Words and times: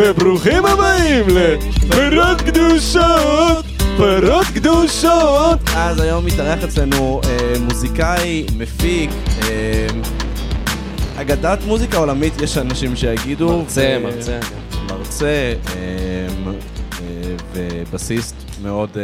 וברוכים 0.00 0.66
הבאים 0.66 1.26
לפרות 1.28 2.40
קדושות, 2.40 3.64
פרות 3.96 4.46
קדושות. 4.54 5.58
אז 5.76 6.00
היום 6.00 6.26
מתארח 6.26 6.64
אצלנו 6.64 7.20
אה, 7.24 7.54
מוזיקאי, 7.60 8.46
מפיק, 8.58 9.10
אה, 9.42 9.86
אגדת 11.16 11.58
מוזיקה 11.66 11.98
עולמית, 11.98 12.40
יש 12.40 12.58
אנשים 12.58 12.96
שיגידו. 12.96 13.58
מרצה, 13.58 13.98
ו- 14.00 14.04
מרצה. 14.04 14.38
מרצה 14.90 15.26
אה, 15.26 15.76
אה, 15.76 16.26
ובסיסט 17.54 18.34
מאוד 18.62 18.90
אה, 18.96 19.02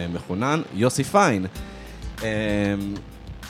אה, 0.00 0.06
מחונן, 0.14 0.62
יוסי 0.74 1.04
פיין. 1.04 1.46
אה, 2.22 2.28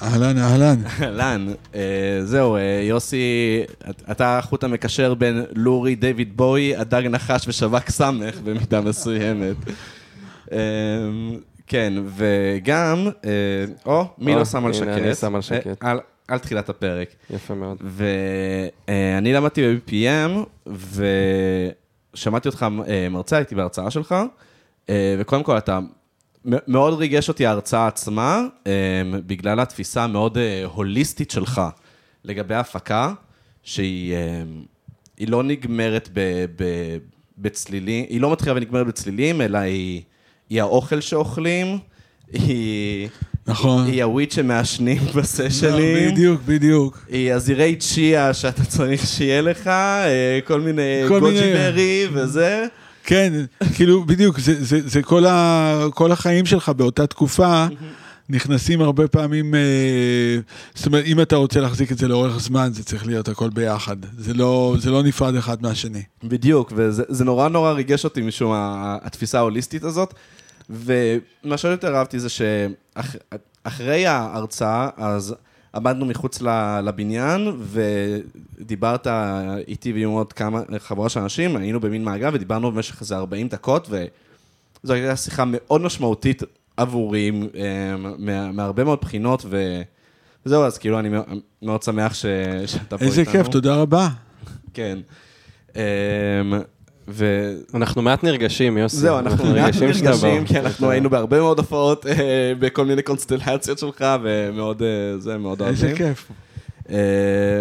אהלן, 0.02 0.38
אהלן. 0.38 0.76
אהלן, 1.02 1.46
אה, 1.74 1.80
זהו, 2.24 2.56
אה, 2.56 2.60
יוסי, 2.88 3.60
את- 3.90 4.02
אתה 4.10 4.38
החוט 4.38 4.64
המקשר 4.64 5.14
בין 5.14 5.44
לורי, 5.54 5.94
דיוויד 5.94 6.36
בואי, 6.36 6.76
הדג 6.76 7.02
נחש 7.10 7.48
ושווק 7.48 7.90
סמך 7.90 8.38
במידה 8.44 8.80
מסוימת. 8.80 9.56
אה, 10.52 10.58
כן, 11.66 11.92
וגם, 12.16 13.08
או, 13.86 14.04
מי 14.18 14.34
לא 14.34 14.44
שם 14.44 14.66
על 14.66 14.72
שקט? 14.72 14.82
הנה, 14.88 14.96
אני 14.96 15.14
שם 15.14 15.34
על 15.34 15.40
שקט. 15.42 15.76
על- 15.84 16.00
על 16.28 16.38
תחילת 16.38 16.68
הפרק. 16.68 17.08
יפה 17.30 17.54
מאוד. 17.54 17.76
ואני 18.88 19.32
למדתי 19.32 19.62
ב-BPM, 19.76 20.70
ושמעתי 22.14 22.48
אותך 22.48 22.66
מרצה, 23.10 23.36
הייתי 23.36 23.54
בהרצאה 23.54 23.90
שלך, 23.90 24.14
וקודם 25.18 25.42
כל 25.42 25.58
אתה, 25.58 25.78
מאוד 26.46 26.98
ריגש 26.98 27.28
אותי 27.28 27.46
ההרצאה 27.46 27.86
עצמה, 27.86 28.42
אה, 28.66 28.72
בגלל 29.26 29.60
התפיסה 29.60 30.04
המאוד 30.04 30.38
אה, 30.38 30.64
הוליסטית 30.64 31.30
שלך 31.30 31.62
לגבי 32.24 32.54
הפקה, 32.54 33.12
שהיא 33.62 34.14
אה, 34.14 34.42
לא 35.26 35.42
נגמרת 35.42 36.08
ב, 36.12 36.44
ב, 36.56 36.64
בצלילים, 37.38 38.04
היא 38.08 38.20
לא 38.20 38.32
מתחילה 38.32 38.56
ונגמרת 38.56 38.86
בצלילים, 38.86 39.40
אלא 39.40 39.58
היא, 39.58 40.02
היא 40.50 40.60
האוכל 40.60 41.00
שאוכלים, 41.00 41.78
היא... 42.32 43.08
נכון. 43.48 43.86
היא 43.86 44.04
הוויד 44.04 44.32
שמעשנים 44.32 44.98
בסשנים. 45.16 46.10
בדיוק, 46.10 46.40
בדיוק. 46.46 47.06
היא 47.08 47.32
הזירי 47.32 47.76
צ'יה 47.76 48.34
שאתה 48.34 48.64
צריך 48.64 49.06
שיהיה 49.06 49.40
לך, 49.40 49.70
כל 50.44 50.60
מיני 50.60 51.02
גוג'י 51.08 51.52
ברי 51.52 52.08
וזה. 52.12 52.66
כן, 53.06 53.32
כאילו, 53.74 54.04
בדיוק, 54.04 54.38
זה, 54.38 54.64
זה, 54.64 54.88
זה 54.88 55.02
כל, 55.02 55.26
ה, 55.26 55.84
כל 55.94 56.12
החיים 56.12 56.46
שלך 56.46 56.68
באותה 56.68 57.06
תקופה. 57.06 57.66
נכנסים 58.28 58.80
הרבה 58.80 59.08
פעמים, 59.08 59.54
אה, 59.54 59.60
זאת 60.74 60.86
אומרת, 60.86 61.04
אם 61.04 61.20
אתה 61.20 61.36
רוצה 61.36 61.60
להחזיק 61.60 61.92
את 61.92 61.98
זה 61.98 62.08
לאורך 62.08 62.40
זמן, 62.40 62.70
זה 62.72 62.84
צריך 62.84 63.06
להיות 63.06 63.28
הכל 63.28 63.50
ביחד. 63.50 63.96
זה 64.18 64.34
לא, 64.34 64.76
זה 64.78 64.90
לא 64.90 65.02
נפרד 65.02 65.34
אחד 65.34 65.62
מהשני. 65.62 66.02
בדיוק, 66.24 66.72
וזה 66.76 67.02
זה 67.08 67.24
נורא 67.24 67.48
נורא 67.48 67.72
ריגש 67.72 68.04
אותי 68.04 68.22
משום 68.22 68.52
התפיסה 69.02 69.38
ההוליסטית 69.38 69.84
הזאת. 69.84 70.14
ומה 70.70 71.56
שעוד 71.56 71.72
יותר 71.72 71.96
אהבתי 71.96 72.18
זה 72.20 72.28
שאחרי 72.28 74.06
ההרצאה, 74.06 74.88
אז 74.96 75.34
עמדנו 75.76 76.06
מחוץ 76.06 76.42
לבניין, 76.84 77.48
ודיברת 77.58 79.06
איתי 79.68 79.92
ועם 79.92 80.10
עוד 80.10 80.32
כמה, 80.32 80.60
חבורה 80.78 81.08
של 81.08 81.20
אנשים, 81.20 81.56
היינו 81.56 81.80
במין 81.80 82.04
מעגל 82.04 82.30
ודיברנו 82.34 82.72
במשך 82.72 83.00
איזה 83.00 83.16
40 83.16 83.48
דקות, 83.48 83.88
וזו 83.90 84.92
הייתה 84.94 85.16
שיחה 85.16 85.44
מאוד 85.46 85.80
משמעותית 85.80 86.42
עבורי, 86.76 87.30
אה, 87.56 87.96
מה- 88.18 88.52
מהרבה 88.52 88.84
מאוד 88.84 88.98
בחינות, 89.00 89.42
ו... 89.48 89.82
וזהו, 90.46 90.64
אז 90.64 90.78
כאילו 90.78 90.98
אני 90.98 91.08
מאוד- 91.08 91.26
מאוד 91.62 91.82
שמח 91.82 92.14
ש... 92.14 92.26
שאתה 92.66 92.98
פה 92.98 93.04
איתנו. 93.04 93.06
איזה 93.08 93.24
כיף, 93.24 93.48
תודה 93.48 93.74
רבה. 93.76 94.08
כן. 94.74 94.98
אמ, 97.08 97.12
ו... 97.14 97.52
אנחנו 97.74 98.02
מעט 98.02 98.24
נרגשים, 98.24 98.78
יוסי. 98.78 98.96
זהו, 98.96 99.18
אנחנו 99.18 99.44
מעט 99.44 99.74
נרגשים 99.74 100.04
נרגשים. 100.04 100.44
כי 100.44 100.58
אנחנו 100.58 100.90
היינו 100.90 101.10
בהרבה 101.10 101.40
מאוד 101.40 101.58
הופעות, 101.58 102.06
אה, 102.06 102.52
בכל 102.58 102.84
מיני 102.84 103.02
קונסטלציות 103.02 103.78
שלך, 103.78 104.04
ומאוד, 104.22 104.82
אה, 104.82 105.18
זה, 105.18 105.38
מאוד 105.38 105.62
איזה 105.62 105.86
אוהבים. 105.86 106.06
כיף. 106.06 106.30
אה, 106.90 106.96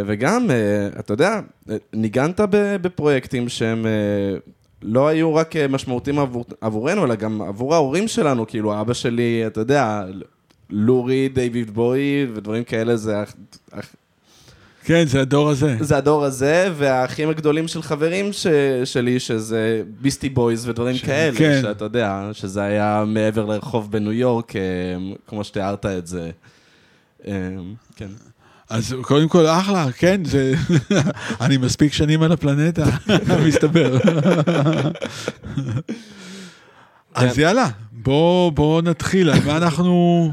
וגם, 0.06 0.48
אתה 1.00 1.14
יודע, 1.14 1.40
ניגנת 1.94 2.42
בפרויקטים 2.82 3.50
שהם 3.50 3.86
לא 4.82 5.08
היו 5.08 5.36
רק 5.36 5.56
משמעותיים 5.70 6.20
עבור, 6.20 6.46
עבורנו, 6.62 7.06
אלא 7.06 7.16
גם 7.16 7.42
עבור 7.42 7.74
ההורים 7.74 8.08
שלנו, 8.08 8.48
כאילו, 8.48 8.82
אבא 8.82 8.94
שלי, 8.94 9.44
אתה 9.48 9.62
יודע, 9.62 10.04
לורי, 10.70 11.30
דיוויד 11.30 11.72
בוי 11.72 12.28
ודברים 12.34 12.64
כאלה, 12.64 12.96
זה 12.96 13.16
כן, 14.86 15.06
זה 15.08 15.22
הדור 15.22 15.50
הזה. 15.50 15.78
זה 15.80 15.98
הדור 15.98 16.24
הזה, 16.24 16.70
והאחים 16.78 17.30
הגדולים 17.30 17.68
של 17.68 17.82
חברים 17.82 18.34
ש... 18.34 18.48
שלי, 18.86 19.20
שזה 19.20 19.82
ביסטי 20.02 20.30
בויז 20.30 20.70
ודברים 20.70 20.98
כאלה, 20.98 21.38
כן. 21.38 21.60
שאתה 21.62 21.86
יודע, 21.86 22.30
שזה 22.34 22.62
היה 22.62 23.04
מעבר 23.08 23.46
לרחוב 23.46 23.92
בניו 23.92 24.12
יורק, 24.12 24.56
אה, 24.56 24.62
כמו 25.28 25.44
שתיארת 25.44 25.86
את 25.86 26.08
זה. 26.08 26.30
אה, 27.28 27.34
כן. 27.96 28.08
אז 28.70 28.96
קודם 29.02 29.28
כל, 29.28 29.46
אחלה, 29.46 29.92
כן, 29.92 30.26
זה... 30.26 30.54
אני 31.42 31.58
מספיק 31.58 31.94
שנים 31.94 32.24
על 32.24 32.32
הפלנטה, 32.32 32.86
מסתבר. 33.48 33.98
אז 37.16 37.40
יאללה, 37.40 37.68
בוא, 37.92 38.52
בוא 38.52 38.82
נתחיל, 38.82 39.30
על 39.30 39.40
מה 39.46 39.58
אנחנו... 39.58 40.32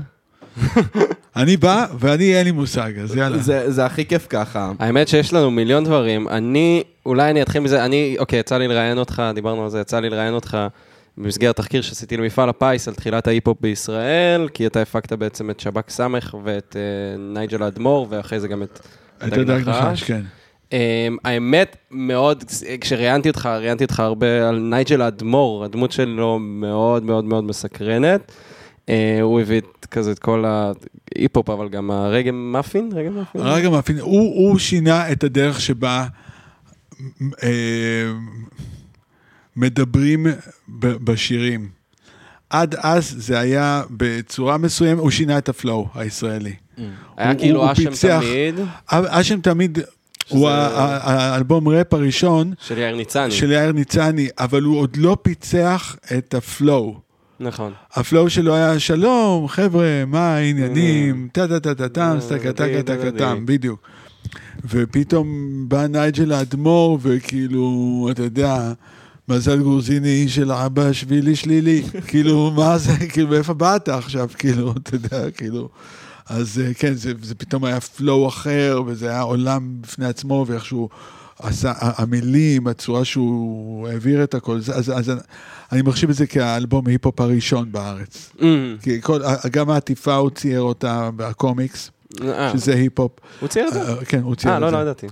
אני 1.37 1.57
בא 1.57 1.87
ואני 1.99 2.37
אין 2.37 2.45
לי 2.45 2.51
מושג, 2.51 2.93
אז 3.03 3.17
יאללה. 3.17 3.39
זה, 3.39 3.71
זה 3.71 3.87
הכי 3.87 4.05
כיף 4.05 4.27
ככה. 4.31 4.73
האמת 4.79 5.09
שיש 5.09 5.33
לנו 5.33 5.51
מיליון 5.51 5.85
דברים. 5.85 6.29
אני, 6.29 6.83
אולי 7.07 7.31
אני 7.31 7.43
אתחיל 7.43 7.61
מזה, 7.61 7.85
אני, 7.85 8.17
אוקיי, 8.19 8.39
יצא 8.39 8.59
לי 8.59 8.69
לראיין 8.69 8.99
אותך, 8.99 9.23
דיברנו 9.35 9.65
על 9.65 9.71
זה, 9.71 9.81
יצא 9.81 10.01
לי 10.01 10.11
לראיין 10.11 10.35
אותך 10.35 10.59
במסגרת 11.19 11.57
תחקיר 11.57 11.83
שעשיתי 11.83 12.17
למפעל 12.17 12.49
הפיס 12.49 12.89
על 12.89 12.95
תחילת 12.95 13.27
ההיפ-הופ 13.27 13.59
בישראל, 13.61 14.49
כי 14.55 14.67
אתה 14.67 14.83
הפקת 14.83 15.13
בעצם 15.13 15.51
את 15.51 15.61
שב"כ 15.61 15.91
סמך 15.91 16.37
ואת 16.45 16.77
אה, 16.79 17.17
נייג'ל 17.19 17.63
אדמו"ר, 17.63 18.07
ואחרי 18.11 18.41
זה 18.41 18.49
גם 18.49 18.63
את 18.63 18.81
את 19.27 19.33
הדג 19.33 19.69
נחש, 19.69 20.03
כן. 20.03 20.21
אמ, 20.71 20.75
האמת, 21.25 21.77
מאוד, 21.91 22.45
כשראיינתי 22.81 23.29
אותך, 23.29 23.47
ראיינתי 23.47 23.85
אותך 23.85 24.01
הרבה 24.01 24.49
על 24.49 24.59
נייג'ל 24.59 25.03
האדמו"ר, 25.03 25.65
הדמות 25.65 25.93
שלו 25.93 26.39
מאוד 26.39 27.05
מאוד 27.05 27.25
מאוד 27.25 27.45
מסקרנת. 27.45 28.33
אה, 28.87 28.91
הוא 29.23 29.41
הביא 29.41 29.61
כזה 29.91 30.13
את 30.13 30.19
כל 30.19 30.45
ההיפ-הופ, 30.45 31.51
אבל 31.51 31.69
גם 31.69 31.91
ה 31.91 32.33
raggamuffin, 32.33 32.91
raggamuffin. 32.95 33.41
Ragga 33.41 33.71
muffin, 33.71 33.99
הוא, 33.99 34.59
שינה 34.59 35.13
את 35.13 35.25
הדרך 35.25 35.61
שבה 35.61 36.07
אה, 37.43 38.13
מדברים 39.57 40.27
בשירים. 40.79 41.69
עד 42.51 42.75
אז 42.79 43.15
זה 43.19 43.39
היה 43.39 43.83
בצורה 43.91 44.59
מסוימת, 44.59 45.01
הוא 45.01 45.11
שינה 45.11 45.39
את 45.39 45.49
ה 45.49 45.57
flow 45.57 45.89
הישראלי. 45.95 46.55
היה 47.17 47.31
הוא- 47.31 47.39
כאילו 47.41 47.73
אשם 47.73 47.91
תמיד, 48.21 48.55
אשם 48.89 49.41
תמיד, 49.41 49.79
הוא 50.29 50.49
האלבום 50.49 51.69
ראפ 51.69 51.95
הראשון 51.95 52.53
של 52.61 52.79
יאיר 52.79 52.97
ניצני. 52.97 53.31
של 53.31 53.51
יאיר 53.53 53.73
ניצני, 53.73 54.29
אבל 54.39 54.63
הוא 54.63 54.79
עוד 54.79 54.97
לא 54.97 55.17
פיצח 55.23 55.97
את 56.19 56.35
ה 56.35 56.46
flow. 56.46 57.01
נכון. 57.43 57.73
ה 57.95 58.02
flow 58.02 58.31
שלו 58.31 58.55
היה 58.55 58.79
שלום, 58.79 59.49
חבר'ה, 59.49 60.05
מה 60.07 60.35
העניינים, 60.35 61.29
טה 61.33 61.49
טה 61.49 61.61
טה 61.61 61.75
טה 61.75 61.89
טם, 61.89 62.17
סטקה 62.21 62.53
טקה 62.53 62.83
טקה 62.83 63.11
טם, 63.19 63.47
בדיוק. 63.47 63.81
ופתאום 64.65 65.27
בא 65.69 65.87
נייג'ל 65.87 66.33
האדמו"ר, 66.33 66.99
וכאילו, 67.03 68.09
אתה 68.11 68.23
יודע, 68.23 68.73
מזל 69.29 69.59
גרוזיני 69.59 70.29
של 70.29 70.53
אבא 70.53 70.93
שבילי 70.93 71.37
שלילי. 71.37 71.83
כאילו, 72.09 72.51
מה 72.51 72.79
זה, 72.79 72.93
כאילו, 73.09 73.29
מאיפה 73.29 73.55
באת 73.55 73.89
עכשיו, 73.89 74.29
כאילו, 74.39 74.75
אתה 74.83 74.95
יודע, 74.95 75.31
כאילו. 75.31 75.69
אז 76.29 76.63
אה, 76.65 76.75
כן, 76.75 76.95
זה, 76.95 77.13
זה 77.23 77.35
פתאום 77.35 77.65
היה 77.65 77.81
flow 77.81 78.29
אחר, 78.29 78.83
וזה 78.87 79.11
היה 79.11 79.21
עולם 79.21 79.77
בפני 79.81 80.07
עצמו, 80.07 80.45
ואיך 80.49 80.65
ה- 81.65 82.03
המילים, 82.03 82.67
הצורה 82.67 83.05
שהוא 83.05 83.89
העביר 83.89 84.25
את 84.25 84.35
הכל, 84.35 84.61
זה- 84.61 84.75
אז, 84.75 84.91
אז 84.91 85.13
אני 85.73 85.83
מחשיב 85.83 86.11
את 86.11 86.17
זה 86.17 86.27
כאלבום 86.27 86.87
ההיפ-הופ 86.87 87.21
הראשון 87.21 87.73
בארץ. 87.73 88.33
אמ, 88.39 88.43
כי 88.83 89.03
כל, 89.03 89.21
גם 89.53 89.71
העטיפה 89.71 90.15
הוא 90.15 90.31
צייר 90.31 90.61
אותה 90.61 91.11
בקומיקס, 91.17 91.91
אה, 92.25 92.53
שזה 92.53 92.75
היפ-הופ. 92.75 93.13
הוא 93.41 93.49
צייר 93.49 93.69
את 93.69 93.73
זה? 93.73 93.83
אה, 93.83 94.05
כן, 94.05 94.23
הוא 94.23 94.35
צייר 94.35 94.53
אה, 94.53 94.57
את 94.59 94.63
לא, 94.63 94.71
זה. 94.71 94.77
לא 94.77 94.83
ידעתי. 94.83 95.07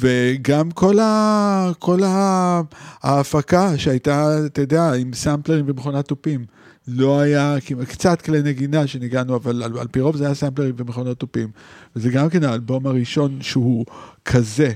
וגם 0.00 0.70
כל, 0.70 0.98
ה, 0.98 1.70
כל 1.78 2.02
ה, 2.02 2.60
ההפקה 3.02 3.78
שהייתה, 3.78 4.46
אתה 4.46 4.60
יודע, 4.60 4.92
עם 4.92 5.10
סמפלרים 5.14 5.64
ומכונת 5.68 6.08
תופים. 6.08 6.44
לא 6.88 7.20
היה, 7.20 7.56
קצת 7.88 8.22
כלי 8.22 8.42
נגינה 8.42 8.86
שניגענו, 8.86 9.36
אבל 9.36 9.62
על, 9.62 9.78
על 9.78 9.86
פי 9.90 10.00
רוב 10.00 10.16
זה 10.16 10.24
היה 10.24 10.34
סמפלרים 10.34 10.74
ומכונות 10.76 11.18
תופים. 11.18 11.48
וזה 11.96 12.10
גם 12.10 12.28
כן 12.28 12.44
האלבום 12.44 12.86
הראשון 12.86 13.38
שהוא 13.40 13.84
כזה, 14.24 14.72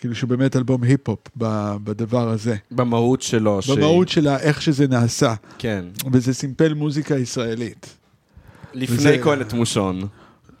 כאילו 0.00 0.14
שהוא 0.14 0.30
באמת 0.30 0.56
אלבום 0.56 0.82
היפ-הופ 0.82 1.18
בדבר 1.84 2.28
הזה. 2.28 2.56
במהות 2.70 3.22
שלו. 3.22 3.62
ש- 3.62 3.70
במהות 3.70 4.08
שלה, 4.08 4.38
איך 4.38 4.62
שזה 4.62 4.86
נעשה. 4.88 5.34
כן. 5.58 5.84
וזה 6.12 6.34
סימפל 6.34 6.74
מוזיקה 6.74 7.16
ישראלית. 7.18 7.96
לפני 8.74 8.96
וזה- 8.96 9.18
את 9.40 9.52
מושון. 9.52 10.00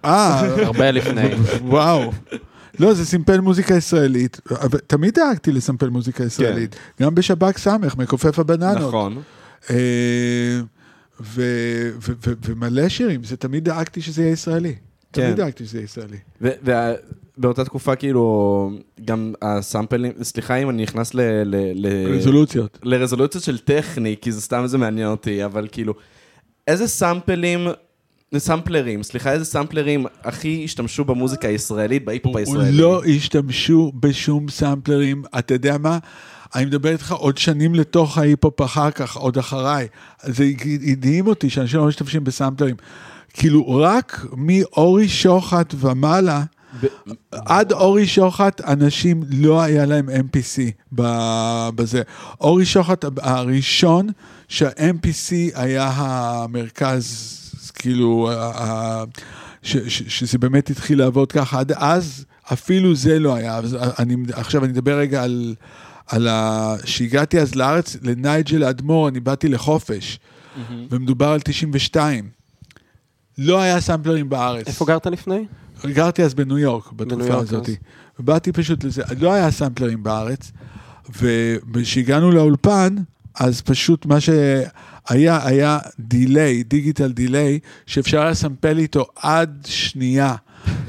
אה, 0.04 0.40
הרבה 0.66 0.90
לפני. 0.90 1.34
וואו. 1.64 2.12
לא, 2.80 2.94
זה 2.94 3.04
סימפל 3.06 3.40
מוזיקה 3.40 3.74
ישראלית, 3.74 4.40
אבל 4.50 4.78
תמיד 4.86 5.14
דאגתי 5.14 5.52
לסמפל 5.52 5.88
מוזיקה 5.88 6.24
ישראלית, 6.24 6.76
גם 7.02 7.14
בשב"כ 7.14 7.58
סמך, 7.58 7.96
מכופף 7.96 8.38
הבננות. 8.38 8.88
נכון. 8.88 9.22
אה, 9.70 9.76
ו- 11.20 11.90
ו- 12.02 12.12
ו- 12.26 12.32
ומלא 12.44 12.88
שירים, 12.88 13.24
זה 13.24 13.36
תמיד 13.36 13.64
דאגתי 13.64 14.02
שזה 14.02 14.22
יהיה 14.22 14.32
ישראלי. 14.32 14.74
כן. 15.12 15.22
תמיד 15.22 15.36
דאגתי 15.36 15.66
שזה 15.66 15.78
יהיה 15.78 15.84
ישראלי. 15.84 16.16
ובאותה 17.38 17.64
תקופה, 17.64 17.96
כאילו, 17.96 18.70
גם 19.04 19.32
הסאמפלים, 19.42 20.12
סליחה 20.22 20.56
אם 20.56 20.70
אני 20.70 20.82
נכנס 20.82 21.14
ל... 21.14 21.20
ל- 21.20 21.86
ל- 21.86 22.14
רזולוציות. 22.16 22.78
לרזולוציות 22.82 23.44
של 23.44 23.58
טכני, 23.58 24.16
כי 24.20 24.32
זה 24.32 24.40
סתם 24.40 24.62
זה 24.66 24.78
מעניין 24.78 25.08
אותי, 25.08 25.44
אבל 25.44 25.68
כאילו, 25.72 25.94
איזה 26.66 26.88
סאמפלים, 26.88 27.66
סאמפלרים, 28.38 29.02
סליחה, 29.02 29.32
איזה 29.32 29.44
סאמפלרים 29.44 30.06
הכי 30.24 30.62
השתמשו 30.64 31.04
במוזיקה 31.04 31.48
הישראלית, 31.48 32.04
בהיפ-הופ 32.04 32.36
הישראלי? 32.36 32.72
לא 32.72 33.04
השתמשו 33.04 33.92
בשום 34.00 34.48
סאמפלרים, 34.48 35.22
אתה 35.38 35.54
יודע 35.54 35.78
מה? 35.78 35.98
אני 36.54 36.64
מדבר 36.64 36.90
איתך 36.90 37.12
עוד 37.12 37.38
שנים 37.38 37.74
לתוך 37.74 38.18
ההיפ-הופ 38.18 38.62
אחר 38.62 38.90
כך, 38.90 39.16
עוד 39.16 39.38
אחריי. 39.38 39.86
זה 40.22 40.44
הדהים 40.92 41.26
אותי 41.26 41.50
שאנשים 41.50 41.80
לא 41.80 41.86
משתמשים 41.86 42.24
בסאמפלרים. 42.24 42.76
כאילו, 43.32 43.68
רק 43.68 44.26
מאורי 44.36 45.08
שוחט 45.08 45.74
ומעלה, 45.78 46.42
עד 47.32 47.72
אורי 47.72 48.06
שוחט, 48.06 48.60
אנשים 48.60 49.22
לא 49.30 49.62
היה 49.62 49.86
להם 49.86 50.08
MPC 50.08 50.60
ב- 50.94 51.68
בזה. 51.74 52.02
אורי 52.40 52.66
שוחט 52.66 53.04
הראשון 53.22 54.08
שה-MPC 54.48 55.32
היה 55.54 55.92
המרכז, 55.94 57.36
כאילו, 57.74 58.30
שזה 59.62 60.38
באמת 60.38 60.70
התחיל 60.70 60.98
לעבוד 60.98 61.32
ככה. 61.32 61.60
עד 61.60 61.72
אז 61.72 62.24
אפילו 62.52 62.94
זה 62.94 63.18
לא 63.18 63.34
היה. 63.34 63.56
אז 63.56 63.76
אני, 63.98 64.16
עכשיו 64.32 64.64
אני 64.64 64.72
אדבר 64.72 64.98
רגע 64.98 65.22
על... 65.22 65.54
על 66.06 66.28
ה... 66.28 66.74
שהגעתי 66.84 67.40
אז 67.40 67.54
לארץ, 67.54 67.96
לנייג'ל 68.02 68.64
אדמו"ר, 68.64 69.08
אני 69.08 69.20
באתי 69.20 69.48
לחופש, 69.48 70.18
ומדובר 70.90 71.28
על 71.28 71.40
92. 71.40 72.28
לא 73.38 73.60
היה 73.60 73.80
סמפלרים 73.80 74.28
בארץ. 74.28 74.66
איפה 74.66 74.84
גרת 74.84 75.06
לפני? 75.06 75.46
גרתי 75.84 76.22
אז 76.22 76.34
בניו 76.34 76.58
יורק, 76.58 76.92
בתקופה 76.92 77.36
הזאת. 77.36 77.68
ובאתי 78.20 78.52
פשוט 78.52 78.84
לזה, 78.84 79.02
לא 79.20 79.32
היה 79.32 79.50
סמפלרים 79.50 80.02
בארץ, 80.02 80.52
וכשהגענו 81.72 82.32
לאולפן, 82.32 82.96
אז 83.34 83.60
פשוט 83.60 84.06
מה 84.06 84.20
שהיה, 84.20 85.46
היה 85.46 85.78
דיליי, 86.00 86.62
דיגיטל 86.62 87.12
דיליי, 87.12 87.58
שאפשר 87.86 88.20
היה 88.20 88.30
לסמפל 88.30 88.78
איתו 88.78 89.06
עד 89.16 89.66
שנייה, 89.68 90.34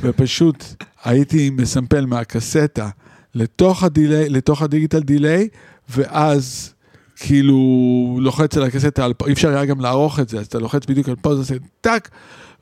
ופשוט 0.01 0.63
הייתי 1.03 1.49
מסמפל 1.49 2.05
מהקסטה 2.05 2.89
לתוך 3.35 3.83
ה 3.83 3.90
delay, 3.90 4.29
לתוך 4.29 4.61
ה 4.61 4.66
digital 4.66 4.99
delay, 4.99 5.47
ואז 5.89 6.73
כאילו 7.19 8.17
לוחץ 8.21 8.57
על 8.57 8.63
על, 8.99 9.13
אי 9.27 9.33
אפשר 9.33 9.49
היה 9.49 9.65
גם 9.65 9.81
לערוך 9.81 10.19
את 10.19 10.29
זה, 10.29 10.39
אז 10.39 10.45
אתה 10.45 10.59
לוחץ 10.59 10.85
בדיוק 10.85 11.09
על 11.09 11.15
pause, 11.15 11.39
עושה 11.39 11.55
טאק, 11.81 12.09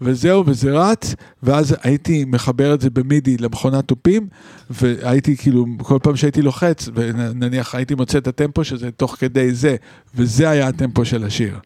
וזהו, 0.02 0.44
וזה 0.46 0.72
רץ, 0.72 1.16
ואז 1.44 1.76
הייתי 1.84 2.26
מחבר 2.28 2.74
את 2.74 2.82
זה 2.82 2.90
ב 2.90 2.99
MIDI 2.99 3.38
למכונת 3.38 3.88
תופים, 3.88 4.28
והייתי 4.70 5.38
כאילו, 5.38 5.66
כל 5.78 6.00
פעם 6.04 6.16
שהייתי 6.16 6.42
לוחץ, 6.42 6.90
ונניח 6.96 7.76
הייתי 7.76 7.96
מוצא 7.96 8.18
את 8.18 8.28
הטמפו 8.28 8.64
שזה 8.64 8.92
תוך 8.92 9.16
כדי 9.20 9.54
זה, 9.54 9.76
וזה 10.16 10.50
היה 10.50 10.68
הטמפו 10.68 11.06
של 11.06 11.24
השיר. 11.24 11.60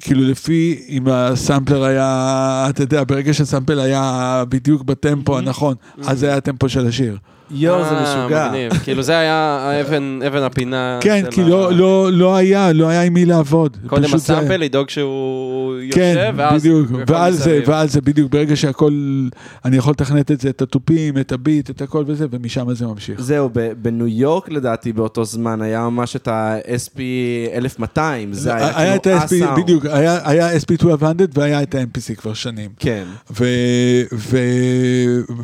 כאילו 0.00 0.22
לפי 0.22 0.84
אם 0.88 1.08
הסמפלר 1.08 1.84
היה, 1.84 2.66
אתה 2.70 2.82
יודע, 2.82 3.04
ברגע 3.04 3.34
שהסמפל 3.34 3.78
היה 3.78 4.44
בדיוק 4.48 4.82
בטמפו 4.82 5.38
הנכון, 5.38 5.74
אז 6.06 6.18
זה 6.18 6.26
היה 6.26 6.36
הטמפו 6.36 6.68
של 6.68 6.86
השיר. 6.86 7.16
יואו, 7.50 7.84
זה 7.84 7.90
אה, 7.90 8.02
משוגע. 8.02 8.48
מגניב. 8.48 8.72
כאילו 8.84 9.02
זה 9.02 9.18
היה 9.18 9.70
אבן 10.26 10.42
הפינה. 10.42 10.98
כן, 11.02 11.24
כי 11.30 11.44
לא, 11.44 11.72
לא, 11.72 12.12
לא 12.12 12.36
היה, 12.36 12.72
לא 12.72 12.88
היה 12.88 13.02
עם 13.02 13.14
מי 13.14 13.24
לעבוד. 13.24 13.76
קודם 13.86 14.14
הסאמפל, 14.14 14.56
לדאוג 14.56 14.90
שהוא 14.90 15.74
כן, 15.92 16.14
יושב, 16.14 16.32
ואז... 16.36 16.62
בדיוק, 16.62 16.86
הכל 16.86 17.12
ועל 17.12 17.32
זה, 17.32 17.50
מסביב. 17.50 17.68
ועל 17.68 17.88
זה, 17.88 18.00
בדיוק, 18.00 18.32
ברגע 18.32 18.56
שהכל, 18.56 18.92
אני 19.64 19.76
יכול 19.76 19.90
לתכנת 19.90 20.30
את 20.30 20.40
זה, 20.40 20.48
את 20.48 20.62
התופים, 20.62 21.18
את 21.18 21.32
הביט, 21.32 21.70
את 21.70 21.82
הכל 21.82 22.04
וזה, 22.06 22.26
ומשם 22.30 22.74
זה 22.74 22.86
ממשיך. 22.86 23.20
זהו, 23.20 23.50
בניו 23.82 24.06
יורק 24.06 24.48
לדעתי 24.48 24.92
באותו 24.92 25.24
זמן 25.24 25.62
היה 25.62 25.88
ממש 25.88 26.16
את 26.16 26.28
ה-SP 26.28 26.98
1200, 27.54 28.32
זה 28.32 28.54
היה 28.54 28.78
היה 28.78 28.94
את 28.94 29.02
כאילו 29.02 29.16
ה-SP, 29.16 29.24
הסאונד. 29.24 29.62
בדיוק, 29.62 29.86
היה 29.86 30.18
היה 30.24 30.56
SP 30.56 30.70
1200 30.72 31.28
והיה 31.34 31.62
את 31.62 31.74
ה-MPC 31.74 32.14
כבר 32.14 32.34
שנים. 32.34 32.70
כן. 32.78 33.04
ו, 33.30 33.44
ו, 34.12 34.38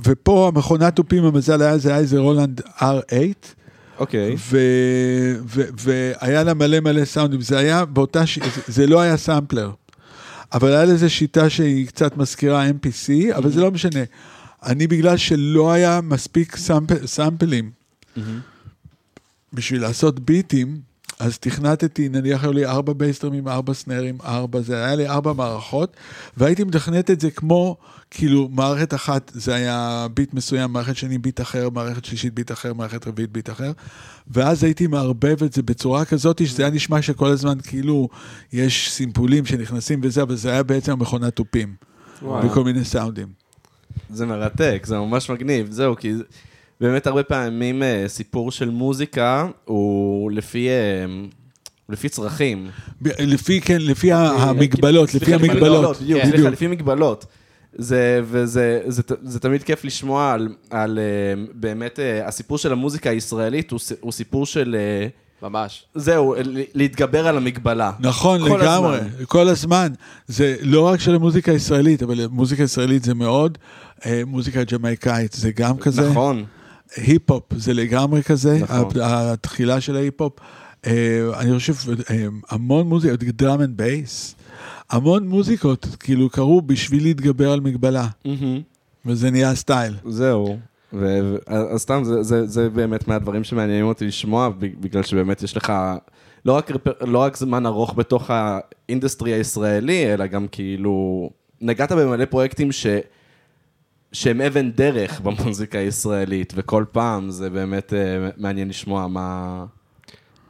ופה 0.04 0.50
המכונת 0.54 0.96
תופים, 0.96 1.24
המזל 1.24 1.62
היה, 1.62 1.78
זה 1.78 1.95
היה 1.96 2.02
איזה 2.02 2.18
רולנד 2.18 2.60
R8, 2.60 3.56
אוקיי. 3.98 4.36
והיה 5.78 6.42
לה 6.42 6.54
מלא 6.54 6.80
מלא 6.80 7.04
סאונדים, 7.04 7.40
זה 7.40 7.58
היה 7.58 7.84
באותה, 7.84 8.26
ש... 8.26 8.38
זה, 8.66 8.86
לא 8.86 9.00
היה 9.00 9.16
סאמפלר, 9.16 9.70
אבל 10.52 10.68
היה 10.72 10.84
לזה 10.84 11.08
שיטה 11.08 11.50
שהיא 11.50 11.86
קצת 11.86 12.16
מזכירה 12.16 12.68
MPC, 12.68 13.36
אבל 13.36 13.50
זה 13.50 13.60
לא 13.60 13.70
משנה. 13.70 14.00
אני 14.62 14.86
בגלל 14.86 15.16
שלא 15.16 15.72
היה 15.72 16.00
מספיק 16.02 16.56
סאמפ, 16.56 17.06
סאמפלים 17.06 17.70
בשביל 19.52 19.82
לעשות 19.82 20.20
ביטים, 20.20 20.80
אז 21.20 21.38
תכנתתי, 21.38 22.08
נניח 22.08 22.44
היו 22.44 22.52
לי 22.52 22.66
ארבע 22.66 22.92
בייסטרמים, 22.92 23.48
ארבע 23.48 23.74
סנרים, 23.74 24.18
ארבע 24.24 24.60
זה, 24.60 24.84
היה 24.84 24.94
לי 24.94 25.08
ארבע 25.08 25.32
מערכות, 25.32 25.96
והייתי 26.36 26.64
מתכנת 26.64 27.10
את 27.10 27.20
זה 27.20 27.30
כמו, 27.30 27.76
כאילו, 28.10 28.48
מערכת 28.52 28.94
אחת 28.94 29.32
זה 29.34 29.54
היה 29.54 30.06
ביט 30.14 30.34
מסוים, 30.34 30.72
מערכת 30.72 30.96
שני 30.96 31.18
ביט 31.18 31.40
אחר, 31.40 31.70
מערכת 31.70 32.04
שלישית 32.04 32.34
ביט 32.34 32.52
אחר, 32.52 32.72
מערכת 32.72 33.06
רביעית 33.06 33.32
ביט 33.32 33.50
אחר, 33.50 33.72
ואז 34.28 34.64
הייתי 34.64 34.86
מערבב 34.86 35.42
את 35.44 35.52
זה 35.52 35.62
בצורה 35.62 36.04
כזאת, 36.04 36.46
שזה 36.46 36.62
היה 36.62 36.72
נשמע 36.72 37.02
שכל 37.02 37.28
הזמן 37.28 37.58
כאילו 37.62 38.08
יש 38.52 38.90
סימפולים 38.90 39.46
שנכנסים 39.46 40.00
וזה, 40.02 40.22
אבל 40.22 40.36
זה 40.36 40.50
היה 40.50 40.62
בעצם 40.62 40.98
מכונת 40.98 41.36
תופים, 41.36 41.74
וואו. 42.22 42.46
וכל 42.46 42.64
מיני 42.64 42.84
סאונדים. 42.84 43.28
זה 44.10 44.26
מרתק, 44.26 44.82
זה 44.86 44.98
ממש 44.98 45.30
מגניב, 45.30 45.70
זהו, 45.70 45.96
כי 45.96 46.12
באמת 46.80 47.06
הרבה 47.06 47.22
פעמים 47.22 47.82
אה, 47.82 48.04
סיפור 48.06 48.50
של 48.50 48.70
מוזיקה 48.70 49.46
הוא 49.64 50.30
לפי, 50.30 50.68
אה, 50.68 50.74
לפי 51.88 52.08
צרכים. 52.08 52.68
ב- 53.02 53.08
לפי, 53.20 53.60
כן, 53.60 53.78
לפי 53.80 54.12
המגבלות, 54.12 55.14
לפי 55.14 55.34
המגבלות. 55.34 56.00
בדיוק. 56.00 56.22
סליחה, 56.24 56.48
לפי 56.48 56.66
מגבלות. 56.66 57.26
זה, 57.78 58.20
וזה 58.24 58.44
זה, 58.86 59.02
זה, 59.08 59.14
זה 59.22 59.40
תמיד 59.40 59.62
כיף 59.62 59.84
לשמוע 59.84 60.32
על, 60.32 60.48
על 60.70 60.98
אה, 60.98 61.44
באמת, 61.54 61.98
הסיפור 62.24 62.58
של 62.58 62.72
המוזיקה 62.72 63.10
הישראלית 63.10 63.70
הוא, 63.70 63.80
הוא 64.00 64.12
סיפור 64.12 64.46
של, 64.46 64.76
ממש. 65.42 65.84
זהו, 65.94 66.34
ל- 66.44 66.60
להתגבר 66.74 67.28
על 67.28 67.36
המגבלה. 67.36 67.90
נכון, 68.00 68.48
כל 68.48 68.58
לגמרי, 68.62 68.96
הזמן. 68.96 69.24
כל 69.26 69.48
הזמן. 69.48 69.92
זה 70.26 70.56
לא 70.62 70.80
רק 70.80 71.00
של 71.00 71.14
המוזיקה 71.14 71.52
הישראלית, 71.52 72.02
אבל 72.02 72.26
מוזיקה 72.30 72.62
ישראלית 72.62 73.04
זה 73.04 73.14
מאוד, 73.14 73.58
מוזיקה 74.26 74.64
ג'מייקאית 74.64 75.32
זה 75.32 75.50
גם 75.52 75.76
כזה, 75.78 76.10
נכון. 76.10 76.44
היפ-הופ 76.96 77.44
זה 77.56 77.74
לגמרי 77.74 78.22
כזה, 78.22 78.58
נכון. 78.62 78.88
ההתחלה 79.02 79.80
של 79.80 79.96
ההיפ-הופ. 79.96 80.32
אה, 80.86 81.40
אני 81.40 81.54
חושב, 81.54 81.74
אה, 82.10 82.26
המון 82.50 82.86
מוזיקות, 82.86 83.22
drum 83.22 83.60
and 83.60 83.76
bass, 83.76 84.34
המון 84.90 85.28
מוזיקות, 85.28 85.86
כאילו, 86.00 86.30
קרו 86.30 86.62
בשביל 86.62 87.02
להתגבר 87.02 87.52
על 87.52 87.60
מגבלה, 87.60 88.06
מהמם. 88.24 88.60
וזה 89.06 89.30
נהיה 89.30 89.54
style. 89.54 89.94
זהו. 90.04 90.58
ו- 90.92 91.36
אז 91.46 91.80
סתם, 91.80 92.04
זה, 92.04 92.22
זה, 92.22 92.46
זה 92.46 92.70
באמת 92.70 93.08
מהדברים 93.08 93.44
שמעניינים 93.44 93.86
אותי 93.86 94.06
לשמוע, 94.06 94.48
בגלל 94.58 95.02
שבאמת 95.02 95.42
יש 95.42 95.56
לך 95.56 95.72
לא 96.44 96.52
רק, 96.52 96.70
לא 97.00 97.18
רק 97.18 97.36
זמן 97.36 97.66
ארוך 97.66 97.94
בתוך 97.96 98.30
האינדסטרי 98.30 99.32
הישראלי, 99.32 100.14
אלא 100.14 100.26
גם 100.26 100.46
כאילו, 100.52 101.30
נגעת 101.60 101.92
במלא 101.92 102.24
פרויקטים 102.24 102.72
ש... 102.72 102.86
שהם 104.16 104.40
אבן 104.40 104.70
דרך 104.70 105.20
במוזיקה 105.20 105.78
הישראלית, 105.78 106.52
וכל 106.56 106.84
פעם 106.92 107.30
זה 107.30 107.50
באמת 107.50 107.92
אה, 107.92 107.98
מעניין 108.36 108.68
לשמוע 108.68 109.06
מה... 109.06 109.64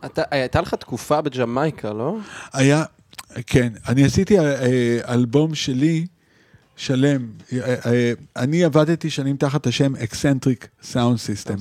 אתה- 0.05 0.23
הייתה 0.31 0.61
לך 0.61 0.75
תקופה 0.75 1.21
בג'מייקה, 1.21 1.93
לא? 1.93 2.17
היה, 2.53 2.85
כן, 3.47 3.73
אני 3.89 4.05
עשיתי 4.05 4.39
אה, 4.39 4.45
אלבום 5.09 5.55
שלי 5.55 6.07
שלם. 6.77 7.27
אה, 7.53 7.75
אה, 7.87 8.13
אני 8.37 8.65
עבדתי 8.65 9.11
שנים 9.11 9.37
תחת 9.37 9.67
השם 9.67 9.97
Eccentric 9.97 10.69
Sound 10.83 11.19
System. 11.19 11.55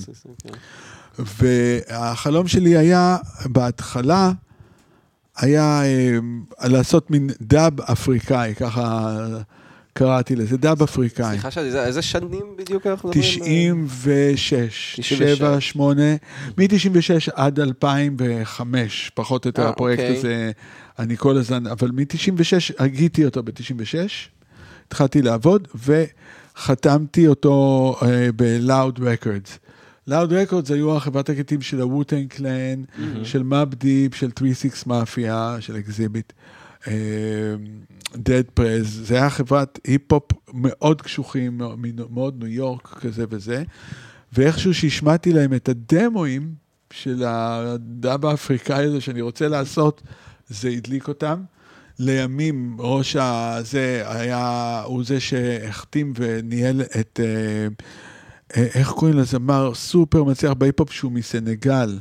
והחלום 1.19 2.47
שלי 2.47 2.77
היה, 2.77 3.17
בהתחלה, 3.45 4.31
היה 5.37 5.81
אה, 5.83 6.17
לעשות 6.69 7.11
מין 7.11 7.29
דאב 7.41 7.81
אפריקאי, 7.81 8.55
ככה 8.55 9.15
קראתי 9.99 10.35
לזה, 10.35 10.57
דאב 10.57 10.81
אפריקאי. 10.83 11.25
סליחה 11.29 11.51
שאני, 11.51 11.71
זה- 11.71 11.85
איזה 11.85 12.01
שנים 12.01 12.55
בדיוק 12.57 12.87
אנחנו 12.87 13.09
מדברים? 13.09 13.23
96, 13.87 14.95
96. 14.99 15.37
7, 15.37 15.61
8, 15.61 16.03
מ-96 16.57 17.31
עד 17.33 17.59
2005, 17.59 19.11
פחות 19.15 19.45
או 19.45 19.49
יותר 19.49 19.61
אה, 19.63 19.69
הפרויקט 19.69 20.01
אוקיי. 20.01 20.17
הזה, 20.17 20.51
אני 20.99 21.17
כל 21.17 21.37
הזמן, 21.37 21.67
אבל 21.67 21.91
מ-96, 21.91 22.73
הגיתי 22.79 23.25
אותו 23.25 23.43
ב-96, 23.43 23.95
התחלתי 24.87 25.21
לעבוד, 25.21 25.67
חתמתי 26.57 27.27
אותו 27.27 27.95
אה, 28.01 28.29
ב-Loud 28.35 28.99
Records. 28.99 29.57
Loud 30.09 30.29
Records 30.51 30.73
היו 30.73 30.97
החברת 30.97 31.25
תקליטים 31.25 31.61
של 31.61 31.81
ה-Wu-Tang 31.81 32.25
Clan, 32.27 32.81
של 33.23 33.43
Mobb 33.43 33.73
Deep, 33.73 34.15
של 34.15 34.29
Three 34.39 34.87
6 34.87 34.97
Mafia, 34.97 35.57
של 35.59 35.77
Xzibit, 35.77 36.33
Dead 38.15 38.43
Prez, 38.53 39.01
זה 39.07 39.15
היה 39.15 39.29
חברת 39.29 39.79
היפ-הופ 39.87 40.23
מאוד 40.53 41.01
קשוחים, 41.01 41.61
מאוד- 42.09 42.43
ניו 42.43 42.47
יורק 42.47 42.87
כזה 42.87 43.25
וזה, 43.29 43.63
ואיכשהו 44.33 44.73
שהשמעתי 44.73 45.33
להם 45.33 45.53
את 45.53 45.69
הדמואים 45.69 46.53
של 46.93 47.23
הדאב 47.27 48.25
האפריקאי 48.25 48.85
הזה 48.85 49.01
שאני 49.01 49.21
רוצה 49.21 49.47
לעשות, 49.47 50.01
זה 50.47 50.69
הדליק 50.69 51.07
אותם. 51.07 51.43
לימים 51.99 52.77
ראש 52.79 53.15
הזה 53.15 54.03
היה, 54.05 54.81
הוא 54.85 55.03
זה 55.03 55.19
שהחתים 55.19 56.13
וניהל 56.15 56.81
את, 56.81 57.19
אה, 57.23 57.67
אה, 58.57 58.67
איך 58.75 58.89
קוראים 58.91 59.17
לזמר 59.17 59.73
סופר 59.73 60.23
מצליח 60.23 60.53
בהיפ-הופ 60.53 60.91
שהוא 60.91 61.11
מסנגל. 61.11 61.99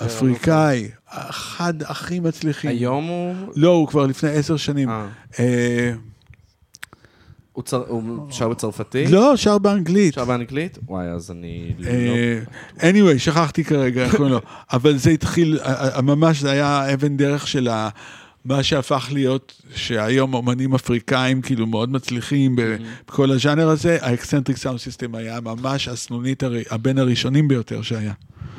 אה, 0.00 0.06
אפריקאי, 0.06 0.88
אחד 1.08 1.82
הכי 1.82 2.20
מצליחים. 2.20 2.70
היום 2.70 3.04
הוא... 3.06 3.34
לא, 3.56 3.68
הוא 3.70 3.88
כבר 3.88 4.06
לפני 4.06 4.30
עשר 4.30 4.56
שנים. 4.56 4.88
אה, 4.90 5.06
אה, 5.38 5.92
הוא 7.52 7.64
צר- 7.64 7.84
הוא 7.88 8.30
שר 8.32 8.48
בצרפתית? 8.48 9.10
לא, 9.10 9.36
שר 9.36 9.58
באנגלית. 9.58 10.14
שר 10.14 10.24
באנגלית? 10.24 10.78
וואי, 10.86 11.06
אז 11.08 11.30
אני... 11.30 11.72
לא... 11.78 11.88
אה, 11.88 12.40
anyway, 12.90 13.18
שכחתי 13.18 13.64
כרגע 13.64 14.04
איך 14.04 14.16
קוראים 14.16 14.32
לו. 14.34 14.40
אבל 14.72 14.96
זה 14.96 15.10
התחיל, 15.10 15.58
ממש 16.02 16.40
זה 16.40 16.50
היה 16.50 16.94
אבן 16.94 17.16
דרך 17.16 17.46
של 17.46 17.68
ה- 17.68 17.88
מה 18.44 18.62
שהפך 18.62 19.08
להיות, 19.12 19.62
שהיום 19.74 20.34
אומנים 20.34 20.74
אפריקאים 20.74 21.42
כאילו 21.42 21.66
מאוד 21.66 21.90
מצליחים 21.92 22.56
ב- 22.56 22.76
בכל 23.08 23.30
הז'אנר 23.30 23.68
הזה, 23.68 23.98
ה-Eccentric 24.00 24.56
Sound 24.58 24.78
System 24.78 25.14
היה 25.14 25.40
ממש 25.40 25.88
הסנונית, 25.88 26.42
הבין 26.70 26.98
הראשונים 26.98 27.48
ביותר 27.48 27.82
שהיה. 27.82 28.12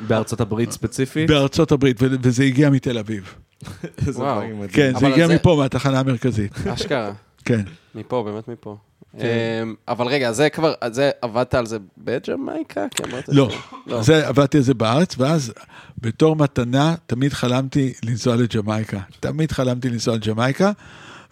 בארצות 0.06 0.40
הברית 0.40 0.70
ספציפית? 0.70 1.30
בארצות 1.30 1.72
הברית, 1.72 2.02
ו- 2.02 2.06
וזה 2.22 2.44
הגיע 2.44 2.70
מתל 2.70 2.98
אביב. 2.98 3.34
וואו. 4.14 4.42
כן, 4.72 4.92
זה 4.98 5.06
הגיע 5.06 5.28
מפה, 5.28 5.56
מהתחנה 5.58 6.00
המרכזית. 6.00 6.66
אשכרה. 6.66 7.12
כן. 7.44 7.62
מפה, 7.94 8.22
באמת 8.26 8.48
מפה. 8.48 8.76
כן. 9.18 9.26
אמ, 9.62 9.74
אבל 9.88 10.06
רגע, 10.06 10.32
זה 10.32 10.50
כבר, 10.50 10.72
זה, 10.90 11.10
עבדת 11.22 11.54
על 11.54 11.66
זה 11.66 11.78
בג'מייקה? 11.98 12.86
לא, 13.28 13.50
לא. 13.86 14.02
זה, 14.02 14.28
עבדתי 14.28 14.56
על 14.56 14.62
זה 14.62 14.74
בארץ, 14.74 15.14
ואז 15.18 15.52
בתור 15.98 16.36
מתנה 16.36 16.94
תמיד 17.06 17.32
חלמתי 17.32 17.92
לנסוע 18.04 18.36
לג'מייקה. 18.36 18.98
תמיד 19.20 19.52
חלמתי 19.52 19.90
לנסוע 19.90 20.16
לג'מייקה, 20.16 20.72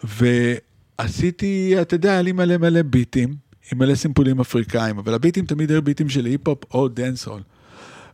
ועשיתי, 0.03 1.75
אתה 1.81 1.95
יודע, 1.95 2.11
היה 2.11 2.21
לי 2.21 2.31
מלא 2.31 2.57
מלא 2.57 2.81
ביטים, 2.81 3.35
עם 3.71 3.77
מלא 3.79 3.95
סימפולים 3.95 4.39
אפריקאים, 4.39 4.97
אבל 4.97 5.13
הביטים 5.13 5.45
תמיד 5.45 5.71
היו 5.71 5.81
ביטים 5.81 6.09
של 6.09 6.25
היפ-הופ 6.25 6.73
או 6.73 6.87
dancehall. 6.87 7.41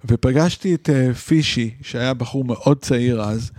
ופגשתי 0.06 0.76
את 0.76 0.90
uh, 0.90 1.14
פישי, 1.14 1.70
שהיה 1.82 2.14
בחור 2.14 2.46
מאוד 2.46 2.78
צעיר 2.82 3.22
אז, 3.22 3.52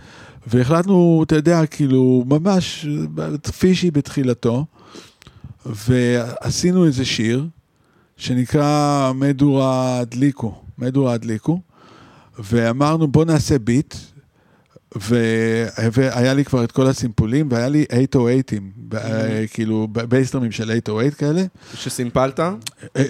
והחלטנו, 0.47 1.23
אתה 1.27 1.35
יודע, 1.35 1.65
כאילו, 1.65 2.23
ממש, 2.27 2.85
פישי 3.59 3.91
בתחילתו, 3.91 4.65
ועשינו 5.65 6.85
איזה 6.85 7.05
שיר, 7.05 7.47
שנקרא 8.17 9.11
מדורה 9.15 9.99
הדליקו, 9.99 10.55
מדורה 10.77 11.13
הדליקו, 11.13 11.61
ואמרנו 12.39 13.07
בוא 13.07 13.25
נעשה 13.25 13.59
ביט. 13.59 13.95
והיה 14.95 16.33
לי 16.33 16.45
כבר 16.45 16.63
את 16.63 16.71
כל 16.71 16.87
הסימפולים, 16.87 17.47
והיה 17.51 17.69
לי 17.69 17.85
808ים, 18.13 18.61
ב- 18.87 18.97
כאילו 19.53 19.87
בייסטרמים 20.09 20.51
של 20.51 20.63
808 20.63 21.11
כאלה, 21.11 21.43
שסימפלת? 21.75 22.39
אה. 22.39 22.51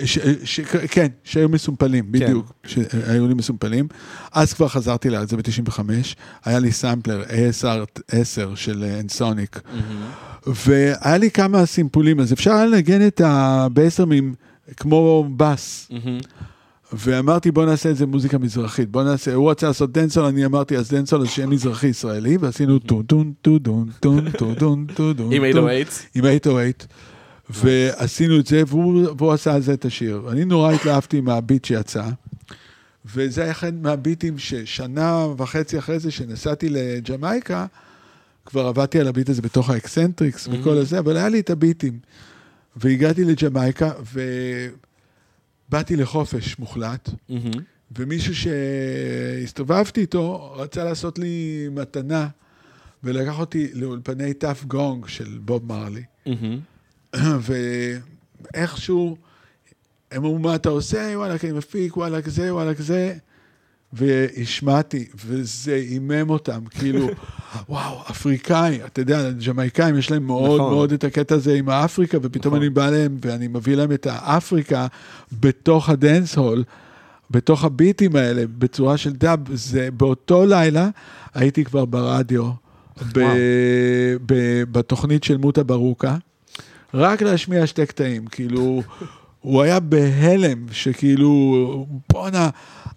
ש... 0.06 0.60
כן, 0.92 1.08
שהיו 1.24 1.50
מסומפלים, 1.50 2.12
בדיוק, 2.12 2.54
שהיו 2.68 3.28
לי 3.28 3.34
מסומפלים. 3.34 3.88
אז 4.32 4.54
כבר 4.54 4.68
חזרתי 4.68 5.10
לארץ, 5.10 5.30
זה 5.30 5.38
ב-95, 5.38 5.80
היה 6.46 6.60
לי 6.60 6.72
סמפלר 6.72 7.24
ASR 7.24 8.02
10 8.12 8.56
של 8.56 8.84
Ensoniq. 9.00 9.60
והיה 10.48 11.18
לי 11.18 11.32
כמה 11.32 11.66
סימפולים, 11.66 12.20
אז 12.20 12.34
אפשר 12.34 12.52
היה 12.52 12.66
לנגן 12.66 13.08
את 13.08 13.22
הבייס 13.26 13.75
דראמים 13.75 14.34
כמו 14.78 15.26
בס. 15.38 15.92
ואמרתי 16.94 17.52
בוא 17.52 17.66
נעשה 17.66 17.92
את 17.92 17.98
זה 17.98 18.06
מוזיקה 18.06 18.38
מזרחית, 18.38 18.90
בוא 18.90 19.04
נעשה, 19.04 19.34
הוא 19.34 19.52
רצה 19.52 19.68
לעשות 19.68 19.92
dancehall, 19.92 20.26
אני 20.26 20.46
אמרתי 20.46 20.78
אז 20.78 20.92
dancehall, 20.92 21.22
אז 21.22 21.28
שיהיה 21.28 21.48
מזרחי 21.48 21.88
ישראלי, 21.88 22.38
ועשינו 22.38 22.80
טו 22.80 22.88
טו 22.88 23.04
טון 23.04 23.34
טו 24.38 24.54
דון 24.54 24.86
טו 24.96 25.14
דון. 25.14 25.34
עם 25.34 25.52
טון. 25.52 25.70
808? 25.70 25.74
עם 26.16 26.24
808, 26.44 26.72
ועשינו 27.50 28.40
את 28.40 28.48
זה, 28.48 28.64
והוא, 28.68 29.10
והוא 29.18 29.32
עשה 29.32 29.54
על 29.54 29.62
זה 29.62 29.74
את 29.74 29.86
השיר. 29.86 30.22
אני 30.32 30.46
נורא 30.46 30.72
התלהבתי 30.72 31.22
מהביט 31.22 31.66
שיצא, 31.66 32.10
וזה 33.16 33.42
היה 33.42 33.52
אחד 33.52 33.74
מהביטים 33.74 34.38
ששנה 34.38 35.28
וחצי 35.38 35.80
אחרי 35.80 36.00
זה, 36.00 36.12
שנסעתי 36.12 36.70
לג'מייקה, 36.70 37.66
כבר 38.46 38.68
עבדתי 38.68 39.00
על 39.00 39.08
הביט 39.08 39.30
הזה 39.30 39.42
בתוך 39.42 39.70
ה-Eccentric 39.70 40.48
וכל 40.52 40.78
הזה, 40.78 41.00
אבל 41.00 41.18
היה 41.18 41.30
לי 41.30 41.40
את 41.40 41.50
הביטים. 41.50 42.00
והגעתי 42.76 43.24
לג'מייקה, 43.24 43.92
ובאתי 45.72 45.96
לחופש 45.96 46.60
מוחלט, 46.60 47.10
ומישהו 47.98 48.34
שהסתובבתי 48.36 50.02
איתו 50.02 50.54
רצה 50.56 50.84
לעשות 50.84 51.20
לי 51.20 51.68
מתנה, 51.72 52.28
ולקח 53.04 53.40
אותי 53.40 53.68
לאולפני 53.74 54.34
Tuff 54.34 54.64
Gong 54.68 55.08
של 55.08 55.40
בוב 55.42 55.66
מרלי. 55.66 56.04
ואיכשהו, 58.54 59.18
הם 60.12 60.26
אמרו, 60.26 60.40
מה 60.40 60.56
אתה 60.56 60.70
עושה? 60.70 61.12
וואלכ, 61.16 61.46
אני 61.46 61.54
מפיק, 61.54 61.98
וואלכ 61.98 62.30
זה, 62.30 62.54
וואלכ 62.54 62.82
זה. 62.82 63.18
והשמעתי, 63.94 65.06
וזה 65.26 65.76
הימם 65.76 66.30
אותם, 66.30 66.60
כאילו, 66.70 67.08
וואו, 67.70 68.02
אפריקאי, 68.10 68.80
אתה 68.86 69.02
יודע, 69.02 69.32
ג'מייקאים 69.32 69.98
יש 69.98 70.12
להם 70.12 70.24
מאוד 70.24 70.60
נכון. 70.60 70.74
מאוד 70.74 70.92
את 70.92 71.04
הקטע 71.04 71.36
הזה 71.36 71.54
עם 71.54 71.70
האפריקה, 71.70 72.18
ופתאום 72.22 72.56
אני 72.56 72.70
בא 72.70 72.90
להם 72.90 73.18
ואני 73.22 73.48
מביא 73.48 73.76
להם 73.76 73.92
את 73.92 74.08
האפריקה 74.10 74.88
בתוך 75.40 75.90
הדנס 75.90 76.36
הול, 76.36 76.64
בתוך 77.32 77.64
הביטים 77.64 78.16
האלה, 78.16 78.44
בצורה 78.58 78.98
של 78.98 79.12
דאב, 79.12 79.40
זה 79.54 79.90
באותו 79.92 80.46
לילה 80.46 80.90
הייתי 81.34 81.64
כבר 81.64 81.86
ברדיו, 81.86 82.52
ב, 83.14 83.20
ב, 84.26 84.64
בתוכנית 84.72 85.24
של 85.24 85.38
Mutabaruka, 85.38 86.16
רק 86.94 87.22
להשמיע 87.22 87.68
שתי 87.68 87.86
קטעים, 87.86 88.26
כאילו, 88.26 88.82
הוא 89.42 89.62
היה 89.62 89.80
בהלם, 89.80 90.66
שכאילו, 90.72 91.86
בואנה, 92.10 92.50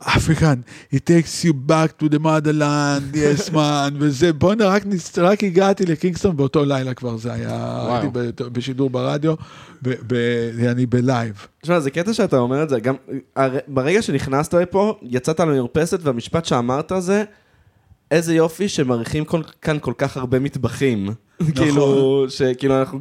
African, 0.06 0.60
he 0.94 0.98
takes 0.98 1.44
you 1.44 1.70
back 1.70 2.02
to 2.04 2.14
the 2.14 2.18
motherland, 2.18 3.14
yes 3.16 3.50
man, 3.54 3.92
וזה, 3.98 4.32
בואנה, 4.32 4.66
רק, 4.66 4.82
רק 5.18 5.44
הגעתי 5.44 5.86
לקינגסטון 5.86 6.36
באותו 6.36 6.64
לילה 6.64 6.94
כבר, 6.94 7.16
זה 7.16 7.32
היה, 7.32 7.48
וואו. 7.86 7.92
הייתי 8.20 8.44
בשידור 8.52 8.90
ברדיו, 8.90 9.34
ב- 9.82 9.94
ב- 10.06 10.64
אני 10.68 10.86
בלייב. 10.86 11.46
תשמע, 11.62 11.80
זה 11.80 11.90
קטע 11.90 12.12
שאתה 12.12 12.38
אומר 12.38 12.62
את 12.62 12.68
זה, 12.68 12.80
גם 12.80 12.94
הר- 13.36 13.58
ברגע 13.68 14.02
שנכנסת 14.02 14.54
לפה, 14.54 14.98
יצאת 15.02 15.40
למרפסת 15.40 15.98
והמשפט 16.02 16.44
שאמרת 16.44 16.92
זה, 16.98 17.24
איזה 18.10 18.34
יופי 18.34 18.68
שמריחים 18.68 19.24
כל- 19.24 19.42
כאן 19.62 19.78
כל 19.80 19.92
כך 19.98 20.16
הרבה 20.16 20.38
מטבחים. 20.38 21.08
כאילו, 21.54 22.24
שכאילו 22.28 22.80
אנחנו, 22.80 22.98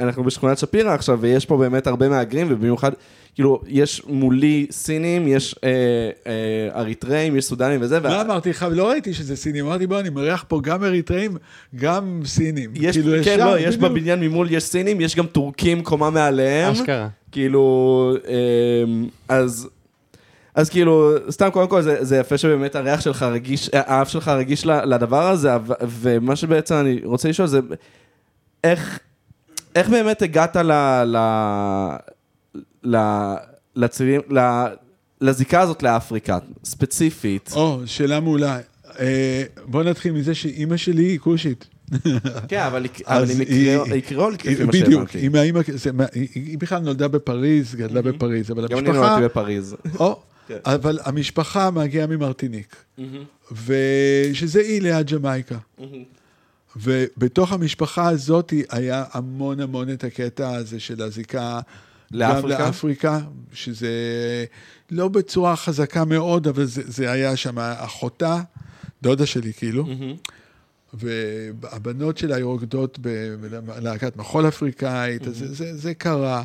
אנחנו 0.00 0.24
בשכונת 0.24 0.58
שפירא 0.58 0.94
עכשיו, 0.94 1.18
ויש 1.20 1.46
פה 1.46 1.56
באמת 1.56 1.86
הרבה 1.86 2.08
מהגרים, 2.08 2.46
ובמיוחד, 2.50 2.92
כאילו, 3.36 3.60
יש 3.66 4.02
מולי 4.06 4.66
סינים, 4.70 5.28
יש 5.28 5.54
אה, 5.64 5.70
אה, 6.26 6.80
אריתראים, 6.80 7.36
יש 7.36 7.44
סודנים 7.44 7.80
וזה, 7.82 8.00
מה 8.00 8.20
אמרתי 8.22 8.50
לך? 8.50 8.66
לא 8.70 8.88
ראיתי 8.90 9.14
שזה 9.14 9.36
סינים, 9.36 9.66
אמרתי 9.66 9.86
בוא, 9.86 10.00
אני 10.00 10.08
מריח 10.10 10.44
פה 10.48 10.60
גם 10.62 10.84
אריתראים, 10.84 11.36
גם 11.74 12.20
סינים. 12.24 12.70
יש, 12.74 12.98
כאילו, 12.98 13.12
כן, 13.24 13.38
לא, 13.40 13.58
יש 13.58 13.76
בדיוק. 13.76 13.92
בבניין 13.92 14.20
ממול, 14.20 14.50
יש 14.50 14.64
סינים, 14.64 15.00
יש 15.00 15.16
גם 15.16 15.26
טורקים 15.26 15.82
קומה 15.82 16.10
מעליהם. 16.10 16.72
אשכרה. 16.72 17.08
כאילו, 17.32 18.14
אמ, 18.84 19.08
אז, 19.28 19.68
אז 20.54 20.70
כאילו, 20.70 21.12
סתם 21.30 21.48
קודם 21.50 21.68
כל 21.68 21.82
זה, 21.82 22.04
זה 22.04 22.16
יפה 22.16 22.38
שבאמת 22.38 22.76
הריח 22.76 23.00
שלך 23.00 23.22
רגיש, 23.22 23.70
האף 23.72 24.08
שלך 24.08 24.28
רגיש 24.28 24.66
ל- 24.66 24.94
לדבר 24.94 25.28
הזה, 25.28 25.50
ומה 25.88 26.36
שבעצם 26.36 26.74
אני 26.74 27.00
רוצה 27.04 27.28
לשאול 27.28 27.48
זה, 27.48 27.60
איך, 28.64 28.98
איך 29.74 29.88
באמת 29.88 30.22
הגעת 30.22 30.56
ל... 30.56 30.72
ל... 31.06 31.16
לצירים. 33.76 34.20
לזיקה 35.20 35.60
הזאת 35.60 35.82
לאפריקה, 35.82 36.38
ספציפית. 36.64 37.50
או, 37.56 37.80
שאלה 37.86 38.20
מעולה. 38.20 38.58
אה, 38.98 39.42
בוא 39.64 39.82
נתחיל 39.82 40.12
מזה 40.12 40.34
שאימא 40.34 40.76
שלי 40.76 41.02
היא 41.04 41.18
כושית. 41.18 41.66
כן, 42.48 42.60
אבל 42.60 42.84
היא 42.84 42.92
היא- 43.48 43.78
מקריאולית, 43.98 44.44
לפי 44.44 44.64
מה 44.64 44.72
בדיוק, 44.72 45.10
שהבנתי. 45.10 45.26
עם 45.26 45.34
האימא, 45.34 45.60
זה 45.74 45.92
מה- 45.92 46.04
היא- 46.14 46.28
היא 46.34 46.58
בכלל 46.58 46.78
נולדה 46.78 47.08
בפריז, 47.08 47.74
גדלה 47.74 48.02
בפריז, 48.02 48.50
אבל 48.50 48.68
גם 48.68 48.78
אני 48.78 48.88
המשפחה, 48.88 49.08
נולדתי 49.08 49.24
בפריז. 49.24 49.76
או, 49.98 50.20
כן. 50.48 50.56
אבל 50.64 50.98
המשפחה 51.04 51.70
מגיעה 51.70 52.06
ממרטיניק, 52.06 52.76
ושזה 53.66 54.60
אי 54.60 54.80
ליד 54.80 55.10
ג'מייקה. 55.12 55.58
ובתוך 56.76 57.52
המשפחה 57.52 58.08
הזאת 58.08 58.52
היה 58.70 59.04
המון 59.12 59.60
המון 59.60 59.92
את 59.92 60.04
הקטע 60.04 60.54
הזה 60.54 60.80
של 60.80 61.02
הזיקה 61.02 61.60
לאפריקה? 62.10 62.58
גם 62.58 62.66
לאפריקה, 62.66 63.20
שזה 63.52 63.88
לא 64.90 65.08
בצורה 65.08 65.56
חזקה 65.56 66.04
מאוד, 66.04 66.46
אבל 66.46 66.64
זה, 66.64 66.82
זה 66.84 67.12
היה 67.12 67.36
שם 67.36 67.58
אחותה, 67.58 68.40
דודה 69.02 69.26
שלי 69.26 69.52
כאילו, 69.52 69.86
והבנות 70.94 72.18
שלה 72.18 72.36
היו 72.36 72.50
רוקדות 72.50 72.98
בלהקת 72.98 74.16
מחול 74.16 74.48
אפריקאית, 74.48 75.26
אז 75.26 75.36
זה, 75.36 75.54
זה, 75.54 75.76
זה 75.76 75.94
קרה. 75.94 76.44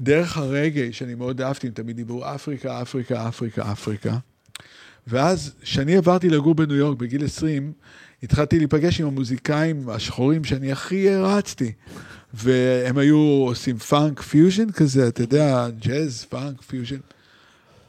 דרך 0.00 0.36
הרגעי, 0.36 0.92
שאני 0.92 1.14
מאוד 1.14 1.40
אהבתי, 1.40 1.66
הם 1.66 1.72
תמיד 1.72 1.96
דיברו 1.96 2.24
אפריקה, 2.34 2.82
אפריקה, 2.82 3.28
אפריקה, 3.28 3.72
אפריקה. 3.72 4.16
ואז, 5.06 5.54
כשאני 5.62 5.96
עברתי 5.96 6.28
לגור 6.28 6.54
בניו 6.54 6.76
יורק 6.76 6.98
בגיל 6.98 7.24
20, 7.24 7.72
התחלתי 8.22 8.58
להיפגש 8.58 9.00
עם 9.00 9.06
המוזיקאים 9.06 9.88
השחורים 9.88 10.44
שאני 10.44 10.72
הכי 10.72 11.10
הערצתי. 11.10 11.72
והם 12.34 12.98
היו 12.98 13.18
עושים 13.18 13.78
פאנק 13.78 14.20
פיוז'ן 14.20 14.70
כזה, 14.70 15.08
אתה 15.08 15.22
יודע, 15.22 15.68
ג'אז, 15.78 16.24
פאנק, 16.24 16.62
פיוז'ן. 16.62 16.98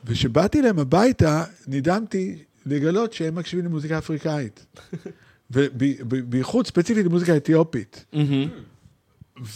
וכשבאתי 0.06 0.62
להם 0.62 0.80
הביתה, 0.80 1.44
נדהמתי 1.68 2.36
לגלות 2.66 3.14
שהם 3.14 3.36
מקשיבים 3.36 3.66
למוזיקה 3.66 3.98
אפריקאית. 3.98 4.66
ובייחוד 5.52 6.68
ספציפית 6.68 7.06
למוזיקה 7.06 7.38
אתיופית. 7.38 8.06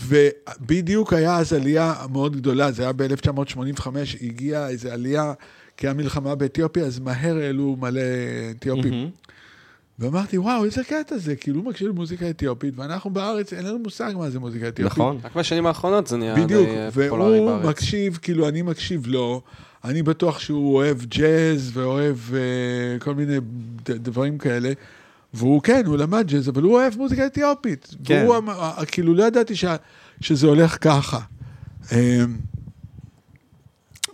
ובדיוק 0.08 1.14
היה 1.14 1.38
אז 1.38 1.54
עלייה 1.54 1.94
מאוד 2.12 2.36
גדולה, 2.36 2.72
זה 2.72 2.84
היה 2.84 2.92
ב-1985, 2.94 3.88
הגיעה 4.22 4.70
איזו 4.70 4.90
עלייה, 4.90 5.34
כי 5.78 5.88
היה 5.88 5.94
מלחמה 5.94 6.36
באתיופיה, 6.36 6.86
אז 6.86 7.00
מהר 7.00 7.38
העלו 7.38 7.76
מלא 7.80 8.02
אתיופים. 8.52 9.10
ואמרתי, 10.02 10.38
וואו, 10.38 10.66
איזה 10.66 10.84
קטע 10.84 11.18
זה, 11.18 11.36
כאילו 11.36 11.60
הוא 11.62 11.70
מקשיב 11.70 11.88
למוזיקה 11.88 12.30
אתיופית, 12.30 12.74
ואנחנו 12.78 13.10
בארץ, 13.10 13.54
אין 13.54 13.66
לנו 13.66 13.80
מושג 13.80 14.12
מה 14.18 14.30
זה 14.30 14.40
מוזיקה 14.40 14.68
אתיופית. 14.68 14.98
נכון. 14.98 15.18
רק 15.24 15.36
בשנים 15.36 15.66
האחרונות 15.66 16.08
זה 16.08 16.18
נהיה 16.18 16.36
בדיוק, 16.36 16.68
די 16.70 16.78
אה, 16.78 16.90
והוא 16.94 17.50
בארץ. 17.50 17.66
מקשיב, 17.66 18.20
כאילו, 18.22 18.48
אני 18.48 18.62
מקשיב 18.62 19.08
לו, 19.08 19.42
אני 19.84 20.04
בטוח 20.04 20.40
שהוא 20.40 20.76
אוהב 20.76 20.98
ג'אז 21.06 21.72
ואוהב 21.74 22.16
uh, 22.30 23.04
כל 23.04 23.16
מיני 23.16 23.38
דברים 23.86 24.38
כאלה, 24.38 24.72
והוא 25.34 25.62
כן, 25.62 25.84
הוא 25.86 25.98
למד 25.98 26.28
ג'אז, 26.28 26.50
אבל 26.50 26.62
הוא 26.64 26.74
אוהב 26.74 26.98
מוזיקה 26.98 27.26
אתיופית. 27.26 27.96
כן. 28.04 28.24
והוא, 28.26 28.38
אמר- 28.38 28.74
כאילו, 28.88 29.14
לא 29.14 29.24
ידעתי 29.24 29.56
ש, 29.56 29.66
שזה 30.22 30.48
הולך 30.48 30.78
ככה. 30.82 31.20
אמ, 31.92 31.98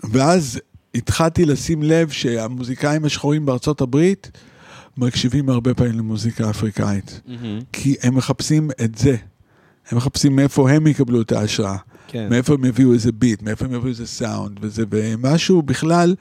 ואז 0.03 0.59
התחלתי 0.95 1.45
לשים 1.45 1.83
לב 1.83 2.09
שהמוזיקאים 2.09 3.05
השחורים 3.05 3.45
בארצות 3.45 3.81
הברית 3.81 4.31
מקשיבים 4.97 5.49
הרבה 5.49 5.73
פעמים 5.73 5.97
למוזיקה 5.97 6.49
אפריקאית. 6.49 7.21
כי 7.73 7.95
הם 8.03 8.15
מחפשים 8.15 8.69
את 8.83 8.97
זה. 8.97 9.15
הם 9.89 9.97
מחפשים 9.97 10.35
מאיפה 10.35 10.71
הם 10.71 10.87
יקבלו 10.87 11.21
את 11.21 11.31
ההשראה. 11.31 11.75
כן. 12.07 12.27
מאיפה 12.29 12.53
הם 12.53 12.65
יביאו 12.65 12.93
איזה 12.93 13.11
ביט, 13.11 13.41
מאיפה 13.41 13.65
הם 13.65 13.73
יביאו 13.73 13.87
איזה 13.89 14.07
סאונד 14.07 14.57
וזה, 14.61 14.83
ומשהו 14.91 15.61
בכלל 15.61 16.15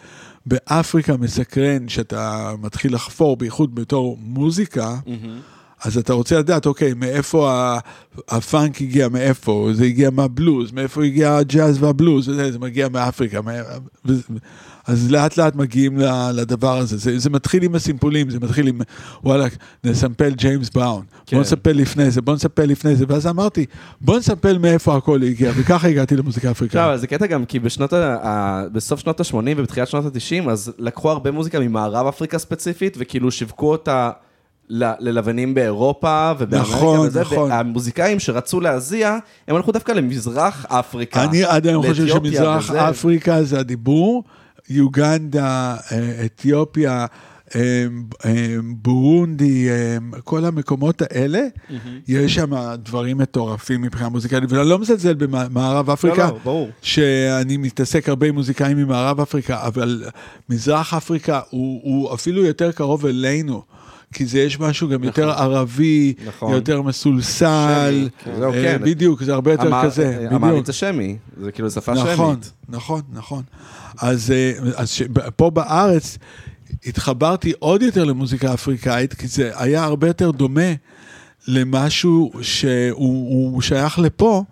באפריקה 0.47 1.17
מסקרן, 1.17 1.89
שאתה 1.89 2.53
מתחיל 2.63 2.95
לחפור, 2.95 3.37
בייחוד 3.37 3.75
בתור 3.75 4.19
מוזיקה, 4.21 4.97
אז 5.85 5.99
אתה 5.99 6.13
רוצה 6.13 6.39
לדעת, 6.39 6.67
אוקיי, 6.67 6.95
מאיפה 6.95 7.75
הפאנק 8.29 8.83
הגיע, 8.83 9.09
מאיפה, 9.09 9.69
זה 9.73 9.85
הגיע 9.85 10.11
מהבלוז, 10.11 10.73
מאיפה 10.73 11.05
הגיע 11.05 11.37
הג'אז 11.37 11.83
והבלוז, 11.83 12.25
זה, 12.27 12.53
זה 12.53 12.59
מגיע 12.59 12.89
מאפריקה. 12.89 13.41
מה- 13.43 13.53
אז 14.87 15.11
לאט 15.11 15.37
לאט 15.37 15.55
מגיעים 15.55 15.99
לדבר 16.35 16.77
הזה. 16.79 16.97
זה, 16.97 17.19
זה 17.19 17.31
מתחיל 17.31 17.63
עם 17.63 17.75
הסימפולים, 17.75 18.31
זה 18.31 18.41
מתחיל 18.41 18.67
עם, 18.69 18.81
וואלה, 19.25 19.47
נסמפל 19.85 20.31
ג'יימס 20.31 20.71
בראון. 20.71 21.05
כן. 21.27 21.37
בוא 21.37 21.43
נספר 21.43 21.73
לפני 21.73 22.11
זה, 22.11 22.23
בוא 22.23 22.35
נספר 22.35 22.67
לפני 22.67 22.97
זה, 22.97 23.05
ואז 23.09 23.27
אמרתי, 23.27 23.67
בוא 24.01 24.19
נספר 24.19 24.59
מאיפה 24.59 24.97
הכל 24.97 25.23
הגיע, 25.23 25.53
וככה 25.57 25.89
הגעתי 25.89 26.17
למוזיקה 26.17 26.51
אפריקאית. 26.51 27.01
זה 27.01 27.07
קטע 27.07 27.27
גם 27.27 27.45
כי 27.45 27.59
בשנות 27.59 27.93
ה... 27.93 28.17
ה... 28.23 28.63
בסוף 28.73 29.01
שנות 29.01 29.21
ה-80 29.21 29.35
ובתחילת 29.57 29.89
שנות 29.89 30.05
ה-90, 30.05 30.51
אז 30.51 30.73
לקחו 30.79 31.11
הרבה 31.11 31.31
מוזיקה 31.31 31.61
ממערב 31.61 32.07
אפריקה 32.07 32.39
ספציפית, 32.39 32.97
וכאילו 33.01 33.31
שיווקו 33.31 33.73
אותה 33.73 34.11
ל- 34.69 34.93
ללבנים 34.99 35.55
באירופה 35.55 36.33
ובאמריקה 36.39 36.77
נכון, 36.77 37.01
וזה, 37.01 37.21
נכון. 37.21 37.51
והמוזיקאים 37.51 38.19
שרצו 38.21 38.61
להזיע, 38.61 39.19
הם 39.49 39.57
הלכו 39.57 39.73
דווקא 39.73 39.93
למזרח 39.93 40.67
אפריקה. 40.69 41.25
אני 41.25 41.45
עד 41.45 41.67
היום 41.67 41.87
חושב 41.87 42.07
שמזרח 42.07 42.71
וזה. 42.71 42.89
אפריקה 42.89 43.43
זה 43.43 43.59
הדיבור, 43.59 44.25
יוגנדה, 44.71 45.77
אה, 45.93 46.23
אתיופיה, 46.25 47.07
אה, 47.57 47.87
אה, 48.25 48.57
בורונדי, 48.77 49.69
כל 50.25 50.45
המקומות 50.45 51.03
האלה, 51.03 51.41
יש 52.09 52.35
שם 52.35 52.51
דברים 52.77 53.19
מטורפים 53.19 53.83
מבחינה 53.83 54.09
מוזיקלית, 54.09 54.53
ואני 54.53 54.69
לא 54.69 54.79
מזלזל 54.79 55.15
במערב 55.15 55.91
אפריקה. 55.91 56.27
לא, 56.31 56.39
לא. 56.45 56.67
שאני 56.83 57.57
מתעסק 57.57 58.09
הרבה 58.09 58.27
עם 58.27 58.35
מוזיקאים 58.35 58.77
ממערב 58.77 59.21
אפריקה, 59.21 59.67
אבל 59.67 60.05
מזרח 60.49 60.95
אפריקה 60.95 61.41
הוא, 61.51 61.81
הוא 61.83 62.15
אפילו 62.15 62.45
יותר 62.45 62.73
קרוב 62.73 63.07
אלינו. 63.07 63.63
כי 64.13 64.27
זה 64.27 64.39
יש 64.39 64.61
משהו 64.61 64.89
גם 64.89 65.05
יותר 65.05 65.31
ערבי, 65.31 66.15
נכון. 66.27 66.53
יותר 66.55 66.83
מסולסל, 66.83 67.91
שמי, 68.01 68.09
כן. 68.25 68.39
זהו, 68.39 68.53
כן. 68.53 68.81
בדיוק, 68.85 69.23
זה 69.23 69.35
הרבה 69.35 69.53
יותר 69.53 69.69
אמר- 69.69 69.85
כזה, 69.85 70.15
בדיוק. 70.17 70.33
אמרית 70.33 70.67
זה 70.67 70.73
שמי, 70.73 71.17
זה 71.43 71.53
כאילו 71.53 71.71
שפה 71.71 71.93
נכון, 71.93 72.35
שמית. 72.35 72.53
נכון, 72.69 73.01
נכון. 73.13 73.43
אז, 74.01 74.31
אה, 74.31 74.53
אז 74.77 74.91
ש- 74.91 75.03
פה 75.37 75.51
בארץ 75.51 76.19
התחברתי 76.87 77.53
עוד 77.59 77.83
יותר 77.83 78.05
למוזיקה 78.05 78.55
אפריקאית, 78.55 79.15
כי 79.15 79.27
זה 79.29 79.51
היה 79.55 79.85
הרבה 79.85 80.07
יותר 80.07 80.31
דומה 80.31 80.73
למשהו 81.49 82.33
שהוא 82.43 82.99
הוא 83.53 83.63
שייך 83.63 83.99
לפה. 83.99 84.45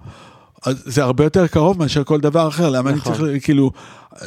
אז 0.67 0.83
זה 0.87 1.03
הרבה 1.03 1.25
יותר 1.25 1.47
קרוב 1.47 1.79
מאשר 1.79 2.05
כל 2.05 2.21
דבר 2.21 2.49
אחר, 2.49 2.71
למה 2.71 2.91
אני 2.91 2.99
נכון. 2.99 3.15
צריך, 3.15 3.45
כאילו, 3.45 3.71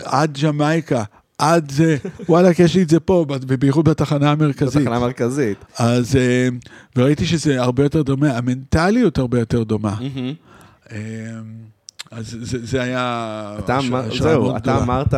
עד 0.04 0.38
ג'מייקה, 0.44 1.04
עד 1.38 1.72
זה, 1.72 1.98
וואלכ, 2.30 2.60
יש 2.60 2.76
לי 2.76 2.84
את 2.84 2.90
זה 2.90 3.00
פה, 3.00 3.26
ובייחוד 3.30 3.90
בתחנה 3.90 4.32
המרכזית. 4.32 4.82
בתחנה 4.82 4.96
המרכזית. 4.96 5.58
אז, 5.78 6.16
אה, 6.16 6.48
וראיתי 6.96 7.26
שזה 7.26 7.62
הרבה 7.62 7.84
יותר 7.84 8.02
דומה, 8.02 8.38
המנטליות 8.38 9.18
הרבה 9.18 9.40
יותר 9.40 9.64
דומה. 9.64 9.96
אה, 12.14 12.18
אז 12.18 12.38
זה, 12.42 12.66
זה 12.66 12.82
היה... 12.82 13.56
אתה 13.60 13.78
השראה 13.78 14.02
אמר, 14.02 14.16
זהו, 14.18 14.58
אתה. 14.58 14.78
אמרת 14.78 15.14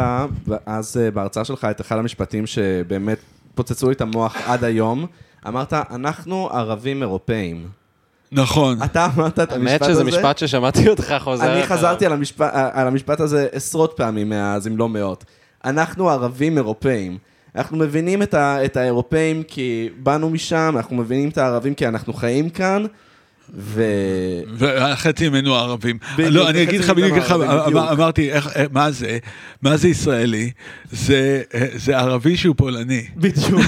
אז 0.65 0.97
אה, 0.97 1.11
בהרצאה 1.11 1.45
שלך 1.45 1.67
את 1.71 1.81
אחד 1.81 1.97
המשפטים 1.97 2.47
שבאמת 2.47 3.19
פוצצו 3.55 3.87
לי 3.87 3.93
את 3.93 4.01
המוח 4.01 4.35
עד 4.45 4.63
היום. 4.63 5.05
אמרת, 5.47 5.73
אנחנו 5.73 6.49
ערבים 6.51 7.01
אירופאים. 7.01 7.67
נכון. 8.31 8.83
אתה 8.83 9.07
אמרת 9.15 9.39
את 9.39 9.51
המשפט 9.51 9.71
האמת 9.71 9.81
הזה. 9.81 9.91
שזה 9.93 10.03
משפט 10.03 10.37
ששמעתי 10.37 10.89
אותך 10.89 11.15
חוזר. 11.19 11.53
אני. 11.53 11.63
חזרתי 11.63 12.05
על 12.05 12.13
המשפט, 12.13 12.51
על 12.53 12.87
המשפט 12.87 13.19
הזה 13.19 13.47
עשרות 13.51 13.93
פעמים 13.97 14.29
מאז, 14.29 14.67
אם 14.67 14.77
לא 14.77 14.89
מאות. 14.89 15.25
אנחנו 15.65 16.09
ערבים 16.09 16.57
אירופאים. 16.57 17.17
אנחנו 17.55 17.77
מבינים 17.77 18.21
את, 18.21 18.33
ה, 18.33 18.65
את 18.65 18.77
האירופאים 18.77 19.43
כי 19.43 19.89
באנו 19.97 20.29
משם, 20.29 20.73
אנחנו 20.77 20.95
מבינים 20.95 21.29
את 21.29 21.37
הערבים 21.37 21.73
כי 21.73 21.87
אנחנו 21.87 22.13
חיים 22.13 22.49
כאן, 22.49 22.85
ו... 23.53 23.83
וחצי 24.57 25.29
ממנו 25.29 25.55
ערבים. 25.55 25.97
לא, 26.17 26.49
אני 26.49 26.63
אגיד 26.63 26.79
לך 26.81 26.89
בדיוק 26.89 27.17
איך. 27.17 27.31
אמרתי, 27.91 28.29
מה 28.71 28.91
זה? 28.91 29.17
מה 29.61 29.77
זה 29.77 29.87
ישראלי? 29.87 30.51
זה 30.91 31.41
זה 31.75 31.97
ערבי 31.97 32.37
שהוא 32.37 32.55
פולני. 32.57 33.07
בדיוק. 33.15 33.61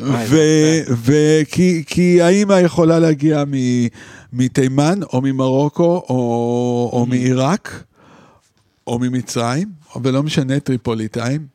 וכי 1.04 1.82
כי 1.86 2.22
האימא 2.22 2.52
יכולה 2.52 2.98
להגיע 2.98 3.44
מתימן, 4.32 5.00
או 5.12 5.20
ממרוקו, 5.20 6.04
או 6.08 6.90
או 6.92 7.06
מעיראק, 7.06 7.84
או 8.86 8.98
ממצרים, 8.98 9.68
ולא 10.02 10.22
משנה, 10.22 10.60
טריפוליטאים, 10.60 11.46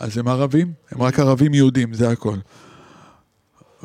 אז 0.00 0.18
הם 0.18 0.28
ערבים, 0.28 0.72
הם 0.90 1.02
רק 1.02 1.18
ערבים 1.18 1.54
יהודים, 1.54 1.94
זה 1.94 2.10
הכל. 2.10 2.36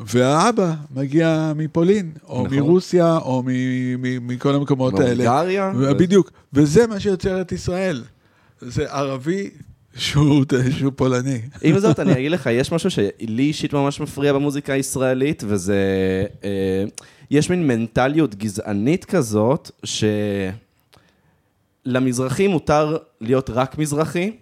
והאבא 0.06 0.74
מגיע 0.94 1.52
מפולין, 1.56 2.12
או 2.28 2.44
נכון. 2.46 2.58
מרוסיה, 2.58 3.16
או 3.16 3.42
מ- 3.46 3.48
מ- 4.02 4.26
מכל 4.26 4.54
המקומות 4.54 5.00
האלה. 5.00 5.24
מהונגריה. 5.24 5.72
ו- 5.76 5.94
בדיוק, 5.98 6.30
וזה 6.52 6.86
מה 6.86 7.00
שיוצר 7.00 7.40
את 7.40 7.52
ישראל. 7.52 8.02
זה 8.60 8.92
ערבי 8.92 9.50
שהוא 9.96 10.44
שהוא 10.78 10.92
פולני. 10.96 11.40
עם 11.62 11.78
זאת, 11.78 12.00
אני 12.00 12.12
אגיד 12.12 12.30
לך, 12.32 12.48
יש 12.52 12.72
משהו 12.72 12.90
שלי 12.90 13.42
אישית 13.42 13.72
ממש 13.72 14.00
מפריע 14.00 14.32
במוזיקה 14.32 14.72
הישראלית, 14.72 15.42
וזה... 15.46 15.76
אה, 16.44 16.84
יש 17.30 17.50
מין 17.50 17.66
מנטליות 17.66 18.34
גזענית 18.34 19.04
כזאת, 19.04 19.70
שלמזרחי 21.86 22.46
מותר 22.48 22.96
להיות 23.20 23.50
רק 23.50 23.78
מזרחי. 23.78 24.32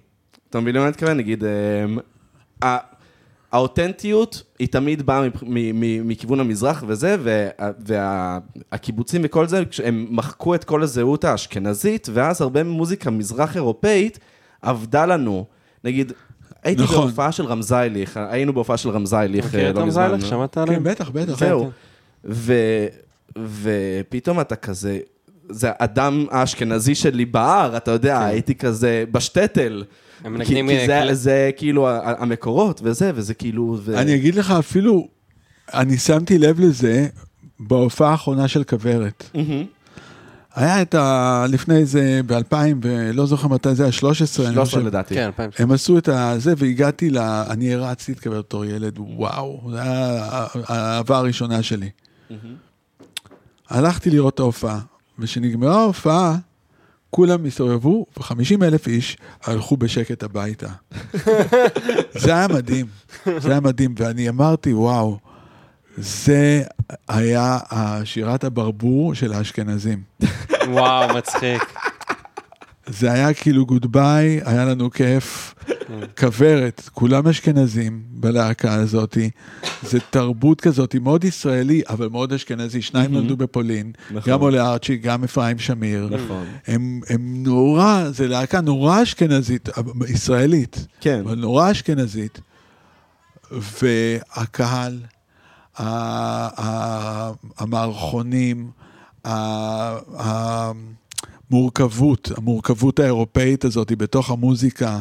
אתה 0.51 0.61
מבין 0.61 0.75
למה 0.75 0.85
אני 0.85 0.91
מתכוון? 0.91 1.17
נגיד, 1.17 1.45
אה, 2.63 2.79
האותנטיות 3.53 4.43
היא 4.59 4.69
תמיד 4.69 5.07
באה 5.07 5.21
מ- 5.21 5.31
מ- 5.43 5.81
מ- 5.81 6.09
מכיוון 6.09 6.41
המזרח 6.41 6.85
וזה, 6.87 7.17
והקיבוצים 8.71 9.21
וכל 9.25 9.47
זה, 9.49 9.63
הם 9.85 10.07
מחקו 10.11 10.55
את 10.55 10.65
כל 10.65 10.83
הזהות 10.83 11.25
האשכנזית, 11.25 12.09
ואז 12.13 12.41
הרבה 12.41 12.65
מוזיקה 12.65 13.11
מזרח 13.11 13.57
אירופאית 13.57 14.19
עבדה 14.63 15.07
לנו. 15.07 15.45
נגיד, 15.85 16.13
הייתי 16.65 16.83
נכון. 16.83 16.97
בהופעה 17.07 17.33
של 17.33 17.45
רמזייליך, 17.45 18.21
היינו 18.31 18.53
בהופעה 18.53 18.77
של 18.77 18.89
רמזייליך 18.91 19.47
מכיר 19.47 19.65
אה, 19.65 19.71
את 19.71 19.75
לא 19.75 19.81
רמזי 19.81 20.01
מזמן. 20.01 20.19
לך? 20.21 20.27
שמעת 20.27 20.55
כן, 20.55 20.61
עליהם? 20.61 20.85
בטח, 20.85 21.11
בטח. 21.11 21.39
זהו. 21.39 21.65
כן. 21.65 21.69
ו- 22.25 22.87
ופתאום 23.63 24.41
אתה 24.41 24.57
כזה, 24.57 24.99
זה 25.51 25.71
האדם 25.79 26.27
האשכנזי 26.31 26.95
שלי 26.95 27.25
בהר, 27.25 27.77
אתה 27.77 27.91
יודע, 27.91 28.25
הייתי 28.25 28.55
כזה 28.55 29.05
בשטטל. 29.13 29.85
הם 30.25 30.33
כי- 30.45 30.55
מנגנים, 30.55 30.69
כי 30.69 30.79
אה, 30.79 30.87
זה- 30.87 31.01
קל- 31.09 31.15
זה 31.15 31.51
כאילו 31.57 31.89
המקורות 32.03 32.81
וזה, 32.85 33.11
וזה 33.15 33.35
כאילו... 33.35 33.77
ו- 33.85 33.99
אני 33.99 34.15
אגיד 34.15 34.35
לך 34.35 34.51
אפילו, 34.51 35.09
אני 35.75 35.97
שמתי 35.99 36.39
לב 36.39 36.61
לזה 36.61 37.09
בהופעה 37.61 38.11
האחרונה 38.11 38.49
של 38.49 38.65
כוורת. 38.65 39.31
היה 40.55 40.83
את 40.83 40.95
ה... 40.95 41.47
לפני 41.49 41.87
זה, 41.87 42.21
ב-2000, 42.27 42.55
ולא 42.83 43.27
זוכר 43.27 43.49
מתי 43.49 43.75
זה 43.75 43.83
היה, 43.83 43.93
13, 43.93 44.47
אני 44.47 44.55
13 44.55 44.65
חושב. 44.81 44.87
לדעתי. 44.87 45.15
כן, 45.15 45.25
אלפיים. 45.27 45.51
הם 45.59 45.73
עשו 45.73 45.99
את 45.99 46.09
הזה, 46.09 46.55
והגעתי 46.57 47.11
ל... 47.11 47.19
אני 47.19 47.75
הרצתי 47.75 48.13
את 48.13 48.21
כוורת 48.21 48.45
בתור 48.45 48.65
ילד, 48.65 48.95
וואו, 48.99 49.69
זה 49.73 49.83
היה 49.83 50.27
האהבה 50.67 51.19
הראשונה 51.19 51.63
שלי. 51.63 51.91
הלכתי 53.69 54.11
לראות 54.11 54.35
את 54.35 54.41
ההופעה, 54.41 54.81
וכשנגמרה 55.19 55.81
ההופעה, 55.81 56.37
כולם 57.11 57.45
הסתובבו, 57.45 58.07
ו-50 58.17 58.65
אלף 58.65 58.87
איש 58.87 59.17
הלכו 59.45 59.77
בשקט 59.77 60.23
הביתה. 60.23 60.69
זה 62.23 62.35
היה 62.35 62.49
מדהים, 62.49 62.87
זה 63.39 63.51
היה 63.51 63.61
מדהים, 63.61 63.95
ואני 63.99 64.29
אמרתי, 64.29 64.73
וואו, 64.73 65.19
זה 65.97 66.63
היה 67.09 67.59
שירת 68.05 68.45
הברבור 68.45 69.15
של 69.15 69.33
האשכנזים. 69.33 70.03
וואו, 70.69 71.17
מצחיק. 71.17 71.63
זה 72.89 73.13
היה 73.13 73.35
כאילו 73.35 73.67
גוד 73.67 73.93
ביי, 73.93 74.41
היה 74.45 74.65
לנו 74.65 74.91
כיף. 74.91 75.55
כוורת, 76.19 76.89
כולם 76.93 77.29
אשכנזים 77.29 78.03
בלהקה 78.11 78.75
הזאתי. 78.75 79.31
זה 79.83 79.99
תרבות 80.11 80.61
כזאת, 80.61 80.95
מאוד 80.95 81.25
ישראלי, 81.25 81.83
אבל 81.89 82.09
מאוד 82.09 82.33
אשכנזי. 82.33 82.83
שניים 82.83 83.13
נולדו 83.13 83.37
בפולין, 83.37 83.93
נכון. 84.11 84.33
גם 84.33 84.41
עולה 84.41 84.73
ארצ'י, 84.73 84.97
גם 84.97 85.25
אפרים 85.25 85.59
שמיר. 85.59 86.09
נכון. 86.11 86.45
הם, 86.67 87.01
הם 87.09 87.43
נורא, 87.43 88.05
זה 88.11 88.29
להקה 88.29 88.61
נורא 88.61 89.03
אשכנזית, 89.03 89.69
ישראלית, 90.09 90.87
כן. 91.01 91.21
אבל 91.25 91.35
נורא 91.35 91.71
אשכנזית. 91.71 92.41
והקהל, 93.83 95.01
המערכונים, 97.59 98.71
המורכבות, 101.51 102.31
המורכבות 102.37 102.99
האירופאית 102.99 103.65
הזאת 103.65 103.93
בתוך 103.93 104.31
המוזיקה, 104.31 105.01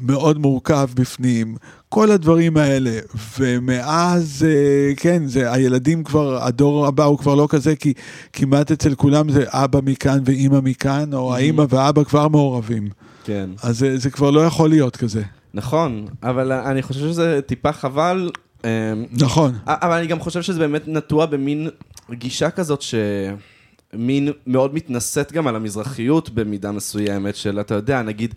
מאוד 0.00 0.38
מורכב 0.38 0.88
בפנים, 0.94 1.56
כל 1.88 2.10
הדברים 2.10 2.56
האלה, 2.56 2.98
ומאז, 3.38 4.46
אה, 4.48 4.94
כן, 4.96 5.26
זה, 5.26 5.52
הילדים 5.52 6.04
כבר, 6.04 6.44
הדור 6.44 6.86
הבא 6.86 7.04
הוא 7.04 7.18
כבר 7.18 7.34
לא 7.34 7.46
כזה, 7.50 7.76
כי 7.76 7.92
כמעט 8.32 8.70
אצל 8.70 8.94
כולם 8.94 9.30
זה 9.30 9.44
אבא 9.48 9.80
מכאן 9.84 10.18
ואימא 10.24 10.60
מכאן, 10.60 11.14
או 11.14 11.34
האימא 11.34 11.64
ואבא 11.68 12.04
כבר 12.04 12.28
מעורבים. 12.28 12.88
כן. 13.24 13.50
אז 13.62 13.78
זה, 13.78 13.98
זה 13.98 14.10
כבר 14.10 14.30
לא 14.30 14.40
יכול 14.40 14.68
להיות 14.68 14.96
כזה. 14.96 15.22
נכון, 15.54 16.06
אבל 16.22 16.52
אני 16.52 16.82
חושב 16.82 17.00
שזה 17.00 17.40
טיפה 17.46 17.72
חבל. 17.72 18.30
אמ, 18.64 18.68
נכון. 19.12 19.52
אבל 19.66 19.98
אני 19.98 20.06
גם 20.06 20.20
חושב 20.20 20.42
שזה 20.42 20.58
באמת 20.58 20.88
נטוע 20.88 21.26
במין 21.26 21.68
גישה 22.10 22.50
כזאת 22.50 22.82
שמין 23.94 24.28
מאוד 24.46 24.74
מתנשאת 24.74 25.32
גם 25.32 25.46
על 25.46 25.56
המזרחיות 25.56 26.30
במידה 26.30 26.72
מסוימת 26.72 27.36
של, 27.36 27.60
אתה 27.60 27.74
יודע, 27.74 28.02
נגיד, 28.02 28.34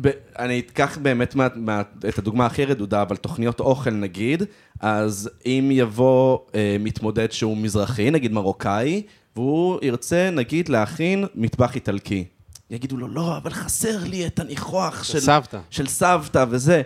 ב, 0.00 0.10
אני 0.38 0.58
אקח 0.58 0.98
באמת 1.02 1.34
מה, 1.34 1.46
מה, 1.56 1.82
את 2.08 2.18
הדוגמה 2.18 2.46
הכי 2.46 2.64
רדודה, 2.64 3.02
אבל 3.02 3.16
תוכניות 3.16 3.60
אוכל 3.60 3.90
נגיד, 3.90 4.42
אז 4.80 5.30
אם 5.46 5.68
יבוא 5.72 6.38
אה, 6.54 6.76
מתמודד 6.80 7.32
שהוא 7.32 7.56
מזרחי, 7.56 8.10
נגיד 8.10 8.32
מרוקאי, 8.32 9.02
והוא 9.36 9.78
ירצה 9.82 10.30
נגיד 10.30 10.68
להכין 10.68 11.26
מטבח 11.34 11.74
איטלקי. 11.74 12.24
יגידו 12.70 12.96
לו, 12.96 13.08
לא, 13.08 13.36
אבל 13.36 13.50
חסר 13.50 14.04
לי 14.04 14.26
את 14.26 14.38
הניחוח 14.40 15.04
של, 15.04 15.20
סבתא. 15.20 15.58
של 15.70 15.86
סבתא 15.86 16.44
וזה. 16.50 16.82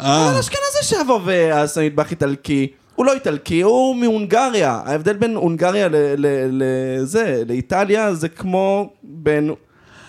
אה. 0.00 0.30
אבל 0.30 0.38
אשכנזי 0.38 0.82
שיבוא 0.82 1.20
ויעשה 1.24 1.86
מטבח 1.86 2.10
איטלקי. 2.10 2.72
הוא 2.98 3.06
לא 3.06 3.12
איטלקי, 3.14 3.60
הוא 3.60 3.96
מהונגריה. 3.96 4.80
ההבדל 4.84 5.12
בין 5.12 5.34
הונגריה 5.36 5.88
לזה, 6.50 7.42
לאיטליה, 7.48 8.14
זה 8.14 8.28
כמו 8.28 8.90
בין, 9.02 9.50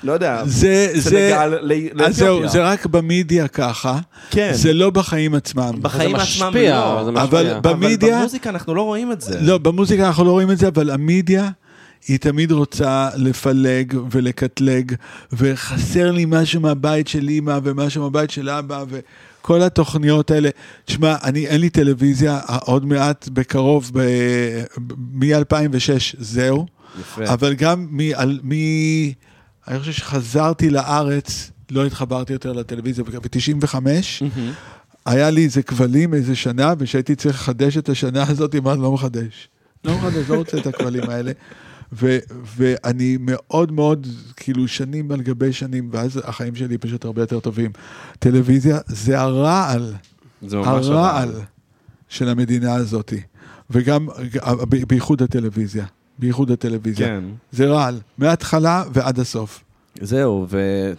לא 0.04 0.12
יודע, 0.13 0.41
זה, 0.45 0.91
זה, 0.95 1.10
סנגל 1.10 1.58
ל- 1.62 2.02
אז 2.04 2.15
זהו, 2.15 2.28
לאתיופיה. 2.28 2.47
זה 2.49 2.63
רק 2.63 2.86
במדיה 2.86 3.47
ככה, 3.47 3.99
כן. 4.30 4.49
זה 4.54 4.73
לא 4.73 4.89
בחיים 4.89 5.36
עצמם. 5.36 5.71
בחיים 5.82 6.15
זה 6.17 6.23
עצמם 6.23 6.47
משפיע, 6.47 6.75
לא. 6.80 6.93
אבל 7.02 7.13
זה 7.13 7.21
אבל 7.21 7.43
משפיע. 7.43 7.60
ב- 7.60 7.67
במדיה- 7.67 8.10
אבל 8.13 8.19
במוזיקה 8.19 8.49
אנחנו 8.49 8.75
לא 8.75 8.82
רואים 8.82 9.12
את 9.12 9.21
זה. 9.21 9.39
לא, 9.41 9.58
במוזיקה 9.58 10.08
אנחנו 10.08 10.23
לא 10.25 10.32
רואים 10.32 10.52
את 10.52 10.58
זה, 10.58 10.67
אבל 10.67 10.89
המדיה, 10.89 11.49
היא 12.08 12.17
תמיד 12.19 12.52
רוצה 12.52 13.10
לפלג 13.15 13.97
ולקטלג, 14.12 14.93
וחסר 15.34 16.12
לי 16.12 16.25
משהו 16.28 16.62
מהבית 16.62 17.08
של 17.08 17.28
אימא 17.30 17.60
ומשהו 17.63 18.04
מהבית 18.04 18.32
של 18.32 18.49
אבא, 18.49 18.84
וכל 19.39 19.62
התוכניות 19.62 20.32
האלה. 20.32 20.49
תשמע, 20.86 21.15
אני, 21.23 21.47
אין 21.47 21.62
לי 21.62 21.69
טלוויזיה, 21.69 22.39
עוד 22.62 22.86
מעט, 22.86 23.30
בקרוב, 23.34 23.91
ב- 23.93 24.63
מ-2006, 25.13 25.89
זהו. 26.19 26.65
יפה. 27.02 27.34
אבל 27.34 27.54
גם 27.54 27.88
מ... 27.91 27.99
על- 28.15 28.39
מ... 28.43 28.52
אני 29.67 29.80
חושב 29.80 29.91
שחזרתי 29.91 30.69
לארץ, 30.69 31.52
לא 31.71 31.86
התחברתי 31.86 32.34
יותר 32.34 32.54
לטלוויזיה, 32.54 33.04
ב-95, 33.04 33.75
מהמם. 33.75 34.52
היה 35.06 35.30
לי 35.30 35.43
איזה 35.43 35.63
כבלים 35.63 36.13
איזה 36.13 36.36
שנה, 36.36 36.73
וכשהייתי 36.80 37.15
צריך 37.15 37.36
לחדש 37.36 37.78
את 37.78 37.89
השנה 37.89 38.23
הזאת, 38.28 38.56
אמרתי, 38.56 38.82
לא 38.82 38.91
מחדש. 38.91 39.47
לא 39.86 39.97
מחדש, 39.97 40.30
לא 40.30 40.36
רוצה 40.36 40.58
את 40.58 40.67
הכבלים 40.67 41.10
האלה. 41.10 41.32
ו- 41.93 42.17
ואני 42.58 43.17
מאוד 43.19 43.71
מאוד, 43.71 44.08
כאילו, 44.36 44.67
שנים 44.67 45.12
על 45.12 45.21
גבי 45.21 45.54
שנים, 45.54 45.89
ואז 45.91 46.21
החיים 46.23 46.56
שלי 46.56 46.78
פשוט 46.78 47.06
הרבה 47.06 47.21
יותר 47.21 47.39
טובים. 47.39 47.71
טלוויזיה 48.19 48.78
זה 48.88 49.19
הרעל, 49.19 49.93
זה 50.47 50.58
ממש 50.58 50.86
הרעל 50.86 51.32
של 52.10 52.30
המדינה 52.30 52.75
הזאת. 52.75 53.13
וגם, 53.69 54.08
בייחוד 54.88 55.21
הטלוויזיה. 55.21 55.86
בייחוד 56.19 56.52
הטלוויזיה. 56.52 57.08
כן. 57.08 57.23
זה 57.52 57.65
רעל, 57.67 57.99
מההתחלה 58.17 58.84
ועד 58.93 59.19
הסוף. 59.19 59.63
זהו, 60.02 60.45
ו... 60.49 60.91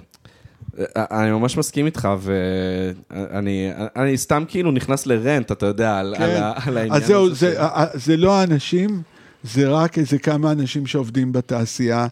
אני 0.97 1.31
ממש 1.31 1.57
מסכים 1.57 1.87
איתך, 1.87 2.09
ואני 2.21 3.71
אני 3.97 4.17
סתם 4.19 4.45
כאילו 4.49 4.71
נכנס 4.71 5.07
לרנט, 5.07 5.53
אתה 5.53 5.67
יודע, 5.67 5.99
על, 5.99 6.15
על, 6.19 6.31
ה- 6.31 6.53
על 6.67 6.77
העניין 6.77 6.89
כן. 6.99 7.03
אז 7.03 7.07
זהו, 7.09 7.27
הזה. 7.27 7.35
זה, 7.35 7.57
זה 7.95 8.17
לא 8.17 8.41
האנשים, 8.41 9.03
זה 9.43 9.69
רק 9.69 9.99
איזה 9.99 10.19
כמה 10.19 10.53
אנשים 10.53 10.87
שעובדים 10.87 11.33
בתעשייה, 11.33 12.07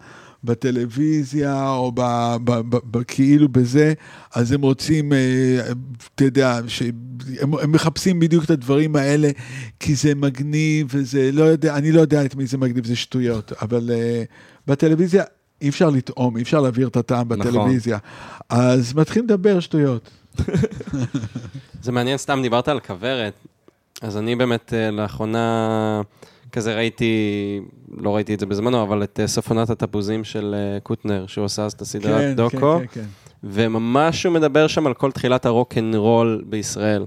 בטלוויזיה, 0.45 1.71
או 1.71 1.93
ב, 1.95 2.01
ב, 2.45 2.51
ב, 2.51 2.77
ב, 2.91 3.03
כאילו 3.03 3.49
בזה, 3.49 3.93
אז 4.35 4.53
הם 4.53 4.62
רוצים, 4.62 5.12
אה, 5.12 5.19
אתה 6.14 6.25
יודע, 6.25 6.61
שהם, 6.67 7.55
הם 7.62 7.73
מחפשים 7.73 8.21
בדיוק 8.21 8.45
את 8.45 8.51
הדברים 8.51 8.97
האלה, 8.97 9.31
כי 9.81 9.95
זה 9.95 10.14
מגניב, 10.14 10.87
וזה, 10.91 11.31
לא 11.33 11.45
יודע, 11.45 11.77
אני 11.77 11.93
לא 11.93 12.01
יודע 12.01 12.25
את 12.25 12.35
מי 12.35 12.47
זה 12.47 12.59
מגניב, 12.59 12.87
זה 12.87 12.97
שטויות, 12.97 13.53
אבל 13.62 13.91
אה, 13.91 14.23
בטלוויזיה 14.67 15.25
אי 15.62 15.69
אפשר 15.69 15.91
לטעום, 15.91 16.37
אי 16.37 16.43
אפשר 16.43 16.61
להעביר 16.61 16.88
את 16.88 16.97
הטעם 16.97 17.33
נכון. 17.33 17.38
בטלוויזיה. 17.38 17.99
אז 18.49 18.95
מתחילים 18.95 19.25
לדבר 19.25 19.61
שטויות. 19.61 20.11
זה 21.83 21.93
מעניין, 21.93 22.19
סתם 22.19 22.38
דיברת 22.43 22.69
על 22.69 22.81
כוורת, 22.81 23.33
אז 24.03 24.17
אני 24.17 24.37
באמת 24.37 24.75
אה, 24.75 24.91
לאחרונה 24.91 26.01
כזה 26.59 26.75
ראיתי, 26.75 27.61
לא 27.99 28.16
ראיתי 28.16 28.35
את 28.35 28.40
זה 28.40 28.47
בזמנו, 28.47 28.83
אבל 28.83 29.03
את 29.03 29.21
אה, 29.21 29.27
סוף 29.27 29.51
עונת 29.51 29.71
התפוזים 29.71 30.25
של 30.25 30.55
אה, 30.59 30.81
קוטנר, 30.81 31.27
שהוא 31.27 31.44
עשה 31.44 31.64
אז 31.64 31.73
את 31.73 31.81
הסדרת 31.81 32.21
כן, 32.21 32.35
דוקו, 32.35 32.79
כן, 32.79 32.87
כן, 32.87 33.01
כן. 33.01 33.07
וממש 33.44 34.27
הוא 34.27 34.35
מדבר 34.35 34.66
שם 34.66 34.87
על 34.87 34.94
כל 34.94 35.12
תחילת 35.12 35.47
הרוק 35.47 35.79
אנד 35.79 35.94
רול 35.94 36.44
בישראל. 36.47 37.07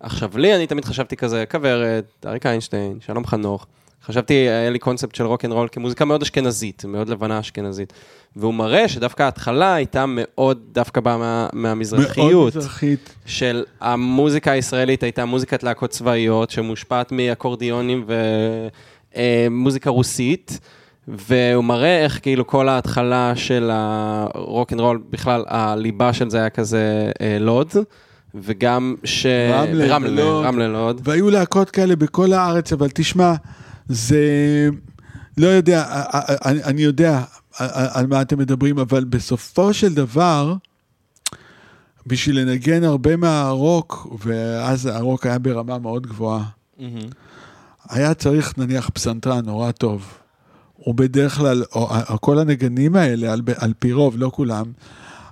עכשיו, 0.00 0.30
לי, 0.38 0.56
אני 0.56 0.66
תמיד 0.66 0.84
חשבתי 0.84 1.16
כזה, 1.16 1.44
כוורת, 1.50 2.26
אריק 2.26 2.46
איינשטיין, 2.46 2.98
שלום 3.00 3.26
חנוך. 3.26 3.66
חשבתי, 4.04 4.34
היה 4.34 4.70
לי 4.70 4.78
קונספט 4.78 5.14
של 5.14 5.26
רוק 5.26 5.44
אנד 5.44 5.52
רול 5.52 5.68
כמוזיקה 5.72 6.04
מאוד 6.04 6.22
אשכנזית, 6.22 6.84
מאוד 6.84 7.08
לבנה 7.08 7.40
אשכנזית. 7.40 7.92
והוא 8.36 8.54
מראה 8.54 8.88
שדווקא 8.88 9.22
ההתחלה 9.22 9.74
הייתה 9.74 10.04
מאוד, 10.08 10.58
דווקא 10.72 11.00
באה 11.00 11.18
מה, 11.18 11.48
מהמזרחיות. 11.52 12.32
מאוד 12.32 12.56
מזרחית. 12.56 13.14
של 13.26 13.64
המוזיקה 13.80 14.50
הישראלית 14.50 15.02
הייתה 15.02 15.24
מוזיקת 15.24 15.62
להקות 15.62 15.90
צבאיות 15.90 16.50
שמושפעת 16.50 17.12
מאקורדיונים 17.12 18.04
ומוזיקה 19.16 19.90
רוסית, 19.90 20.60
והוא 21.08 21.64
מראה 21.64 22.04
איך 22.04 22.18
כאילו 22.22 22.46
כל 22.46 22.68
ההתחלה 22.68 23.32
של 23.36 23.70
הרוק 23.72 24.72
אנד 24.72 24.80
רול, 24.80 25.02
בכלל 25.10 25.44
הליבה 25.46 26.12
של 26.12 26.30
זה 26.30 26.38
היה 26.38 26.50
כזה 26.50 27.10
אה, 27.20 27.36
לוד, 27.40 27.68
וגם 28.34 28.94
ש... 29.04 29.26
רמלה 29.26 29.94
רמלה, 29.94 30.10
ולוד. 30.10 30.44
רמלה 30.44 30.68
לוד. 30.68 31.00
והיו 31.04 31.30
להקות 31.30 31.70
כאלה 31.70 31.96
בכל 31.96 32.32
הארץ, 32.32 32.72
אבל 32.72 32.88
תשמע, 32.94 33.34
זה... 33.88 34.18
לא 35.38 35.46
יודע, 35.48 35.84
אני 36.44 36.82
יודע 36.82 37.20
על, 37.68 38.06
מה 38.06 38.22
אתם 38.22 38.38
מדברים, 38.38 38.78
אבל 38.78 39.04
בסופו 39.04 39.74
של 39.74 39.94
דבר, 39.94 40.54
בשביל 42.06 42.40
לנגן 42.40 42.84
הרבה 42.84 43.16
מהרוק, 43.16 44.16
ואז 44.24 44.86
הרוק 44.86 45.26
היה 45.26 45.38
ברמה 45.38 45.78
מאוד 45.78 46.06
גבוהה, 46.06 46.44
היה 47.88 48.14
צריך 48.14 48.58
נניח 48.58 48.90
פסנתרן 48.94 49.44
נורא 49.44 49.70
טוב. 49.70 50.14
ובדרך 50.86 51.36
כלל, 51.36 51.64
או, 51.74 51.88
או, 52.10 52.20
כל 52.20 52.38
הנגנים 52.38 52.96
האלה, 52.96 53.32
על, 53.32 53.42
על 53.56 53.72
פי 53.78 53.92
רוב, 53.92 54.18
לא 54.18 54.30
כולם, 54.34 54.72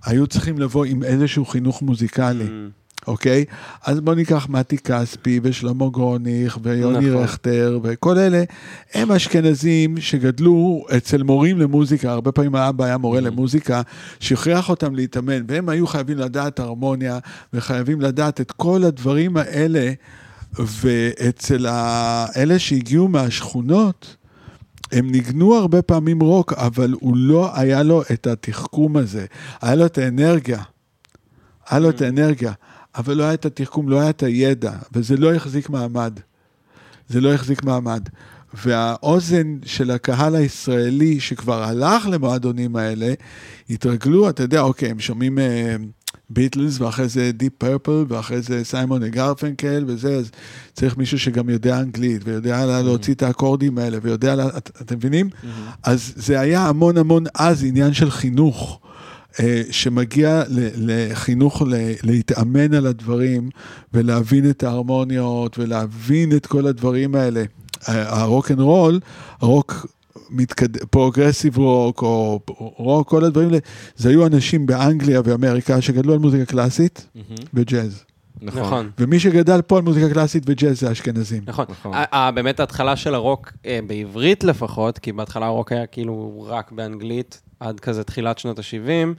היו 0.04 0.26
צריכים 0.26 0.58
לבוא 0.58 0.84
עם 0.84 1.02
איזשהו 1.02 1.46
חינוך 1.46 1.82
מוזיקלי. 1.82 2.44
Mm. 2.44 2.77
אוקיי? 3.08 3.44
אז 3.84 4.00
בואו 4.00 4.16
ניקח 4.16 4.46
מתי 4.48 4.78
כספי 4.78 5.40
ושלמה 5.42 5.88
גרוניך 5.88 6.58
ויוני 6.62 7.10
נכון. 7.10 7.22
רכטר 7.22 7.80
וכל 7.82 8.18
אלה, 8.18 8.42
הם 8.94 9.12
אשכנזים 9.12 10.00
שגדלו 10.00 10.84
אצל 10.96 11.22
מורים 11.22 11.58
למוזיקה, 11.58 12.10
הרבה 12.10 12.32
פעמים 12.32 12.54
האבא 12.54 12.84
היה 12.84 12.98
מורה 12.98 13.20
למוזיקה, 13.20 13.82
שהכריח 14.20 14.68
אותם 14.68 14.94
להתאמן, 14.94 15.44
והם 15.48 15.68
היו 15.68 15.86
חייבים 15.86 16.18
לדעת 16.18 16.60
הרמוניה 16.60 17.18
וחייבים 17.52 18.00
לדעת 18.00 18.40
את 18.40 18.52
כל 18.52 18.84
הדברים 18.84 19.36
האלה, 19.36 19.92
ואצל 20.58 21.66
אלה 22.36 22.58
שהגיעו 22.58 23.08
מהשכונות, 23.08 24.16
הם 24.92 25.10
ניגנו 25.10 25.54
הרבה 25.54 25.82
פעמים 25.82 26.20
רוק, 26.20 26.52
אבל 26.52 26.94
הוא 27.00 27.16
לא 27.16 27.50
היה 27.54 27.82
לו 27.82 28.02
את 28.12 28.26
התחכום 28.26 28.96
הזה, 28.96 29.26
היה 29.62 29.74
לו 29.74 29.86
את 29.86 29.98
האנרגיה. 29.98 30.62
היה 31.70 31.80
לו 31.80 31.90
את 31.90 32.02
האנרגיה, 32.02 32.52
אבל 32.98 33.14
לא 33.14 33.22
היה 33.24 33.34
את 33.34 33.46
התחכום, 33.46 33.88
לא 33.88 34.00
היה 34.00 34.10
את 34.10 34.22
הידע, 34.22 34.72
וזה 34.92 35.16
לא 35.16 35.34
החזיק 35.34 35.70
מעמד. 35.70 36.12
זה 37.08 37.20
לא 37.20 37.34
החזיק 37.34 37.64
מעמד. 37.64 38.08
והאוזן 38.64 39.56
של 39.64 39.90
הקהל 39.90 40.34
הישראלי 40.34 41.20
שכבר 41.20 41.62
הלך 41.64 42.06
למועדונים 42.06 42.76
האלה, 42.76 43.12
התרגלו, 43.70 44.28
אתה 44.28 44.42
יודע, 44.42 44.60
אוקיי, 44.60 44.90
הם 44.90 45.00
שומעים 45.00 45.38
ביטלס, 46.30 46.80
ואחרי 46.80 47.08
זה 47.08 47.30
דיפ 47.32 47.52
פרפל, 47.58 48.04
ואחרי 48.08 48.42
זה 48.42 48.64
סיימון 48.64 49.00
וגרפנקל 49.04 49.84
וזה, 49.86 50.14
אז 50.16 50.30
צריך 50.72 50.96
מישהו 50.96 51.18
שגם 51.18 51.48
יודע 51.48 51.80
אנגלית, 51.80 52.22
ויודע 52.24 52.66
לה- 52.66 52.82
להוציא 52.82 53.14
את 53.14 53.22
האקורדים 53.22 53.78
האלה, 53.78 53.98
ויודע, 54.02 54.34
לה- 54.34 54.48
את- 54.56 54.70
אתם 54.82 54.96
מבינים? 54.96 55.30
אז 55.82 56.12
זה 56.16 56.40
היה 56.40 56.66
המון 56.68 56.98
המון 56.98 57.24
אז 57.34 57.64
עניין 57.64 57.94
של 57.94 58.10
חינוך. 58.10 58.80
אה, 59.40 59.62
שמגיע 59.70 60.42
לחינוך 60.76 61.62
להתאמן 62.02 62.74
על 62.74 62.86
הדברים 62.86 63.50
ולהבין 63.94 64.50
את 64.50 64.62
ההרמוניות 64.62 65.58
ולהבין 65.58 66.36
את 66.36 66.46
כל 66.46 66.66
הדברים 66.66 67.14
האלה. 67.14 67.44
הרוק 67.86 68.50
אנד 68.50 68.60
רול, 68.60 69.00
הרוק 69.40 69.86
מתקד... 70.30 70.76
progressive 70.76 71.58
rock 71.58 72.02
או 72.02 72.40
רוק, 72.76 73.08
כל 73.08 73.24
הדברים 73.24 73.48
האלה, 73.48 73.58
זה 73.96 74.08
היו 74.08 74.26
אנשים 74.26 74.66
באנגליה 74.66 75.20
ואמריקה 75.24 75.80
שגדלו 75.80 76.12
על 76.12 76.18
מוזיקה 76.18 76.44
קלאסית 76.44 77.06
וג'אז. 77.54 78.04
נכון. 78.42 78.90
ומי 78.98 79.20
שגדל 79.20 79.62
פה 79.62 79.76
על 79.76 79.82
מוזיקה 79.82 80.10
קלאסית 80.14 80.42
וג'אז 80.46 80.80
זה 80.80 80.92
אשכנזים. 80.92 81.42
נכון. 81.46 81.64
נכון. 81.70 81.92
באמת 82.34 82.60
ההתחלה 82.60 82.96
של 82.96 83.14
הרוק, 83.14 83.52
אה, 83.66 83.78
בעברית 83.86 84.44
לפחות, 84.44 84.98
כי 84.98 85.12
בהתחלה 85.12 85.46
הרוק 85.46 85.72
היה 85.72 85.86
כאילו 85.86 86.46
רק 86.48 86.72
באנגלית, 86.72 87.40
עד 87.60 87.80
כזה 87.80 88.04
תחילת 88.04 88.38
שנות 88.38 88.58
ה-70, 88.58 89.14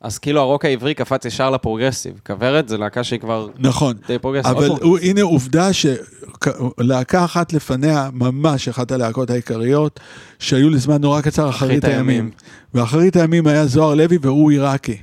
אז 0.00 0.18
כאילו 0.18 0.40
הרוק 0.40 0.64
העברי 0.64 0.94
קפץ 0.94 1.24
ישר 1.24 1.50
ל-progressive. 1.50 2.20
כוורת 2.26 2.68
זה 2.68 2.78
להקה 2.78 3.04
שהיא 3.04 3.20
כבר 3.20 3.48
נכון. 3.58 3.96
די 4.06 4.18
progressive. 4.18 4.56
אבל 4.56 4.68
הוא, 4.82 4.98
הנה 4.98 5.22
עובדה 5.22 5.68
שלהקה 5.72 7.24
אחת 7.24 7.52
לפניה, 7.52 8.08
ממש 8.12 8.68
אחת 8.68 8.92
הלהקות 8.92 9.30
העיקריות, 9.30 10.00
שהיו 10.38 10.70
לזמן 10.70 11.00
נורא 11.00 11.20
קצר 11.20 11.48
אחרית 11.48 11.84
הימים. 11.84 12.08
הימים. 12.08 12.30
ואחרית 12.74 13.16
הימים 13.16 13.46
היה 13.46 13.66
זוהר 13.66 13.94
לוי 13.94 14.18
והוא 14.20 14.50
עיראקי. 14.50 14.96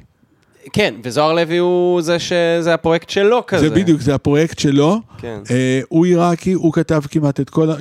כן, 0.74 0.94
וזוהר 1.04 1.34
לוי 1.34 1.58
הוא 1.58 2.02
זה 2.02 2.20
שזה 2.20 2.74
הפרויקט 2.74 3.10
שלו 3.10 3.44
כזה. 3.48 3.70
זה 3.70 3.76
בדיוק, 3.76 4.02
זה 4.02 4.16
הפרויקט 4.16 4.60
שלו. 4.60 5.02
כן. 5.18 5.40
אה, 5.52 5.82
הוא 5.90 6.06
עיראקי, 6.06 6.52
הוא 6.54 6.74
כתב 6.74 7.02
כמעט 7.12 7.40
את 7.40 7.50
כל, 7.50 7.70
ה- 7.72 7.76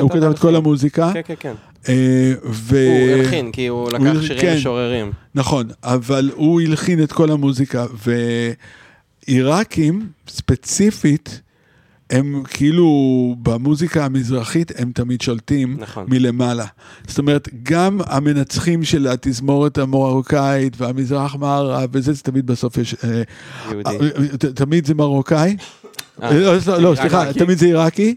הוא 0.00 0.10
כתב 0.10 0.24
את 0.24 0.38
כל. 0.38 0.56
המוזיקה. 0.56 1.10
כן, 1.14 1.20
כן, 1.26 1.34
כן. 1.40 1.52
אה, 1.88 2.32
ו... 2.50 2.76
הוא 2.76 3.18
הלחין, 3.18 3.52
כי 3.52 3.66
הוא 3.66 3.88
לקח 3.92 4.04
הוא- 4.14 4.22
שירים 4.22 4.40
כן. 4.40 4.54
משוררים. 4.56 5.12
נכון, 5.34 5.66
אבל 5.84 6.30
הוא 6.34 6.60
הלחין 6.60 7.02
את 7.02 7.12
כל 7.12 7.30
המוזיקה, 7.30 7.86
ועיראקים, 9.28 10.06
ספציפית, 10.28 11.40
הם 12.10 12.42
כאילו 12.48 12.88
במוזיקה 13.42 14.04
המזרחית 14.04 14.72
הם 14.76 14.92
תמיד 14.94 15.20
שולטים 15.20 15.76
נכון. 15.80 16.06
מלמעלה. 16.08 16.66
זאת 17.06 17.18
אומרת, 17.18 17.48
גם 17.62 18.00
המנצחים 18.06 18.84
של 18.84 19.08
התזמורת 19.08 19.78
המרוקאית 19.78 20.80
והמזרח 20.80 21.34
מערב 21.34 21.90
וזה, 21.92 22.12
זה 22.12 22.22
תמיד 22.22 22.46
בסוף 22.46 22.76
יש... 22.76 22.94
אה, 23.04 23.22
יהודי. 23.70 23.90
אה, 24.46 24.52
תמיד 24.52 24.86
זה 24.86 24.94
מרוקאי. 24.94 25.56
אה, 26.22 26.28
אה, 26.28 26.58
לא, 26.66 26.78
לא, 26.78 26.94
סליחה? 26.94 27.32
תמיד 27.32 27.58
זה 27.58 27.66
עיראקי. 27.66 28.14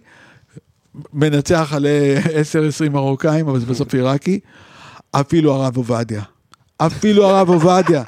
מנצח 1.14 1.74
על 1.76 1.86
אה, 1.86 2.20
10-20 2.88 2.90
מרוקאים, 2.90 3.48
אבל 3.48 3.60
זה 3.60 3.66
בסוף 3.66 3.94
עיראקי. 3.94 4.40
אפילו 5.12 5.54
הרב 5.54 5.78
עובדיה. 5.78 6.22
אפילו 6.78 7.26
הרב 7.26 7.50
עובדיה. 7.50 8.04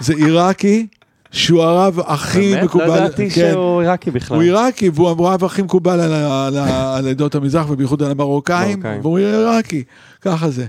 זה 0.00 0.14
עיראקי 0.14 0.86
שהוא 1.32 1.62
הרב 1.62 2.00
הכי 2.06 2.50
באמת? 2.50 2.64
מקובל. 2.64 2.86
לא 2.86 2.92
ידעתי 2.92 3.30
כן. 3.30 3.50
שהוא 3.52 3.80
עיראקי 3.80 4.10
בכלל. 4.10 4.36
הוא 4.36 4.42
עיראקי, 4.42 4.90
והוא 4.94 5.28
הרב 5.28 5.44
הכי 5.44 5.62
מקובל 5.62 6.00
על 6.00 6.12
על 6.12 6.56
על 6.96 7.08
עדות 7.08 7.34
המזרח, 7.34 7.70
ובייחוד 7.70 8.02
על 8.02 8.10
המרוקאים, 8.10 8.78
מרוקאים. 8.78 9.00
והוא 9.00 9.18
עיראקי. 9.18 9.84
ככה 10.20 10.50
זה. 10.50 10.66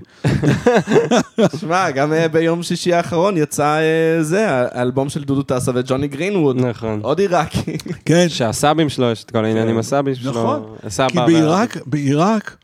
שמע, 1.59 1.91
גם 1.91 2.13
אה, 2.13 2.27
ביום 2.27 2.63
שישי 2.63 2.93
האחרון 2.93 3.37
יצא 3.37 3.77
אה, 3.77 4.23
זה, 4.23 4.45
האלבום 4.49 5.09
של 5.09 5.23
דודו 5.23 5.43
טסה 5.43 5.71
וג'וני 5.75 6.07
גרינווד. 6.07 6.65
נכון. 6.65 6.99
עוד 7.01 7.19
עיראקי. 7.19 7.77
כן. 8.05 8.29
שהסבים 8.29 8.89
שלו, 8.89 9.11
יש 9.11 9.23
את 9.23 9.31
כל 9.31 9.45
העניינים 9.45 9.77
הסבים 9.77 10.15
שלו. 10.15 10.31
נכון. 10.31 10.63
הסבא 10.83 11.07
כי 11.07 11.17
בעיראק, 11.17 11.77
בעיראק 11.85 12.55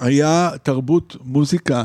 היה 0.00 0.50
תרבות 0.62 1.16
מוזיקה 1.24 1.82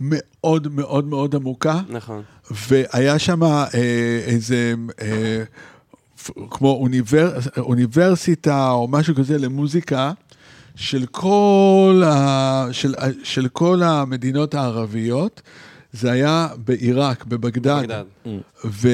מאוד 0.00 0.74
מאוד 0.74 1.04
מאוד 1.04 1.34
עמוקה, 1.34 1.80
נכון. 1.88 2.22
והיה 2.68 3.18
שם 3.18 3.42
אה, 3.42 3.66
איזה, 4.26 4.74
אה, 5.02 5.42
כמו 6.50 6.68
אוניבר, 6.68 7.38
אוניברסיטה 7.58 8.70
או 8.70 8.88
משהו 8.88 9.14
כזה 9.14 9.38
למוזיקה 9.38 10.12
של 10.76 11.06
כל, 11.06 12.02
ה, 12.06 12.66
של, 12.72 12.94
של 13.22 13.48
כל 13.48 13.82
המדינות 13.82 14.54
הערביות. 14.54 15.42
זה 15.92 16.12
היה 16.12 16.48
בעיראק, 16.64 17.24
בבגדד. 17.24 17.82
בגדד. 17.82 18.04
ו... 18.64 18.88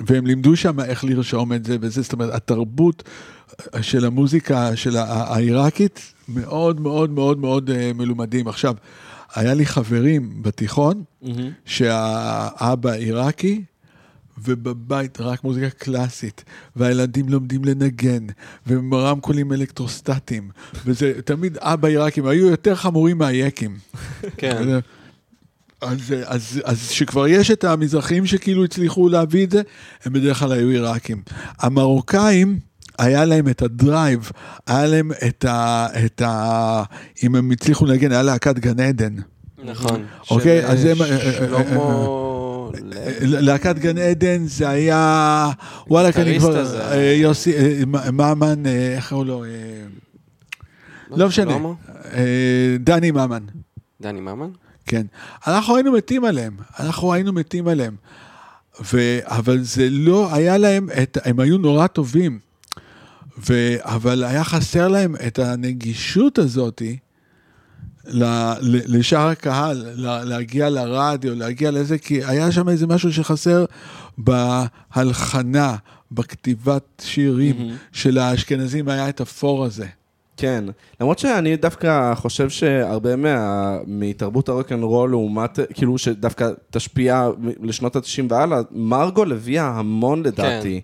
והם 0.00 0.26
לימדו 0.26 0.56
שם 0.56 0.80
איך 0.80 1.04
לרשום 1.04 1.52
את 1.52 1.64
זה 1.64 1.76
וזה, 1.80 2.02
זאת 2.02 2.12
אומרת, 2.12 2.34
התרבות 2.34 3.02
של 3.80 4.04
המוזיקה 4.04 4.76
של 4.76 4.96
העיראקית 4.96 6.12
מאוד 6.28 6.80
מאוד 6.80 7.10
מאוד 7.10 7.38
מאוד 7.38 7.70
אה, 7.70 7.92
מלומדים. 7.94 8.48
עכשיו, 8.48 8.74
היה 9.34 9.54
לי 9.54 9.66
חברים 9.66 10.42
בתיכון, 10.42 11.04
שהאבא 11.64 12.92
עיראקי, 12.92 13.62
ובבית 14.44 15.20
רק 15.20 15.44
מוזיקה 15.44 15.70
קלאסית, 15.70 16.44
והילדים 16.76 17.28
לומדים 17.28 17.64
לנגן, 17.64 18.26
ורמקולים 18.66 19.52
אלקטרוסטטיים, 19.52 20.50
וזה 20.86 21.12
תמיד 21.24 21.58
אבא 21.58 21.88
עיראקים, 21.88 22.26
היו 22.26 22.46
יותר 22.46 22.74
חמורים 22.74 23.18
מהיקים. 23.18 23.78
כן. 24.36 24.78
אז, 25.80 26.14
אז, 26.24 26.60
אז 26.64 26.88
שכבר 26.88 27.26
יש 27.26 27.50
את 27.50 27.64
המזרחים 27.64 28.26
שכאילו 28.26 28.64
הצליחו 28.64 29.08
להביא 29.08 29.44
את 29.44 29.50
זה, 29.50 29.62
הם 30.04 30.12
בדרך 30.12 30.38
כלל 30.38 30.52
היו 30.52 30.68
עיראקים. 30.68 31.22
המרוקאים, 31.58 32.58
היה 32.98 33.24
להם 33.24 33.48
את 33.48 33.62
הדרייב, 33.62 34.30
היה 34.66 34.86
להם 34.86 35.10
את 35.28 35.44
ה... 35.44 35.86
את 36.04 36.22
ה 36.22 36.82
אם 37.22 37.34
הם 37.34 37.50
הצליחו 37.50 37.86
לנגן, 37.86 38.12
היה 38.12 38.22
להקת 38.22 38.58
גן 38.58 38.80
עדן. 38.80 39.14
נכון. 39.64 40.04
אוקיי, 40.30 40.66
אז 40.66 40.86
אה, 40.86 40.90
הם, 40.92 41.02
אה, 41.02 41.10
אה, 41.10 41.32
שלמה... 41.32 42.26
ל- 43.20 43.40
להקת 43.44 43.78
גן 43.78 43.98
עדן 43.98 44.46
זה 44.46 44.68
היה... 44.68 45.50
וואלה, 45.88 46.08
אני 46.16 46.32
גיטריסט 46.32 46.40
כבר... 46.46 46.92
אה, 46.92 47.12
יוסי, 47.12 47.56
אה, 47.56 47.82
ממן, 48.12 48.66
אה, 48.66 48.94
איך 48.96 49.08
קראו 49.08 49.24
לו? 49.24 49.44
אה, 49.44 49.48
לא 51.10 51.28
משנה. 51.28 51.50
שלמה? 51.52 51.68
אה, 52.12 52.76
דני 52.80 53.10
ממן. 53.10 53.42
דני 54.00 54.20
ממן? 54.20 54.48
כן. 54.86 55.06
אנחנו 55.46 55.76
היינו 55.76 55.92
מתים 55.92 56.24
עליהם, 56.24 56.56
אנחנו 56.80 57.12
היינו 57.12 57.32
מתים 57.32 57.68
עליהם. 57.68 57.96
ו... 58.92 59.18
אבל 59.24 59.58
זה 59.62 59.88
לא 59.90 60.34
היה 60.34 60.58
להם, 60.58 60.88
את... 61.02 61.18
הם 61.24 61.40
היו 61.40 61.58
נורא 61.58 61.86
טובים, 61.86 62.38
ו... 63.38 63.74
אבל 63.80 64.24
היה 64.24 64.44
חסר 64.44 64.88
להם 64.88 65.14
את 65.26 65.38
הנגישות 65.38 66.38
הזאתי 66.38 66.96
לשאר 68.68 69.28
הקהל, 69.28 69.84
ל... 69.94 70.22
להגיע 70.24 70.70
לרדיו, 70.70 71.34
להגיע 71.34 71.70
לזה, 71.70 71.98
כי 71.98 72.24
היה 72.24 72.52
שם 72.52 72.68
איזה 72.68 72.86
משהו 72.86 73.12
שחסר 73.12 73.64
בהלחנה, 74.18 75.76
בכתיבת 76.12 77.02
שירים 77.04 77.76
של 77.92 78.18
האשכנזים, 78.18 78.88
היה 78.88 79.08
את 79.08 79.20
הפור 79.20 79.64
הזה. 79.64 79.86
כן, 80.36 80.64
למרות 81.00 81.18
שאני 81.18 81.56
דווקא 81.56 82.14
חושב 82.14 82.50
שהרבה 82.50 83.16
מה, 83.16 83.76
מתרבות 83.86 84.48
הרוקנרול 84.48 85.10
לעומת, 85.10 85.58
כאילו 85.74 85.98
שדווקא 85.98 86.50
תשפיע 86.70 87.28
לשנות 87.62 87.96
ה-90 87.96 88.22
והלאה, 88.28 88.60
מרגול 88.70 89.32
הביאה 89.32 89.66
המון 89.66 90.22
לדעתי. 90.22 90.80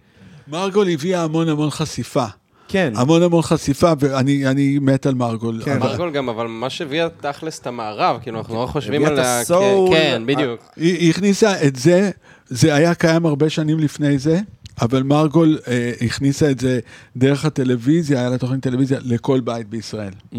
מרגול 0.48 0.88
הביאה 0.88 1.22
המון 1.22 1.48
המון 1.48 1.70
חשיפה. 1.70 2.26
כן. 2.72 2.92
המון 2.96 3.22
המון 3.22 3.42
חשיפה, 3.42 3.92
ואני 3.98 4.46
אני 4.46 4.78
מת 4.78 5.06
על 5.06 5.14
מרגול. 5.14 5.62
כן. 5.64 5.76
אבל- 5.76 5.88
מרגול 5.90 6.10
גם, 6.10 6.28
אבל 6.28 6.46
מה 6.46 6.70
שהביאה 6.70 7.08
תכלס 7.20 7.58
את 7.58 7.66
המערב, 7.66 8.18
כאילו, 8.22 8.38
אנחנו 8.38 8.62
לא 8.62 8.66
חושבים 8.66 9.02
הביאה 9.02 9.14
את 9.14 9.18
עליה... 9.18 9.38
כ- 9.38 9.40
הסול, 9.42 9.88
כן, 9.92 10.22
בדיוק. 10.26 10.60
היא, 10.76 11.10
הכניסה 11.10 11.66
את 11.66 11.76
זה, 11.76 12.10
זה 12.46 12.74
היה 12.74 12.94
קיים 12.94 13.26
הרבה 13.26 13.50
שנים 13.50 13.78
לפני 13.78 14.18
זה, 14.18 14.40
אבל 14.82 15.02
מרגול 15.02 15.58
אה, 15.68 15.92
הכניסה 16.06 16.50
את 16.50 16.58
זה 16.60 16.80
דרך 17.16 17.44
הטלוויזיה, 17.44 18.18
היה 18.20 18.28
לה 18.30 18.38
תוכנית 18.38 18.62
טלוויזיה 18.62 18.98
לכל 19.02 19.40
בית 19.40 19.68
בישראל. 19.68 20.12
Mm. 20.34 20.36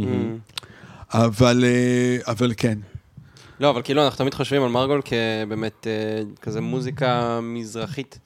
אבל, 1.13 1.63
אה, 1.67 2.31
אבל 2.31 2.51
כן. 2.57 2.77
לא, 3.59 3.69
אבל 3.69 3.81
כאילו, 3.81 4.03
אנחנו 4.05 4.17
תמיד 4.17 4.33
חושבים 4.33 4.63
על 4.63 4.69
מרגול 4.69 5.01
כבאמת 5.05 5.87
אה, 5.87 5.91
כזה 6.41 6.61
מוזיקה 6.61 7.39
מזרחית 7.41 8.19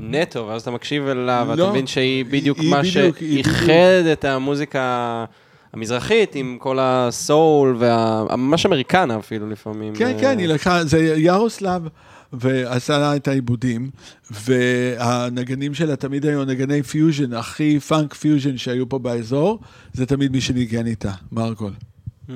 נטו, 0.00 0.46
ואז 0.48 0.62
אתה 0.62 0.70
מקשיב 0.70 1.06
אליה, 1.06 1.44
ואתה 1.48 1.60
לא, 1.60 1.70
מבין 1.70 1.86
שהיא 1.86 2.24
בדיוק 2.24 2.58
היא 2.58 2.70
מה 2.70 2.84
שאיחד 2.84 4.06
את 4.12 4.24
המוזיקה 4.24 5.24
המזרחית 5.72 6.34
עם 6.34 6.56
כל 6.60 6.78
הסול, 6.80 7.76
וממש 7.78 8.66
אמריקנה 8.66 9.18
אפילו 9.18 9.48
לפעמים. 9.50 9.94
כן, 9.94 10.06
אה, 10.06 10.20
כן, 10.20 10.38
היא 10.38 10.48
לקחה, 10.48 10.84
זה 10.84 11.14
ירוסלב, 11.16 11.82
ועשה 12.32 12.98
לה 12.98 13.16
את 13.16 13.28
העיבודים, 13.28 13.90
והנגנים 14.30 15.74
שלה 15.74 15.96
תמיד 15.96 16.26
היו 16.26 16.44
נגני 16.44 16.82
פיוז'ן, 16.82 17.32
הכי 17.32 17.80
פאנק 17.80 18.14
פיוז'ן 18.14 18.56
שהיו 18.56 18.88
פה 18.88 18.98
באזור, 18.98 19.58
זה 19.92 20.06
תמיד 20.06 20.32
מי 20.32 20.40
שניגן 20.40 20.86
איתה, 20.86 21.12
מרגול. 21.32 21.72
mm. 22.28 22.32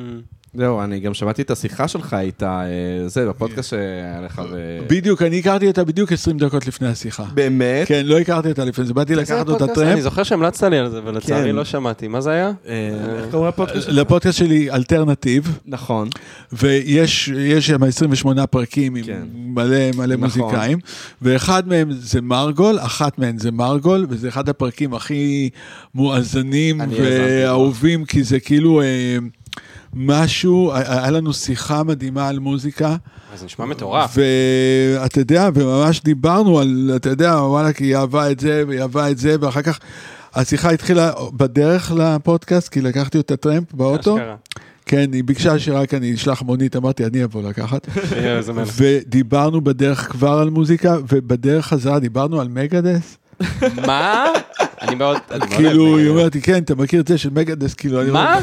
זהו, 0.54 0.82
אני 0.82 1.00
גם 1.00 1.14
שמעתי 1.14 1.42
את 1.42 1.50
השיחה 1.50 1.88
שלך 1.88 2.16
איתה, 2.20 2.62
אה, 2.62 3.08
זה, 3.08 3.28
בפודקאסט 3.28 3.70
שהיה 3.70 4.20
לך, 4.20 4.42
ו... 4.52 4.78
בדיוק, 4.86 5.22
אני 5.22 5.38
הכרתי 5.38 5.66
אותה 5.66 5.84
בדיוק 5.84 6.12
20 6.12 6.38
דקות 6.38 6.66
לפני 6.66 6.88
השיחה. 6.88 7.24
באמת? 7.34 7.88
כן, 7.88 8.06
לא 8.06 8.18
הכרתי 8.18 8.48
אותה 8.48 8.64
לפני 8.64 8.84
זה, 8.84 8.94
באתי 8.94 9.14
לקחת 9.14 9.48
אותה 9.48 9.58
פודקאסט? 9.58 9.78
אני 9.78 9.90
טרמפ. 9.90 10.02
זוכר 10.02 10.22
שהמלצת 10.22 10.62
לי 10.70 10.78
על 10.78 10.90
זה, 10.90 11.00
ולצערי 11.04 11.50
כן. 11.50 11.56
לא 11.56 11.64
שמעתי. 11.64 12.08
מה 12.08 12.20
זה 12.20 12.30
היה? 12.30 12.52
אה, 12.68 12.90
איך 13.18 13.30
קוראים 13.30 13.48
לפודקאסט? 13.48 13.88
לפודקאסט 13.88 14.38
שלי 14.38 14.70
אלטרנטיב, 14.70 15.58
נכון. 15.66 16.08
ויש 16.52 17.28
יש 17.28 17.66
שם 17.66 17.82
28 17.82 18.46
פרקים 18.46 18.96
עם 18.96 19.04
כן. 19.04 19.22
מלא 19.34 19.90
מלא 19.96 20.16
נכון. 20.16 20.20
מוזיקאים, 20.20 20.78
ואחד 21.22 21.68
מהם 21.68 21.92
זה 21.92 22.20
מרגול, 22.20 22.78
אחת 22.78 23.18
מהן 23.18 23.38
זה 23.38 23.50
מרגול, 23.50 24.06
וזה 24.08 24.28
אחד 24.28 24.48
הפרקים 24.48 24.94
הכי 24.94 25.50
מואזנים. 25.94 26.80
ואהובים, 26.90 28.04
כי 28.04 28.22
זה 28.22 28.40
כאילו 28.40 28.82
אה, 28.82 29.18
משהו, 29.96 30.72
היה 30.74 31.11
לנו 31.11 31.33
שיחה 31.33 31.83
מדהימה 31.83 32.28
על 32.28 32.38
מוזיקה, 32.38 32.96
זה 33.37 33.44
נשמע 33.44 33.64
מטורף. 33.64 34.16
ואתה 34.16 35.20
יודע, 35.20 35.48
וממש 35.54 36.02
דיברנו 36.02 36.59
על, 36.59 36.90
אתה 36.96 37.09
יודע, 37.09 37.35
וואלה, 37.35 37.72
כי 37.72 37.85
היא 37.85 37.96
אהבה 37.96 38.30
את 38.30 38.40
זה, 38.40 38.64
והיא 38.68 38.80
אהבה 38.80 39.11
את 39.11 39.18
זה, 39.18 39.37
ואחר 39.40 39.62
כך 39.62 39.78
השיחה 40.35 40.70
התחילה 40.70 41.12
בדרך 41.33 41.92
לפודקאסט, 41.96 42.68
כי 42.68 42.80
לקחתי 42.80 43.18
אותה 43.18 43.37
טרמפ 43.37 43.72
באוטו. 43.72 44.16
אשכרה. 44.16 44.35
כן, 44.87 45.12
היא 45.12 45.24
ביקשה 45.24 45.59
שרק 45.59 45.94
אני 45.94 46.14
אשלח 46.14 46.42
מונית, 46.42 46.76
אמרתי, 46.76 47.04
אני 47.04 47.24
אבוא 47.24 47.42
לקחת. 47.42 47.87
ודיברנו 48.76 49.61
בדרך 49.61 50.12
כבר 50.12 50.38
על 50.38 50.50
מוזיקה, 50.50 50.96
ובדרך 51.12 51.66
חזרה 51.66 51.98
דיברנו 51.98 52.40
על 52.40 52.48
מגדס. 52.48 53.16
מה? 53.87 54.26
אני 54.83 54.94
מאוד... 54.94 55.16
כאילו, 55.50 55.98
היא. 55.98 56.09
אומרת 56.09 56.35
לי, 56.35 56.42
כן, 56.42 56.62
אתה 56.62 56.74
מכיר 56.74 57.00
את 57.00 57.09
זה 57.09 57.18
של 57.18 57.30
מגדס, 57.30 57.74
כאילו, 57.74 58.12
מה? 58.12 58.38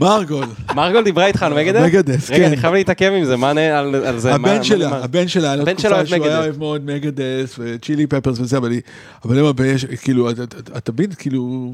מרגול. 0.00 0.44
מרגול 0.74 1.04
דיברה 1.04 1.26
איתך 1.26 1.42
על 1.42 1.54
מגדס? 1.54 1.82
מגדס, 1.82 2.30
רגע, 2.30 2.38
כן. 2.38 2.44
אני 2.44 2.56
חייב 2.56 2.74
להתעכב 2.74 3.12
עם 3.18 3.24
זה, 3.24 3.36
מה 3.36 3.52
נ- 3.52 3.58
על 3.58 3.94
על 3.94 4.18
זה? 4.18 4.34
הבן 4.34 4.56
מה 4.58 4.64
שלה? 4.64 5.04
הבן 5.04 5.28
שלה, 5.28 5.46
היה 5.48 5.56
לו 5.56 5.62
הבן 5.62 5.74
תקופה 5.74 6.06
שהוא 6.06 6.24
היה. 6.24 6.38
אוהב 6.38 6.58
מאוד 6.58 6.84
מגדס 6.84 7.56
וצ'ילי 7.58 8.06
פפרס 8.06 8.40
וזה, 8.40 8.56
אבל 8.58 8.70
היא, 8.70 8.80
אבל 9.24 9.38
הם 9.38 9.44
הרבה, 9.44 9.64
כאילו, 10.02 10.30
אתה- 10.30 10.92
מבין, 10.92 11.10
כאילו, 11.18 11.72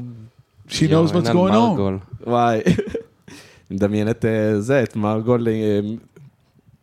she 0.69 0.73
knows 0.73 1.11
what's 1.11 1.15
אין 1.15 1.27
על 1.27 1.33
going 1.37 1.51
on. 1.51 1.55
מרגול. 1.55 1.97
וואי. 2.27 2.59
אני 2.65 2.75
מדמיין 3.77 4.09
את 4.09 4.25
אה, 4.25 4.59
זה, 4.61 4.83
את 4.83 4.95
מרגול 4.95 5.47
אה, 5.47 5.79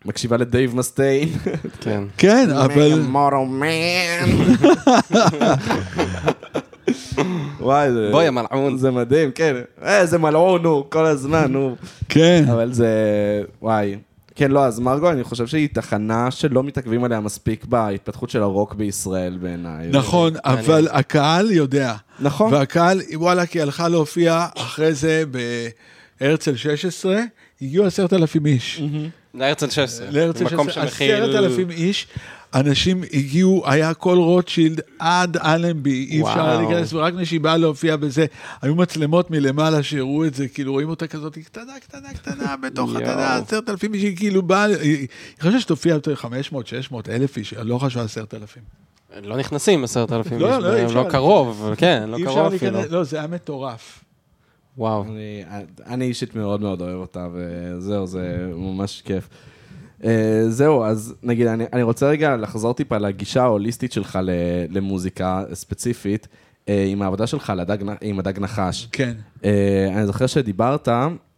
מקשיבה 0.05 0.37
לדייב 0.37 0.77
מסטיין. 0.77 1.29
כן. 1.81 2.03
כן, 2.17 2.49
אבל... 2.51 3.01
מורו 3.01 3.47
מן. 3.47 3.67
וואי, 7.61 7.93
זה... 7.93 8.09
בואי, 8.13 8.27
המלעון. 8.27 8.79
זה 8.79 8.91
מדהים, 8.91 9.31
כן. 9.31 9.57
איזה 9.83 10.19
מלעון 10.19 10.65
הוא, 10.65 10.85
כל 10.89 11.07
הזמן, 11.07 11.55
הוא. 11.55 11.77
כן. 12.09 12.45
אבל 12.53 12.73
זה... 12.73 12.89
וואי. 13.63 13.97
כן, 14.35 14.51
לא, 14.51 14.65
אז 14.65 14.81
מרגו, 14.81 15.11
אני 15.11 15.25
חושב 15.25 15.47
שהיא 15.47 15.69
תחנה 15.73 16.31
שלא 16.31 16.63
מתעכבים 16.63 17.05
עליה 17.05 17.21
מספיק 17.21 17.65
בהתפתחות 17.65 18.31
של 18.31 18.43
הרוק 18.43 18.75
בישראל 18.75 19.39
בעיניי. 19.41 19.89
נכון, 19.93 20.33
אבל 20.45 20.89
הקהל 20.91 21.51
יודע. 21.51 21.95
נכון. 22.21 22.53
והקהל, 22.53 23.01
וואלה, 23.15 23.47
כי 23.47 23.61
הלכה 23.61 23.89
להופיע 23.89 24.47
אחרי 24.57 24.95
זה 24.95 25.25
בהרצל 26.21 26.57
16, 26.57 27.21
הגיעו 27.63 27.87
עשרת 27.87 28.13
אלפים 28.13 28.47
איש. 28.47 28.83
להרצל 29.35 29.71
16. 29.71 30.07
להרצל 30.11 30.45
מקום 30.45 30.67
16, 30.67 30.89
שמכיל... 30.89 31.15
עשרת 31.15 31.35
אלפים 31.35 31.71
איש. 31.71 32.07
אנשים 32.55 33.03
הגיעו, 33.13 33.63
היה 33.67 33.95
כל 33.95 34.17
רוטשילד 34.19 34.81
עד 34.99 35.37
אלנבי, 35.37 36.07
אי 36.11 36.23
אפשר 36.23 36.47
היה. 36.49 36.61
להיכנס, 36.61 36.93
ורק 36.93 37.15
מי 37.15 37.27
שהיא 37.27 37.41
באה 37.41 37.57
להופיע 37.57 37.97
בזה, 37.97 38.27
היו 38.63 38.75
מצלמות 38.75 39.31
מלמעלה 39.31 39.83
שהראו 39.83 40.25
את 40.25 40.35
זה, 40.35 40.49
כאילו 40.49 40.73
רואים 40.73 40.89
אותה 40.89 41.07
כזאת, 41.07 41.35
היא 41.35 41.45
קטנה, 41.45 41.73
קטנה, 41.81 42.15
קטנה, 42.15 42.57
בתוך, 42.63 42.91
אתה 42.91 42.99
יודע. 42.99 43.37
עשרת 43.37 43.71
אלפים 43.71 43.95
איש, 43.95 44.03
היא 44.03 44.17
כאילו 44.17 44.43
באה, 44.43 44.65
היא 44.65 45.07
חשבה 45.41 45.61
שתופיע 45.61 45.95
יותר 45.95 46.15
500, 46.15 46.67
600, 46.67 47.09
אלף 47.09 47.37
איש, 47.37 47.55
לא 47.55 47.79
חשבה 47.79 48.03
עשרת 48.03 48.35
אלפים. 48.35 48.63
לא 49.23 49.37
נכנסים 49.37 49.85
עשרת 49.85 50.13
אלפים 50.13 50.39
לא, 50.39 50.57
איש, 50.57 50.65
לא, 50.65 50.77
אי 50.77 50.83
לא 50.83 50.87
אפשר. 50.87 51.11
קרוב, 51.11 51.63
אבל 51.65 51.75
כן, 51.77 52.05
לא 52.09 52.17
אי 52.17 52.25
קרוב 52.25 52.55
אפילו. 52.55 52.81
לא, 52.91 53.05
זה 53.05 53.19
היה 53.19 53.27
מטורף. 53.27 54.05
וואו. 54.79 55.05
אני 55.87 56.05
אישית 56.05 56.35
מאוד 56.35 56.61
מאוד 56.61 56.81
אוהב 56.81 56.97
אותה, 56.97 57.29
וזהו, 57.33 58.07
זה 58.07 58.51
ממש 58.55 59.03
כיף. 59.05 59.29
Uh, 60.01 60.05
זהו, 60.49 60.85
אז 60.85 61.15
נגיד, 61.23 61.47
אני, 61.47 61.65
אני 61.73 61.83
רוצה 61.83 62.09
רגע 62.09 62.37
לחזור 62.37 62.75
טיפה 62.75 62.99
לגישה 62.99 63.43
ההוליסטית 63.43 63.93
שלך 63.93 64.19
ל, 64.23 64.31
למוזיקה 64.71 65.45
ספציפית, 65.55 66.29
uh, 66.67 66.71
עם 66.87 67.03
העבודה 67.03 67.27
שלך 67.27 67.53
לדג, 67.57 67.79
עם 68.01 68.19
הדג 68.19 68.39
נחש. 68.39 68.89
כן. 68.93 69.13
Uh, 69.43 69.45
אני 69.95 70.07
זוכר 70.07 70.27
שדיברת 70.27 70.89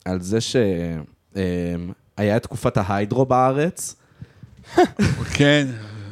על 0.05 0.20
זה 0.20 0.38
שהיה 0.40 2.37
את 2.37 2.42
תקופת 2.42 2.77
ההיידרו 2.77 3.25
בארץ. 3.25 3.96
כן, 5.35 5.66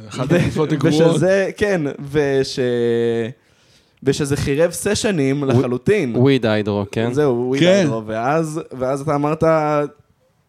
אחת 0.09 0.31
התקופות 0.31 0.71
הגרועות. 0.71 1.15
ושזה, 1.15 1.49
כן, 1.57 1.81
וש... 2.11 2.59
ושזה 4.03 4.37
חירב 4.37 4.71
סשנים 4.71 5.43
לחלוטין. 5.43 6.15
וויד 6.15 6.45
היידרו, 6.45 6.85
כן? 6.91 7.13
זהו, 7.13 7.45
וויד 7.47 7.61
כן. 7.61 7.67
היידרו, 7.67 8.05
ואז 8.77 9.01
אתה 9.01 9.15
אמרת, 9.15 9.43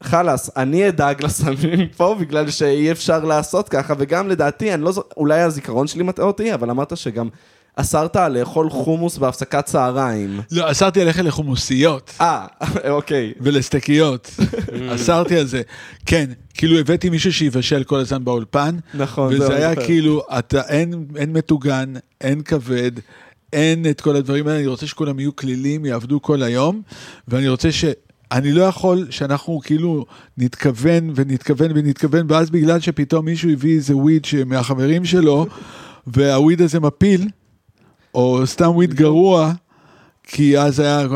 חלאס, 0.03 0.51
אני 0.57 0.89
אדאג 0.89 1.25
לסמים 1.25 1.89
פה 1.97 2.17
בגלל 2.21 2.51
שאי 2.51 2.93
אפשר 2.93 3.25
לעשות 3.25 3.69
ככה, 3.69 3.95
וגם 3.99 4.29
לדעתי, 4.29 4.75
אני 4.75 4.83
לא 4.83 4.93
זוכר, 4.93 5.09
אולי 5.17 5.41
הזיכרון 5.41 5.87
שלי 5.87 6.03
מטעה 6.03 6.27
אותי, 6.27 6.55
אבל 6.55 6.71
אמרת 6.71 6.97
שגם 6.97 7.29
אסרת 7.77 8.17
לאכול 8.17 8.71
חומוס 8.71 9.19
בהפסקת 9.19 9.65
צהריים. 9.65 10.41
לא, 10.53 10.71
אסרתי 10.71 11.05
ללכת 11.05 11.25
לחומוסיות. 11.25 12.11
אה, 12.21 12.47
אוקיי. 12.91 13.33
ולסטקיות, 13.41 14.31
אסרתי 14.95 15.39
על 15.39 15.47
זה. 15.47 15.63
כן, 16.07 16.31
כאילו 16.55 16.79
הבאתי 16.79 17.11
מישהו 17.11 17.33
שיבשל 17.33 17.85
כל 17.85 17.99
הזמן 17.99 18.25
באולפן, 18.25 18.77
נכון, 18.95 19.35
וזה 19.35 19.57
היה. 19.57 19.77
כאילו, 19.77 20.23
אתה, 20.39 20.61
אין, 20.69 21.07
אין 21.17 21.33
מטוגן, 21.33 21.93
אין 22.21 22.43
כבד, 22.43 22.93
אין 23.53 23.87
את 23.91 24.01
כל 24.01 24.17
הדברים 24.17 24.47
האלה, 24.47 24.59
אני 24.59 24.67
רוצה 24.67 24.87
שכולם 24.87 25.19
יהיו 25.19 25.37
כלילים, 25.37 25.85
יעבדו 25.85 26.23
כל 26.23 26.43
היום, 26.43 26.83
ואני 27.29 27.49
רוצה 27.49 27.73
ש... 27.73 27.85
אני 28.33 28.53
לא 28.53 28.63
יכול 28.63 29.07
שאנחנו 29.11 29.61
כאילו 29.65 30.05
נתכוון 30.39 31.13
ונתכוון 31.15 31.71
ונתכוון, 31.75 32.27
ואז 32.29 32.51
בגלל 32.51 32.81
שפתאום 32.81 33.25
מישהו 33.25 33.51
הביא 33.51 33.75
איזה 33.75 33.97
וויד 33.97 34.27
מהחברים 34.47 35.05
שלו, 35.05 35.47
והוויד 36.07 36.63
הזה 36.63 36.81
מפיל, 36.81 37.29
או 38.15 38.47
סתם 38.47 38.71
וויד 38.71 38.95
גרוע, 38.95 39.53
כי 40.23 40.59
אז 40.59 40.81
היה, 40.81 41.07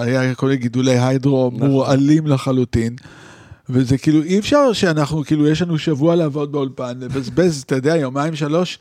היה 0.00 0.34
כל 0.34 0.54
גידולי 0.54 0.98
היידרו 0.98 1.50
נכון. 1.54 1.68
מורעלים 1.68 2.26
לחלוטין. 2.26 2.96
וזה 3.68 3.98
כאילו, 3.98 4.22
אי 4.22 4.38
אפשר 4.38 4.72
שאנחנו, 4.72 5.24
כאילו, 5.24 5.48
יש 5.48 5.62
לנו 5.62 5.78
שבוע 5.78 6.14
לעבוד 6.14 6.52
באולפן, 6.52 6.92
לבזבז, 7.00 7.62
אתה 7.66 7.74
יודע, 7.74 7.96
יומיים, 7.96 8.36
שלוש, 8.36 8.78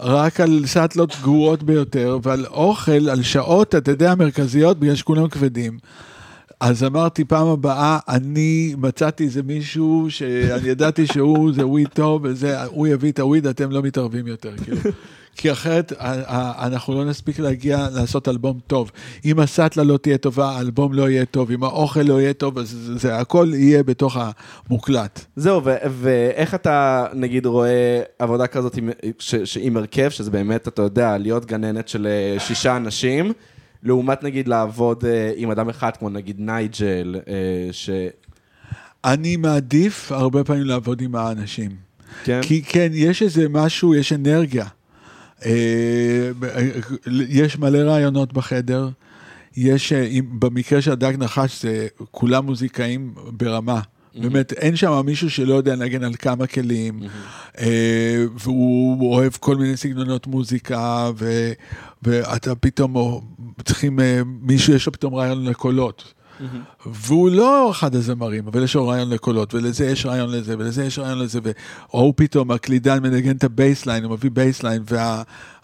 רק 0.00 0.40
על 0.40 0.62
סאטלות 0.66 1.16
גרועות 1.22 1.62
ביותר, 1.62 2.18
ועל 2.22 2.46
אוכל, 2.46 3.08
על 3.10 3.22
שעות, 3.22 3.74
אתה 3.74 3.90
יודע, 3.90 4.14
מרכזיות, 4.14 4.78
בגלל 4.78 4.94
שכולם 4.94 5.28
כבדים. 5.28 5.78
אז 6.60 6.84
אמרתי, 6.84 7.24
פעם 7.24 7.46
הבאה, 7.46 7.98
אני 8.08 8.74
מצאתי 8.78 9.24
איזה 9.24 9.42
מישהו 9.42 10.06
שאני 10.08 10.68
ידעתי 10.68 11.06
שהוא, 11.06 11.52
זה 11.52 11.66
וויד 11.66 11.88
טוב, 11.88 12.20
וזה, 12.24 12.64
הוא 12.64 12.86
יביא 12.86 13.12
את 13.12 13.18
הוויד, 13.18 13.46
אתם 13.46 13.70
לא 13.70 13.82
מתערבים 13.82 14.26
יותר, 14.26 14.56
כאילו. 14.64 14.78
כי 15.36 15.52
אחרת 15.52 15.92
אנחנו 16.60 16.94
לא 16.94 17.04
נספיק 17.04 17.38
להגיע 17.38 17.88
לעשות 17.94 18.28
אלבום 18.28 18.58
טוב. 18.66 18.90
אם 19.24 19.38
הסאטלה 19.40 19.82
לא 19.82 19.96
תהיה 19.96 20.18
טובה, 20.18 20.50
האלבום 20.50 20.92
לא 20.92 21.10
יהיה 21.10 21.24
טוב, 21.24 21.50
אם 21.50 21.64
האוכל 21.64 22.00
לא 22.00 22.20
יהיה 22.20 22.32
טוב, 22.32 22.58
אז 22.58 22.68
זה, 22.68 22.98
זה 22.98 23.16
הכל 23.16 23.50
יהיה 23.54 23.82
בתוך 23.82 24.16
המוקלט. 24.68 25.24
זהו, 25.36 25.60
ואיך 26.00 26.54
אתה, 26.54 27.06
נגיד, 27.14 27.46
רואה 27.46 28.02
עבודה 28.18 28.46
כזאת 28.46 28.76
עם, 28.76 28.90
ש- 29.18 29.58
עם 29.60 29.76
הרכב, 29.76 30.08
שזה 30.08 30.30
באמת, 30.30 30.68
אתה 30.68 30.82
יודע, 30.82 31.18
להיות 31.18 31.46
גננת 31.46 31.88
של 31.88 32.06
אה, 32.06 32.40
שישה 32.40 32.76
אנשים, 32.76 33.32
לעומת, 33.82 34.22
נגיד, 34.22 34.48
לעבוד 34.48 35.04
אה, 35.04 35.32
עם 35.36 35.50
אדם 35.50 35.68
אחד, 35.68 35.90
כמו 35.96 36.10
נגיד 36.10 36.40
נייג'ל, 36.40 37.16
אה, 37.28 37.68
ש... 37.72 37.90
אני 39.04 39.36
מעדיף 39.36 40.12
הרבה 40.12 40.44
פעמים 40.44 40.64
לעבוד 40.64 41.00
עם 41.00 41.14
האנשים. 41.14 41.70
כן? 42.24 42.40
כי 42.42 42.62
כן, 42.62 42.88
יש 42.92 43.22
איזה 43.22 43.48
משהו, 43.48 43.94
יש 43.94 44.12
אנרגיה. 44.12 44.66
אה, 45.46 46.30
יש 47.28 47.58
מלא 47.58 47.78
רעיונות 47.78 48.32
בחדר. 48.32 48.88
יש, 49.56 49.92
אה, 49.92 50.18
במקרה 50.38 50.82
של 50.82 50.92
הדג 50.92 51.12
נחש, 51.18 51.62
זה 51.62 51.86
כולם 52.10 52.46
מוזיקאים 52.46 53.14
ברמה. 53.30 53.80
באמת, 54.14 54.52
אין 54.52 54.76
שם 54.76 55.02
מישהו 55.06 55.30
שלא 55.30 55.54
יודע 55.54 55.74
לנגן 55.74 56.04
על 56.04 56.14
כמה 56.14 56.46
כלים, 56.46 57.00
אה, 57.58 58.24
והוא 58.34 59.14
אוהב 59.14 59.32
כל 59.32 59.56
מיני 59.56 59.76
סגנונות 59.76 60.26
מוזיקה, 60.26 61.10
ו, 61.18 61.52
ואתה 62.02 62.54
פתאום 62.54 62.96
או- 62.96 63.22
צריכים, 63.64 64.00
אה, 64.00 64.20
מישהו 64.24 64.74
יש 64.74 64.86
לו 64.86 64.92
פתאום 64.92 65.14
רעיון 65.14 65.44
לקולות. 65.44 66.14
והוא 66.86 67.30
לא 67.30 67.70
אחד 67.70 67.94
הזמרים, 67.94 68.46
אבל 68.46 68.64
יש 68.64 68.74
לו 68.74 68.88
רעיון 68.88 69.10
לקולות, 69.10 69.54
ולזה 69.54 69.86
יש 69.86 70.06
רעיון 70.06 70.30
לזה, 70.30 70.54
ולזה 70.58 70.84
יש 70.84 70.98
רעיון 70.98 71.18
לזה. 71.18 71.40
או 71.94 72.12
פתאום, 72.16 72.50
הקלידן 72.50 73.02
מנגן 73.02 73.36
את 73.36 73.44
ה 73.44 73.50
bassline, 73.50 74.04
הוא 74.04 74.12
מביא 74.12 74.30
bassline, 74.30 74.82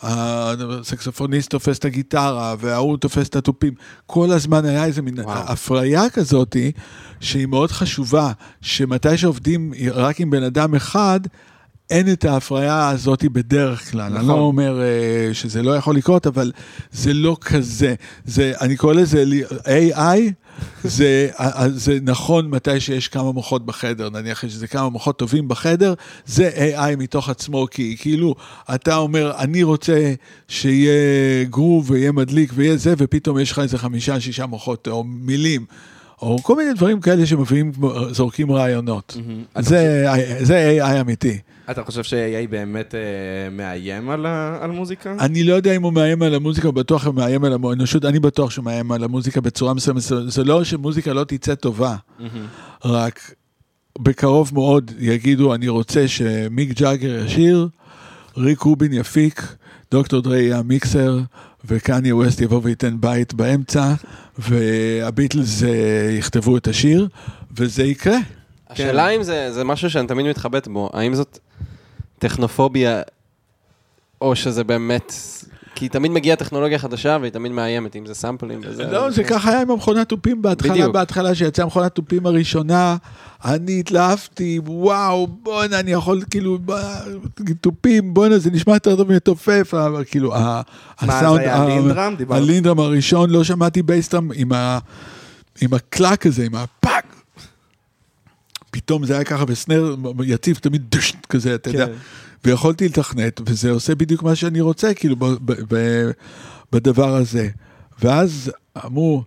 והסקסופוניסט 0.03 1.51
תופס 1.51 1.78
את 1.78 1.85
הגיטרה, 1.85 2.55
וההוא 2.59 2.97
תופס 2.97 3.28
את 3.28 3.37
התופים. 3.37 3.74
כל 4.07 4.30
הזמן 4.32 4.64
היה 4.64 4.85
איזה 4.85 5.03
מין 5.03 5.20
וואו. 5.20 5.39
הפריה 5.39 6.11
כזאתי, 6.11 6.72
שהיא 7.20 7.47
מאוד 7.47 7.70
חשובה, 7.70 8.32
שמתי 8.61 9.16
שעובדים 9.18 9.72
רק 9.93 10.20
עם 10.20 10.30
בן 10.30 10.43
אדם 10.43 10.74
אחד, 10.74 11.20
אין 11.91 12.12
את 12.12 12.24
ההפריה 12.24 12.89
הזאת 12.89 13.24
בדרך 13.24 13.91
כלל. 13.91 14.09
נכון. 14.09 14.16
אני 14.16 14.28
לא 14.28 14.35
נכון. 14.35 14.45
אומר 14.45 14.80
uh, 14.80 15.35
שזה 15.35 15.62
לא 15.62 15.76
יכול 15.76 15.97
לקרות, 15.97 16.26
אבל 16.26 16.53
זה 16.93 17.14
לא 17.14 17.37
כזה. 17.41 17.95
זה, 18.24 18.53
אני 18.61 18.76
קורא 18.76 18.95
לזה 18.95 19.24
AI, 19.64 20.32
זה, 20.85 21.28
אה, 21.41 21.68
זה 21.68 21.99
נכון 22.03 22.51
מתי 22.51 22.80
שיש 22.80 23.09
כמה 23.09 23.32
מוחות 23.32 23.66
בחדר, 23.66 24.11
נניח 24.11 24.45
יש 24.45 24.55
איזה 24.55 24.66
כמה 24.66 24.89
מוחות 24.89 25.18
טובים 25.18 25.49
בחדר, 25.49 25.95
זה 26.26 26.51
AI 26.74 26.97
מתוך 26.97 27.28
עצמו, 27.28 27.66
כי 27.70 27.97
כאילו, 27.99 28.35
אתה 28.74 28.97
אומר, 28.97 29.32
אני 29.39 29.62
רוצה 29.62 30.14
שיהיה 30.49 31.45
גרוב 31.45 31.91
ויהיה 31.91 32.12
מדליק 32.12 32.53
ויהיה 32.55 32.76
זה, 32.76 32.95
ופתאום 32.99 33.39
יש 33.39 33.53
לך 33.53 33.59
איזה 33.59 33.78
חמישה, 33.78 34.20
שישה 34.20 34.47
מוחות, 34.47 34.89
או 34.89 35.05
מילים. 35.05 35.66
או 36.22 36.39
כל 36.43 36.57
מיני 36.57 36.72
דברים 36.72 37.01
כאלה 37.01 37.26
שמביאים, 37.26 37.72
זורקים 38.11 38.53
רעיונות. 38.53 39.16
אתה 39.53 39.62
זה, 39.62 40.07
זה 40.41 40.78
AI 40.82 41.01
אמיתי. 41.01 41.39
אתה 41.71 41.85
חושב 41.85 42.03
ש-AI 42.03 42.51
באמת 42.51 42.95
אה, 42.95 43.01
מאיים 43.51 44.11
על, 44.11 44.27
מוזיקה? 44.71 45.17
אני 45.21 45.45
לא 45.45 45.55
יודע 45.55 45.77
אם 45.77 45.83
הוא 45.83 45.93
מאיים 45.93 46.23
על 46.23 46.35
המוזיקה, 46.35 46.69
הוא 46.69 46.75
בטוח 46.75 47.07
הוא 47.07 47.15
מאיים 47.15 47.45
על 47.45 47.53
האנושות, 47.65 48.05
אני 48.05 48.19
בטוח 48.21 48.51
שהוא 48.51 48.65
מאיים 48.65 48.93
על 48.93 49.05
המוזיקה 49.05 49.41
בצורה 49.41 49.75
מסוימת. 49.75 50.01
זה- 50.29 50.45
לא 50.45 50.65
שמוזיקה 50.65 51.12
לא 51.12 51.25
תצא 51.25 51.55
טובה, 51.55 51.97
רק 52.85 53.35
בקרוב 53.99 54.51
מאוד 54.55 54.91
יגידו, 54.99 55.55
אני 55.55 55.69
רוצה 55.69 56.09
שמיק 56.09 56.81
ג'אגר 56.81 57.25
ישיר, 57.25 57.69
ריק 58.37 58.61
רובין 58.61 58.93
יפיק, 58.93 59.43
דוקטור 59.91 60.21
דרי 60.21 60.43
יהיה 60.43 60.59
המיקסר, 60.59 61.19
וקניה 61.65 62.17
ווסט 62.17 62.41
יבוא 62.41 62.61
וייתן 62.62 62.97
בית 63.01 63.35
באמצע, 63.35 63.95
והביטלס 64.39 65.62
אה, 65.62 65.69
יכתבו 66.19 66.57
את 66.57 66.69
השיר, 66.69 67.09
וזה 67.57 67.83
יקרה. 67.85 68.17
השאלה 68.71 69.09
אם 69.09 69.23
זה, 69.23 69.53
זה 69.53 69.65
משהו 69.65 69.91
שאני 69.91 70.07
תמיד 70.09 70.27
מתחבט 70.27 70.69
בו, 70.69 70.91
האם 70.93 71.15
זאת 71.15 71.39
טכנופוביה, 72.19 73.03
או 74.21 74.37
שזה 74.37 74.65
באמת... 74.65 75.12
כי 75.77 75.89
תמיד 75.89 76.11
מגיעה 76.11 76.37
טכנולוגיה 76.37 76.79
חדשה 76.79 77.17
והיא 77.21 77.33
תמיד 77.33 77.53
מאיימת, 77.53 77.97
אם 77.97 78.07
זה 78.07 78.15
סאמפלים 78.15 78.61
וזה... 78.65 78.85
לא, 78.85 79.11
זה 79.11 79.25
ככה 79.25 79.51
היה 79.51 79.61
עם 79.62 79.71
המכונת 79.71 80.09
תופים 80.09 80.43
בהתחלה, 80.43 80.73
בדיוק. 80.73 80.93
בהתחלה 80.95 81.35
שיצאה 81.35 81.65
המכונת 81.65 81.95
תופים 81.95 82.27
הראשונה, 82.27 82.97
אני 83.45 83.81
התלהבתי, 83.81 84.61
וואו, 84.67 85.27
בואנה, 85.27 85.81
אני 85.81 85.91
יכול 85.93 86.23
כאילו, 86.31 86.59
תופים, 87.61 88.15
בואנה, 88.15 88.39
זה 88.39 88.51
נשמע 88.51 88.75
יותר 88.75 88.97
טוב 88.97 89.12
מתופף, 89.12 89.75
אבל 89.75 90.05
כאילו, 90.05 90.35
ה- 90.35 90.39
מה, 91.03 91.19
הסאונד, 91.19 91.41
זה 91.41 91.47
היה 91.47 91.57
ה- 91.62 91.67
LinnDrum? 91.66 92.14
ה 92.30 92.36
LinnDrum 92.36 92.78
הראשון, 92.79 93.31
לא 93.31 93.45
שמעתי 93.45 93.83
bass 93.82 94.05
drum 94.05 94.28
עם 94.35 94.53
ה- 94.53 94.79
עם 95.61 95.75
הקלאק 95.75 96.27
הזה, 96.27 96.45
עם 96.45 96.55
הפאק. 96.55 97.14
פתאום 98.85 99.07
זה 99.07 99.14
היה 99.14 99.24
ככה 99.24 99.45
ב 99.45 99.53
snare 99.53 99.95
יציב, 100.24 100.57
תמיד 100.57 100.82
דשט 100.89 101.26
כזה, 101.26 101.55
אתה 101.55 101.70
יודע. 101.70 101.87
כן. 101.87 101.93
ויכולתי 102.45 102.89
לתכנת, 102.89 103.41
וזה 103.47 103.70
עושה 103.70 103.95
בדיוק 103.95 104.22
מה 104.22 104.35
שאני 104.35 104.61
רוצה, 104.61 104.95
כאילו, 104.95 105.16
ב- 105.16 105.24
ב- 105.24 105.74
ב- 105.74 106.11
בדבר 106.72 107.16
הזה. 107.16 107.49
ואז 108.03 108.53
אמרו, 108.87 109.22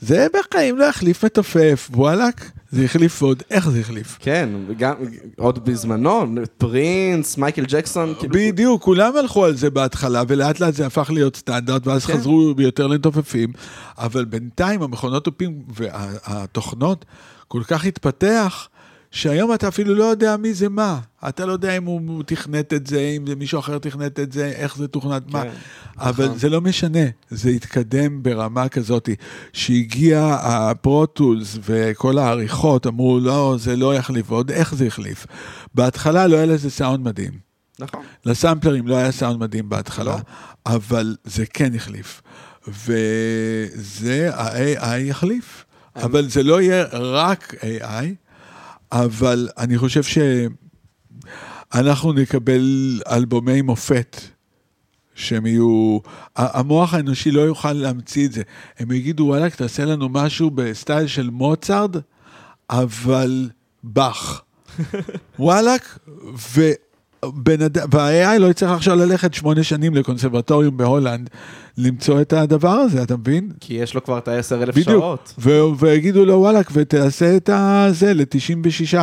זה 0.00 0.26
בחיים 0.34 0.78
לא 0.78 0.84
יחליף 0.84 1.24
מתופף, 1.24 1.90
וואלאק, 1.94 2.50
זה 2.70 2.84
החליף 2.84 3.22
ועוד 3.22 3.42
איך 3.50 3.70
זה 3.70 3.80
החליף. 3.80 4.16
כן, 4.20 4.48
וגם 4.66 4.94
עוד 5.38 5.64
בזמנו, 5.64 6.24
פרינס, 6.58 7.38
מייקל 7.38 7.64
ג'קסון, 7.68 8.14
כאילו... 8.18 8.34
בדיוק, 8.34 8.82
כולם 8.82 9.16
הלכו 9.16 9.44
על 9.44 9.56
זה 9.56 9.70
בהתחלה, 9.70 10.22
ולאט 10.28 10.60
לאט 10.60 10.74
זה 10.74 10.86
הפך 10.86 11.10
להיות 11.14 11.36
סטנדרט, 11.36 11.86
ואז 11.86 12.06
כן. 12.06 12.12
חזרו 12.12 12.54
יותר 12.58 12.86
לתופפים, 12.86 13.52
אבל 13.98 14.24
בינתיים 14.24 14.82
המכונות 14.82 15.24
תופים 15.24 15.62
והתוכנות 15.74 17.04
כל 17.48 17.62
כך 17.66 17.84
התפתח, 17.84 18.68
שהיום 19.12 19.54
אתה 19.54 19.68
אפילו 19.68 19.94
לא 19.94 20.04
יודע 20.04 20.36
מי 20.36 20.54
זה 20.54 20.68
מה. 20.68 21.00
אתה 21.28 21.46
לא 21.46 21.52
יודע 21.52 21.76
אם 21.76 21.84
הוא 21.84 22.22
תכנת 22.26 22.72
את 22.72 22.86
זה, 22.86 23.00
אם 23.00 23.26
זה 23.26 23.34
מישהו 23.34 23.58
אחר 23.58 23.78
תכנת 23.78 24.20
את 24.20 24.32
זה, 24.32 24.46
איך 24.46 24.76
זה 24.76 24.88
תוכנת 24.88 25.22
מה. 25.30 25.42
כן, 25.42 25.50
אבל 25.98 26.24
נכון. 26.24 26.38
זה 26.38 26.48
לא 26.48 26.60
משנה, 26.60 26.98
זה 27.30 27.50
התקדם 27.50 28.22
ברמה 28.22 28.68
כזאת, 28.68 29.08
שהגיע 29.52 30.36
הפרוטולס 30.42 31.58
וכל 31.64 32.18
העריכות, 32.18 32.86
אמרו, 32.86 33.20
לא, 33.20 33.56
זה 33.58 33.76
לא 33.76 33.94
יחליף, 33.94 34.30
ועוד 34.30 34.50
איך 34.50 34.74
זה 34.74 34.86
החליף. 34.86 35.26
בהתחלה 35.74 36.26
לא 36.26 36.36
היה 36.36 36.46
לזה 36.46 36.70
סאונד 36.70 37.04
מדהים. 37.04 37.32
נכון. 37.78 38.02
לסמפלרים 38.26 38.88
לא 38.88 38.96
היה 38.96 39.12
סאונד 39.12 39.40
מדהים 39.40 39.68
בהתחלה, 39.68 40.16
לא. 40.16 40.74
אבל 40.74 41.16
זה 41.24 41.46
כן 41.46 41.74
החליף. 41.74 42.22
וזה 42.68 44.30
ה-AI 44.34 44.96
יחליף. 44.98 45.64
אבל 45.96 46.28
זה 46.28 46.42
לא 46.42 46.60
יהיה 46.60 46.84
רק 46.92 47.54
AI, 47.60 48.04
אבל 48.92 49.48
אני 49.58 49.78
חושב 49.78 50.02
שאנחנו 51.72 52.12
נקבל 52.12 53.00
אלבומי 53.10 53.62
מופת. 53.62 54.20
שהם 55.14 55.46
יהיו, 55.46 55.98
המוח 56.36 56.94
האנושי 56.94 57.30
לא 57.30 57.40
יוכל 57.40 57.72
להמציא 57.72 58.26
את 58.26 58.32
זה. 58.32 58.42
הם 58.78 58.92
יגידו, 58.92 59.24
וואלכ, 59.24 59.56
תעשה 59.56 59.84
לנו 59.84 60.08
משהו 60.08 60.50
בסטייל 60.50 61.06
של 61.06 61.30
מוצרט, 61.30 61.96
אבל 62.70 63.50
באך. 63.84 64.42
וואלכ, 65.38 65.98
וה-AI 67.92 68.38
לא 68.38 68.46
יצטרך 68.46 68.70
עכשיו 68.70 68.96
ללכת 68.96 69.34
שמונה 69.34 69.62
שנים 69.62 69.94
לקונסרבטוריום 69.94 70.76
בהולנד, 70.76 71.30
למצוא 71.78 72.20
את 72.20 72.32
הדבר 72.32 72.68
הזה, 72.68 73.02
אתה 73.02 73.16
מבין? 73.16 73.50
כי 73.60 73.74
יש 73.74 73.94
לו 73.94 74.04
כבר 74.04 74.18
את 74.18 74.28
ה-10 74.28 74.62
אלף 74.62 74.74
בדיוק. 74.74 74.88
שעות. 74.88 75.34
ו- 75.38 75.78
ויגידו 75.78 76.24
לו, 76.24 76.34
וואלכ, 76.34 76.70
ותעשה 76.72 77.36
את 77.36 77.50
הזה 77.52 78.14
ל-96 78.14 78.96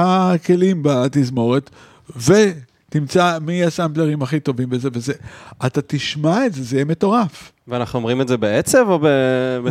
כלים 0.45 0.83
בתזמורת, 0.83 1.69
ותמצא 2.15 3.37
מי 3.41 3.63
הסמפלרים 3.63 4.21
הכי 4.21 4.39
טובים 4.39 4.69
בזה 4.69 4.89
וזה. 4.93 5.13
אתה 5.65 5.81
תשמע 5.87 6.45
את 6.45 6.53
זה, 6.53 6.63
זה 6.63 6.75
יהיה 6.75 6.85
מטורף. 6.85 7.51
ואנחנו 7.69 7.99
אומרים 7.99 8.21
את 8.21 8.27
זה 8.27 8.37
בעצב 8.37 8.85
או 8.89 8.99
ב... 8.99 9.05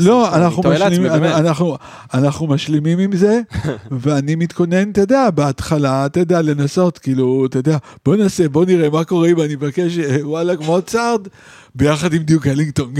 לא, 0.00 0.36
אנחנו 0.36 0.62
לעצמי, 0.62 0.86
משלימים, 0.86 1.12
באמת. 1.12 1.34
אנחנו, 1.34 1.76
אנחנו 2.14 2.46
משלימים 2.46 2.98
עם 2.98 3.16
זה, 3.16 3.40
ואני 4.00 4.34
מתכונן, 4.34 4.90
אתה 4.90 5.00
יודע, 5.00 5.30
בהתחלה, 5.30 6.06
אתה 6.06 6.20
יודע, 6.20 6.42
לנסות, 6.42 6.98
כאילו, 6.98 7.46
אתה 7.46 7.58
יודע, 7.58 7.78
בוא 8.04 8.16
נעשה, 8.16 8.48
בוא 8.48 8.64
נראה 8.64 8.90
מה 8.90 9.04
קורה 9.04 9.28
אם 9.28 9.40
אני 9.40 9.56
מבקש, 9.56 9.98
אה, 9.98 10.28
וואלה, 10.28 10.52
מוצרד, 10.66 11.28
ביחד 11.74 12.12
עם 12.12 12.22
דיוק 12.22 12.46
אלינגטון. 12.46 12.94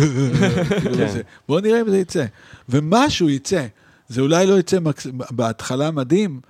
כאילו, 0.81 0.97
כן. 0.97 1.21
בוא 1.49 1.61
נראה 1.61 1.81
אם 1.81 1.91
זה 1.91 1.99
יצא. 1.99 2.25
ומשהו 2.69 3.31
יצא. 3.31 3.67
זה 4.09 4.21
אולי 4.21 4.47
לא 4.47 4.59
יצא 4.59 4.81
מקס... 4.81 5.07
בהתחלה 5.31 5.91
מדהים, 5.91 6.41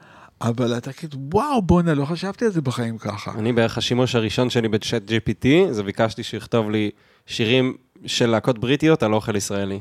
אבל 0.40 0.76
אתה 0.76 0.92
כאילו, 0.92 1.18
וואו, 1.32 1.62
בואנה, 1.62 1.94
לא 1.94 2.05
חשבתי 2.05 2.44
על 2.44 2.51
זה 2.51 2.61
בחיים 2.61 2.99
ככה. 2.99 3.32
אני 3.38 3.53
בערך 3.53 3.78
השימוש 3.78 4.14
הראשון 4.14 4.51
שלי 4.51 4.68
בצ'אט 4.68 5.03
GPT, 5.11 5.46
זה 5.70 5.82
ביקשתי 5.82 6.22
שיכתוב 6.22 6.70
לי 6.70 6.90
שירים 7.26 7.76
של 8.07 8.26
להקות 8.30 8.59
בריטיות 8.59 9.03
על 9.03 9.14
אוכל 9.14 9.36
ישראלי. 9.36 9.80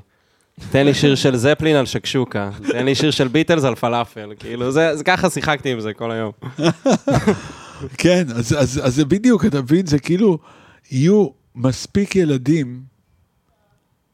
תן 0.71 0.85
לי 0.85 0.93
שיר 0.93 1.15
של 1.15 1.35
זפלין 1.35 1.75
על 1.75 1.85
שקשוקה, 1.85 2.49
תן 2.71 2.85
לי 2.85 2.95
שיר 2.95 3.11
של 3.11 3.27
ביטלס 3.27 3.63
על 3.63 3.75
פלאפל, 3.75 4.33
כאילו, 4.39 4.71
זה, 4.71 4.95
זה 4.95 5.03
ככה 5.03 5.29
שיחקתי 5.29 5.71
עם 5.71 5.79
זה 5.79 5.93
כל 5.93 6.11
היום. 6.11 6.31
כן, 7.97 8.23
אז, 8.35 8.81
זה 8.85 9.05
בדיוק, 9.05 9.45
אתה 9.45 9.61
מבין, 9.61 9.85
זה 9.85 9.99
כאילו, 9.99 10.37
יהיו 10.91 11.27
מספיק 11.55 12.15
ילדים 12.15 12.81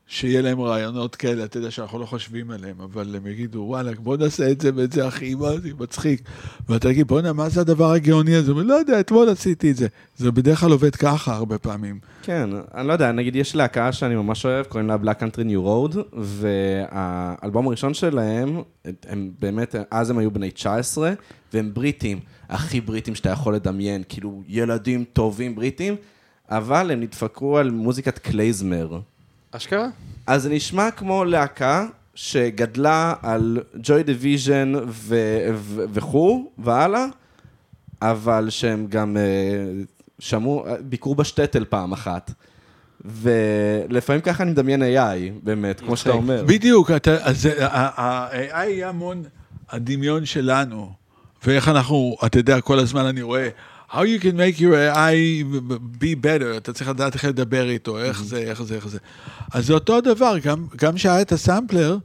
שיהיה 0.08 0.42
להם 0.42 0.62
רעיונות 0.62 1.16
כאלה, 1.16 1.44
אתה 1.44 1.58
יודע 1.58 1.72
שאנחנו 1.72 2.00
לא 2.00 2.06
חושבים 2.06 2.52
עליהם, 2.52 2.82
אבל 2.82 3.16
הם 3.16 3.28
יגידו, 3.28 3.60
וואלה, 3.60 3.92
בוא 4.00 4.18
נעשה 4.18 4.52
את 4.52 4.62
זה 4.62 4.70
ואת 4.76 4.92
זה, 4.92 5.08
אחי, 5.08 5.36
מה 5.36 5.58
זה 5.58 5.70
מצחיק. 5.80 6.22
ואתה 6.70 6.90
תגיד, 6.90 7.08
בואנה, 7.08 7.34
מה 7.34 7.50
זה 7.50 7.62
הדבר 7.62 7.92
הגאוני 7.92 8.36
הזה? 8.36 8.54
לא 8.54 8.74
יודע, 8.74 9.00
אתמול 9.00 9.30
עשיתי 9.30 9.72
את 9.72 9.76
זה. 9.76 9.88
זה 10.18 10.32
בדרך 10.32 10.60
כלל 10.60 10.72
עובד 10.72 10.96
ככה 10.96 11.36
הרבה 11.36 11.58
פעמים. 11.58 12.00
כן, 12.24 12.50
אני 12.74 12.88
לא 12.88 12.94
יודע, 12.94 13.12
נגיד 13.12 13.36
יש 13.36 13.56
להקה 13.56 13.92
שאני 13.92 14.16
ממש 14.16 14.46
אוהב, 14.46 14.66
קוראים 14.66 14.88
לה 14.88 14.96
Black 15.04 15.22
Country 15.22 15.44
New 15.50 15.66
Road, 15.68 15.98
והאלבום 16.14 17.68
הראשון 17.68 17.94
שלהם, 17.94 18.62
הם 19.08 19.32
באמת, 19.40 19.76
אז 19.92 20.10
הם 20.10 20.18
היו 20.18 20.32
בני 20.32 20.52
19, 20.52 21.14
והם 21.54 21.74
בריטים, 21.74 22.20
הכי 22.50 22.82
בריטים 22.82 23.16
שאתה 23.16 23.30
יכול 23.30 23.56
לדמיין, 23.56 24.04
כאילו 24.10 24.44
ילדים 24.48 25.04
טובים 25.14 25.56
בריטים, 25.56 25.96
אבל 26.50 26.92
הם 26.92 27.00
נדפקו 27.00 27.58
על 27.58 27.72
מוזיקת 27.72 28.20
קלייזמר. 28.20 29.00
אשכרה? 29.58 29.88
אז 30.28 30.44
זה 30.44 30.50
נשמע 30.50 30.92
כמו 30.92 31.26
להקה 31.26 31.86
שגדלה 32.16 33.14
על 33.22 33.60
ג'וי 33.84 34.04
דיוויז'ן 34.04 34.74
וכו' 35.94 36.52
והלאה, 36.58 37.06
אבל 38.02 38.50
שהם 38.50 38.88
גם 38.90 39.18
אה, 39.18 39.24
שמעו, 40.20 40.66
ביקרו 40.82 41.16
בשטטל 41.16 41.66
פעם 41.70 41.92
אחת. 41.92 42.32
ולפעמים 43.06 44.22
ככה 44.22 44.44
אני 44.44 44.52
מדמיין 44.52 44.82
AI, 44.84 45.44
באמת, 45.44 45.80
כמו 45.80 45.98
שאתה 45.98 46.10
אומר. 46.12 46.44
בדיוק, 46.48 46.92
אתה- 46.92 47.24
אז 47.26 47.42
זה- 47.42 47.68
ה-AI 47.68 48.34
יהיה 48.66 48.90
המון 48.90 49.24
הדמיון 49.70 50.26
שלנו, 50.26 50.92
ואיך 51.46 51.68
אנחנו, 51.70 52.16
אתה 52.26 52.40
יודע, 52.40 52.62
כל 52.62 52.80
הזמן 52.80 53.06
אני 53.06 53.22
רואה, 53.22 53.50
how 53.94 54.02
you 54.04 54.20
can 54.24 54.36
make 54.36 54.60
your 54.60 54.74
AI 54.74 55.44
be 56.04 56.16
better, 56.26 56.58
אתה 56.58 56.74
צריך 56.74 56.90
לדעת 56.90 57.14
איך 57.14 57.26
לדבר 57.26 57.70
איתו, 57.70 58.00
איך 58.00 58.24
זה, 58.24 58.38
איך 58.38 58.64
זה, 58.64 58.76
איך 58.76 58.88
זה. 58.88 58.98
אז 59.54 59.66
זה 59.66 59.74
אותו 59.74 60.02
דבר, 60.02 60.36
גם- 60.44 60.68
גם 60.78 60.98
שהיה 60.98 61.22
את 61.22 61.32
הסמפלר, 61.32 61.98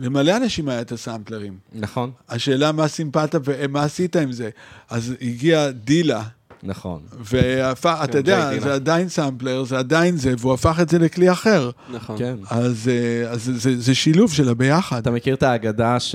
למלא 0.00 0.36
אנשים 0.36 0.68
היה 0.68 0.80
את 0.80 0.92
הסמפלרים. 0.92 1.56
נכון, 1.74 2.10
השאלה 2.28 2.72
מה 2.72 2.88
סימפלת 2.88 3.34
ומה 3.44 3.82
עשית 3.82 4.16
עם 4.16 4.32
זה. 4.32 4.50
אז 4.90 5.14
הגיע 5.20 5.70
דילה, 5.70 6.22
נכון. 6.62 7.00
ואתה 7.32 8.18
יודע, 8.18 8.36
ג'יי 8.40 8.50
דילה. 8.58 8.62
זה 8.70 8.74
עדיין 8.74 9.08
סמפלר, 9.08 9.64
זה 9.64 9.78
עדיין 9.78 10.16
זה, 10.16 10.34
והוא 10.38 10.54
הפך 10.54 10.78
את 10.82 10.88
זה 10.88 10.98
לכלי 10.98 11.32
אחר. 11.32 11.70
נכון. 11.92 12.18
כן. 12.18 12.34
אז, 12.50 12.88
אה, 12.92 13.30
אז 13.30 13.44
זה, 13.44 13.58
זה, 13.58 13.80
זה 13.80 13.94
שילוב 13.94 14.32
של 14.32 14.48
הביחד. 14.48 14.98
אתה 14.98 15.10
מכיר 15.10 15.34
את 15.34 15.42
האגדה 15.42 16.00
ש... 16.00 16.14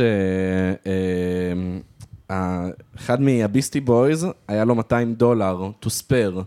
אה, 2.31 2.35
אה, 2.65 2.69
אחד 2.97 3.21
מהביסטי 3.21 3.79
בויז, 3.79 4.27
היה 4.47 4.65
לו 4.65 4.75
200 4.75 5.13
דולר 5.13 5.69
to 5.85 5.87
spare, 5.87 6.39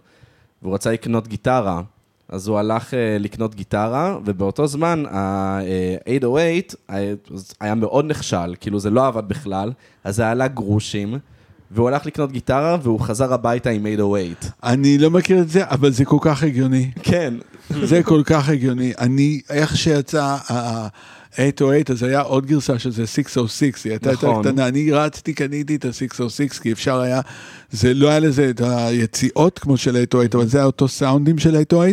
והוא 0.62 0.74
רצה 0.74 0.92
לקנות 0.92 1.28
גיטרה. 1.28 1.82
אז 2.28 2.48
הוא 2.48 2.58
הלך 2.58 2.94
אה, 2.94 3.16
לקנות 3.20 3.54
גיטרה, 3.54 4.18
ובאותו 4.24 4.66
זמן 4.66 5.04
ה-808 5.10 6.38
היה- 6.88 7.14
היה 7.60 7.74
מאוד 7.74 8.04
נכשל, 8.04 8.54
כאילו 8.60 8.80
זה 8.80 8.90
לא 8.90 9.06
עבד 9.06 9.28
בכלל, 9.28 9.72
אז 10.04 10.16
זה 10.16 10.28
עלה 10.30 10.48
גרושים, 10.48 11.18
והוא 11.70 11.88
הלך 11.88 12.06
לקנות 12.06 12.32
גיטרה, 12.32 12.76
והוא 12.82 13.00
חזר 13.00 13.32
הביתה 13.32 13.70
עם 13.70 13.82
808. 13.82 14.34
אני 14.64 14.98
לא 14.98 15.10
מכיר 15.10 15.40
את 15.40 15.48
זה, 15.48 15.70
אבל 15.70 15.92
זה 15.92 16.04
כל 16.04 16.18
כך 16.20 16.42
הגיוני. 16.42 16.90
כן. 17.02 17.34
זה 17.82 18.02
כל 18.02 18.22
כך 18.24 18.48
הגיוני. 18.48 18.92
אני, 18.98 19.40
איך 19.50 19.76
שיצא 19.76 20.36
ה-808, 20.50 21.92
אז 21.92 22.02
היה 22.02 22.20
עוד 22.20 22.46
גרסה 22.46 22.78
שזה 22.78 23.06
606, 23.06 23.84
היא 23.84 23.92
הייתה 23.92 24.10
יותר 24.10 24.30
נכון. 24.30 24.44
קטנה. 24.44 24.68
אני 24.68 24.92
רצתי, 24.92 25.32
קניתי 25.34 25.76
את 25.76 25.84
ה-606, 25.84 26.62
כי 26.62 26.72
אפשר 26.72 27.00
היה, 27.00 27.20
זה 27.70 27.94
לא 27.94 28.08
היה 28.08 28.18
לזה 28.18 28.50
את 28.50 28.60
היציאות 28.64 29.58
כמו 29.58 29.76
של 29.76 29.90
808, 29.90 30.28
אבל 30.34 30.46
זה 30.46 30.58
היה 30.58 30.64
אותו 30.64 30.88
סאונדים 30.88 31.38
של 31.38 31.50
808, 31.50 31.92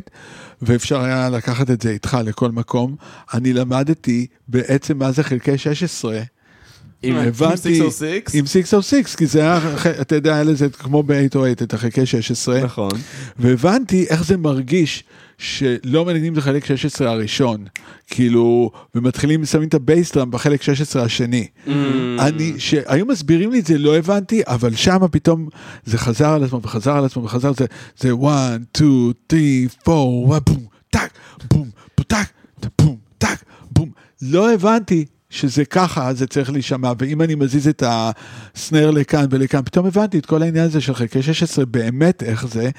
ואפשר 0.61 1.01
היה 1.01 1.29
לקחת 1.29 1.71
את 1.71 1.81
זה 1.81 1.89
איתך 1.89 2.17
לכל 2.25 2.51
מקום. 2.51 2.95
אני 3.33 3.53
למדתי 3.53 4.27
בעצם 4.47 4.97
מה 4.97 5.11
זה 5.11 5.23
חלקי 5.23 5.57
16. 5.57 6.21
עם 7.03 7.15
הבנתי, 7.15 7.75
606? 7.75 8.35
עם 8.35 8.45
606, 8.45 9.15
כי 9.15 9.25
זה 9.25 9.39
היה, 9.39 9.59
אתה 10.01 10.15
יודע, 10.15 10.33
היה 10.33 10.43
לזה 10.43 10.69
כמו 10.69 11.03
ב-808, 11.03 11.63
את 11.63 11.73
החלקי 11.73 12.05
16. 12.05 12.63
נכון. 12.63 12.91
והבנתי 13.39 14.05
איך 14.09 14.23
זה 14.23 14.37
מרגיש 14.37 15.03
שלא 15.37 16.05
מנגנים 16.05 16.33
את 16.33 16.37
החלק 16.37 16.65
16 16.65 17.11
הראשון, 17.11 17.65
כאילו, 18.07 18.71
ומתחילים, 18.95 19.45
שמים 19.45 19.67
את 19.67 19.73
הבייסטראם 19.73 20.31
בחלק 20.31 20.61
16 20.61 21.03
השני. 21.03 21.47
אני, 22.19 22.53
שהיו 22.57 23.05
מסבירים 23.05 23.51
לי 23.51 23.59
את 23.59 23.65
זה, 23.65 23.77
לא 23.77 23.97
הבנתי, 23.97 24.41
אבל 24.47 24.75
שמה 24.75 25.07
פתאום 25.07 25.47
זה 25.85 25.97
חזר 25.97 26.29
על 26.29 26.43
עצמו 26.43 26.61
וחזר 26.63 26.97
על 26.97 27.05
עצמו 27.05 27.23
וחזר, 27.23 27.51
זה, 27.53 27.65
זה 27.97 28.11
1, 28.27 28.61
2, 28.77 29.67
3, 29.85 29.97
4, 30.27 30.39
בום, 30.39 30.65
טאק, 30.89 31.11
בום, 31.53 31.69
טאק, 32.07 32.27
בום, 32.81 32.97
טאק, 33.17 33.43
בום. 33.71 33.89
לא 34.21 34.53
הבנתי 34.53 35.05
שזה 35.31 35.65
ככה, 35.65 36.13
זה 36.13 36.27
צריך 36.27 36.51
להישמע, 36.51 36.91
ואם 36.97 37.21
אני 37.21 37.35
מזיז 37.35 37.67
את 37.67 37.83
ה 37.85 38.03
snare 38.03 38.91
לכאן 38.91 39.25
ולכאן, 39.29 39.61
פתאום 39.65 39.85
הבנתי 39.85 40.19
את 40.19 40.25
כל 40.25 40.41
העניין 40.41 40.65
הזה 40.65 40.81
של 40.81 40.93
חלקי 40.93 41.21
16, 41.21 41.65
באמת 41.65 42.23
איך 42.23 42.47
זה, 42.47 42.69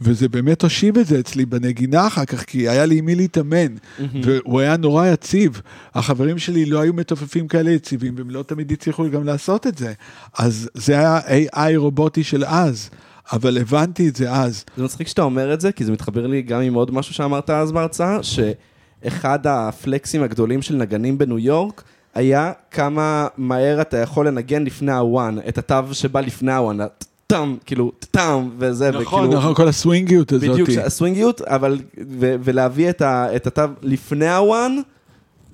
וזה 0.00 0.28
באמת 0.28 0.62
הושיב 0.62 0.98
את 0.98 1.06
זה 1.06 1.20
אצלי 1.20 1.46
בנגינה 1.46 2.06
אחר 2.06 2.24
כך, 2.24 2.44
כי 2.44 2.68
היה 2.68 2.86
לי 2.86 2.98
עם 2.98 3.04
מי 3.04 3.14
להתאמן, 3.14 3.74
והוא 4.22 4.60
היה 4.60 4.76
נורא 4.76 5.06
יציב. 5.06 5.60
החברים 5.94 6.38
שלי 6.38 6.66
לא 6.66 6.80
היו 6.80 6.94
מתופפים 6.94 7.48
כאלה 7.48 7.70
יציבים, 7.70 8.14
והם 8.16 8.30
לא 8.30 8.42
תמיד 8.42 8.72
הצליחו 8.72 9.10
גם 9.10 9.24
לעשות 9.24 9.66
את 9.66 9.78
זה. 9.78 9.92
אז 10.38 10.70
זה 10.74 10.92
היה 10.92 11.46
AI 11.48 11.76
רובוטי 11.76 12.24
של 12.24 12.44
אז, 12.44 12.90
אבל 13.32 13.58
הבנתי 13.58 14.08
את 14.08 14.16
זה 14.16 14.32
אז. 14.32 14.64
זה 14.76 14.84
מצחיק 14.84 15.08
שאתה 15.08 15.22
אומר 15.22 15.54
את 15.54 15.60
זה, 15.60 15.72
כי 15.72 15.84
זה 15.84 15.92
מתחבר 15.92 16.26
לי 16.26 16.42
גם 16.42 16.60
עם 16.60 16.74
עוד 16.74 16.94
משהו 16.94 17.14
שאמרת 17.14 17.50
אז 17.50 17.72
בהרצאה, 17.72 18.18
שאחד 18.22 19.46
הפלקסים 19.46 20.22
הגדולים 20.22 20.62
של 20.62 20.76
נגנים 20.76 21.18
בניו 21.18 21.38
יורק, 21.38 21.82
היה 22.14 22.52
כמה 22.70 23.26
מהר 23.36 23.80
אתה 23.80 23.96
יכול 23.96 24.28
לנגן 24.28 24.64
לפני 24.64 24.92
הוואן, 24.92 25.36
את 25.48 25.58
התו 25.58 25.74
שבא 25.92 26.20
לפני 26.20 26.54
הוואן, 26.54 26.78
טאם, 27.26 27.56
כאילו, 27.66 27.92
טאם, 28.10 28.50
וזה, 28.58 28.90
נכון, 28.90 29.02
וכאילו... 29.24 29.40
נכון, 29.40 29.54
כל 29.54 29.68
הסווינגיות 29.68 30.32
הזאת. 30.32 30.50
בדיוק, 30.50 30.68
הסווינגיות, 30.84 31.40
אבל, 31.40 31.78
ו, 32.20 32.34
ולהביא 32.44 32.90
את, 32.90 33.02
ה, 33.02 33.36
את 33.36 33.46
התו 33.46 33.62
לפני 33.82 34.30
הוואן, 34.30 34.76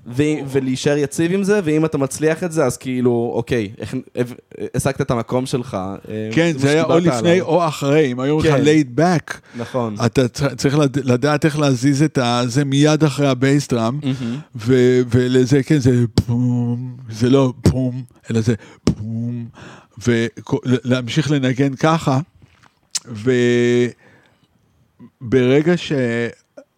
ולהישאר 0.06 0.96
יציב 0.96 1.32
עם 1.32 1.42
זה, 1.42 1.60
ואם 1.64 1.84
אתה 1.84 1.98
מצליח 1.98 2.44
את 2.44 2.52
זה, 2.52 2.64
אז 2.64 2.76
כאילו, 2.76 3.32
אוקיי, 3.34 3.72
השגת 4.74 5.00
את 5.00 5.10
המקום 5.10 5.46
שלך. 5.46 5.74
אה, 6.08 6.28
כן, 6.32 6.52
זה 6.58 6.70
היה 6.70 6.84
או 6.84 6.98
לפני. 6.98 7.40
או 7.40 7.66
אחרי, 7.68 8.12
אם 8.12 8.20
היו 8.20 8.38
לך 8.38 8.46
כן. 8.46 8.62
laid 8.64 8.98
back, 9.00 9.34
נכון. 9.56 9.94
אתה 10.06 10.28
צר- 10.28 10.54
צריך 10.54 10.78
לד- 10.78 10.98
לדעת 11.04 11.44
איך 11.44 11.58
להזיז 11.58 12.02
את 12.02 12.18
זה 12.46 12.64
מיד 12.64 13.04
אחרי 13.04 13.26
הבייסטראם, 13.28 13.98
ולזה, 15.10 15.62
כן, 15.62 15.78
זה 15.78 15.90
בום, 16.26 16.96
זה 17.10 17.30
לא 17.30 17.52
בום, 17.68 18.02
אלא 18.30 18.40
זה 18.40 18.54
בום, 18.90 19.46
ולהמשיך 20.06 21.30
לנגן 21.30 21.74
ככה, 21.74 22.20
וברגע 25.22 25.74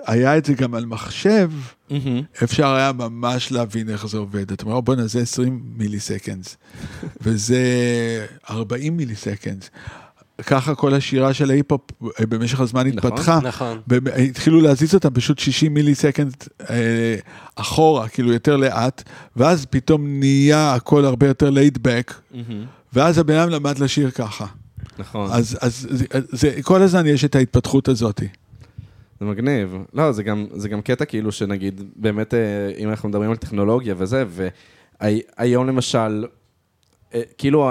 שהיה 0.06 0.38
את 0.38 0.44
זה 0.44 0.54
גם 0.54 0.74
על 0.74 0.86
מחשב, 0.86 1.50
מהמם. 1.90 2.22
אפשר 2.44 2.74
היה 2.74 2.92
ממש 2.92 3.52
להבין 3.52 3.88
איך 3.88 4.06
זה 4.06 4.18
עובד. 4.18 4.52
אתה 4.52 4.64
אומר, 4.64 4.80
בואנה, 4.80 5.06
זה 5.06 5.20
20 5.20 5.60
מיליסקנדס, 5.76 6.56
וזה 7.22 7.60
40 8.50 8.96
מיליסקנדס. 8.96 9.70
ככה 10.46 10.74
כל 10.74 10.94
השירה 10.94 11.34
של 11.34 11.50
ההיפ-הופ 11.50 11.80
אה, 12.20 12.26
במשך 12.26 12.60
הזמן 12.60 12.86
נכון, 12.86 13.12
התפתחה. 13.12 13.40
נכון. 13.42 13.80
באמת, 13.86 14.12
התחילו 14.30 14.60
להזיז 14.60 14.94
אותה 14.94 15.10
פשוט 15.10 15.38
60 15.38 15.74
מיליסקנד 15.74 16.34
אה, 16.70 17.16
אחורה, 17.56 18.08
כאילו 18.08 18.32
יותר 18.32 18.56
לאט, 18.56 19.02
ואז 19.36 19.66
פתאום 19.70 20.18
נהיה 20.18 20.74
הכל 20.74 21.04
הרבה 21.04 21.26
יותר 21.26 21.50
back, 21.86 22.12
מהמם. 22.34 22.64
ואז 22.92 23.18
הבן 23.18 23.34
אדם 23.34 23.50
למד 23.50 23.78
לשיר 23.78 24.10
ככה. 24.10 24.46
נכון. 24.98 25.30
אז, 25.32 25.58
אז 25.60 25.86
זה, 25.90 26.04
זה, 26.12 26.58
כל 26.62 26.82
הזמן 26.82 27.06
יש 27.06 27.24
את 27.24 27.34
ההתפתחות 27.34 27.88
הזאת. 27.88 28.22
זה 29.20 29.26
מגניב. 29.26 29.76
לא, 29.94 30.12
זה 30.12 30.22
גם, 30.22 30.46
זה 30.54 30.68
גם 30.68 30.82
קטע 30.82 31.04
כאילו 31.04 31.32
שנגיד, 31.32 31.80
באמת, 31.96 32.34
אה, 32.34 32.38
אם 32.78 32.88
אנחנו 32.90 33.08
מדברים 33.08 33.30
על 33.30 33.36
טכנולוגיה 33.36 33.94
וזה, 33.98 34.24
והיום 35.00 35.66
למשל, 35.66 36.26
אה, 37.14 37.22
כאילו, 37.38 37.70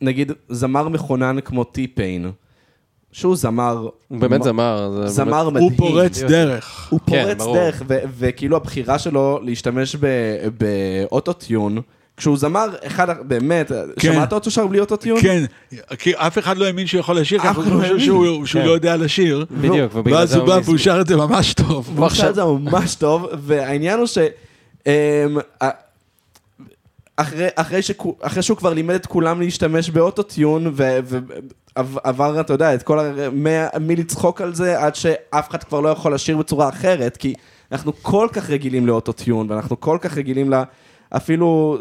נגיד, 0.00 0.32
זמר 0.48 0.88
מכונן 0.88 1.36
כמו 1.44 1.64
טי-פיין, 1.64 2.30
שהוא 3.12 3.36
זמר... 3.36 3.88
הוא 4.08 4.18
באמת 4.20 4.40
מ- 4.40 4.44
זמר. 4.44 4.90
זה 4.90 5.06
זמר 5.08 5.50
באמת- 5.50 5.62
מדהים. 5.62 5.70
הוא 5.70 5.88
פורץ. 5.90 6.22
דרך. 6.22 6.88
הוא 6.90 7.00
כן, 7.06 7.22
פורץ 7.24 7.38
ברור. 7.38 7.56
דרך, 7.56 7.82
ו- 7.88 7.98
וכאילו 8.18 8.56
הבחירה 8.56 8.98
שלו 8.98 9.40
להשתמש 9.42 9.96
ב- 10.00 10.46
באוטוטיון, 10.58 11.78
כשהוא 12.16 12.38
זמר, 12.38 12.68
אחד, 12.86 13.28
באמת, 13.28 13.72
כן. 13.98 14.12
שמעת 14.12 14.32
אותו 14.32 14.50
שר 14.50 14.66
בלי 14.66 14.80
אוטוטיון? 14.80 15.20
כן, 15.20 15.44
כי 15.98 16.14
אף 16.14 16.38
אחד 16.38 16.56
לא 16.58 16.64
האמין 16.64 16.86
שהוא 16.86 17.00
יכול 17.00 17.18
לשיר, 17.20 17.40
אף 17.50 17.58
אחד 17.58 17.66
לא 17.72 17.82
האמין. 17.82 18.00
שהוא, 18.00 18.46
שהוא 18.46 18.62
כן. 18.62 18.66
לא 18.68 18.72
יודע 18.72 18.96
לשיר. 18.96 19.44
בדיוק, 19.50 19.94
ובגלל 19.94 20.16
ואז 20.16 20.30
זה 20.30 20.38
הוא 20.38 20.46
בא 20.46 20.54
הוא 20.54 20.62
והוא 20.64 20.76
שר 20.78 21.00
את 21.00 21.06
זה 21.06 21.16
ממש 21.16 21.54
טוב. 21.54 21.90
הוא 21.96 22.06
עכשיו- 22.06 22.30
את 22.30 22.34
זה 22.34 22.44
ממש 22.44 22.94
טוב, 22.94 23.26
והעניין 23.38 23.98
הוא 23.98 24.06
ש... 24.06 24.18
אמ, 24.86 24.92
אחרי, 27.16 27.46
אחרי, 27.56 27.82
שכו, 27.82 28.16
אחרי 28.20 28.42
שהוא 28.42 28.56
כבר 28.56 28.72
לימד 28.72 28.94
את 28.94 29.06
כולם 29.06 29.40
להשתמש 29.40 29.90
באוטוטיון, 29.90 30.74
עב- 31.74 31.98
עבר, 32.04 32.40
אתה 32.40 32.52
יודע, 32.52 32.74
את 32.74 32.82
כל 32.82 32.98
ה... 32.98 33.12
מה- 33.32 33.68
מלצחוק 33.80 34.40
על 34.40 34.54
זה 34.54 34.80
עד 34.82 34.94
שאף 34.94 35.50
אחד 35.50 35.62
כבר 35.62 35.80
לא 35.80 35.88
יכול 35.88 36.14
לשיר 36.14 36.36
בצורה 36.36 36.68
אחרת, 36.68 37.16
כי 37.16 37.34
אנחנו 37.72 37.92
כל 38.02 38.28
כך 38.32 38.50
רגילים 38.50 38.86
לאוטוטיון, 38.86 39.50
ואנחנו 39.50 39.80
כל 39.80 39.98
כך 40.00 40.16
רגילים 40.16 40.52
ל... 40.52 40.62
אפילו 41.16 41.78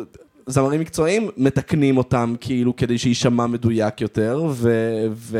זמרים 0.47 0.79
מקצועיים 0.81 1.29
מתקנים 1.37 1.97
אותם, 1.97 2.35
כאילו, 2.41 2.75
כדי 2.75 2.97
שיישמע 2.97 3.47
מדויק 3.47 4.01
יותר, 4.01 4.43
ו... 4.51 4.69
ו... 5.11 5.39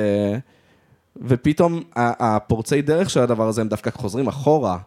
ופתאום 1.22 1.84
הפורצי 1.96 2.82
דרך 2.82 3.10
של 3.10 3.20
הדבר 3.20 3.48
הזה 3.48 3.62
הם 3.62 3.68
דווקא 3.68 3.90
חוזרים 3.90 4.28
אחורה, 4.28 4.78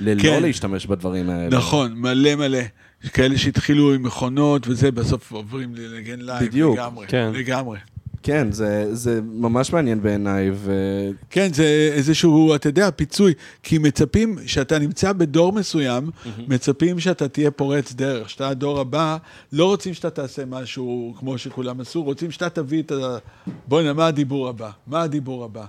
ללא 0.00 0.22
כן. 0.22 0.42
להשתמש 0.42 0.86
בדברים 0.86 1.30
האלה. 1.30 1.56
נכון, 1.56 1.92
מלא 1.92 2.34
מלא. 2.34 2.58
כאלה 3.12 3.38
שהתחילו 3.38 3.94
עם 3.94 4.02
מכונות 4.02 4.68
וזה, 4.68 4.92
בסוף 4.92 5.32
עוברים 5.32 5.74
לנגן 5.74 6.20
לייב. 6.20 6.44
בדיוק, 6.44 6.78
לגמרי, 6.78 7.06
כן. 7.06 7.30
לגמרי. 7.34 7.78
כן, 8.26 8.52
זה, 8.52 8.94
זה 8.94 9.20
ממש 9.24 9.72
מעניין 9.72 10.02
בעיניי, 10.02 10.50
ו... 10.54 10.72
כן, 11.30 11.52
זה 11.52 11.90
איזשהו, 11.92 12.54
אתה 12.54 12.68
יודע, 12.68 12.90
פיצוי. 12.90 13.34
כי 13.62 13.78
מצפים, 13.78 14.38
שאתה 14.46 14.78
נמצא 14.78 15.12
בדור 15.12 15.52
מסוים, 15.52 16.10
מצפים 16.48 17.00
שאתה 17.00 17.28
תהיה 17.28 17.50
פורץ 17.50 17.92
דרך. 17.92 18.30
שאתה 18.30 18.48
הדור 18.48 18.80
הבא, 18.80 19.16
לא 19.52 19.64
רוצים 19.64 19.94
שאתה 19.94 20.10
תעשה 20.10 20.44
משהו 20.44 21.14
כמו 21.18 21.38
שכולם 21.38 21.80
עשו, 21.80 22.02
רוצים 22.02 22.30
שאתה 22.30 22.50
תביא 22.50 22.82
את 22.82 22.92
ה... 22.92 23.18
בוא'נה, 23.68 23.92
מה 23.92 24.06
הדיבור 24.06 24.48
הבא? 24.48 24.70
מה 24.86 25.02
הדיבור 25.02 25.44
הבא? 25.44 25.64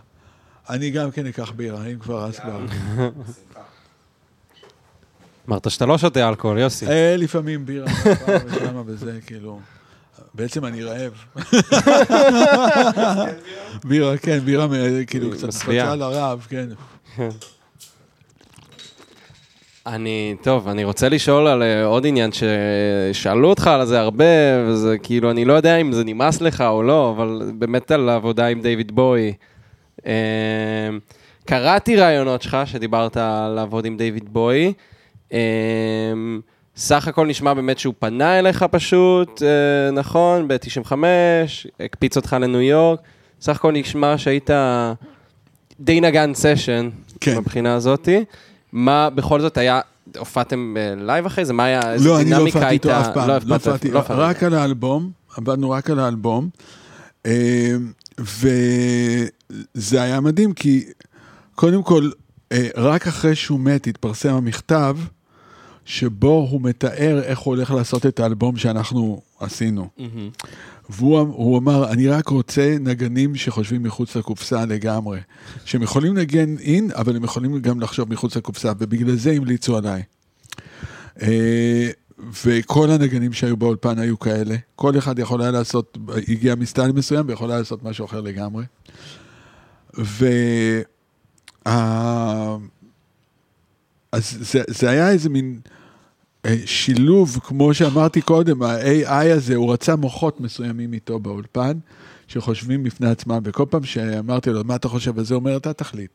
אני 0.70 0.89
גם 0.89 1.12
כן 1.12 1.26
אקח 1.26 1.51
בירה, 1.51 1.86
אם 1.86 1.99
כבר 1.99 2.26
אז 2.26 2.39
כבר. 2.39 2.66
אמרת 5.49 5.72
שאתה 5.72 5.86
לא 5.86 5.97
שותה 5.97 6.30
אלכוהול, 6.30 6.58
יוסי. 6.58 6.88
אה, 6.88 7.16
לפעמים 7.18 7.66
בירה, 7.66 7.88
פעם 8.26 8.41
ושמה 8.45 8.82
וזה, 8.86 9.20
כאילו... 9.26 9.60
בעצם 10.38 10.66
אני 10.66 10.84
רעב. 10.84 11.26
בירה, 13.90 14.18
כן, 14.18 14.40
בירה 14.40 14.68
כאילו 15.08 15.32
קצת 15.32 15.48
משביעה. 15.48 15.86
פצעה 15.86 15.96
לרעב, 15.96 16.48
כן. 16.50 16.68
אני, 19.88 20.36
טוב, 20.44 20.68
אני 20.68 20.84
רוצה 20.84 21.10
לשאול 21.10 21.48
על 21.48 21.64
אה, 21.64 21.86
עוד 21.86 22.06
עניין 22.06 22.32
ששאלו 22.32 23.50
אותך 23.50 23.68
על 23.68 23.86
זה 23.86 24.00
הרבה, 24.00 24.26
וזה 24.68 24.98
כאילו, 24.98 25.32
אני 25.32 25.46
לא 25.46 25.54
יודע 25.54 25.78
אם 25.78 25.92
זה 25.92 26.04
נמאס 26.04 26.42
לך 26.42 26.62
או 26.62 26.84
לא, 26.84 27.14
אבל 27.16 27.52
באמת 27.60 27.92
על 27.92 28.10
העבודה 28.10 28.48
עם 28.48 28.62
דיוויד 28.62 28.92
בוי. 28.92 29.34
אה, 30.06 30.90
קראתי 31.46 31.96
ראיונות 31.96 32.42
שלך 32.42 32.58
שדיברת 32.66 33.18
על 33.18 33.52
לעבוד 33.52 33.86
עם 33.86 33.98
דיוויד 33.98 34.34
בוי. 34.34 34.74
אה, 36.78 36.82
סך 36.82 37.08
הכל 37.08 37.28
נשמע 37.28 37.54
באמת 37.54 37.80
שהוא 37.80 37.94
פנה 38.00 38.40
אליך 38.40 38.66
פשוט, 38.72 39.42
אה, 39.44 39.48
נכון? 39.92 40.48
ב-95, 40.48 40.94
הקפיץ 41.80 42.18
אותך 42.18 42.36
לניו 42.42 42.62
יורק. 42.62 43.00
סך 43.42 43.56
הכל 43.56 43.72
נשמע 43.72 44.18
שהיית 44.18 44.50
די 45.80 46.02
נגן 46.02 46.32
סשן, 46.34 46.90
כן. 47.22 47.38
מבחינה 47.38 47.74
הזאתי. 47.76 48.24
מה 48.74 49.10
בכל 49.10 49.42
זאת 49.42 49.58
היה, 49.58 49.80
הופעתם 50.18 50.76
לייב 50.98 51.26
אחרי 51.26 51.46
זה? 51.46 51.54
מה 51.54 51.66
היה, 51.66 51.94
איזה 51.94 52.08
לא, 52.10 52.20
אני 52.22 52.30
לא 52.30 52.36
דינמיקה 52.38 52.58
הופעתי 52.60 52.74
איתו 52.74 52.90
הייתה? 52.90 53.10
אף 53.10 53.14
פעם. 53.14 53.28
לא 53.28 53.34
לא 53.46 53.54
הופעת- 53.56 53.68
הופעתי, 53.68 53.92
לא. 53.92 54.02
רק 54.10 54.44
על 54.44 54.54
האלבום, 54.54 55.12
עבדנו 55.38 55.70
רק 55.70 55.90
על 55.90 56.00
האלבום. 56.00 56.50
אה, 57.26 57.72
וזה 58.20 60.02
היה 60.02 60.20
מדהים, 60.20 60.54
כי 60.54 60.86
קודם 61.56 61.84
כל, 61.84 62.10
אה, 62.52 62.68
רק 62.76 63.08
אחרי 63.08 63.36
שהוא 63.36 63.60
מת 63.60 63.88
התפרסם 63.88 64.34
המכתב, 64.34 64.98
שבו 65.88 66.48
הוא 66.52 66.62
מתאר 66.62 67.22
איך 67.24 67.40
הוא 67.40 67.56
הולך 67.56 67.72
לעשות 67.72 68.06
את 68.06 68.20
האלבום 68.20 68.58
שאנחנו 68.58 69.22
עשינו. 69.40 69.90
מהמם. 69.98 70.30
והוא 70.90 71.20
הוא 71.20 71.58
אמר, 71.58 71.92
אני 71.92 72.08
רק 72.08 72.28
רוצה 72.28 72.78
נגנים 72.80 73.36
שחושבים 73.36 73.84
מחוץ 73.84 74.16
לקופסה 74.16 74.66
לגמרי. 74.66 75.20
שהם 75.66 75.82
יכולים 75.84 76.18
לנגן 76.18 76.58
אין, 76.58 76.92
אבל 76.96 77.16
הם 77.16 77.24
יכולים 77.24 77.60
גם 77.60 77.80
לחשוב 77.80 78.10
מחוץ 78.14 78.38
לקופסה, 78.38 78.72
ובגלל 78.80 79.16
זה 79.16 79.32
המליצו 79.32 79.78
עליי. 79.78 80.04
אה, 81.22 81.90
וכל 82.44 82.92
הנגנים 82.92 83.34
שהיו 83.34 83.58
באולפן 83.58 84.00
היו 84.00 84.20
כאלה. 84.20 84.56
כל 84.76 84.98
אחד 84.98 85.20
יכול 85.20 85.42
היה 85.42 85.52
לעשות, 85.52 85.98
הגיע 86.28 86.56
מסטייל 86.56 86.92
מסוים 86.92 87.26
ויכול 87.28 87.52
היה 87.52 87.60
לעשות 87.60 87.84
משהו 87.84 88.06
אחר 88.06 88.22
לגמרי. 88.22 88.64
ו... 89.98 90.28
ה- 91.68 92.56
אז 94.12 94.38
זה, 94.52 94.62
זה 94.68 94.90
היה 94.90 95.10
איזה 95.12 95.30
מין 95.30 95.60
אה, 95.66 95.77
שילוב, 96.66 97.39
כמו 97.43 97.74
שאמרתי 97.74 98.22
קודם, 98.22 98.64
ה-AI 98.64 99.34
הזה, 99.34 99.56
הוא 99.56 99.74
רצה 99.74 99.95
מוחות 99.95 100.41
מסוימים 100.41 100.93
איתו 100.93 101.20
באולפן, 101.20 101.78
שחושבים 102.28 102.84
בפני 102.84 103.10
עצמם, 103.10 103.39
וכל 103.43 103.66
פעם 103.70 103.84
שאמרתי 103.84 104.50
לו, 104.50 104.64
מה 104.64 104.76
אתה 104.76 104.88
חושב 104.88 105.20
על 105.20 105.26
זה? 105.26 105.34
הוא 105.34 105.39
אומר, 105.39 105.58
אתה 105.58 105.74
תחליט. 105.74 106.12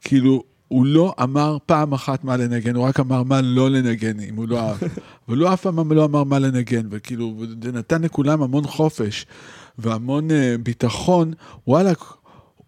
כאילו, 0.00 0.42
הוא 0.68 0.86
לא 0.86 1.14
אמר 1.22 1.58
פעם 1.66 1.92
אחת 1.92 2.24
מה 2.24 2.36
לנגן, 2.36 2.74
הוא 2.74 2.84
רק 2.84 3.00
אמר 3.00 3.22
מה 3.22 3.40
לא 3.40 3.70
לנגן, 3.70 4.20
אם 4.20 4.36
הוא 4.36 4.48
לא 4.48 4.60
אהב. 4.60 4.76
אבל 5.28 5.38
הוא 5.38 5.52
אף 5.52 5.62
פעם 5.62 5.92
לא 5.92 6.04
אמר 6.04 6.24
מה 6.24 6.38
לנגן, 6.38 6.86
וכאילו, 6.90 7.34
זה 7.62 7.72
נתן 7.72 8.02
לכולם 8.02 8.42
המון 8.42 8.66
חופש 8.66 9.26
והמון 9.78 10.30
uh, 10.30 10.34
ביטחון. 10.62 11.32
וואלה, 11.66 11.92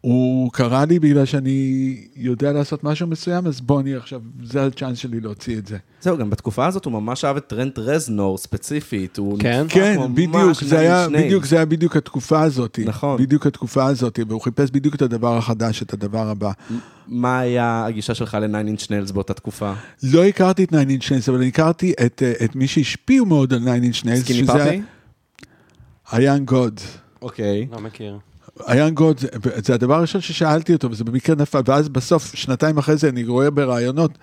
הוא 0.00 0.52
קרא 0.52 0.84
לי 0.84 0.98
בגלל 0.98 1.24
שאני 1.24 1.96
יודע 2.16 2.52
לעשות 2.52 2.84
משהו 2.84 3.06
מסוים, 3.06 3.46
אז 3.46 3.60
בוא, 3.60 3.80
אני 3.80 3.94
עכשיו, 3.94 4.20
זה 4.44 4.66
הצ'אנס 4.66 4.98
שלי 4.98 5.20
להוציא 5.20 5.58
את 5.58 5.66
זה. 5.66 5.76
זהו, 6.00 6.16
גם 6.16 6.30
בתקופה 6.30 6.66
הזאת 6.66 6.84
הוא 6.84 6.92
ממש 6.92 7.24
אהב 7.24 7.36
את 7.36 7.46
טרנט 7.46 7.78
רזנור 7.78 8.38
ספציפית. 8.38 9.16
הוא 9.16 9.38
כן? 9.38 9.66
כן, 9.68 9.96
ממש 9.98 10.10
בדיוק, 10.14 10.62
זה 10.64 10.78
היה. 10.78 11.08
בדיוק, 11.08 11.44
זה 11.44 11.56
היה 11.56 11.64
בדיוק 11.64 11.96
התקופה 11.96 12.42
הזאת. 12.42 12.78
נכון. 12.84 13.22
בדיוק 13.22 13.46
התקופה 13.46 13.86
הזאת, 13.86 14.18
והוא 14.28 14.40
חיפש 14.40 14.70
בדיוק 14.70 14.94
את 14.94 15.02
הדבר 15.02 15.36
החדש, 15.36 15.82
את 15.82 15.92
הדבר 15.92 16.28
הבא. 16.28 16.50
מה 17.08 17.38
היה 17.38 17.84
הגישה 17.86 18.14
שלך 18.14 18.34
ל-Nine 18.40 18.78
Inch 18.78 18.86
Nails 18.86 19.12
באותה 19.12 19.34
תקופה? 19.34 19.72
לא 20.02 20.24
הכרתי 20.24 20.64
את 20.64 20.68
9 20.68 20.82
Inch 20.82 21.22
Nails, 21.22 21.28
אבל 21.28 21.36
אני 21.36 21.48
הכרתי 21.48 21.92
את, 22.06 22.22
אה, 22.22 22.44
את 22.44 22.56
מי 22.56 22.66
שהשפיעו 22.66 23.26
מאוד 23.26 23.52
על 23.52 23.60
9 23.60 23.74
Inch 23.74 24.04
Nails, 24.04 24.20
סקיני 24.20 24.46
פאפי? 24.46 24.82
ה-Young 26.10 26.50
God. 26.50 26.80
אוקיי. 27.22 27.66
לא 27.72 27.80
מכיר. 27.80 28.18
ה-Young 28.66 29.00
God, 29.00 29.26
זה, 29.64 29.74
הדבר 29.74 29.94
הראשון 29.94 30.20
ששאלתי 30.20 30.72
אותו, 30.72 30.90
וזה 30.90 31.04
במקרה 31.04 31.36
נפל, 31.36 31.60
ואז 31.64 31.88
בסוף, 31.88 32.34
שנתיים 32.34 32.78
אחרי 32.78 32.96
זה, 32.96 33.08
אני 33.08 33.24
רואה 33.24 33.50
בראיונות, 33.50 34.18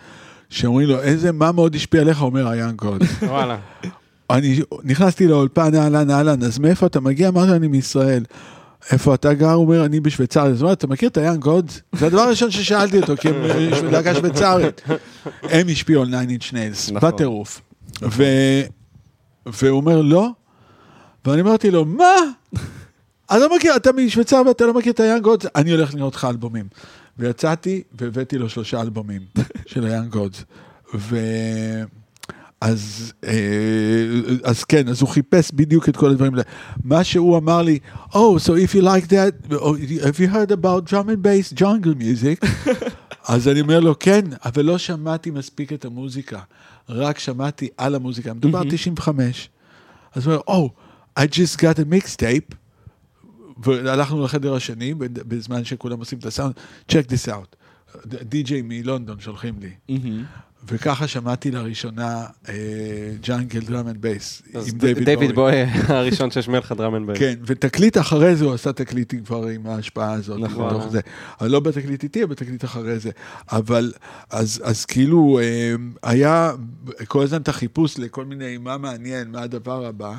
שאומרים 0.50 0.88
לו, 0.88 1.02
איזה, 1.02 1.32
מה 1.32 1.52
מאוד 1.52 1.76
השפיע 1.76 2.02
עליך? 2.02 2.22
אומר, 2.22 2.48
ה-Young 2.48 2.84
God. 2.84 3.26
וואלה. 3.26 3.58
אני 4.30 4.60
נכנסתי 4.84 5.28
לאולפן, 5.28 5.76
אהלן, 5.76 6.12
אהלן, 6.12 6.44
אז 6.44 6.60
מאיפה 6.60 6.86
אתה 6.86 7.00
מגיע? 7.00 7.28
אמרתי 7.28 7.52
אני 7.52 7.68
מישראל. 7.68 8.24
איפה 8.92 9.16
אתה 9.16 9.34
גר? 9.34 9.52
הוא 9.52 9.64
אומר, 9.64 9.86
אני 9.86 10.00
בשוויצריה. 10.00 10.52
אז 10.52 10.62
הוא 10.62 10.66
אומר, 10.66 10.74
אתה 10.74 10.88
מכיר 10.88 11.10
את 11.10 11.18
היאנג 11.18 11.40
גוד? 11.40 11.72
זה 11.92 12.08
הדבר 12.08 12.22
הראשון 12.22 12.52
ששאלתי 12.52 13.00
אותו, 13.00 13.14
כי 13.18 13.30
הם 13.30 13.36
אה, 13.36 13.82
להקה 13.92 14.16
שוויצרית. 14.16 14.82
הם 15.44 15.68
השפיעו 15.72 16.02
על 16.02 16.10
9 16.10 16.18
Inch 16.22 16.54
Nails, 16.54 16.94
נכון. 16.94 17.12
בטירוף. 17.12 17.62
ו... 18.02 18.24
והוא 19.46 19.78
אומר, 19.78 20.02
לא. 20.02 20.30
ואני 21.26 21.42
אמרתי 21.42 21.72
לו, 21.72 21.86
מה? 21.86 22.16
אני 23.32 23.40
לא 23.42 23.56
מכיר, 23.56 23.76
אתה 23.76 23.92
משוויצריה 23.92 24.42
ואתה 24.42 24.66
לא 24.66 24.74
מכיר 24.74 24.92
את 24.92 25.00
ה 25.00 25.04
Young 25.04 25.22
Gods? 25.24 25.44
אני 25.56 25.72
הולך 25.72 25.94
לקנות 25.94 26.16
לך 26.16 26.26
אלבומים. 26.26 26.68
ויצאתי 27.18 27.84
והבאתי 28.00 28.38
לו 28.38 28.50
שלושה 28.50 28.82
אלבומים 28.82 29.22
של 29.72 29.86
ה 29.86 29.90
Young 29.90 30.10
Gods. 30.10 30.36
ו... 30.96 31.18
אז, 32.62 33.14
אה, 33.24 33.34
אז 34.44 34.64
כן, 34.64 34.88
אז 34.88 35.02
הוא 35.02 35.10
חיפש 35.10 35.52
בדיוק 35.54 35.90
את 35.90 35.98
כל 35.98 36.10
הדברים 36.10 36.34
האלה. 36.34 36.44
מה 36.84 37.04
שהוא 37.04 37.38
אמר 37.38 37.62
לי, 37.62 37.80
Oh, 38.12 38.16
so 38.16 38.50
if 38.50 38.76
you 38.76 38.82
like 38.82 39.08
that, 39.10 39.54
oh, 39.54 39.76
have 40.06 40.20
you 40.20 40.28
heard 40.28 40.52
about 40.52 40.86
drum 40.92 41.10
and 41.10 41.22
bass 41.22 41.60
jungle 41.62 41.96
music? 42.00 42.46
אז 43.28 43.48
אני 43.48 43.62
אומר 43.62 43.80
לו, 43.80 44.00
כן, 44.00 44.22
אבל 44.46 44.66
לא 44.66 44.78
שמעתי 44.78 45.32
מספיק 45.32 45.74
את 45.74 45.86
המוזיקה, 45.86 46.40
רק 46.90 47.20
שמעתי 47.20 47.70
על 47.78 47.96
המוזיקה. 47.96 48.34
מדובר 48.34 48.60
על 48.60 48.70
95. 48.70 49.50
אז 50.14 50.28
הוא 50.28 50.36
אומר, 50.48 50.66
Oh, 50.68 50.70
I 51.20 51.24
just 51.24 51.58
got 51.58 51.80
a 51.80 51.86
mixtape. 51.94 52.56
והלכנו 53.58 54.24
לחדר 54.24 54.56
השני, 54.56 54.94
בזמן 55.00 55.64
שכולם 55.64 56.00
עושים 56.00 56.20
את 56.20 56.26
הסאונד, 56.26 56.54
check 56.92 57.08
this 57.10 57.30
out. 57.30 57.56
DJs 58.06 58.62
מלונדון 58.62 59.20
שולחים 59.20 59.56
לי. 59.60 59.98
וככה 60.68 61.08
שמעתי 61.08 61.52
לראשונה 61.52 62.26
jungle 63.22 63.60
drum 63.60 63.88
and 63.88 64.02
bass 64.02 64.42
עם 64.54 64.78
דיוויד 65.06 65.36
בואי. 65.36 65.64
הראשון 65.88 66.32
שהשמיע 66.32 66.60
לך 66.60 66.72
drum 66.72 66.96
and 66.96 67.08
bass. 67.08 67.20
כן, 67.20 67.36
ותקליט 67.46 67.98
אחרי 67.98 68.36
זה 68.36 68.46
הוא 68.46 68.54
עשה 68.54 68.74
תקליטים 68.74 69.24
כבר 69.24 69.48
עם 69.48 69.68
ההשפעה 69.68 70.14
הזאת. 70.14 70.40
נכון. 70.40 70.70
בתוך 70.70 70.88
זה. 70.88 71.00
אבל 71.42 71.52
לא 71.52 71.60
בתקליט 71.60 72.04
איתי, 72.04 72.26
בתקליט 72.26 72.66
אחרי 72.66 73.00
זה. 73.00 73.12
אבל, 73.52 73.94
אז, 74.30 74.62
אז 74.64 74.86
כאילו, 74.86 75.40
אה, 75.40 75.76
היה 76.04 76.52
כל 77.08 77.24
הזמן 77.24 77.42
את 77.42 77.48
החיפוש 77.48 78.00
לכל 78.00 78.26
מיני, 78.26 78.58
מה 78.58 78.78
מעניין, 78.78 79.32
מה 79.32 79.42
הדבר 79.42 79.86
הבא. 79.86 80.18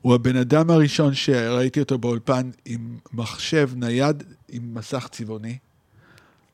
הוא 0.00 0.14
הבן 0.14 0.36
אדם 0.36 0.70
הראשון 0.70 1.14
שראיתי 1.14 1.80
אותו 1.80 1.98
באולפן 1.98 2.50
עם 2.64 2.98
מחשב 3.12 3.70
נייד 3.76 4.22
עם 4.48 4.74
מסך 4.74 5.08
צבעוני. 5.10 5.58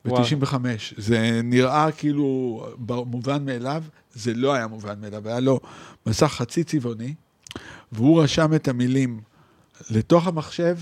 וואו. 0.05 0.23
ב-95. 0.23 0.55
זה 0.97 1.39
נראה 1.43 1.91
כאילו 1.91 2.67
מובן 2.87 3.45
מאליו, 3.45 3.83
זה 4.13 4.33
לא 4.33 4.53
היה 4.53 4.67
מובן 4.67 5.01
מאליו, 5.01 5.27
היה 5.27 5.39
לו 5.39 5.59
מסך 6.05 6.27
חצי 6.27 6.63
צבעוני, 6.63 7.13
והוא 7.91 8.23
רשם 8.23 8.53
את 8.53 8.67
המילים 8.67 9.21
לתוך 9.89 10.27
המחשב, 10.27 10.77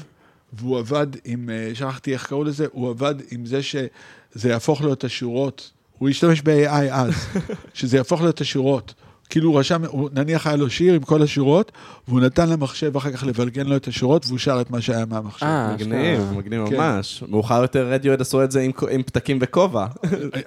והוא 0.54 0.80
עבד 0.80 1.08
עם, 1.26 1.50
אה, 1.50 1.72
שכחתי 1.74 2.14
איך 2.14 2.28
קראו 2.28 2.44
לזה, 2.44 2.66
הוא 2.72 2.90
עבד 2.90 3.16
עם 3.32 3.46
זה 3.46 3.64
שזה 3.64 4.50
יהפוך 4.50 4.82
לו 4.82 4.94
את 4.94 5.04
השורות. 5.04 5.72
הוא 5.98 6.10
השתמש 6.10 6.42
ב-AI 6.42 6.92
אז, 6.92 7.14
שזה 7.74 7.98
יהפוך 7.98 8.22
לו 8.22 8.30
את 8.30 8.42
השורות. 8.42 8.94
כאילו 9.34 9.50
הוא 9.50 9.60
רשם, 9.60 9.86
הוא, 9.86 10.10
נניח 10.14 10.48
היה 10.48 10.56
לו 10.56 10.70
שיר 10.70 10.94
עם 10.94 11.02
כל 11.02 11.22
השורות, 11.22 11.72
והוא 12.08 12.20
נתן 12.22 12.50
למחשב 12.50 12.98
אחר 12.98 13.12
כך 13.12 13.24
לבלגן 13.24 13.66
לו 13.68 13.76
את 13.76 13.88
השורות, 13.88 14.26
והוא 14.28 14.38
שר 14.40 14.62
את 14.62 14.72
מה 14.72 14.82
שהיה 14.82 15.06
מהמחשב. 15.06 15.46
אה, 15.46 15.74
מגניב. 15.74 16.22
מגניב 16.38 16.70
כן. 16.70 16.78
ממש. 16.78 17.24
מאוחר 17.30 17.62
יותר 17.62 17.88
רדיואד 17.88 18.22
עשו 18.22 18.44
את 18.44 18.52
זה 18.52 18.62
עם- 18.62 18.72
עם 18.92 19.04
פתקים 19.04 19.38
וכובע. 19.42 19.86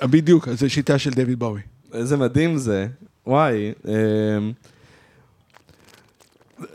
אה, 0.02 0.06
בדיוק, 0.06 0.48
אז 0.48 0.60
זו 0.60 0.70
שיטה 0.70 0.98
של 0.98 1.10
דויד 1.10 1.38
בואי. 1.38 1.60
איזה 1.94 2.16
מדהים 2.16 2.56
זה. 2.56 2.86
וואי. 3.26 3.72
אמ, 3.88 4.52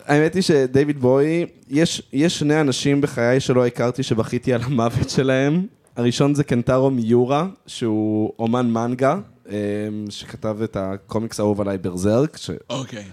האמת 0.06 0.34
היא 0.36 0.42
שדייוויד 0.42 1.00
בוי, 1.00 1.46
יש, 1.70 2.02
יש 2.14 2.40
שני 2.40 2.62
אנשים 2.62 3.02
בחיי 3.02 3.40
שלא 3.40 3.66
הכרתי 3.66 4.04
שבכיתי 4.04 4.54
על 4.54 4.62
המוות 4.64 5.10
שלהם. 5.10 5.66
הראשון 5.96 6.36
זה 6.36 6.44
קנטרו 6.44 6.92
מיורה, 6.92 7.48
שהוא 7.68 8.34
אומן 8.40 8.72
מנגה, 8.72 9.18
שכתב 10.10 10.58
את 10.64 10.78
הקומיקס 10.80 11.40
האהוב 11.40 11.62
עליי 11.62 11.78
ברזרק. 11.78 12.38
אוקיי. 12.70 13.04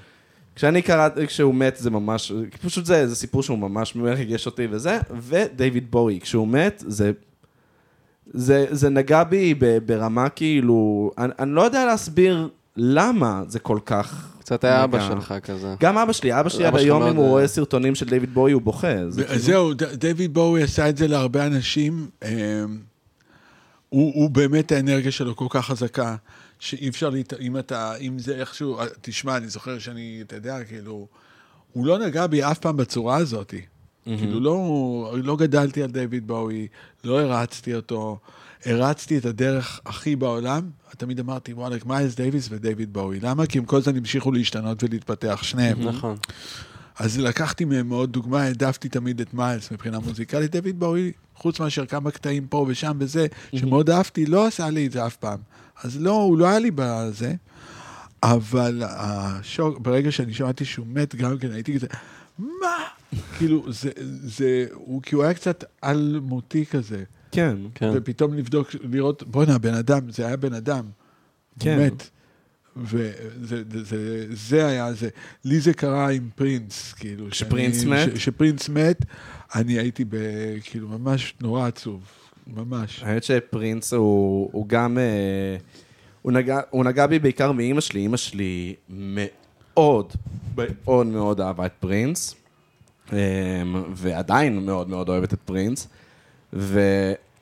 כשאני 0.55 0.83
קראתי, 0.83 1.27
כשהוא 1.27 1.55
מת 1.55 1.77
זה 1.79 1.91
ממש, 1.91 2.33
פשוט 2.65 2.85
זה, 2.85 3.07
זה 3.09 3.17
סיפור 3.17 3.43
שהוא 3.43 3.59
ממש 3.59 3.97
מרגש 3.97 4.47
אותי 4.47 4.67
וזה, 4.71 4.99
ודייוויד 5.21 5.91
בואי, 5.91 6.21
כשהוא 6.21 6.49
מת, 6.49 6.85
זה, 6.87 7.13
זה, 8.35 8.67
זה 8.71 8.89
נגע 8.89 9.25
בי 9.25 9.55
ברמה 9.87 10.29
כאילו, 10.29 11.11
אני, 11.19 11.33
אני 11.39 11.51
לא 11.51 11.63
יודע 11.63 11.85
להסביר 11.87 12.49
למה 12.77 13.43
זה 13.49 13.59
כל 13.59 13.79
כך... 13.87 14.35
קצת 14.39 14.65
היה 14.65 14.85
אבא. 14.85 15.09
שלך 15.09 15.35
כזה. 15.43 15.75
גם 15.81 15.99
אבא 15.99 16.13
שלי, 16.13 16.41
אבא 16.41 16.49
שלי 16.49 16.65
עד 16.67 16.77
היום 16.77 17.03
אם 17.03 17.17
הוא 17.17 17.25
אה, 17.25 17.31
רואה 17.31 17.49
סרטונים 17.49 17.95
של 17.95 18.07
דיוויד 18.09 18.35
בואי 18.35 18.53
הוא 18.53 18.63
בוכה. 18.63 19.11
זה 19.11 19.25
כאילו- 19.25 19.39
זהו, 19.39 19.75
ד- 19.75 19.83
דויד 20.07 20.35
בואי 20.35 20.63
עשה 20.63 20.89
את 20.89 20.97
זה 20.97 21.09
להרבה 21.09 21.47
אנשים. 21.47 22.09
הוא, 23.89 24.13
הוא 24.15 24.31
באמת, 24.31 24.73
האנרגיה 24.73 25.13
שלו 25.13 25.37
כל 25.37 25.47
כך 25.51 25.67
חזקה, 25.67 26.17
שאי 26.59 26.89
אפשר, 26.89 27.11
להת... 27.11 27.35
אם 27.41 27.59
אתה, 27.59 27.97
אם 27.97 28.19
זה 28.19 28.37
איכשהו, 28.37 28.79
תשמע, 29.01 29.37
אני 29.37 29.49
זוכר 29.49 29.79
שאני, 29.79 30.19
אתה 30.27 30.37
יודע, 30.37 30.65
כאילו, 30.65 31.07
הוא 31.73 31.87
לא 31.87 31.99
נגע 31.99 32.27
בי 32.27 32.43
אף 32.43 32.59
פעם 32.59 32.77
בצורה 32.77 33.17
הזאת. 33.17 33.55
כאילו, 34.05 34.41
לא, 34.41 35.15
לא 35.23 35.37
גדלתי 35.37 35.83
על 35.83 35.91
דיוויד 35.91 36.27
בואי, 36.27 36.69
לא 37.05 37.21
הרצתי 37.21 37.75
אותו, 37.75 38.19
הערצתי 38.65 39.19
את 39.19 39.25
הדרך 39.25 39.81
הכי 39.87 40.17
בעולם. 40.17 40.71
תמיד 40.97 41.21
אמרתי, 41.21 41.53
וואלכ, 41.53 41.87
מיילס 41.87 42.15
דייוויס 42.15 42.49
ודייוויד 42.51 42.93
בואי. 42.93 43.21
למה? 43.21 43.47
כי 43.47 43.59
הם 43.59 43.65
כל 43.65 43.77
הזמן 43.77 43.97
המשיכו 43.97 44.33
להשתנות 44.33 44.85
ולהתפתח, 44.85 45.43
שניהם. 45.43 45.89
נכון. 45.89 46.17
אז 46.99 47.19
לקחתי 47.19 47.65
מהם 47.65 47.89
מאוד 47.89 48.13
דוגמה, 48.13 48.43
העדפתי 48.43 48.89
תמיד 48.89 49.21
את 49.21 49.35
מיילס 49.35 49.71
מבחינה 49.71 49.99
מוזיקלית. 49.99 50.57
דויד 50.57 50.81
בואי, 50.81 51.13
חוץ 51.35 51.61
מאשר 51.61 51.87
כמה 51.87 52.11
קטעים 52.11 52.47
פה 52.47 52.65
ושם 52.69 52.97
וזה, 53.01 53.27
שמאוד 53.55 53.91
אהבתי, 53.91 54.27
לא 54.27 54.47
עשה 54.47 54.71
לי 54.71 54.87
את 54.87 54.93
זה 54.93 55.07
אף 55.07 55.17
פעם. 55.17 55.39
אז 55.83 56.01
לא, 56.01 56.13
הוא 56.13 56.39
לא 56.39 56.49
היה 56.49 56.59
לי 56.59 56.71
בזה, 56.75 57.35
אבל 58.23 58.83
השוק, 58.87 59.79
ברגע 59.79 60.13
שאני 60.13 60.35
שמעתי 60.35 60.65
שהוא 60.65 60.87
מת, 60.87 61.15
גם 61.15 61.39
כן 61.39 61.53
הייתי 61.53 61.75
כזה, 61.75 61.87
מה? 62.39 62.77
כאילו, 63.39 63.73
זה, 63.73 63.91
זה, 64.25 64.67
הוא, 64.73 65.03
כי 65.03 65.15
הוא 65.15 65.25
היה 65.25 65.35
קצת 65.35 65.65
אלמותי 65.85 66.67
כזה. 66.67 67.05
כן. 67.33 67.57
כן. 67.75 67.91
ופתאום 67.95 68.35
לבדוק, 68.35 68.69
לראות, 68.91 69.23
בואנה, 69.23 69.59
בן 69.59 69.75
אדם, 69.75 70.11
זה 70.11 70.27
היה 70.27 70.37
בן 70.37 70.55
אדם. 70.55 70.85
כן. 71.59 71.79
הוא 71.79 71.87
מת. 71.87 72.11
וזה 72.83 73.13
זה, 73.43 73.63
זה, 73.85 74.27
זה 74.31 74.67
היה 74.67 74.93
זה. 74.93 75.09
לי 75.45 75.61
זה 75.61 75.73
קרה 75.75 76.11
עם 76.11 76.29
פרינס, 76.37 76.93
כאילו. 76.93 77.27
כשפרינס 77.31 77.81
שאני- 77.81 77.91
מת? 77.91 78.09
ש- 78.11 78.15
כשפרינס 78.15 78.69
מת, 78.69 79.05
אני 79.55 79.79
הייתי 79.79 80.05
ב... 80.05 80.17
כאילו, 80.65 80.89
ממש 80.89 81.35
נורא 81.41 81.67
עצוב. 81.67 82.01
ממש. 82.47 83.03
האמת 83.03 83.25
שפרינס 83.25 83.93
הוא, 83.93 84.49
הוא 84.53 84.69
גם... 84.69 84.99
אה, 84.99 85.57
הוא 86.23 86.33
נגע, 86.33 86.61
הוא 86.71 86.85
נגע 86.85 87.07
בי 87.07 87.19
בעיקר 87.19 87.53
מאימא 87.53 87.81
שלי. 87.81 88.01
אימא 88.01 88.17
שלי 88.17 88.75
מאוד, 88.89 90.13
מאוד 90.87 91.07
מאוד 91.07 91.41
אהבה 91.41 91.67
את 91.67 91.73
פרינס, 91.81 92.35
אה, 93.13 93.19
ועדיין 93.95 94.59
מאוד 94.67 94.89
מאוד 94.89 95.09
אוהבת 95.09 95.33
את 95.33 95.39
פרינס, 95.45 95.89
ו, 96.53 96.81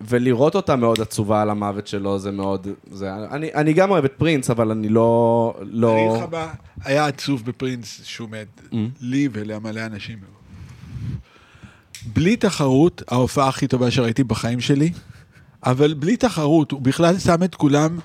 ולראות 0.00 0.54
אותה 0.54 0.76
מאוד 0.76 1.00
עצובה 1.00 1.42
על 1.42 1.50
המוות 1.50 1.86
שלו 1.86 2.18
זה 2.18 2.30
מאוד... 2.30 2.66
זה, 2.90 3.14
אני, 3.14 3.54
אני 3.54 3.72
גם 3.72 3.90
אוהב 3.90 4.04
את 4.04 4.12
פרינס, 4.12 4.50
אבל 4.50 4.70
אני 4.70 4.88
לא... 4.88 5.54
אני 5.62 5.68
לא... 5.72 5.96
אגיד 5.96 6.22
לך 6.22 6.32
מה, 6.32 6.52
היה 6.84 7.06
עצוב 7.06 7.44
בפרינס 7.44 8.00
שהוא 8.04 8.28
מת. 8.28 8.60
לי 9.00 9.28
ולמלא 9.32 9.80
אנשים. 9.86 10.18
בלי 12.06 12.36
תחרות, 12.36 13.02
ההופעה 13.08 13.48
הכי 13.48 13.66
טובה 13.66 13.90
שראיתי 13.90 14.24
בחיים 14.24 14.60
שלי, 14.60 14.92
אבל 15.66 15.94
בלי 15.94 16.16
תחרות, 16.16 16.70
הוא 16.70 16.80
בכלל 16.80 17.18
שם 17.18 17.42
את 17.44 17.54
כולם 17.54 17.98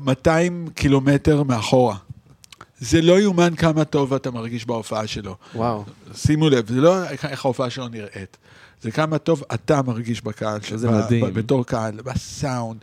200 0.00 0.68
קילומטר 0.74 1.42
מאחורה. 1.42 1.96
זה 2.78 3.02
לא 3.02 3.20
יאומן 3.20 3.54
כמה 3.54 3.84
טוב 3.84 4.14
אתה 4.14 4.30
מרגיש 4.30 4.66
בהופעה 4.66 5.06
שלו. 5.06 5.36
וואו. 5.54 5.84
שימו 6.14 6.48
לב, 6.48 6.68
זה 6.68 6.80
לא 6.80 7.04
איך 7.08 7.44
ההופעה 7.44 7.70
שלו 7.70 7.88
נראית, 7.88 8.36
זה 8.82 8.90
כמה 8.90 9.18
טוב 9.18 9.42
אתה 9.54 9.82
מרגיש 9.82 10.22
בקהל. 10.22 10.60
איזה 10.72 10.88
ב- 10.88 10.90
מדהים. 10.90 11.24
ב- 11.24 11.28
בתור 11.28 11.66
קהל, 11.66 12.00
בסאונד, 12.04 12.80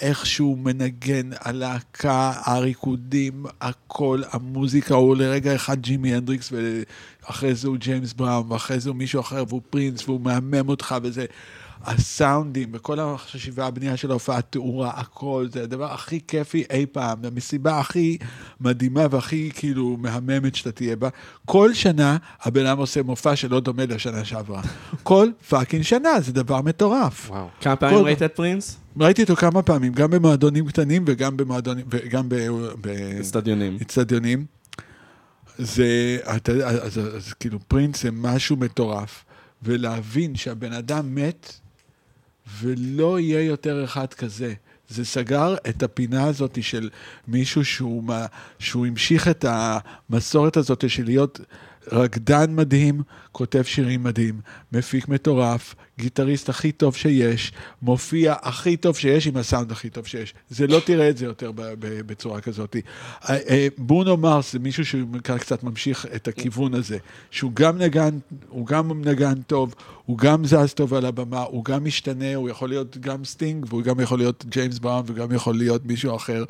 איך 0.00 0.26
שהוא 0.26 0.58
מנגן, 0.58 1.30
הלהקה, 1.40 2.32
הריקודים, 2.44 3.46
הכל, 3.60 4.22
המוזיקה, 4.30 4.94
הוא 4.94 5.16
לרגע 5.16 5.54
אחד 5.54 5.80
ג'ימי 5.80 6.14
הנדריקס, 6.14 6.52
ואחרי 6.52 7.54
זה 7.54 7.68
הוא 7.68 7.76
ג'יימס 7.76 8.12
בראון, 8.12 8.52
ואחרי 8.52 8.80
זה 8.80 8.88
הוא 8.90 8.96
מישהו 8.96 9.20
אחר, 9.20 9.44
והוא 9.48 9.60
פרינס, 9.70 10.08
והוא 10.08 10.20
מהמם 10.20 10.68
אותך, 10.68 10.94
וזה... 11.02 11.24
הסאונדים 11.84 12.68
וכל 12.72 13.00
החשיבה, 13.00 13.66
הבנייה 13.66 13.96
של 13.96 14.10
ההופעה, 14.10 14.38
התאורה, 14.38 14.90
הכל, 14.94 15.46
זה 15.52 15.62
הדבר 15.62 15.92
הכי 15.92 16.20
כיפי 16.28 16.64
אי 16.70 16.86
פעם, 16.86 17.18
המסיבה 17.24 17.78
הכי 17.78 18.18
מדהימה 18.60 19.06
והכי 19.10 19.50
כאילו 19.54 19.96
מהממת 20.00 20.54
שאתה 20.54 20.72
תהיה 20.72 20.96
בה. 20.96 21.08
כל 21.46 21.74
שנה 21.74 22.16
הבן 22.42 22.66
אדם 22.66 22.78
עושה 22.78 23.02
מופע 23.02 23.36
שלא 23.36 23.60
דומה 23.60 23.86
לשנה 23.86 24.24
שעברה. 24.24 24.62
כל 25.02 25.28
fucking 25.48 25.82
שנה, 25.82 26.20
זה 26.20 26.32
דבר 26.32 26.60
מטורף. 26.62 27.30
וואו. 27.30 27.48
כמה 27.60 27.76
פעמים 27.76 27.98
כל- 27.98 28.04
ראית 28.04 28.22
את 28.22 28.34
פרינס? 28.34 28.76
ראיתי 29.00 29.22
אותו 29.22 29.36
כמה 29.36 29.62
פעמים, 29.62 29.92
גם 29.92 30.10
במועדונים 30.10 30.66
קטנים 30.68 31.04
וגם 31.06 31.36
במועדונים, 31.36 31.86
וגם 31.90 32.28
אצטדיונים. 33.20 33.78
באצטדיונים. 33.78 34.44
זה, 35.58 36.18
אתה 36.36 36.52
יודע, 36.52 36.68
אז, 36.68 36.98
אז, 36.98 37.16
אז 37.16 37.32
כאילו 37.32 37.58
פרינס 37.68 38.02
זה 38.02 38.10
משהו 38.12 38.56
מטורף, 38.56 39.24
ולהבין 39.62 40.34
שהבן 40.36 40.72
אדם 40.72 41.14
מת, 41.14 41.59
ולא 42.58 43.20
יהיה 43.20 43.42
יותר 43.42 43.84
אחד 43.84 44.14
כזה. 44.14 44.54
זה 44.88 45.04
סגר 45.04 45.54
את 45.68 45.82
הפינה 45.82 46.24
הזאת 46.24 46.62
של 46.62 46.90
מישהו 47.28 47.64
שהוא, 47.64 48.04
מה- 48.04 48.26
שהוא 48.58 48.86
המשיך 48.86 49.28
את 49.28 49.44
המסורת 49.48 50.56
הזאת 50.56 50.90
של 50.90 51.04
להיות 51.04 51.40
רקדן 51.92 52.54
מדהים, 52.54 53.02
כותב 53.32 53.62
שירים 53.62 54.02
מדהים, 54.02 54.40
מפיק 54.72 55.08
מטורף, 55.08 55.74
גיטריסט 56.00 56.48
הכי 56.48 56.72
טוב 56.72 56.96
שיש, 56.96 57.52
מופיע 57.82 58.34
הכי 58.42 58.76
טוב 58.76 58.96
שיש 58.96 59.26
עם 59.26 59.36
הסאונד 59.36 59.72
הכי 59.72 59.90
טוב 59.90 60.06
שיש. 60.06 60.34
זה 60.50 60.66
לא 60.66 60.80
תראה 60.86 61.10
את 61.10 61.16
זה 61.16 61.24
יותר 61.24 61.52
בצורה 61.78 62.40
כזאת. 62.40 62.76
אה, 62.76 63.36
אה, 63.48 63.68
ברונו 63.78 64.16
מרס 64.16 64.52
זה 64.52 64.58
מישהו 64.58 64.84
שקצת 64.84 65.62
ממשיך 65.62 66.06
את 66.14 66.28
הכיוון 66.28 66.74
הזה, 66.74 66.98
שהוא 67.30 67.52
גם 67.54 67.78
נגן, 67.78 68.18
הוא 68.48 68.66
גם 68.66 69.04
נגן 69.04 69.42
טוב, 69.42 69.74
הוא 70.06 70.18
גם 70.18 70.44
זז 70.44 70.74
טוב 70.74 70.94
על 70.94 71.06
הבמה, 71.06 71.40
הוא 71.40 71.64
גם 71.64 71.84
משתנה, 71.84 72.34
הוא 72.34 72.48
יכול 72.48 72.68
להיות 72.68 72.96
גם 72.96 73.24
סטינג, 73.24 73.66
והוא 73.68 73.82
גם 73.82 74.00
יכול 74.00 74.18
להיות 74.18 74.44
ג'יימס 74.48 74.78
בראון, 74.78 75.04
וגם 75.06 75.32
יכול 75.32 75.56
להיות 75.56 75.86
מישהו 75.86 76.16
אחר. 76.16 76.44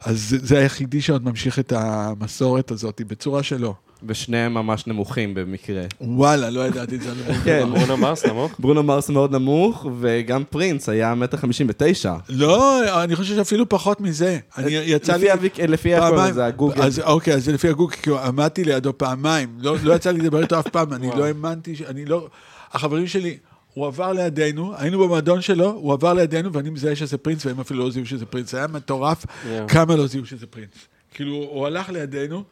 אז 0.00 0.36
זה 0.42 0.58
היחידי 0.58 1.00
שעוד 1.00 1.24
ממשיך 1.24 1.58
את 1.58 1.72
המסורת 1.72 2.70
הזאת 2.70 3.00
בצורה 3.06 3.42
שלו. 3.42 3.85
ושניהם 4.06 4.54
ממש 4.54 4.86
נמוכים 4.86 5.34
במקרה. 5.34 5.82
וואלה, 6.00 6.50
לא 6.50 6.66
ידעתי 6.66 6.96
את 6.96 7.00
זה. 7.00 7.10
כן. 7.44 7.66
ברונו 7.70 7.96
מרס 7.96 8.26
נמוך? 8.26 8.52
ברונו 8.58 8.82
מרס 8.82 9.08
מאוד 9.08 9.32
נמוך, 9.32 9.86
וגם 10.00 10.42
פרינס 10.50 10.88
היה 10.88 11.14
מטר 11.14 11.36
חמישים 11.36 11.66
ותשע. 11.70 12.14
לא, 12.28 13.04
אני 13.04 13.16
חושב 13.16 13.34
שאפילו 13.36 13.68
פחות 13.68 14.00
מזה. 14.00 14.38
אני 14.58 14.70
יצא 14.72 15.16
לי... 15.16 15.28
לפי 15.68 15.94
הכל. 15.94 16.32
זה 16.32 16.46
הגוגל. 16.46 16.82
אז 16.82 17.00
אוקיי, 17.00 17.34
אז 17.34 17.48
לפי 17.48 17.68
הגוגל, 17.68 17.96
כי 17.96 18.10
עמדתי 18.24 18.64
לידו 18.64 18.98
פעמיים. 18.98 19.48
לא, 19.58 19.76
לא 19.82 19.94
יצא 19.94 20.10
לי 20.10 20.18
לדבר 20.18 20.42
איתו 20.42 20.58
אף 20.60 20.68
פעם, 20.68 20.92
אני. 20.92 21.08
לא 21.16 21.24
האמנתי, 21.24 21.76
ש- 21.76 21.82
אני 21.82 22.04
לא... 22.04 22.28
החברים 22.72 23.06
שלי, 23.06 23.36
הוא 23.74 23.86
עבר 23.86 24.12
לידינו, 24.12 24.72
היינו 24.76 24.98
במועדון 24.98 25.40
שלו, 25.40 25.70
הוא 25.70 25.92
עבר 25.92 26.12
לידינו, 26.12 26.52
ואני 26.52 26.70
מזהה 26.70 26.96
שזה 26.96 27.18
פרינס, 27.18 27.46
והם 27.46 27.60
אפילו 27.60 27.84
לא 27.84 27.90
זיהו 27.90 28.06
שזה 28.06 28.26
פרינס. 28.26 28.50
זה 28.50 28.58
היה 28.58 28.66
מטורף. 28.66 29.26
כמה 29.68 29.96
לא 29.96 30.06
זיהו 30.06 30.26
שזה 30.26 30.46
פרינס. 30.46 30.68
כאילו, 31.14 31.34
הוא 31.34 31.66
הלך 31.66 31.88
לידינו, 31.88 32.42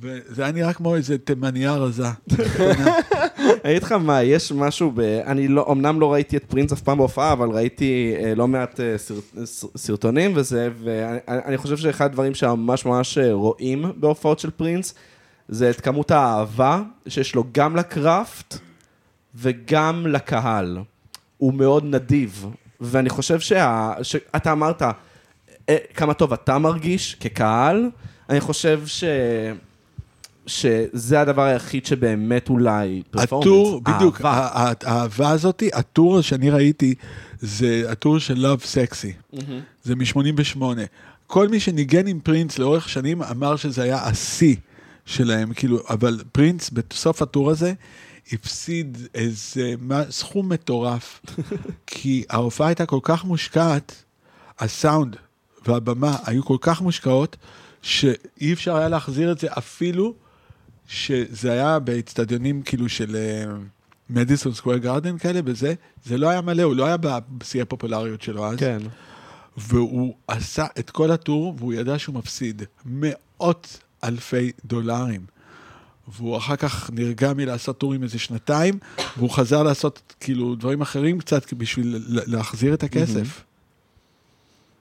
וזה 0.00 0.42
היה 0.42 0.52
נראה 0.52 0.72
כמו 0.72 0.94
איזה 0.94 1.18
תימניה 1.18 1.74
רזה. 1.74 2.06
אני 3.64 3.70
אגיד 3.70 3.82
לך 3.82 3.92
מה, 3.92 4.22
יש 4.22 4.52
משהו 4.52 4.92
ב... 4.94 5.00
אני 5.00 5.48
לא, 5.48 5.66
אמנם 5.72 6.00
לא 6.00 6.12
ראיתי 6.12 6.36
את 6.36 6.44
פרינס 6.44 6.72
אף 6.72 6.80
פעם 6.80 6.98
בהופעה, 6.98 7.32
אבל 7.32 7.48
ראיתי 7.48 8.14
אה, 8.18 8.34
לא 8.34 8.48
מעט 8.48 8.80
אה, 8.80 8.96
סרטונים 9.76 10.32
וזה, 10.34 10.68
ואני 10.82 11.18
אני 11.26 11.56
חושב 11.56 11.76
שאחד 11.76 12.04
הדברים 12.04 12.34
שממש 12.34 12.86
ממש 12.86 13.18
אה, 13.18 13.32
רואים 13.32 13.92
בהופעות 13.96 14.38
של 14.38 14.50
פרינס, 14.50 14.94
זה 15.48 15.70
את 15.70 15.80
כמות 15.80 16.10
האהבה 16.10 16.82
שיש 17.08 17.34
לו 17.34 17.44
גם 17.52 17.76
לקראפט 17.76 18.58
וגם 19.34 20.06
לקהל. 20.06 20.78
הוא 21.38 21.54
מאוד 21.54 21.84
נדיב, 21.84 22.46
ואני 22.80 23.08
חושב 23.08 23.40
שה... 23.40 23.92
שאתה 24.02 24.52
אמרת, 24.52 24.82
כמה 25.94 26.14
טוב 26.14 26.32
אתה 26.32 26.58
מרגיש 26.58 27.14
כקהל, 27.14 27.90
אני 28.30 28.40
חושב 28.40 28.80
ש... 28.86 29.04
שזה 30.48 31.20
הדבר 31.20 31.42
היחיד 31.42 31.86
שבאמת 31.86 32.48
אולי 32.48 33.02
פרפורמנס. 33.10 33.46
הטור, 33.46 33.80
בדיוק, 33.80 34.20
האהבה 34.24 35.30
הזאתי, 35.30 35.70
הטור 35.72 36.20
שאני 36.20 36.50
ראיתי, 36.50 36.94
זה 37.40 37.82
הטור 37.88 38.18
של 38.18 38.46
Love 38.46 38.62
Sexy. 38.62 39.36
זה 39.82 39.94
מ-88. 39.96 40.62
כל 41.26 41.48
מי 41.48 41.60
שניגן 41.60 42.06
עם 42.06 42.20
פרינס 42.20 42.58
לאורך 42.58 42.88
שנים 42.88 43.22
אמר 43.22 43.56
שזה 43.56 43.82
היה 43.82 44.04
השיא 44.04 44.56
שלהם, 45.06 45.52
כאילו, 45.54 45.78
אבל 45.88 46.22
פרינס 46.32 46.70
בסוף 46.70 47.22
הטור 47.22 47.50
הזה 47.50 47.72
הפסיד 48.32 48.98
איזה 49.14 49.74
סכום 50.10 50.48
מטורף, 50.48 51.20
כי 51.86 52.24
ההופעה 52.30 52.66
הייתה 52.66 52.86
כל 52.86 53.00
כך 53.02 53.24
מושקעת, 53.24 54.04
הסאונד 54.58 55.16
והבמה 55.66 56.16
היו 56.26 56.44
כל 56.44 56.56
כך 56.60 56.82
מושקעות, 56.82 57.36
שאי 57.82 58.52
אפשר 58.52 58.76
היה 58.76 58.88
להחזיר 58.88 59.32
את 59.32 59.38
זה 59.38 59.48
אפילו 59.58 60.14
שזה 60.88 61.52
היה 61.52 61.78
באצטדיונים 61.78 62.62
כאילו 62.62 62.88
של 62.88 63.16
מדיסון 64.10 64.54
סקוויר 64.54 64.78
גארדן 64.78 65.18
כאלה 65.18 65.40
וזה, 65.44 65.74
זה 66.04 66.18
לא 66.18 66.28
היה 66.28 66.40
מלא, 66.40 66.62
הוא 66.62 66.76
לא 66.76 66.86
היה 66.86 66.96
בשיא 67.38 67.62
הפופולריות 67.62 68.22
שלו 68.22 68.46
אז. 68.46 68.58
כן. 68.58 68.78
והוא 69.56 70.14
עשה 70.28 70.66
את 70.78 70.90
כל 70.90 71.10
הטור, 71.10 71.54
והוא 71.58 71.74
ידע 71.74 71.98
שהוא 71.98 72.14
מפסיד 72.14 72.62
מאות 72.84 73.80
אלפי 74.04 74.52
דולרים. 74.64 75.20
והוא 76.08 76.36
אחר 76.36 76.56
כך 76.56 76.90
נרגע 76.92 77.32
מלעשות 77.32 77.78
טורים 77.78 78.02
איזה 78.02 78.18
שנתיים, 78.18 78.78
והוא 79.16 79.30
חזר 79.30 79.62
לעשות 79.62 80.14
כאילו 80.20 80.54
דברים 80.54 80.80
אחרים 80.80 81.18
קצת 81.18 81.52
בשביל 81.52 82.04
להחזיר 82.08 82.74
את 82.74 82.82
הכסף. 82.82 83.44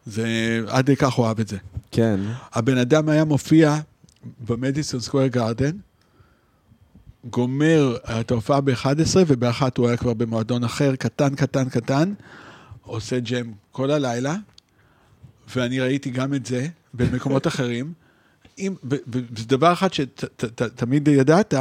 זה, 0.06 0.60
עד 0.68 0.90
כך 0.98 1.14
הוא 1.14 1.28
אהב 1.28 1.40
את 1.40 1.48
זה. 1.48 1.58
כן. 1.92 2.20
הבן 2.54 2.78
אדם 2.78 3.10
היה 3.10 3.26
מופיע 3.26 3.80
במדיסון 4.48 5.00
סקוויר 5.00 5.28
גארדן, 5.28 5.72
גומר 7.26 7.98
את 8.22 8.32
ההופעה 8.32 8.62
ב-11, 8.62 9.18
וב-1 9.28 9.62
הוא 9.78 9.88
היה 9.88 9.98
כבר 9.98 10.14
במועדון 10.14 10.64
אחר, 10.64 10.96
קטן, 10.96 11.36
קטן, 11.36 11.70
קטן, 11.70 12.14
עושה 12.82 13.20
ג'ם 13.20 13.52
כל 13.72 13.92
הלילה, 13.92 14.36
ואני 15.56 15.80
ראיתי 15.80 16.10
גם 16.10 16.34
את 16.34 16.46
זה 16.46 16.68
במקומות 16.94 17.48
אחרים. 17.52 17.94
אם, 18.58 18.76
וזה 18.84 19.48
דבר 19.48 19.74
אחד 19.74 19.94
שתמיד 19.94 21.08
ידעת, 21.08 21.54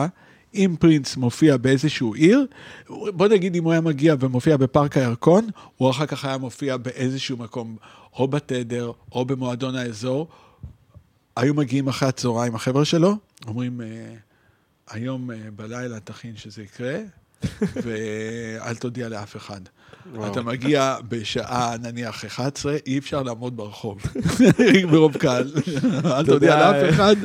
אם 0.55 0.75
פרינס 0.81 1.17
מופיע 1.17 1.57
באיזשהו 1.57 2.15
עיר, 2.15 2.47
בוא 2.89 3.29
נגיד 3.29 3.55
אם 3.55 3.65
הוא 3.65 3.73
היה 3.73 3.81
מגיע 3.81 4.15
ומופיע 4.21 4.57
בפארק 4.57 4.97
הירקון, 4.97 5.49
הוא 5.77 5.91
אחר 5.91 6.07
כך 6.07 6.25
היה 6.25 6.39
מופיע 6.39 6.77
באיזשהו 6.77 7.37
מקום, 7.37 7.77
או 8.13 8.29
בתדר, 8.29 8.93
או 9.13 9.25
במועדון 9.25 9.75
האזור. 9.75 10.29
היו 11.37 11.55
מגיעים 11.55 11.89
אחרי 11.89 12.09
הצהריים 12.09 12.55
החבר'ה 12.55 12.85
שלו, 12.85 13.17
אומרים, 13.47 13.81
אה, 13.81 13.87
היום 14.91 15.31
אה, 15.31 15.37
בלילה 15.57 16.01
תכין 16.01 16.37
שזה 16.37 16.63
יקרה, 16.63 16.99
ואל 17.85 18.77
תודיע 18.77 19.09
לאף 19.09 19.37
אחד. 19.37 19.61
וואו. 20.15 20.33
אתה 20.33 20.43
מגיע 20.43 20.97
בשעה 21.09 21.77
נניח 21.83 22.25
11, 22.25 22.77
אי 22.87 22.99
אפשר 22.99 23.23
לעמוד 23.23 23.57
ברחוב, 23.57 24.03
ברוב 24.91 25.17
קהל, 25.17 25.53
אל 26.05 26.27
תודיע 26.27 26.57
לאף 26.57 26.91
אחד, 26.95 27.17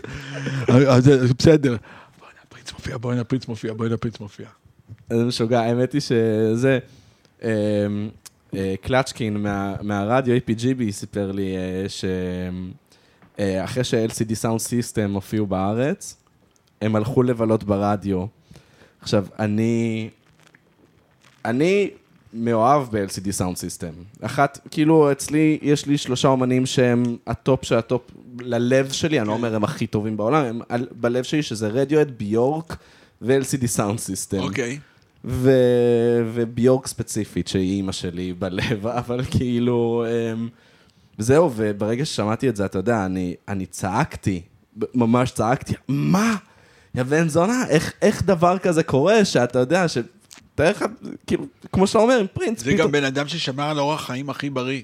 אז 0.68 1.04
זה 1.04 1.28
זה 1.28 1.34
בסדר. 1.34 1.76
בוא'נה, 2.20 2.40
פרינס 2.50 2.72
מופיע, 2.74 2.98
בוא'נה, 2.98 3.24
פרינס 3.24 3.48
מופיע, 3.48 3.74
בוא'נה, 3.74 3.98
פרינס 3.98 4.20
מופיע. 4.20 4.48
זה 5.10 5.24
משוגע, 5.26 5.62
האמת 5.62 5.94
היא 5.94 6.02
שזה... 6.02 6.80
אמ, 7.44 7.50
אה, 8.56 8.76
קלצ'קין 8.82 9.38
מה- 9.38 9.76
מהרדיו 9.82 10.36
EPGB 10.38 10.92
סיפר 10.92 11.32
לי 11.32 11.56
אה, 11.58 11.86
שאחרי 13.38 13.84
ש- 13.84 14.32
LCD 14.44 14.60
Soundsystem 14.70 15.10
הופיעו 15.14 15.46
בארץ, 15.48 16.16
הם 16.82 16.96
הלכו 16.96 17.24
לבלות 17.24 17.64
ברדיו. 17.64 18.26
עכשיו, 19.02 19.26
אני... 19.40 20.10
אני 21.46 21.90
מאוהב 22.34 22.88
ב-LCD 22.92 23.26
Soundsystem. 23.40 24.26
אחת, 24.26 24.60
כאילו, 24.72 25.12
אצלי, 25.12 25.60
יש 25.62 25.86
לי 25.86 25.98
שלושה 25.98 26.28
אומנים 26.28 26.66
שהם 26.66 27.04
הטופ 27.28 27.66
של 27.66 27.76
הטופ 27.78 28.02
ללב 28.40 28.92
שלי, 28.92 29.20
אני 29.20 29.28
לא 29.28 29.34
אומר 29.34 29.56
הם 29.56 29.64
הכי 29.64 29.88
טובים 29.88 30.18
בעולם, 30.18 30.46
הם 30.46 30.62
על- 30.70 30.88
בלב 30.96 31.24
שלי, 31.24 31.44
שזה 31.44 31.68
רדיוהד, 31.68 32.08
ביורק 32.18 32.78
ו-LCD 33.22 33.64
Sound 33.78 33.98
System. 33.98 34.40
אוקיי. 34.40 34.80
ו... 35.26 35.52
וביורק 36.34 36.88
ספציפית, 36.88 37.48
שהיא 37.48 37.72
אימא 37.76 37.92
שלי 37.92 38.34
בלב, 38.34 38.88
אבל 39.02 39.24
כאילו... 39.32 40.06
אמ, 40.34 40.48
זהו, 41.18 41.52
וברגע 41.56 42.06
ששמעתי 42.06 42.50
את 42.50 42.56
זה, 42.56 42.66
אתה 42.66 42.80
יודע, 42.80 43.06
אני, 43.06 43.36
אני 43.48 43.66
צעקתי, 43.66 44.42
ממש 44.96 45.32
צעקתי, 45.32 45.74
מה? 45.88 46.36
יא 46.96 47.04
בן 47.04 47.30
זונה, 47.30 47.64
איך, 47.70 47.94
איך 48.02 48.24
דבר 48.24 48.58
כזה 48.58 48.84
קורה, 48.84 49.26
שאתה 49.26 49.60
יודע, 49.60 49.88
ש... 49.88 49.98
תאר 50.56 50.70
לך, 50.70 50.86
כאילו, 51.28 51.46
כמו 51.72 51.88
שאתה 51.88 52.00
אומר, 52.00 52.20
עם 52.20 52.26
פרינס, 52.34 52.64
זה 52.64 52.74
גם 52.74 52.92
בן 52.92 53.04
אדם 53.04 53.28
ששמר 53.28 53.70
על 53.70 53.80
אורח 53.80 54.06
חיים 54.06 54.30
הכי 54.30 54.50
בריא. 54.50 54.82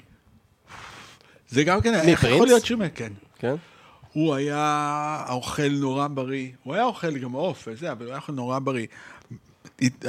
זה 1.49 1.63
גם 1.63 1.81
כן, 1.81 1.93
איך 1.93 2.21
פרינס? 2.21 2.35
יכול 2.35 2.47
להיות 2.47 2.65
שהוא 2.65 2.81
כן. 2.95 3.13
כן? 3.39 3.55
הוא 4.13 4.35
היה 4.35 5.23
אוכל 5.29 5.69
נורא 5.69 6.07
בריא. 6.07 6.49
הוא 6.63 6.73
היה 6.73 6.83
אוכל 6.83 7.17
גם 7.17 7.31
עוף 7.31 7.67
וזה, 7.71 7.91
אבל 7.91 8.05
הוא 8.05 8.11
היה 8.11 8.19
אוכל 8.19 8.33
נורא 8.33 8.59
בריא. 8.59 8.87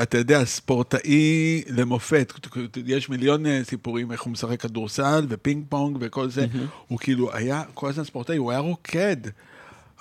אתה 0.03 0.19
יודע, 0.19 0.45
ספורטאי 0.45 1.63
למופת, 1.69 2.33
יש 2.87 3.09
מיליון 3.09 3.47
אה, 3.47 3.61
סיפורים 3.65 4.13
איך 4.13 4.23
הוא 4.23 4.33
משחק 4.33 4.61
כדורסל 4.61 5.27
ופינג 5.29 5.65
פונג 5.69 5.97
וכל 6.01 6.31
זה. 6.31 6.47
הוא 6.89 6.99
כאילו 6.99 7.35
היה 7.35 7.63
כל 7.75 7.89
הזמן 7.89 8.05
ספורטאי, 8.05 8.37
הוא 8.37 8.51
היה 8.51 8.61
רוקד 8.61 9.17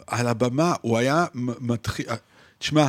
על 0.08 0.28
הבמה, 0.28 0.74
הוא 0.82 0.98
היה 0.98 1.26
מתחיל... 1.62 2.06
תשמע, 2.60 2.88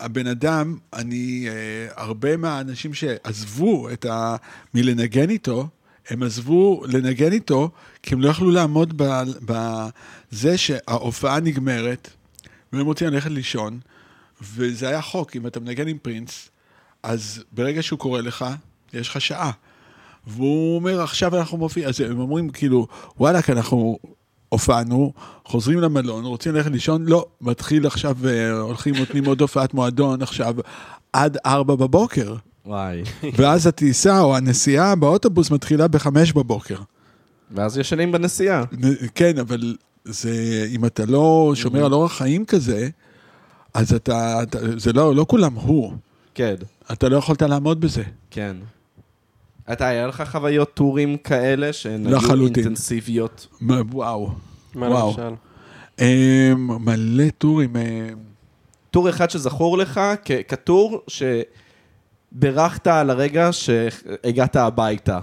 הבן 0.00 0.26
אדם, 0.26 0.78
אני, 0.92 1.48
אה, 1.48 2.02
הרבה 2.02 2.36
מהאנשים 2.36 2.94
שעזבו 2.94 3.90
את 3.90 4.04
ה... 4.04 4.36
מלנגן 4.74 5.30
איתו, 5.30 5.68
הם 6.10 6.22
עזבו 6.22 6.82
לנגן 6.88 7.32
איתו, 7.32 7.70
כי 8.02 8.14
הם 8.14 8.20
לא 8.20 8.28
יכלו 8.28 8.50
לעמוד 8.50 9.02
בזה 9.46 10.58
שההופעה 10.58 11.40
נגמרת, 11.40 12.10
והם 12.72 12.86
רוצים 12.86 13.08
ללכת 13.08 13.30
לישון, 13.30 13.80
וזה 14.42 14.88
היה 14.88 15.02
חוק, 15.02 15.36
אם 15.36 15.46
אתה 15.46 15.60
מנגן 15.60 15.88
עם 15.88 15.98
פרינס, 15.98 16.48
אז 17.02 17.44
ברגע 17.52 17.82
שהוא 17.82 17.98
קורא 17.98 18.20
לך, 18.20 18.44
יש 18.92 19.08
לך 19.08 19.20
שעה. 19.20 19.50
והוא 20.26 20.76
אומר, 20.76 21.02
עכשיו 21.02 21.36
אנחנו 21.36 21.58
מופיעים, 21.58 21.88
אז 21.88 22.00
הם 22.00 22.18
אומרים 22.18 22.50
כאילו, 22.50 22.86
וואלכ, 23.18 23.50
אנחנו 23.50 23.98
הופענו, 24.48 25.12
חוזרים 25.44 25.80
למלון, 25.80 26.24
רוצים 26.24 26.54
ללכת 26.54 26.70
לישון, 26.70 27.06
לא, 27.06 27.26
מתחיל 27.40 27.86
עכשיו, 27.86 28.16
אה, 28.26 28.52
הולכים, 28.60 28.94
נותנים 28.94 29.24
עוד 29.24 29.40
הופעת 29.40 29.74
מועדון 29.74 30.22
עכשיו, 30.22 30.54
עד 31.12 31.36
ארבע 31.46 31.74
בבוקר. 31.74 32.34
וואי. 32.66 33.02
ואז 33.36 33.66
הטיסה 33.66 34.20
או 34.20 34.36
הנסיעה 34.36 34.94
באוטובוס 34.94 35.50
מתחילה 35.50 35.88
בחמש 35.88 36.32
בבוקר. 36.32 36.76
ואז 37.50 37.78
ישנים 37.78 38.12
בנסיעה. 38.12 38.64
כן, 39.14 39.38
אבל 39.38 39.76
זה, 40.04 40.66
אם 40.70 40.84
אתה 40.84 41.04
לא 41.06 41.52
שומר 41.54 41.84
על 41.84 41.92
אורח 41.92 42.12
חיים 42.12 42.44
כזה, 42.44 42.88
אז 43.74 43.94
אתה, 43.94 44.42
אתה 44.42 44.58
זה 44.76 44.92
לא, 44.92 45.14
לא 45.14 45.26
כולם 45.28 45.54
הוא. 45.54 45.92
כן, 46.34 46.54
אתה 46.92 47.08
לא 47.08 47.16
יכולת 47.16 47.42
לעמוד 47.42 47.80
בזה. 47.80 48.02
כן. 48.30 48.56
אתה, 49.72 49.86
היה 49.86 50.06
לך 50.06 50.22
חוויות 50.30 50.74
טורים 50.74 51.16
כאלה, 51.16 51.72
שהן 51.72 52.06
היו. 52.06 52.18
אינטנסיביות? 52.56 53.46
וואו. 53.92 54.30
מה 54.74 54.86
וואו. 54.88 55.08
למשל? 55.08 55.34
אמ, 56.00 56.84
מלא 56.84 57.24
טורים. 57.38 57.76
אמ, 57.76 57.82
טור 58.90 59.08
אחד 59.08 59.30
שזכור 59.30 59.78
לך 59.78 60.00
כ- 60.24 60.30
כטור 60.48 61.00
שבירכת 62.32 62.86
על 62.86 63.10
הרגע 63.10 63.48
שהגעת 63.52 64.56
הביתה. 64.56 65.18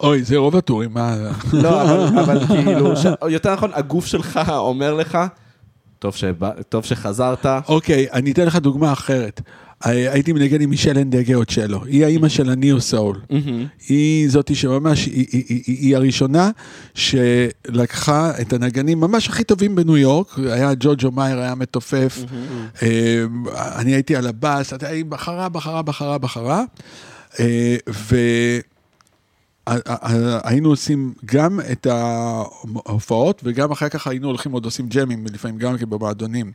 אוי, 0.00 0.22
זה 0.22 0.36
רוב 0.36 0.56
הטורים, 0.56 0.94
מה... 0.94 1.16
לא, 1.52 1.82
אבל, 1.82 2.18
אבל 2.22 2.46
כאילו, 2.46 2.96
ש... 2.96 3.06
יותר 3.28 3.52
נכון, 3.52 3.70
הגוף 3.74 4.06
שלך 4.06 4.40
אומר 4.48 4.94
לך, 4.94 5.18
טוב, 5.98 6.14
שבא, 6.14 6.50
טוב 6.68 6.84
שחזרת. 6.84 7.46
אוקיי, 7.68 8.06
אני 8.12 8.32
אתן 8.32 8.46
לך 8.46 8.56
דוגמה 8.56 8.92
אחרת. 8.92 9.40
הי- 9.82 10.08
הייתי 10.08 10.32
מנגן 10.32 10.60
עם 10.60 10.70
מישל 10.70 10.98
אנדגה 10.98 11.34
אוצ'לו, 11.34 11.84
היא 11.84 12.04
האימא 12.04 12.28
של 12.28 12.50
הניו 12.50 12.80
סאול. 12.80 13.20
היא 13.88 14.28
זאתי 14.30 14.54
שממש, 14.54 15.06
היא, 15.06 15.26
היא, 15.32 15.44
היא, 15.48 15.62
היא 15.66 15.96
הראשונה 15.96 16.50
שלקחה 16.94 18.30
את 18.40 18.52
הנגנים 18.52 19.00
ממש 19.00 19.28
הכי 19.28 19.44
טובים 19.44 19.74
בניו 19.74 19.96
יורק, 19.96 20.26
היה 20.38 20.72
ג'וג'ו 20.80 21.10
מאייר, 21.10 21.38
היה 21.38 21.54
מתופף, 21.54 22.18
אה, 22.82 23.24
אני 23.78 23.94
הייתי 23.94 24.16
על 24.16 24.26
הבאס, 24.26 24.72
היא 24.88 25.04
בחרה, 25.04 25.48
בחרה, 25.48 25.82
בחרה, 25.82 26.18
בחרה, 26.18 26.64
אה, 27.40 27.76
ו... 27.88 28.16
ה- 29.66 29.74
ה- 29.92 30.48
היינו 30.48 30.68
עושים 30.68 31.12
גם 31.24 31.60
את 31.72 31.86
ההופעות 31.86 33.40
וגם 33.44 33.70
אחר 33.72 33.88
כך 33.88 34.06
היינו 34.06 34.28
הולכים 34.28 34.52
עוד 34.52 34.64
עושים 34.64 34.86
ג'מים 34.88 35.26
לפעמים 35.32 35.58
גם 35.58 35.78
כן 35.78 35.90
במועדונים. 35.90 36.52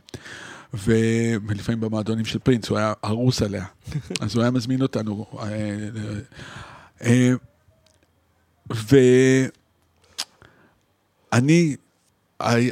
ולפעמים 0.74 1.80
במועדונים 1.80 2.24
של 2.24 2.38
פרינס, 2.38 2.68
הוא 2.68 2.78
היה 2.78 2.92
ארוס 3.04 3.42
עליה. 3.42 3.64
אז 4.20 4.34
הוא 4.34 4.42
היה 4.42 4.50
מזמין 4.50 4.82
אותנו. 4.82 5.26
אה, 5.38 5.88
אה, 7.04 7.32
ואני, 11.32 11.76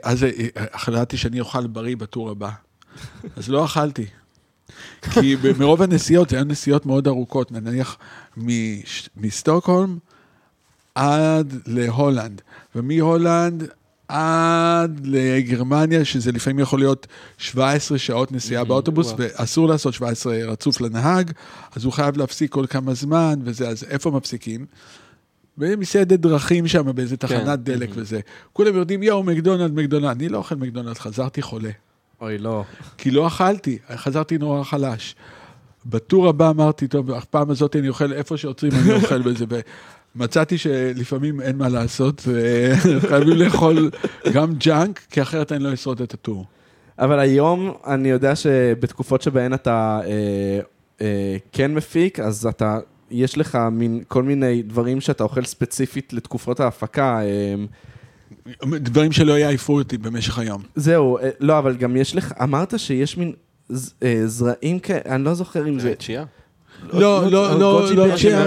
אז 0.02 0.24
אה, 0.24 0.30
החלטתי 0.72 1.16
שאני 1.16 1.40
אוכל 1.40 1.66
בריא 1.66 1.96
בטור 1.96 2.30
הבא. 2.30 2.50
אז 3.36 3.48
לא 3.48 3.64
אכלתי. 3.64 4.06
כי 5.02 5.36
מרוב 5.58 5.82
הנסיעות, 5.82 6.30
זה 6.30 6.36
היו 6.36 6.44
נסיעות 6.44 6.86
מאוד 6.86 7.08
ארוכות, 7.08 7.52
נניח 7.52 7.98
מסטוקהולם 9.16 9.98
עד 10.94 11.54
להולנד, 11.66 12.42
ומהולנד 12.74 13.68
עד 14.08 15.00
לגרמניה, 15.04 16.04
שזה 16.04 16.32
לפעמים 16.32 16.58
יכול 16.58 16.78
להיות 16.78 17.06
17 17.38 17.98
שעות 17.98 18.32
נסיעה 18.32 18.64
באוטובוס, 18.64 19.06
וואו. 19.06 19.18
ואסור 19.18 19.68
לעשות 19.68 19.94
17 19.94 20.36
רצוף 20.36 20.80
לנהג, 20.80 21.30
אז 21.76 21.84
הוא 21.84 21.92
חייב 21.92 22.16
להפסיק 22.16 22.52
כל 22.52 22.66
כמה 22.66 22.94
זמן 22.94 23.38
וזה, 23.44 23.68
אז 23.68 23.84
איפה 23.90 24.10
מפסיקים? 24.10 24.66
במסעדת 25.58 26.20
דרכים 26.20 26.68
שם, 26.68 26.94
באיזה 26.94 27.16
תחנת 27.16 27.58
דלק 27.58 27.90
וזה. 27.94 28.20
כולם 28.52 28.76
יודעים, 28.76 29.02
יואו, 29.02 29.22
מקדונלד, 29.22 29.74
מקדונלד. 29.74 30.16
אני 30.16 30.28
לא 30.28 30.38
אוכל 30.38 30.54
מקדונלד, 30.54 30.98
חזרתי 30.98 31.42
חולה. 31.42 31.70
אוי, 32.20 32.38
לא. 32.38 32.64
כי 32.98 33.10
לא 33.10 33.26
אכלתי, 33.26 33.78
חזרתי 33.96 34.38
נורא 34.38 34.64
חלש. 34.64 35.16
ב 35.86 35.95
tour 35.95 36.28
הבא 36.28 36.50
אמרתי, 36.50 36.88
טוב, 36.88 37.10
הפעם 37.10 37.50
הזאת 37.50 37.76
אני 37.76 37.88
אוכל 37.88 38.12
איפה 38.12 38.36
שעוצרים, 38.36 38.72
אני 38.72 38.92
אוכל 38.92 39.22
בזה. 39.22 39.44
ומצאתי 40.16 40.58
שלפעמים 40.58 41.40
אין 41.40 41.56
מה 41.56 41.68
לעשות, 41.68 42.22
וחייבים 42.28 43.36
לאכול 43.36 43.90
גם 44.32 44.54
ג'אנק, 44.54 45.00
כי 45.10 45.22
אחרת 45.22 45.52
אני 45.52 45.64
לא 45.64 45.74
אשרוד 45.74 46.02
את 46.02 46.14
ה 46.14 46.19
tour. 46.19 46.46
אבל 46.98 47.18
היום 47.18 47.74
אני 47.86 48.08
יודע 48.08 48.36
שבתקופות 48.36 49.22
שבהן 49.22 49.54
אתה 49.54 50.00
אה, 50.04 50.60
אה, 51.00 51.36
כן 51.52 51.74
מפיק, 51.74 52.20
אז 52.20 52.46
אתה, 52.46 52.78
יש 53.10 53.38
לך 53.38 53.58
מין, 53.72 54.02
כל 54.08 54.22
מיני 54.22 54.62
דברים 54.62 55.00
שאתה 55.00 55.24
אוכל 55.24 55.44
ספציפית 55.44 56.12
לתקופות 56.12 56.60
ההפקה. 56.60 57.20
אה, 57.20 57.54
דברים 58.62 59.12
שלא 59.12 59.38
יעייפו 59.38 59.78
אותי 59.78 59.98
במשך 59.98 60.38
היום. 60.38 60.62
זהו, 60.74 61.18
אה, 61.18 61.30
לא, 61.40 61.58
אבל 61.58 61.76
גם 61.76 61.96
יש 61.96 62.16
לך, 62.16 62.32
אמרת 62.42 62.78
שיש 62.78 63.16
מין 63.16 63.32
ז, 63.68 63.94
אה, 64.02 64.22
זרעים 64.26 64.78
כאלה, 64.78 65.00
אני 65.06 65.24
לא 65.24 65.34
זוכר 65.34 65.68
אם 65.68 65.78
זה... 65.78 65.94
צ'יה? 65.98 66.24
לא, 66.92 67.30
לא, 67.30 67.58
לא, 67.58 67.94
לא, 67.94 68.16
צ'יה. 68.16 68.44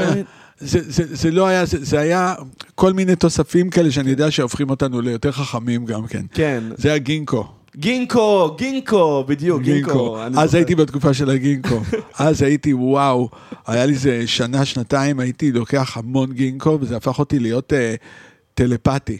זה, 0.59 0.79
זה, 0.87 1.15
זה 1.15 1.31
לא 1.31 1.47
היה, 1.47 1.65
זה, 1.65 1.77
זה 1.81 1.99
היה 1.99 2.35
כל 2.75 2.93
מיני 2.93 3.15
תוספים 3.15 3.69
כאלה 3.69 3.91
שאני 3.91 4.09
יודע 4.09 4.31
שהופכים 4.31 4.69
אותנו 4.69 5.01
ליותר 5.01 5.31
חכמים 5.31 5.85
גם 5.85 6.07
כן. 6.07 6.25
כן. 6.33 6.63
זה 6.77 6.93
הגינקו. 6.93 7.47
גינקו, 7.77 8.55
גינקו, 8.57 9.23
בדיוק, 9.27 9.61
גינקו. 9.61 10.23
אני 10.23 10.41
אז. 10.41 10.55
הייתי 10.55 10.75
בתקופה 10.75 11.13
של 11.13 11.29
הגינקו. 11.29 11.81
אז 12.17 12.41
הייתי, 12.41 12.73
וואו, 12.73 13.29
היה 13.67 13.85
לי 13.85 13.93
איזה 13.93 14.23
שנה, 14.27 14.65
שנתיים, 14.65 15.19
הייתי 15.19 15.51
לוקח 15.51 15.97
המון 15.97 16.33
גינקו, 16.33 16.77
וזה 16.81 16.97
הפך 16.97 17.19
אותי 17.19 17.39
להיות 17.39 17.73
אה, 17.73 17.95
טלפתי. 18.53 19.17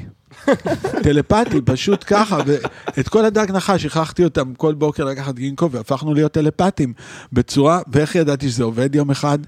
טלפתי, 1.04 1.62
פשוט 1.66 2.04
ככה, 2.08 2.40
ואת 2.46 3.10
כל 3.10 3.26
הדג 3.26 3.52
נחש, 3.52 3.86
הכרחתי 3.86 4.24
אותם 4.24 4.54
כל 4.54 4.74
בוקר 4.74 5.06
לקחת 5.06 5.36
גינקו, 5.36 5.72
והפכנו 5.72 6.14
להיות 6.14 6.32
טלפתים 6.32 6.94
בצורה, 7.34 7.82
ואיך 7.88 8.16
ידעתי 8.16 8.50
שזה 8.50 8.64
עובד 8.64 8.96
יום 8.96 9.12
אחד? 9.12 9.40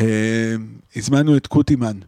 אה, 0.00 0.54
הזמנו 0.96 1.36
את 1.36 1.46
קוטימן. 1.46 1.98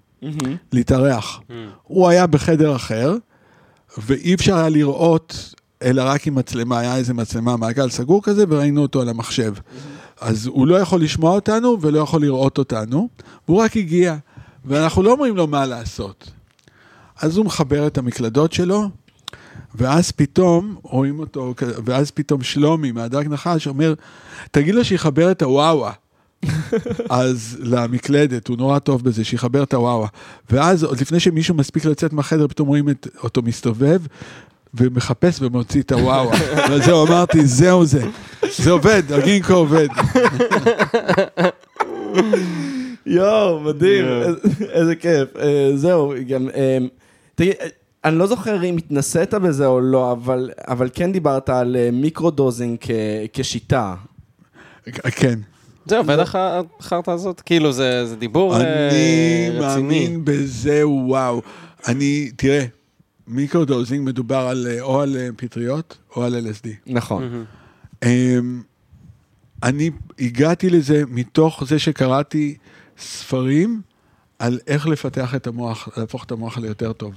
להתארח. 0.72 1.40
הוא 1.82 2.08
היה 2.08 2.26
בחדר 2.26 2.76
אחר, 2.76 3.16
ואי 3.98 4.34
אפשר 4.34 4.56
היה 4.56 4.68
לראות, 4.68 5.54
אלא 5.82 6.02
רק 6.06 6.26
עם 6.26 6.34
מצלמה, 6.34 6.78
היה 6.78 6.96
איזה 6.96 7.14
מצלמה, 7.14 7.56
מעגל 7.56 7.90
סגור 7.90 8.22
כזה, 8.22 8.44
וראינו 8.48 8.82
אותו 8.82 9.00
על 9.00 9.08
המחשב. 9.08 9.54
אז 10.20 10.46
הוא 10.46 10.66
לא 10.66 10.76
יכול 10.76 11.02
לשמוע 11.02 11.34
אותנו 11.34 11.76
ולא 11.80 11.98
יכול 11.98 12.22
לראות 12.22 12.58
אותנו, 12.58 13.08
והוא 13.48 13.62
רק 13.62 13.76
הגיע, 13.76 14.16
ואנחנו 14.64 15.02
לא 15.02 15.12
אומרים 15.12 15.36
לו 15.36 15.46
מה 15.46 15.66
לעשות. 15.66 16.30
אז 17.20 17.36
הוא 17.36 17.46
מחבר 17.46 17.86
את 17.86 17.98
המקלדות 17.98 18.52
שלו, 18.52 18.88
ואז 19.74 20.10
פתאום 20.10 20.76
רואים 20.82 21.18
אותו, 21.18 21.54
ואז 21.84 22.10
פתאום 22.10 22.42
שלומי 22.42 22.92
מהדג 22.92 23.28
נחש 23.28 23.66
אומר, 23.66 23.94
תגיד 24.50 24.74
לו 24.74 24.84
שיחבר 24.84 25.30
את 25.30 25.42
הוואווה. 25.42 25.92
אז 27.10 27.56
למקלדת, 27.62 28.48
הוא 28.48 28.56
נורא 28.56 28.78
טוב 28.78 29.04
בזה, 29.04 29.24
שיחבר 29.24 29.62
את 29.62 29.74
הוואווה. 29.74 30.08
ואז 30.50 30.84
עוד 30.84 31.00
לפני 31.00 31.20
שמישהו 31.20 31.54
מספיק 31.54 31.84
לצאת 31.84 32.12
מהחדר, 32.12 32.48
פתאום 32.48 32.68
רואים 32.68 32.88
את, 32.88 33.08
אותו 33.22 33.42
מסתובב, 33.42 34.00
ומחפש 34.74 35.38
ומוציא 35.42 35.82
את 35.82 35.92
הוואווה. 35.92 36.36
וזהו, 36.70 37.06
אמרתי, 37.06 37.46
זהו 37.46 37.84
זה. 37.86 38.04
זה 38.58 38.70
עובד, 38.70 39.02
הגינקגו 39.12 39.52
עובד. 39.54 39.88
יואו, 43.06 43.60
מדהים, 43.60 44.04
איזה- 44.72 44.94
כיף. 44.94 45.36
אה, 45.36 45.70
זהו, 45.74 46.14
גם, 46.28 46.48
אה, 46.54 46.78
תגיד, 47.34 47.52
אה, 47.60 47.66
אני 48.04 48.18
לא 48.18 48.26
זוכר 48.26 48.64
אם 48.64 48.76
התנסית 48.76 49.34
בזה 49.34 49.66
או 49.66 49.80
לא, 49.80 50.12
אבל, 50.12 50.50
אבל 50.68 50.88
כן 50.94 51.12
דיברת 51.12 51.48
על 51.48 51.76
microdosing 51.92 52.78
כ- 52.80 52.90
כשיטה. 53.32 53.94
כן. 55.10 55.38
זה 55.86 55.98
עובד 55.98 56.18
לך 56.18 56.38
החרטא 56.40 57.10
הזאת? 57.10 57.40
כאילו, 57.40 57.72
זה 57.72 58.06
זה 58.06 58.16
דיבור 58.16 58.54
אה, 58.56 58.60
אני 58.60 59.50
רציני. 59.58 59.60
מאמין 59.60 60.24
בזה, 60.24 60.88
וואו. 60.88 61.42
אני, 61.88 62.30
תראה, 62.36 62.64
microdosing 63.28 64.06
מדובר 64.08 64.36
על, 64.50 64.66
אה, 64.70 64.80
או 64.80 65.00
על 65.00 65.16
אה, 65.16 65.28
פטריות 65.36 65.98
או 66.16 66.24
על 66.24 66.34
LSD. 66.34 66.68
נכון. 66.86 67.44
אמ, 68.04 68.62
אני 69.62 69.90
הגעתי 70.18 70.70
לזה 70.70 71.02
מתוך 71.08 71.64
זה 71.66 71.78
שקראתי 71.78 72.56
ספרים 72.98 73.80
על 74.38 74.58
איך 74.66 74.86
לפתח 74.86 75.34
את 75.34 75.46
המוח, 75.46 75.88
להפוך 75.96 76.24
את 76.24 76.30
המוח 76.30 76.58
ליותר 76.58 76.92
טוב. 76.92 77.14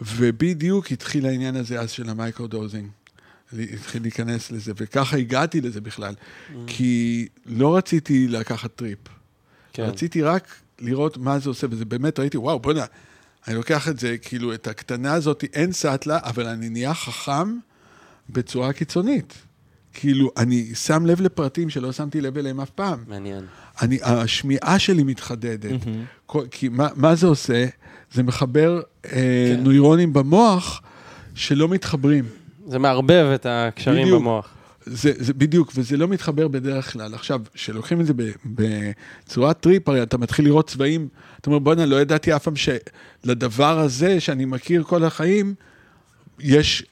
ובדיוק 0.00 0.92
התחיל 0.92 1.26
העניין 1.26 1.56
הזה 1.56 1.80
אז 1.80 1.90
של 1.90 2.10
ה 2.10 2.16
microdosing. 2.16 2.88
התחיל 3.52 4.02
להיכנס 4.02 4.50
לזה, 4.50 4.72
וככה 4.76 5.16
הגעתי 5.16 5.60
לזה 5.60 5.80
בכלל. 5.80 6.14
כי 6.66 7.28
לא 7.46 7.76
רציתי 7.76 8.28
לקחת 8.28 8.70
טריפ. 8.76 8.98
כן. 9.72 9.82
רציתי 9.82 10.22
רק 10.22 10.54
לראות 10.80 11.16
מה 11.16 11.38
זה 11.38 11.48
עושה, 11.48 11.66
וזה 11.70 11.84
באמת, 11.84 12.18
ראיתי, 12.18 12.36
וואו, 12.36 12.58
בוא'נה, 12.58 12.84
אני 13.48 13.54
לוקח 13.54 13.88
את 13.88 13.98
זה, 13.98 14.18
כאילו, 14.18 14.54
את 14.54 14.66
הקטנה 14.66 15.12
הזאת, 15.12 15.44
אין 15.52 15.72
סאטלה, 15.72 16.18
אבל 16.22 16.46
אני 16.46 16.68
נהיה 16.68 16.94
חכם 16.94 17.56
בצורה 18.30 18.72
קיצונית. 18.72 19.34
כאילו, 19.92 20.30
אני 20.36 20.74
שם 20.74 21.06
לב 21.06 21.20
לפרטים 21.20 21.70
שלא 21.70 21.92
שמתי 21.92 22.20
לב 22.20 22.38
אליהם 22.38 22.60
אף 22.60 22.70
פעם. 22.70 23.04
מעניין. 23.08 23.44
אני, 23.82 23.98
השמיעה 24.02 24.78
שלי 24.78 25.02
מתחדדת. 25.02 25.80
כל, 26.26 26.44
כי 26.50 26.68
מה, 26.68 26.88
מה 26.96 27.14
זה 27.14 27.26
עושה? 27.26 27.66
זה 28.12 28.22
מחבר 28.22 28.80
אה, 29.04 29.10
כן. 29.12 29.62
נוירונים 29.62 30.12
במוח 30.12 30.82
שלא 31.34 31.68
מתחברים. 31.68 32.24
זה 32.66 32.78
מערבב 32.78 33.30
את 33.34 33.46
הקשרים 33.48 34.02
בדיוק. 34.02 34.20
במוח. 34.20 34.48
זה, 34.86 35.12
זה 35.16 35.34
בדיוק, 35.34 35.72
וזה 35.74 35.96
לא 35.96 36.08
מתחבר 36.08 36.48
בדרך 36.48 36.92
כלל. 36.92 37.14
עכשיו, 37.14 37.40
כשלוקחים 37.54 38.00
את 38.00 38.06
זה 38.06 38.12
בצורת 38.44 39.60
טריפ, 39.60 39.88
הרי 39.88 40.02
אתה 40.02 40.18
מתחיל 40.18 40.44
לראות 40.44 40.70
צבעים, 40.70 41.08
אתה 41.40 41.50
אומר, 41.50 41.58
בואנה, 41.58 41.86
לא 41.86 42.00
ידעתי 42.00 42.36
אף 42.36 42.42
פעם 42.44 42.54
שלדבר 42.56 43.78
הזה, 43.78 44.20
שאני 44.20 44.44
מכיר 44.44 44.82
כל 44.82 45.04
החיים, 45.04 45.54
יש 46.40 46.84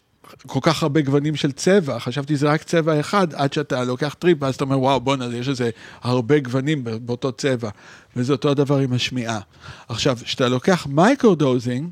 כל 0.46 0.58
כך 0.62 0.82
הרבה 0.82 1.00
גוונים 1.00 1.36
של 1.36 1.52
צבע. 1.52 1.98
חשבתי 1.98 2.36
שזה 2.36 2.48
רק 2.48 2.62
צבע 2.62 3.00
אחד, 3.00 3.34
עד 3.34 3.52
שאתה 3.52 3.84
לוקח 3.84 4.16
טריפ, 4.18 4.38
ואז 4.40 4.54
אתה 4.54 4.64
אומר, 4.64 4.80
וואו, 4.80 5.00
בואנה, 5.00 5.36
יש 5.36 5.48
איזה 5.48 5.70
הרבה 6.02 6.38
גוונים 6.38 6.84
באותו 6.84 7.32
צבע. 7.32 7.70
וזה 8.16 8.32
אותו 8.32 8.50
הדבר 8.50 8.78
עם 8.78 8.92
השמיעה. 8.92 9.40
עכשיו, 9.88 10.18
כשאתה 10.22 10.48
לוקח 10.48 10.86
microdosing, 10.90 11.88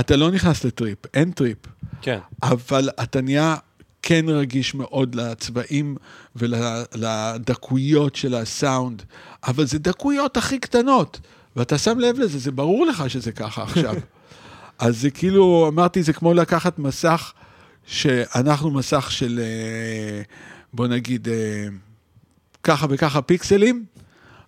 אתה 0.00 0.16
לא 0.16 0.30
נכנס 0.30 0.64
לטריפ, 0.64 0.98
אין 1.14 1.30
טריפ. 1.30 1.58
כן. 2.04 2.18
אבל 2.42 2.88
אתה 3.02 3.20
נהיה 3.20 3.56
כן 4.02 4.24
רגיש 4.28 4.74
מאוד 4.74 5.14
לצבעים 5.14 5.96
ולדקויות 6.36 8.16
של 8.16 8.34
הסאונד, 8.34 9.02
אבל 9.46 9.66
זה 9.66 9.78
דקויות 9.78 10.36
הכי 10.36 10.58
קטנות, 10.58 11.20
ואתה 11.56 11.78
שם 11.78 11.98
לב 11.98 12.18
לזה, 12.18 12.38
זה 12.38 12.50
ברור 12.52 12.86
לך 12.86 13.10
שזה 13.10 13.32
ככה 13.32 13.62
עכשיו. 13.62 13.94
אז 14.78 15.00
זה 15.00 15.10
כאילו, 15.10 15.68
אמרתי, 15.68 16.02
זה 16.02 16.12
כמו 16.12 16.34
לקחת 16.34 16.78
מסך, 16.78 17.32
שאנחנו 17.86 18.70
מסך 18.70 19.10
של, 19.10 19.40
אה, 19.42 20.22
בוא 20.72 20.86
נגיד, 20.86 21.28
אה, 21.28 21.66
ככה 22.62 22.86
וככה 22.90 23.22
פיקסלים, 23.22 23.84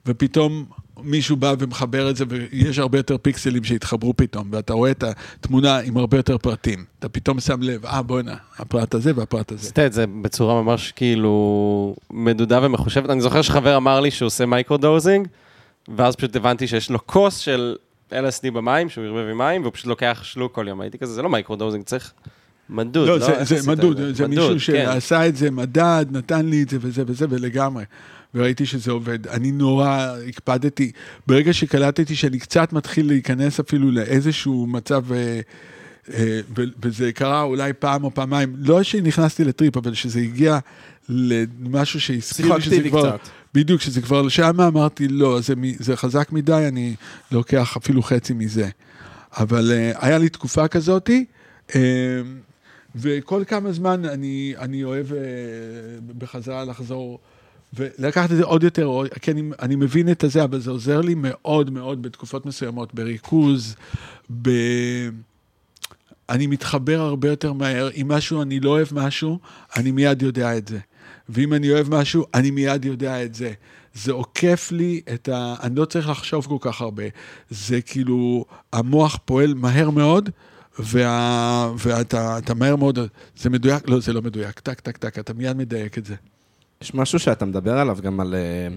ופתאום 0.07 0.67
מישהו 1.07 1.37
בא 1.37 1.55
ומחבר 1.59 2.11
את 2.11 2.17
זה, 2.17 2.25
ויש 2.29 2.79
הרבה 2.79 2.99
יותר 2.99 3.19
פיקסלים 3.19 3.65
שהתחברו 3.65 4.17
פתאום, 4.17 4.49
ואתה 4.51 4.73
רואה 4.73 4.91
את 4.91 5.05
התמונה 5.05 5.79
עם 5.79 5.97
הרבה 5.97 6.17
יותר 6.17 6.39
פרטים. 6.39 6.85
אתה 6.99 7.09
פתאום 7.09 7.41
שם 7.41 7.63
לב, 7.63 7.87
אה, 7.87 8.03
בואנה, 8.03 8.35
הפרט 8.59 8.95
הזה 8.95 9.13
והפרט 9.17 9.53
הזה. 9.53 9.63
עשית 9.63 9.79
את 9.79 9.93
זה 9.93 10.05
בצורה 10.23 10.63
ממש 10.63 10.93
כאילו 10.93 11.97
מדודה 12.11 12.61
ומחושבת. 12.63 13.11
אני 13.11 13.21
זוכר 13.21 13.43
שחבר 13.43 13.77
אמר 13.77 14.01
לי 14.01 14.11
שהוא 14.11 14.27
עושה 14.27 14.47
microdosing, 14.47 15.29
ואז 15.97 16.17
פשוט 16.17 16.37
הבנתי 16.37 16.67
שיש 16.67 16.91
לו 16.91 17.07
כוס 17.07 17.37
של 17.39 17.77
LSD 18.11 18.51
במים, 18.53 18.89
שהוא 18.89 19.05
ערבב 19.05 19.29
עם 19.31 19.39
מים, 19.39 19.63
והוא 19.63 19.73
פשוט 19.73 19.87
לוקח 19.87 20.21
שלוק 20.23 20.55
כל 20.55 20.69
יום. 20.69 20.81
הייתי 20.81 20.99
כזה, 20.99 21.13
זה 21.13 21.23
לא 21.23 21.29
microdosing, 21.29 21.85
צריך 21.85 22.13
מדוד, 22.71 23.09
לא, 23.09 23.19
לא? 23.19 23.27
זה, 23.27 23.45
זה 23.45 23.71
מדוד, 23.71 24.01
את 24.01 24.17
זה 24.17 24.29
מדוד, 24.29 24.53
מישהו 24.53 24.75
כן. 24.75 24.87
שעשה 24.87 25.27
את 25.27 25.37
זה, 25.37 25.51
מדד, 25.51 26.07
נתן 26.11 26.47
לי 26.47 26.63
את 26.63 26.69
זה 26.69 26.79
וזה 26.81 27.03
וזה, 27.07 27.27
ולגמרי. 27.31 27.85
וראיתי 28.35 28.67
שזה 28.67 28.91
עובד. 28.91 29.27
אני 29.27 29.53
נורא 29.53 30.17
הקפדתי, 30.29 30.93
ברגע 31.27 31.53
שקלטתי 31.53 32.17
שאני 32.17 32.39
קצת 32.39 32.73
מתחיל 32.73 33.07
להיכנס 33.07 33.61
אפילו 33.61 33.91
לאיזשהו 33.91 34.67
מצב, 34.67 35.13
אה, 35.13 35.41
אה, 36.15 36.41
וזה 36.83 37.13
קרה 37.13 37.43
אולי 37.43 37.73
פעם 37.73 38.05
או 38.05 38.15
פעמיים, 38.15 38.55
לא 38.59 38.83
שנכנסתי 38.83 39.45
לטריפ, 39.45 39.77
אבל 39.77 39.95
שזה 39.95 40.21
הגיע 40.21 40.59
למשהו 41.09 42.01
שהזכיר 42.01 42.55
לי 42.55 42.61
שזה 42.61 42.89
כבר... 42.89 43.19
קצת. 43.19 43.29
בדיוק, 43.55 43.81
שזה 43.81 44.03
כבר 44.03 44.29
שם 44.29 44.61
אמרתי, 44.61 45.09
לא, 45.09 45.41
זה, 45.41 45.55
זה 45.79 45.97
חזק 45.97 46.33
מדי, 46.33 46.65
אני 46.69 46.95
לוקח 47.33 47.77
אפילו 47.77 48.03
חצי 48.03 48.33
מזה. 48.33 48.69
אבל 49.37 49.73
uh, 49.73 49.99
היה 50.05 50.19
לי 50.19 50.29
תקופה 50.29 50.69
כזאתי, 50.69 51.25
uh, 51.69 51.75
וכל 52.97 53.43
כמה 53.47 53.73
זמן 53.73 54.05
אני, 54.05 54.55
אני 54.59 54.85
אוהב 54.85 55.07
uh, 55.11 55.15
בחזרה 56.19 56.65
לחזור 56.65 57.19
ולקחת 57.77 58.33
את 58.33 58.37
זה 58.37 58.45
עוד 58.45 58.63
יותר, 58.63 58.91
כי 59.23 59.31
אני, 59.31 59.43
אני 59.63 59.77
מבין 59.77 60.11
את 60.11 60.25
הזה, 60.25 60.45
אבל 60.45 60.61
זה 60.61 60.71
עוזר 60.71 61.01
לי 61.01 61.15
מאוד 61.15 61.71
מאוד 61.71 62.03
בתקופות 62.03 62.47
מסוימות, 62.47 62.95
בריכוז, 62.95 63.77
ב... 64.43 64.51
אני 66.29 66.47
מתחבר 66.47 67.01
הרבה 67.01 67.29
יותר 67.29 67.53
מהר. 67.53 67.91
אם 67.91 68.09
משהו, 68.09 68.43
אני 68.43 68.61
לא 68.61 68.71
אוהב 68.71 68.89
משהו, 68.93 69.39
אני 69.77 69.91
מיד 69.91 70.23
יודע 70.23 70.57
את 70.57 70.69
זה. 70.69 70.79
ואם 71.29 71.55
אני 71.55 71.71
אוהב 71.71 71.95
משהו, 71.95 72.25
אני 72.35 72.51
מיד 72.51 72.85
יודע 72.85 73.25
את 73.25 73.35
זה. 73.35 73.53
זה 73.95 74.13
עוקף 74.13 74.69
לי 74.73 75.01
את 75.15 75.29
ה... 75.29 75.55
אני 75.63 75.77
לא 75.77 75.85
צריך 75.85 76.09
לחשוב 76.09 76.47
כל 76.47 76.57
כך 76.61 76.81
הרבה. 76.81 77.05
זה 77.51 77.83
כאילו, 77.83 78.45
המוח 78.73 79.19
פועל 79.25 79.55
מהר 79.55 79.91
מאוד, 79.91 80.31
וה... 80.79 81.73
ואתה 81.79 82.39
אתה 82.39 82.55
מהר 82.55 82.77
מאוד... 82.77 82.99
זה 83.37 83.51
מדויק? 83.51 83.89
לא, 83.89 84.01
זה 84.01 84.13
לא 84.13 84.23
מדויק. 84.23 84.61
טק, 84.61 84.81
טק, 84.81 84.97
טק, 84.97 85.19
אתה 85.19 85.35
מיד 85.35 85.57
מדייק 85.57 85.99
את 85.99 86.05
זה. 86.05 86.15
יש 86.83 86.95
משהו 86.95 87.19
שאתה 87.19 87.45
מדבר 87.45 87.79
עליו 87.79 87.99
גם 88.03 88.21
על, 88.21 88.35
אה, 88.35 88.77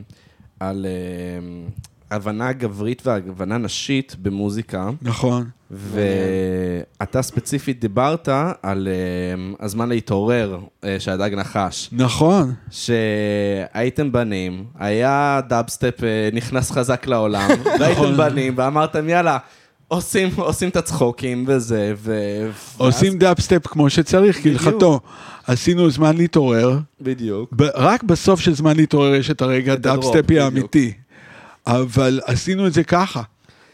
על 0.60 0.86
אה, 0.86 1.66
הבנה 2.12 2.52
גברית 2.54 3.02
והבנה 3.06 3.58
נשית 3.58 4.16
במוזיקה, 4.22 4.90
נכון. 5.02 5.50
ואתה 5.72 7.22
ספציפית 7.22 7.80
דיברת 7.80 8.30
על 8.64 8.88
אה, 8.88 9.66
הזמן 9.66 9.90
להתעורר 9.90 10.60
של 11.00 11.17
הדג 11.17 11.34
נחש. 11.36 11.90
נכון. 11.92 12.54
שהייתם 12.72 14.12
בנים, 14.12 14.66
היה 14.80 15.42
דאבסטפ 15.50 16.00
נכנס 16.34 16.72
חזק 16.72 17.08
לעולם, 17.08 17.50
והייתם 17.80 17.92
נכון. 17.92 18.18
בנים, 18.18 18.54
ואמרתם, 18.58 19.10
יאללה, 19.10 19.38
עושים, 19.90 20.30
עושים 20.36 20.70
את 20.70 20.76
הצחוקים 20.78 21.46
וזה, 21.48 21.94
ו... 21.98 22.14
עושים 22.78 23.18
דאפסטפ 23.18 23.68
כמו 23.68 23.90
שצריך. 23.90 24.44
כהלכתו. 24.44 25.00
עשינו 25.48 25.90
זמן 25.90 26.18
להתעורר. 26.18 26.78
בדיוק. 27.02 27.50
ב- 27.56 27.70
רק 27.76 28.04
בסוף 28.04 28.40
של 28.40 28.54
זמן 28.56 28.78
להתעורר 28.78 29.16
יש 29.16 29.32
את 29.32 29.42
הרגע 29.42 29.74
את 29.74 29.86
ה 29.86 29.87
drop, 29.87 29.96
דאבסטפי 30.06 30.22
בדיוק. 30.34 30.44
האמיתי. 30.44 30.94
אבל 31.68 32.20
עשינו 32.26 32.68
את 32.68 32.74
זה 32.74 32.84
ככה, 32.84 33.22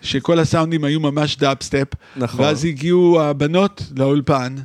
שכל 0.02 0.40
הסאונדים 0.40 0.84
היו 0.84 1.00
ממש 1.00 1.38
דאבסטפ, 1.38 1.88
נכון. 2.16 2.42
ואז 2.46 2.66
הגיעו 2.66 3.22
הבנות 3.22 3.84
לאולפן, 3.98 4.56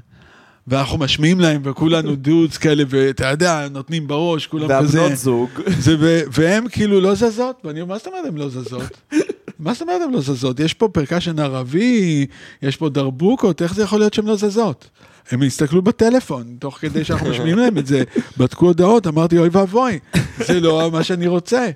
ואנחנו 0.68 0.98
משמיעים 0.98 1.40
להם, 1.40 1.60
וכולנו 1.64 2.14
dudes 2.26 2.56
כאלה, 2.58 2.84
ואתה 2.88 3.26
יודע, 3.26 3.68
נותנים 3.70 4.06
בראש, 4.08 4.46
כולם 4.46 4.68
כזה. 4.82 5.00
והבנות 5.00 5.18
זוג. 5.18 5.50
זה, 5.78 5.96
ו- 6.00 6.20
והם 6.32 6.68
כאילו 6.68 7.00
לא 7.00 7.14
זזות, 7.14 7.56
ואני 7.64 7.80
אומר, 7.80 7.92
מה 7.94 7.98
זאת 7.98 8.06
אומרת 8.06 8.24
הן 8.26 8.36
לא 8.38 8.48
זזות? 8.48 9.00
מה 9.60 9.72
זאת 9.72 9.82
אומרת 9.82 10.02
הן 10.02 10.12
לא 10.12 10.20
זזות? 10.20 10.60
יש 10.60 10.74
פה 10.74 10.88
percussion 10.88 11.38
ערבי, 11.38 12.26
יש 12.62 12.76
פה 12.76 12.88
דרבוקות, 12.88 13.62
איך 13.62 13.74
זה 13.74 13.82
יכול 13.82 13.98
להיות 13.98 14.14
שהן 14.14 14.26
לא 14.26 14.36
זזות? 14.36 14.90
הם 15.30 15.42
הסתכלו 15.42 15.82
בטלפון, 15.82 16.56
תוך 16.58 16.78
כדי 16.78 17.04
שאנחנו 17.04 17.30
משמיעים 17.30 17.58
להם 17.58 17.78
את 17.78 17.86
זה, 17.86 18.02
בדקו 18.36 18.66
הודעות, 18.66 19.06
אמרתי, 19.06 19.38
אוי 19.38 19.48
ואבוי, 19.52 19.98
זה 20.38 20.60
לא 20.60 20.90
מה 20.92 21.04
שאני 21.04 21.26
רוצה. 21.26 21.70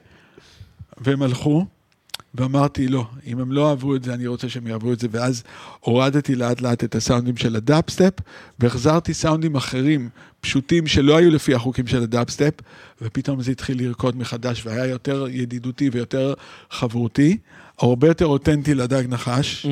והם 0.99 1.23
הלכו, 1.23 1.67
ואמרתי, 2.35 2.89
לא, 2.89 3.07
אם 3.27 3.39
הם 3.39 3.53
לא 3.53 3.71
אהבו 3.71 3.97
את 3.97 4.05
זה, 4.05 4.15
אני 4.15 4.27
רוצה 4.27 4.49
שהם 4.49 4.67
יאהבו 4.67 4.93
את 4.93 5.01
זה, 5.01 5.09
ואז 5.11 5.43
הורדתי 5.81 6.35
לאט 6.35 6.61
לאט 6.61 6.85
את 6.85 6.95
הסאונדים 6.95 7.37
של 7.37 7.57
הדאבסטפ, 7.57 8.13
והחזרתי 8.59 9.15
סאונדים 9.15 9.57
אחרים, 9.57 10.09
פשוטים, 10.41 10.87
שלא 10.87 11.17
היו 11.17 11.31
לפי 11.31 11.55
החוקים 11.55 11.87
של 11.87 12.03
הדאפסטפ, 12.03 12.55
ופתאום 13.03 13.43
זה 13.43 13.51
התחיל 13.51 13.83
לרקוד 13.83 14.17
מחדש, 14.17 14.67
והיה 14.67 14.87
יותר 14.87 15.27
ידידותי 15.31 15.91
ויותר 15.93 16.35
חברותי, 16.71 17.39
הרבה 17.79 18.09
יותר 18.09 18.27
אותנטי 18.27 18.75
לדג 18.75 19.03
נחש, 19.09 19.67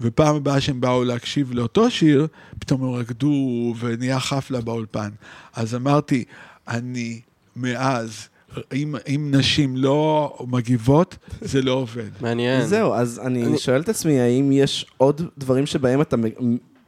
ופעם 0.00 0.36
הבאה 0.36 0.60
שהם 0.60 0.80
באו 0.80 1.04
להקשיב 1.04 1.52
לאותו 1.52 1.90
שיר, 1.90 2.26
פתאום 2.58 2.82
הם 2.84 2.90
רקדו 2.94 3.32
ונהיה 3.80 4.20
חפלה 4.20 4.60
באולפן. 4.60 5.10
אז 5.54 5.74
אמרתי, 5.74 6.24
אני 6.68 7.20
מאז, 7.56 8.28
אם, 8.74 8.94
אם 9.08 9.28
נשים 9.34 9.76
לא 9.76 10.36
מגיבות, 10.48 11.16
זה 11.40 11.62
לא 11.62 11.72
עובד. 11.72 12.08
מעניין. 12.20 12.66
זהו, 12.66 12.94
אז 12.94 13.20
אני 13.24 13.44
אני- 13.44 13.58
שואל 13.58 13.80
את 13.80 13.88
עצמי, 13.88 14.20
האם 14.20 14.52
יש 14.52 14.86
עוד 14.96 15.22
דברים 15.38 15.66
שבהם 15.66 16.00
אתה 16.00 16.16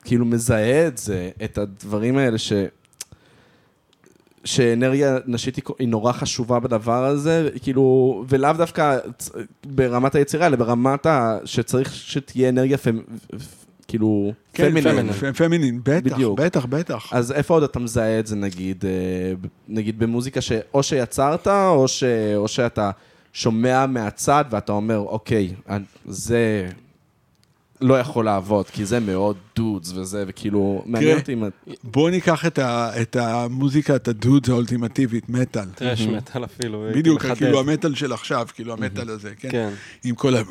כאילו 0.05 0.25
מזהה 0.25 0.87
את 0.89 0.99
זה, 0.99 1.31
את 1.45 1.59
הדברים 1.59 2.17
האלה 2.19 2.39
ש... 2.39 2.53
שאנרגיה 4.45 5.19
נשית 5.27 5.57
היא- 5.79 5.89
נורא 5.89 6.13
חשובה 6.13 6.61
בדבר 6.61 7.05
הזה, 7.05 7.49
כאילו, 7.63 8.25
ולאו 8.29 8.53
דווקא 8.53 8.99
ברמת 9.67 10.15
היצירה, 10.15 10.47
אלא 10.47 10.57
ברמת 10.57 11.07
ה... 11.07 11.39
שצריך 11.45 11.95
שתהיה 11.95 12.49
אנרגיה 12.49 12.79
פמ... 12.79 12.99
כאילו, 13.89 14.33
כן, 14.55 14.71
פמינין. 14.71 15.13
פמינין, 15.13 15.33
פמינין, 15.33 15.81
בטח, 15.85 16.15
בדיוק. 16.15 16.41
בטח, 16.41 16.65
בטח. 16.65 17.09
אז 17.13 17.33
איפה 17.33 17.55
עוד 17.55 17.63
אתה 17.63 17.79
מזהה 17.79 18.19
את 18.19 18.27
זה, 18.27 18.37
נגיד, 18.37 18.85
אה, 18.85 19.33
נגיד 19.69 19.99
במוזיקה 19.99 20.41
שאו 20.41 20.83
שיצרת, 20.83 21.47
או, 21.49 21.89
ש... 21.89 22.05
או 22.37 22.49
שאתה 22.49 22.91
שומע 23.33 23.87
מהצד 23.87 24.45
ואתה 24.51 24.73
אומר, 24.73 24.99
אוקיי, 24.99 25.55
זה 26.07 26.69
לא 27.83 28.01
יכול 28.01 28.25
לעבוד, 28.25 28.67
כי 28.67 28.85
זה 28.85 29.01
מאוד 29.01 29.37
דודס 29.57 29.93
וזה, 29.93 30.25
וכאילו, 30.27 30.83
מעניין 30.87 31.19
אותי 31.19 31.33
אם... 31.33 31.45
בואו 31.85 32.11
ניקח 32.11 32.47
את, 32.47 32.59
ה, 32.59 33.03
את 33.03 33.17
המוזיקה, 33.17 33.97
את 33.97 34.09
הדודס 34.09 34.49
האולטימטיבית, 34.49 35.29
מטאל. 35.29 35.69
טרש 35.75 36.01
מטאל 36.01 36.45
אפילו. 36.45 36.85
הייתי 36.85 37.01
בדיוק, 37.01 37.25
מחדד. 37.25 37.35
כאילו 37.37 37.61
המטאל 37.61 37.95
של 37.95 38.13
עכשיו, 38.13 38.47
כאילו 38.55 38.73
המטאל 38.73 39.11
הזה, 39.11 39.33
כן? 39.39 39.51
כן. 39.51 39.71
עם 40.05 40.15
כל 40.15 40.35
ה... 40.35 40.43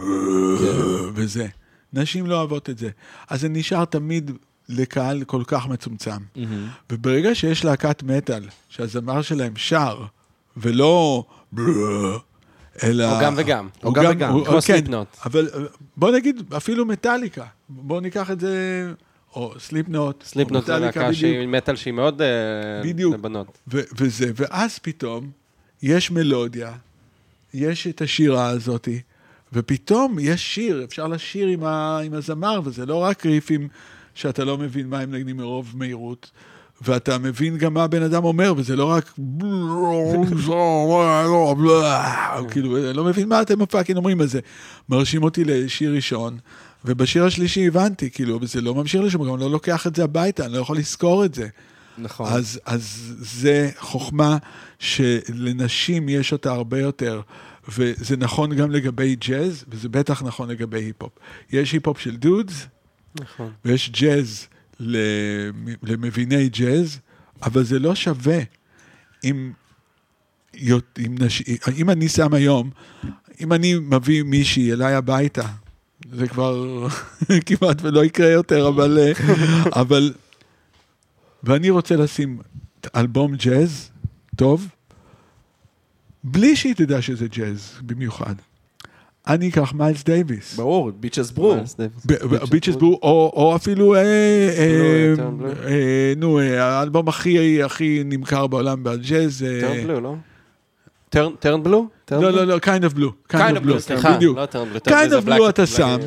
וזה. 1.13 1.47
נשים 1.93 2.25
לא 2.25 2.35
אוהבות 2.35 2.69
את 2.69 2.77
זה. 2.77 2.89
אז 3.29 3.41
זה 3.41 3.49
נשאר 3.49 3.85
תמיד 3.85 4.31
לקהל 4.69 5.23
כל 5.23 5.43
כך 5.47 5.67
מצומצם. 5.67 6.17
וברגע 6.89 7.35
שיש 7.35 7.65
להקת 7.65 8.03
מטאל, 8.03 8.43
שהזמר 8.69 9.21
שלהם 9.21 9.53
שר, 9.55 10.05
ולא... 10.57 11.25
אלא... 12.83 13.15
או 13.15 13.21
גם 13.21 13.33
וגם. 13.37 13.67
או 13.83 13.93
גם 13.93 14.03
וגם. 14.09 14.31
הוא- 14.33 14.45
כמו 14.45 14.53
כן, 14.53 14.61
סליפנוט. 14.61 15.07
אבל 15.25 15.49
אה, 15.53 15.59
בוא 15.97 16.11
נגיד, 16.11 16.53
אפילו 16.57 16.85
מטאליקה. 16.85 17.45
בוא 17.69 18.01
ניקח 18.01 18.31
את 18.31 18.39
זה... 18.39 18.91
או 19.35 19.53
סליפנוט. 19.59 20.23
סליפנוט 20.23 20.65
זה 20.65 20.77
להקה 20.79 21.13
שהיא 21.13 21.47
מטאל 21.47 21.75
שהיא 21.75 21.93
מאוד 21.93 22.21
אה, 22.21 22.27
בדיוק. 22.83 23.13
לבנות. 23.13 23.57
ו- 23.73 23.81
וזה, 23.97 24.31
ואז 24.35 24.79
פתאום 24.79 25.29
יש 25.83 26.11
מלודיה, 26.11 26.71
יש 27.53 27.87
את 27.87 28.01
השירה 28.01 28.47
הזאתי, 28.47 29.01
ופתאום 29.53 30.17
יש 30.21 30.55
שיר, 30.55 30.83
אפשר 30.83 31.07
לשיר 31.07 31.47
עם, 31.47 31.63
ה- 31.63 31.99
עם 32.05 32.13
הזמר, 32.13 32.59
וזה 32.63 32.85
לא 32.85 32.95
רק 32.95 33.25
ריפים 33.25 33.67
שאתה 34.15 34.45
לא 34.45 34.57
מבין 34.57 34.87
מה 34.87 34.99
הם 34.99 35.11
נגנים 35.15 35.37
מרוב 35.37 35.71
מהירות, 35.75 36.31
ואתה 36.81 37.17
מבין 37.17 37.57
גם 37.57 37.73
מה 37.73 37.83
הבן 37.83 38.03
אדם 38.03 38.23
אומר, 38.23 38.53
וזה 38.57 38.75
לא 38.75 38.85
רק... 38.85 39.13
כאילו, 42.49 42.77
אני 42.77 42.97
לא 42.97 43.03
מבין 43.03 43.29
מה 43.29 43.41
אתם 43.41 43.65
fucking 43.65 43.97
אומרים, 43.97 44.21
אז 44.21 44.31
זה 44.31 44.39
מרשים 44.89 45.23
אותי 45.23 45.43
לשיר 45.45 45.93
ראשון, 45.95 46.37
ובשיר 46.85 47.25
השלישי 47.25 47.67
הבנתי, 47.67 48.09
כאילו, 48.09 48.39
וזה 48.41 48.61
לא 48.61 48.75
ממשיך 48.75 49.01
לשם, 49.01 49.23
גם 49.23 49.37
לא 49.37 49.51
לוקח 49.51 49.87
את 49.87 49.95
זה 49.95 50.03
הביתה, 50.03 50.45
אני 50.45 50.53
לא 50.53 50.57
יכול 50.57 50.77
לזכור 50.77 51.25
את 51.25 51.33
זה. 51.33 51.47
נכון. 51.97 52.27
אז, 52.33 52.59
אז 52.65 53.13
זה 53.19 53.69
חוכמה 53.79 54.37
שלנשים 54.79 56.09
יש 56.09 56.33
אותה 56.33 56.51
הרבה 56.51 56.79
יותר, 56.79 57.21
וזה 57.69 58.17
נכון 58.17 58.55
גם 58.55 58.71
לגבי 58.71 59.15
ג'אז, 59.15 59.65
וזה 59.69 59.89
בטח 59.89 60.23
נכון 60.23 60.49
לגבי 60.49 60.79
היפ-הופ. 60.79 61.11
יש 61.51 61.71
היפ-הופ 61.71 61.99
של 61.99 62.15
dudes, 62.15 62.67
נכון. 63.21 63.51
ויש 63.65 63.89
ג'אז 63.89 64.47
למביני 65.83 66.49
ג'אז, 66.49 66.99
אבל 67.43 67.63
זה 67.63 67.79
לא 67.79 67.95
שווה 67.95 68.39
אם, 69.23 69.51
אם, 70.53 71.15
נש... 71.19 71.43
אם 71.77 71.89
אני 71.89 72.09
שם 72.09 72.33
היום, 72.33 72.69
אם 73.41 73.53
אני 73.53 73.75
מביא 73.75 74.23
מישהי 74.23 74.73
אליי 74.73 74.93
הביתה, 74.93 75.47
זה 76.11 76.27
כבר 76.27 76.87
כמעט 77.45 77.81
ולא 77.81 78.05
יקרה 78.05 78.29
יותר, 78.29 78.67
אבל, 78.67 78.99
אבל, 79.81 80.13
ואני 81.43 81.69
רוצה 81.69 81.95
לשים 81.95 82.39
אלבום 82.95 83.35
ג'אז 83.35 83.91
טוב, 84.35 84.67
בלי 86.23 86.55
שהיא 86.55 86.75
תדע 86.75 87.01
שזה 87.01 87.27
ג'אז 87.27 87.73
במיוחד. 87.81 88.35
אני 89.27 89.49
אקח 89.49 89.73
מיילס 89.73 90.03
דייוויס. 90.03 90.55
ברור, 90.55 90.91
ביצ'ס 90.99 91.31
ברו. 91.31 91.55
ביצ'ס 92.49 92.75
בלו, 92.75 92.99
או 93.01 93.31
או 93.35 93.55
אפילו, 93.55 93.95
אה, 93.95 93.99
אה, 94.01 95.13
בלו. 95.15 95.47
אה, 95.67 96.13
נו, 96.17 96.39
האלבום 96.39 97.07
הכי 97.07 97.63
הכי 97.63 98.01
נמכר 98.05 98.47
בעולם 98.47 98.83
בג'אז. 98.83 99.45
טרן 99.61 99.83
בלו, 99.83 100.01
לא? 100.01 100.15
טרן- 101.09 101.63
בלו? 101.63 101.87
לא, 102.11 102.17
בלו? 102.19 102.31
לא, 102.31 102.43
לא, 102.43 102.57
kind 102.57 102.91
of 102.91 102.95
blue. 102.97 103.31
kind 103.31 103.35
Kind 103.35 103.55
of 103.55 103.57
of 103.57 103.63
blue, 103.65 103.67
blue, 103.75 103.79
סליחה, 103.79 104.15
בדיוק. 104.15 104.37
לא 104.37 104.45
טרן 104.45 104.67
בלו. 104.69 104.79
Kind 104.79 105.21
בלו 105.25 105.35
of 105.35 105.47
blue 105.47 105.49
אתה 105.49 105.65
שם. 105.65 105.97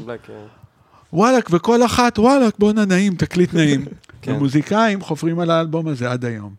וואלכ, 1.12 1.44
וכל 1.50 1.84
אחת, 1.84 2.18
וואלכ, 2.18 2.52
בואנה 2.58 2.84
נעים, 2.84 3.14
תקליט 3.14 3.54
נעים. 3.54 3.84
כן. 4.22 4.32
ומוזיקאים 4.32 5.00
חופרים 5.00 5.38
על 5.40 5.50
האלבום 5.50 5.88
הזה 5.88 6.10
עד 6.10 6.24
היום. 6.24 6.54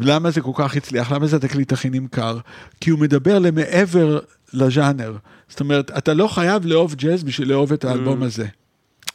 למה 0.00 0.30
זה 0.30 0.40
כל 0.40 0.52
כך 0.54 0.76
הצליח? 0.76 1.12
למה 1.12 1.26
זה 1.26 1.36
התקליט 1.36 1.72
הכי 1.72 1.90
נמכר? 1.90 2.38
כי 2.80 2.90
הוא 2.90 2.98
מדבר 2.98 3.38
למעבר 3.38 4.18
לז'אנר. 4.52 5.16
זאת 5.48 5.60
אומרת, 5.60 5.90
אתה 5.98 6.14
לא 6.14 6.28
חייב 6.28 6.66
לאהוב 6.66 6.94
ג'אז 6.94 7.24
בשביל 7.24 7.48
לאהוב 7.48 7.72
את 7.72 7.84
האלבום 7.84 8.22
הזה, 8.22 8.46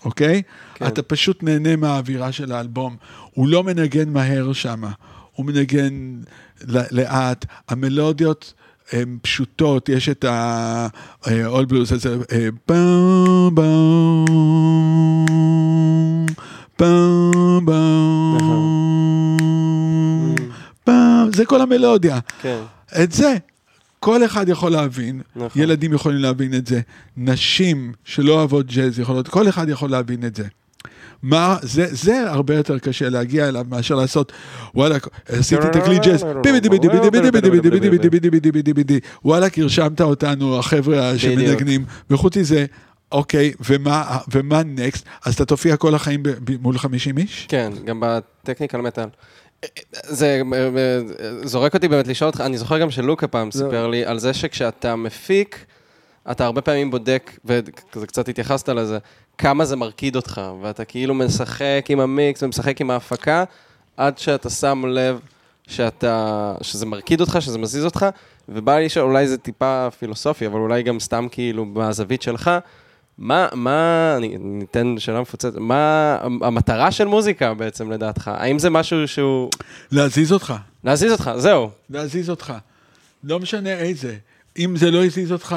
אוקיי? 0.06 0.42
כן. 0.76 0.88
אתה 0.88 1.02
פשוט 1.02 1.44
נהנה 1.44 1.76
מהאווירה 1.76 2.32
של 2.32 2.52
האלבום. 2.52 2.96
הוא 3.34 3.48
לא 3.48 3.64
מנגן 3.64 4.10
מהר 4.10 4.54
שמה, 4.54 4.92
הוא 5.34 5.46
מנגן 5.46 6.20
לאט, 6.92 7.46
המלודיות... 7.70 8.54
הן 8.92 9.18
פשוטות, 9.22 9.90
יש 9.90 10.10
את 10.10 10.24
ה-all 10.24 11.66
blues 11.70 11.94
הזה, 11.94 12.18
אה, 12.32 12.48
בום 12.68 13.56
בום, 13.56 14.26
בום 16.80 17.66
בום, 17.66 17.66
בום, 17.66 19.35
זה 21.36 21.46
כל 21.46 21.62
המלודיה. 21.62 22.20
כן. 22.42 22.60
את 23.04 23.12
זה 23.12 23.36
כל 24.00 24.26
אחד 24.26 24.50
יכול 24.50 24.72
להבין, 24.72 25.22
נכון. 25.36 25.62
ילדים 25.62 25.94
יכולים 25.94 26.20
להבין 26.20 26.54
את 26.54 26.68
זה, 26.68 26.82
נשים 27.18 27.94
שלא 28.04 28.34
אוהבות 28.34 28.66
ג'אז 28.66 29.00
יכולות, 29.00 29.28
כל 29.28 29.50
אחד 29.50 29.70
יכול 29.70 29.90
להבין 29.90 30.26
את 30.26 30.36
זה. 30.36 30.44
מה, 31.24 31.58
זה, 31.62 31.86
זה 31.90 32.32
הרבה 32.32 32.56
יותר 32.56 32.80
קשה 32.80 33.10
להגיע 33.10 33.48
אליו 33.48 33.66
מאשר 33.70 33.96
לעשות, 33.96 34.32
וואלה, 34.76 34.96
עשיתי 35.28 35.68
תקליט 35.72 36.04
ג'אז, 36.04 36.26
וואלכ, 39.26 39.58
הרשמת 39.58 40.02
אותנו, 40.02 40.60
החבר'ה 40.60 41.18
שמנגנים, 41.18 41.86
וחוץ 42.10 42.38
מזה, 42.38 42.66
אוקיי, 43.12 43.54
ומה, 43.70 44.18
ומה 44.32 44.64
נקסט? 44.64 45.06
אז 45.26 45.34
אתה 45.34 45.46
תופיע 45.46 45.78
כל 45.78 45.96
החיים 45.96 46.24
מול 46.60 46.78
50 46.78 47.18
איש? 47.18 47.46
כן, 47.50 47.72
גם 47.86 48.04
בטכניקל 48.04 48.78
מטאל. 48.82 49.08
זה 50.04 50.42
אה, 50.54 50.60
אה, 50.60 51.48
זורק 51.48 51.74
אותי 51.74 51.88
באמת 51.88 52.08
לשאול 52.08 52.28
אותך, 52.28 52.42
אני 52.42 52.58
זוכר 52.58 52.80
גם 52.80 52.92
שלוקה 52.92 53.28
פעם 53.28 53.52
סיפר 53.52 53.88
לי 53.88 54.06
על 54.06 54.20
זה 54.20 54.34
שכשאתה 54.34 54.96
מפיק, 54.96 55.66
אתה 56.32 56.46
הרבה 56.46 56.62
פעמים 56.62 56.92
בודק, 56.92 57.32
וכזה 57.46 58.08
קצת 58.08 58.30
התייחסת 58.30 58.70
לזה, 58.70 58.98
כמה 59.38 59.66
זה 59.66 59.76
מרקיד 59.76 60.16
אותך, 60.16 60.42
ואתה 60.62 60.86
כאילו 60.86 61.14
משחק 61.14 61.86
עם 61.90 62.00
המיקס 62.00 62.44
ומשחק 62.44 62.82
עם 62.82 62.92
ההפקה, 62.92 63.44
עד 63.98 64.18
שאתה 64.18 64.50
שם 64.50 64.86
לב 64.86 65.20
שאתה, 65.68 66.56
שזה 66.62 66.86
מרקיד 66.86 67.22
אותך, 67.22 67.38
שזה 67.42 67.58
מזיז 67.58 67.86
אותך, 67.86 68.06
ובא 68.50 68.78
לי 68.78 68.86
לשאול, 68.86 69.06
אולי 69.06 69.28
זה 69.28 69.38
טיפה 69.38 69.88
פילוסופי, 70.00 70.48
אבל 70.48 70.60
אולי 70.60 70.84
גם 70.84 71.00
סתם 71.00 71.28
כאילו 71.32 71.66
מהזווית 71.66 72.22
שלך, 72.22 72.52
מה, 73.18 73.48
מה, 73.54 74.14
אני 74.18 74.38
ניתן 74.40 74.96
שאלה 74.98 75.22
מפוצצת, 75.22 75.58
מה 75.58 76.18
המטרה 76.42 76.92
של 76.92 77.06
מוזיקה 77.06 77.54
בעצם 77.54 77.92
לדעתך? 77.92 78.32
האם 78.34 78.60
זה 78.60 78.70
משהו 78.70 79.08
שהוא... 79.08 79.50
להזיז 79.92 80.32
אותך. 80.34 80.54
להזיז 80.84 81.12
אותך, 81.12 81.32
זהו. 81.38 81.70
להזיז 81.90 82.30
אותך. 82.30 82.54
לא 83.24 83.40
משנה 83.40 83.70
איזה. 83.74 84.16
אם 84.60 84.78
זה 84.78 84.92
לא 84.92 85.06
הזיז 85.06 85.32
אותך, 85.32 85.56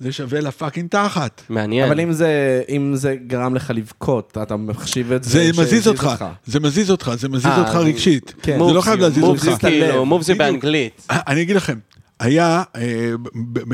זה 0.00 0.12
שווה 0.12 0.40
לפאקינג 0.40 0.88
תחת. 0.90 1.42
מעניין. 1.48 1.86
אבל 1.88 2.00
אם 2.00 2.12
זה, 2.12 2.62
אם 2.68 2.92
זה 2.96 3.16
גרם 3.26 3.54
לך 3.54 3.70
לבכות, 3.74 4.38
אתה 4.42 4.56
מחשיב 4.56 5.12
את 5.12 5.24
זה 5.24 5.30
זה 5.30 5.38
שהזיז 5.44 5.60
מזיז 5.60 5.88
אותך. 5.88 6.24
זה 6.46 6.60
מזיז 6.60 6.90
אותך, 6.90 7.10
זה 7.16 7.28
מזיז 7.28 7.46
אה, 7.46 7.58
אותך 7.60 7.72
זה- 7.72 7.78
רגשית. 7.78 8.34
כן. 8.42 8.58
זה 8.68 8.72
לא 8.74 8.80
חייב 8.80 9.00
להזיז 9.00 9.24
מובס 9.24 9.48
אותך. 9.48 9.60
כאילו, 9.60 10.06
מובס 10.06 10.26
זה. 10.26 10.34
באנגלית. 10.34 11.06
אני 11.10 11.42
אגיד 11.42 11.56
לכם, 11.56 11.78
היה 12.20 12.62
אה, 12.76 13.12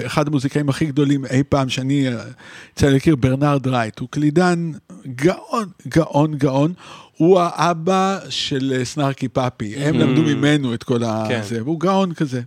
אחד 0.06 0.28
המוזיקאים 0.28 0.68
הכי 0.68 0.86
גדולים 0.86 1.24
אי 1.26 1.42
פעם 1.48 1.68
שאני 1.68 2.08
אה, 2.08 2.24
יצא 2.72 2.88
להכיר, 2.88 3.16
ברנרד 3.16 3.66
רייט, 3.66 3.98
הוא 3.98 4.08
קלידן 4.08 4.72
גאון, 5.06 5.68
גאון, 5.88 6.34
גאון. 6.34 6.72
הוא 7.16 7.40
האבא 7.40 8.18
של 8.28 8.74
אה, 8.76 8.84
Snarky 8.84 9.28
Puppy, 9.28 9.76
הם 9.76 9.94
למדו 9.94 10.22
ממנו 10.22 10.74
את 10.74 10.82
כל 10.82 10.98
כן. 10.98 11.40
הזה, 11.40 11.62
והוא 11.62 11.80
גאון 11.80 12.14
כזה. 12.14 12.40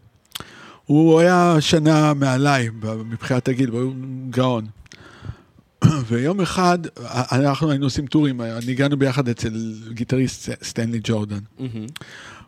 הוא 0.85 1.19
היה 1.19 1.55
שנה 1.59 2.13
מעליי 2.13 2.69
מבחינת 3.05 3.47
הגיל, 3.47 3.75
והוא 3.75 3.93
גאון. 4.29 4.65
ויום 6.07 6.41
אחד, 6.41 6.79
אנחנו 7.31 7.71
היינו 7.71 7.85
עושים 7.85 8.07
טורים, 8.07 8.41
ניגנו 8.65 8.97
ביחד 8.97 9.29
אצל 9.29 9.73
גיטריסט 9.89 10.49
סטנלי 10.63 10.99
ג'ורדן. 11.03 11.39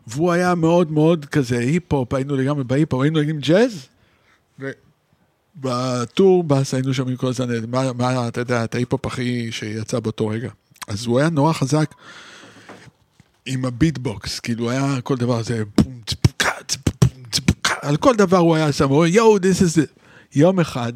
והוא 0.06 0.32
היה 0.32 0.54
מאוד 0.54 0.92
מאוד 0.92 1.24
כזה 1.24 1.58
היפ-הופ, 1.58 2.14
היינו 2.14 2.36
לגמרי 2.36 2.64
בהיפ-הופ, 2.64 3.02
היינו 3.02 3.20
נגנים 3.20 3.38
ג'אז, 3.40 3.88
וב 4.58 5.20
tour 5.20 6.44
bus 6.44 6.74
היינו 6.74 6.94
שומעים 6.94 7.16
כל 7.16 7.26
הזמן, 7.26 7.46
מה, 7.68 7.92
מה, 7.92 8.28
אתה 8.28 8.40
יודע, 8.40 8.64
את 8.64 8.74
ההיפ-הופ 8.74 9.06
הכי 9.06 9.52
שיצא 9.52 10.00
באותו 10.00 10.28
רגע. 10.28 10.50
אז 10.88 11.06
הוא 11.06 11.18
היה 11.18 11.30
נורא 11.30 11.52
חזק 11.52 11.94
עם 13.46 13.64
הביטבוקס, 13.64 14.40
כאילו 14.40 14.70
היה 14.70 15.00
כל 15.00 15.16
דבר 15.16 15.42
זה, 15.42 15.62
בום, 15.76 16.00
צפוקה, 16.06 16.50
צפוקה, 16.68 17.06
צפוקה, 17.30 17.74
על 17.82 17.96
כל 17.96 18.16
דבר 18.16 18.36
הוא 18.36 18.56
היה 18.56 18.72
שם, 18.72 18.88
הוא 18.88 18.96
אומר, 18.96 19.06
יואו, 19.06 19.36
this 19.36 19.60
is 19.60 19.78
it. 19.78 20.00
יום 20.34 20.60
אחד, 20.60 20.92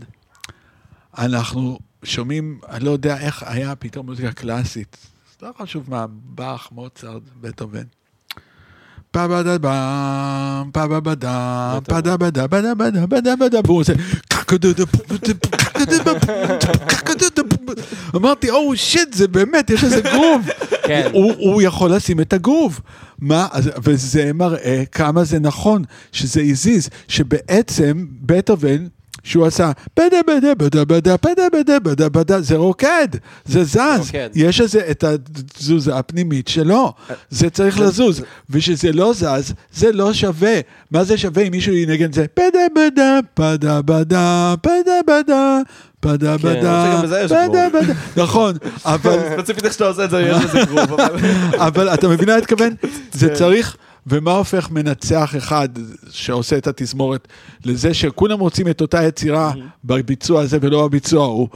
אנחנו 1.18 1.78
שומעים, 2.02 2.60
אני 2.68 2.84
לא 2.84 2.90
יודע 2.90 3.18
איך 3.18 3.42
היה 3.42 3.76
פתאום 3.76 4.06
מוזיקה 4.06 4.32
קלאסית, 4.32 4.96
לא 5.42 5.50
חשוב 5.58 5.90
מה, 5.90 6.06
באך, 6.08 6.68
מוצרט, 6.72 7.22
בטהובן. 7.40 7.84
פה 9.16 9.28
בדה 9.28 9.58
בם, 9.58 10.70
פה 10.72 11.00
בדה, 11.00 11.78
פה 11.88 12.00
דה 12.00 12.16
בדה, 12.16 12.46
בדה 12.46 12.74
בדה, 12.74 13.06
בדה 13.06 13.36
בדה, 13.36 13.60
והוא 13.64 13.80
עושה... 13.80 13.92
אמרתי, 18.16 18.50
או 18.50 18.76
שיט, 18.76 19.12
זה 19.12 19.28
באמת, 19.28 19.70
יש 19.70 19.84
איזה 19.84 20.00
גרוב. 20.00 20.48
כן. 20.86 21.10
הוא, 21.12 21.62
יכול 21.62 21.92
לשים 21.92 22.20
את 22.20 22.32
הגרוב. 22.32 22.80
מה, 23.18 23.48
וזה 23.84 24.30
מראה 24.34 24.82
כמה 24.92 25.24
זה 25.24 25.38
נכון, 25.38 25.82
שזה 26.12 26.40
הזיז, 26.40 26.88
שבעצם 27.08 28.06
בטהובן, 28.20 28.86
שהוא 29.26 29.46
עשה 29.46 29.70
בדה 29.96 30.16
בדה 30.26 30.54
בדה 30.54 30.84
בדה 30.84 31.16
בדה 31.16 31.46
בדה 31.52 31.78
בדה 31.80 32.08
בדה, 32.08 32.40
זה 32.40 32.56
רוקד, 32.56 33.08
זה 33.44 33.64
זז. 33.64 33.78
יש 34.34 34.60
איזה 34.60 34.80
את 34.90 35.04
התזוזה 35.04 35.96
הפנימית 35.96 36.48
שלו, 36.48 36.92
זה 37.30 37.50
צריך 37.50 37.80
לזוז, 37.80 38.22
וכשזה 38.50 38.92
לא 38.92 39.12
זז, 39.12 39.52
זה 39.72 39.92
לא 39.92 40.12
שווה. 40.12 40.60
מה 40.90 41.04
זה 41.04 41.18
שווה 41.18 41.42
אם 41.42 41.50
מישהו 41.50 41.72
ינגן 41.72 42.04
את 42.04 42.14
זה 42.14 42.24
בדה 42.36 42.58
בדה 42.76 43.18
בדה 43.38 43.80
בדה 43.82 44.54
בדה 44.64 45.00
בדה 45.04 45.16
בדה 45.22 45.60
כן, 46.02 46.08
בדה 46.12 46.36
בדה. 47.48 47.68
בדה, 47.68 47.92
נכון, 48.16 48.54
אבל 48.84 49.18
ספציפית 49.36 49.64
איך 49.64 49.72
שאתה 49.72 49.84
עושה 49.86 50.04
את 50.04 50.10
זה, 50.10 50.20
יש 50.20 50.44
לזה 50.44 50.60
גרוב. 50.64 51.00
אבל- 51.00 51.18
אבל 51.54 51.94
אתה 51.94 52.08
מבין 52.08 52.26
מה 52.28 52.32
אני 52.34 52.40
מתכוון? 52.42 52.74
זה 53.12 53.28
כן. 53.28 53.34
צריך, 53.34 53.76
ומה 54.06 54.32
הופך 54.32 54.70
מנצח 54.70 55.34
אחד 55.36 55.68
שעושה 56.10 56.58
את 56.58 56.66
התזמורת 56.66 57.28
לזה 57.64 57.94
שכולם 57.94 58.40
רוצים 58.40 58.68
את 58.68 58.80
אותה 58.80 59.02
יצירה 59.02 59.52
בביצוע 59.84 60.40
הזה 60.40 60.58
ולא 60.60 60.88
בביצוע 60.88 61.24
ההוא, 61.24 61.48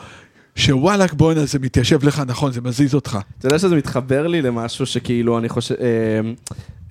שוואלכ 0.56 1.12
בואנה 1.12 1.44
זה 1.44 1.58
מתיישב 1.58 2.04
לך 2.04 2.22
נכון, 2.26 2.52
זה 2.52 2.60
מזיז 2.60 2.94
אותך. 2.94 3.18
אתה 3.38 3.46
יודע 3.46 3.58
שזה 3.58 3.76
מתחבר 3.76 4.26
לי 4.26 4.42
למשהו 4.42 4.86
שכאילו, 4.86 5.38
אני 5.38 5.48
חושב, 5.48 5.74
אמ, 5.74 6.34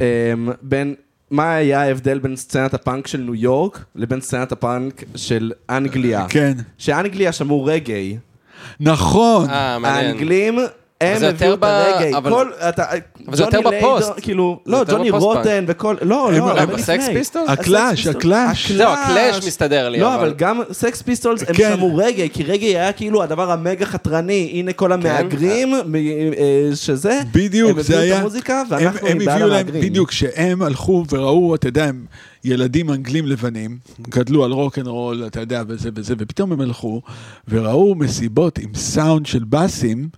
אמ, 0.02 0.50
בין, 0.62 0.96
מה 1.32 1.54
היה 1.54 1.82
ההבדל 1.82 2.20
בין 2.20 2.36
סצנת 2.36 2.74
הפאנק 2.74 3.08
של 3.08 3.18
ניו 3.18 3.36
יורק 3.36 3.86
לבין 3.96 4.22
סצנת 4.22 4.52
הפאנק 4.52 5.04
של 5.16 5.52
אנגליה? 5.70 6.26
כן, 6.30 6.54
שאנגליה 6.78 7.32
שמעו 7.32 7.66
רגאיי. 7.66 8.18
נכון. 8.80 9.50
אה, 9.50 9.80
מעניין. 9.80 10.06
האנגלים, 10.06 10.60
הם 11.02 11.24
הביאו 11.24 11.54
את 11.54 11.64
הרגאיי. 11.64 12.16
אבל- 12.18 12.32
כל, 12.32 12.48
אתה, 12.70 12.84
אבל 13.28 13.38
זה 13.38 13.44
יותר 13.44 13.60
בפוסט. 13.62 14.12
כאילו, 14.22 14.60
לא, 14.66 14.84
ג'וני. 14.90 15.10
רוטן 15.10 15.66
וכל, 15.68 15.96
לא, 16.02 16.28
הם- 16.30 16.36
לא, 16.48 16.60
הם 16.60 16.70
בסקס 16.70 16.90
לפני. 17.04 17.14
פיסטולס? 17.14 17.50
הקלאש, 17.50 18.08
הקלאש. 18.08 18.72
זהו, 18.72 18.90
הקלאש 18.92 19.48
מסתדר 19.48 19.90
לי, 19.90 20.00
לא, 20.00 20.16
אבל- 20.16 20.24
אבל 20.26 20.34
גם 20.38 20.62
סקס 20.72 21.02
פיסטולס, 21.02 21.44
הם 21.48 21.56
כן. 21.56 21.74
שמעו 21.76 21.96
רגאיי, 21.98 22.30
כי 22.34 22.44
רגאיי 22.44 22.78
היה 22.78 22.92
כאילו 22.92 23.24
הדבר 23.24 23.52
המגה 23.52 23.86
חתרני. 23.86 24.50
הנה 24.54 24.74
כל 24.74 24.92
המהגרים, 24.92 25.74
מ- 25.86 25.96
אה, 25.96 26.02
שזה, 26.76 27.20
בדיוק, 27.34 27.72
הם 27.78 27.82
זה 27.82 27.94
הביאו 27.94 28.04
היה... 28.06 28.16
את 28.16 28.22
המוזיקה, 28.22 28.60
הם, 28.62 28.66
ואנחנו 28.70 29.08
הם 29.08 29.16
הביאו 29.22 29.38
להם, 29.48 29.52
המהגרים. 29.52 29.82
בדיוק, 29.82 30.12
שהם 30.12 30.62
הלכו 30.62 31.04
וראו, 31.12 31.56
אתה 31.56 31.68
יודע, 31.68 31.84
הם 31.86 32.06
ילדים 32.44 32.90
אנגלים 32.92 33.26
לבנים, 33.26 33.78
גדלו 34.02 34.44
על 34.46 34.52
רוקנרול, 34.52 35.24
אתה 35.28 35.40
יודע, 35.40 35.64
וזה 35.68 35.90
וזה, 35.96 36.14
ופתאום 36.18 36.52
הם 36.52 36.62
הלכו 36.62 37.02
וראו 37.48 37.96
מסיבות 37.96 38.58
עם 38.60 38.70
סאונד 38.76 39.26
של 39.26 39.44
בסים, 39.50 40.10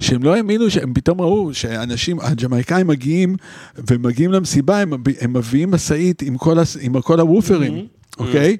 שהם 0.00 0.22
לא 0.22 0.36
האמינו, 0.36 0.70
שהם 0.70 0.94
פתאום 0.94 1.20
ראו 1.20 1.54
שאנשים, 1.54 2.20
הג'מייקאים 2.20 2.86
מגיעים, 2.86 3.36
ומגיעים 3.90 4.32
למסיבה, 4.32 4.78
הם, 4.80 4.92
הם 5.20 5.32
מביאים 5.36 5.70
משאית 5.70 6.22
עם 6.22 6.38
כל, 6.38 6.58
הס- 6.58 6.76
עם 6.80 7.00
כל 7.00 7.20
הוופרים, 7.20 7.72
אוקיי? 8.18 8.56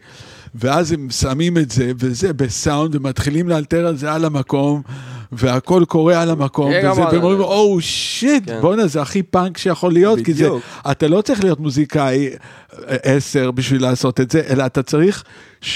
ואז 0.55 0.93
הם 0.93 1.11
שמים 1.11 1.59
את 1.59 1.71
זה, 1.71 1.93
וזה 1.99 2.33
בסאונד, 2.33 2.95
ומתחילים 2.95 3.49
לאלתר 3.49 3.87
על 3.87 3.97
זה 3.97 4.13
על 4.13 4.25
המקום, 4.25 4.83
והכל 5.33 5.85
קורה 5.89 6.23
על 6.23 6.31
המקום, 6.31 6.71
כן, 6.73 6.91
וזה, 6.91 7.01
והם 7.01 7.23
אומרים, 7.23 7.41
או 7.41 7.81
שיט, 7.81 8.43
כן. 8.47 8.61
בואנה, 8.61 8.87
זה 8.87 9.03
הכי 9.03 9.23
פאנק 9.23 9.59
שיכול 9.59 9.93
להיות, 9.93 10.19
כי 10.25 10.35
זה, 10.35 10.45
בדיוק. 10.45 10.63
אתה 10.91 11.09
לא 11.09 11.21
צריך 11.21 11.45
להיות 11.45 11.61
מוזיקאי 11.61 12.29
אה, 12.29 12.97
עשר 13.03 13.51
בשביל 13.51 13.83
לעשות 13.83 14.21
את 14.21 14.31
זה, 14.31 14.43
אלא 14.51 14.67
אתה 14.67 14.83
צריך 14.83 15.25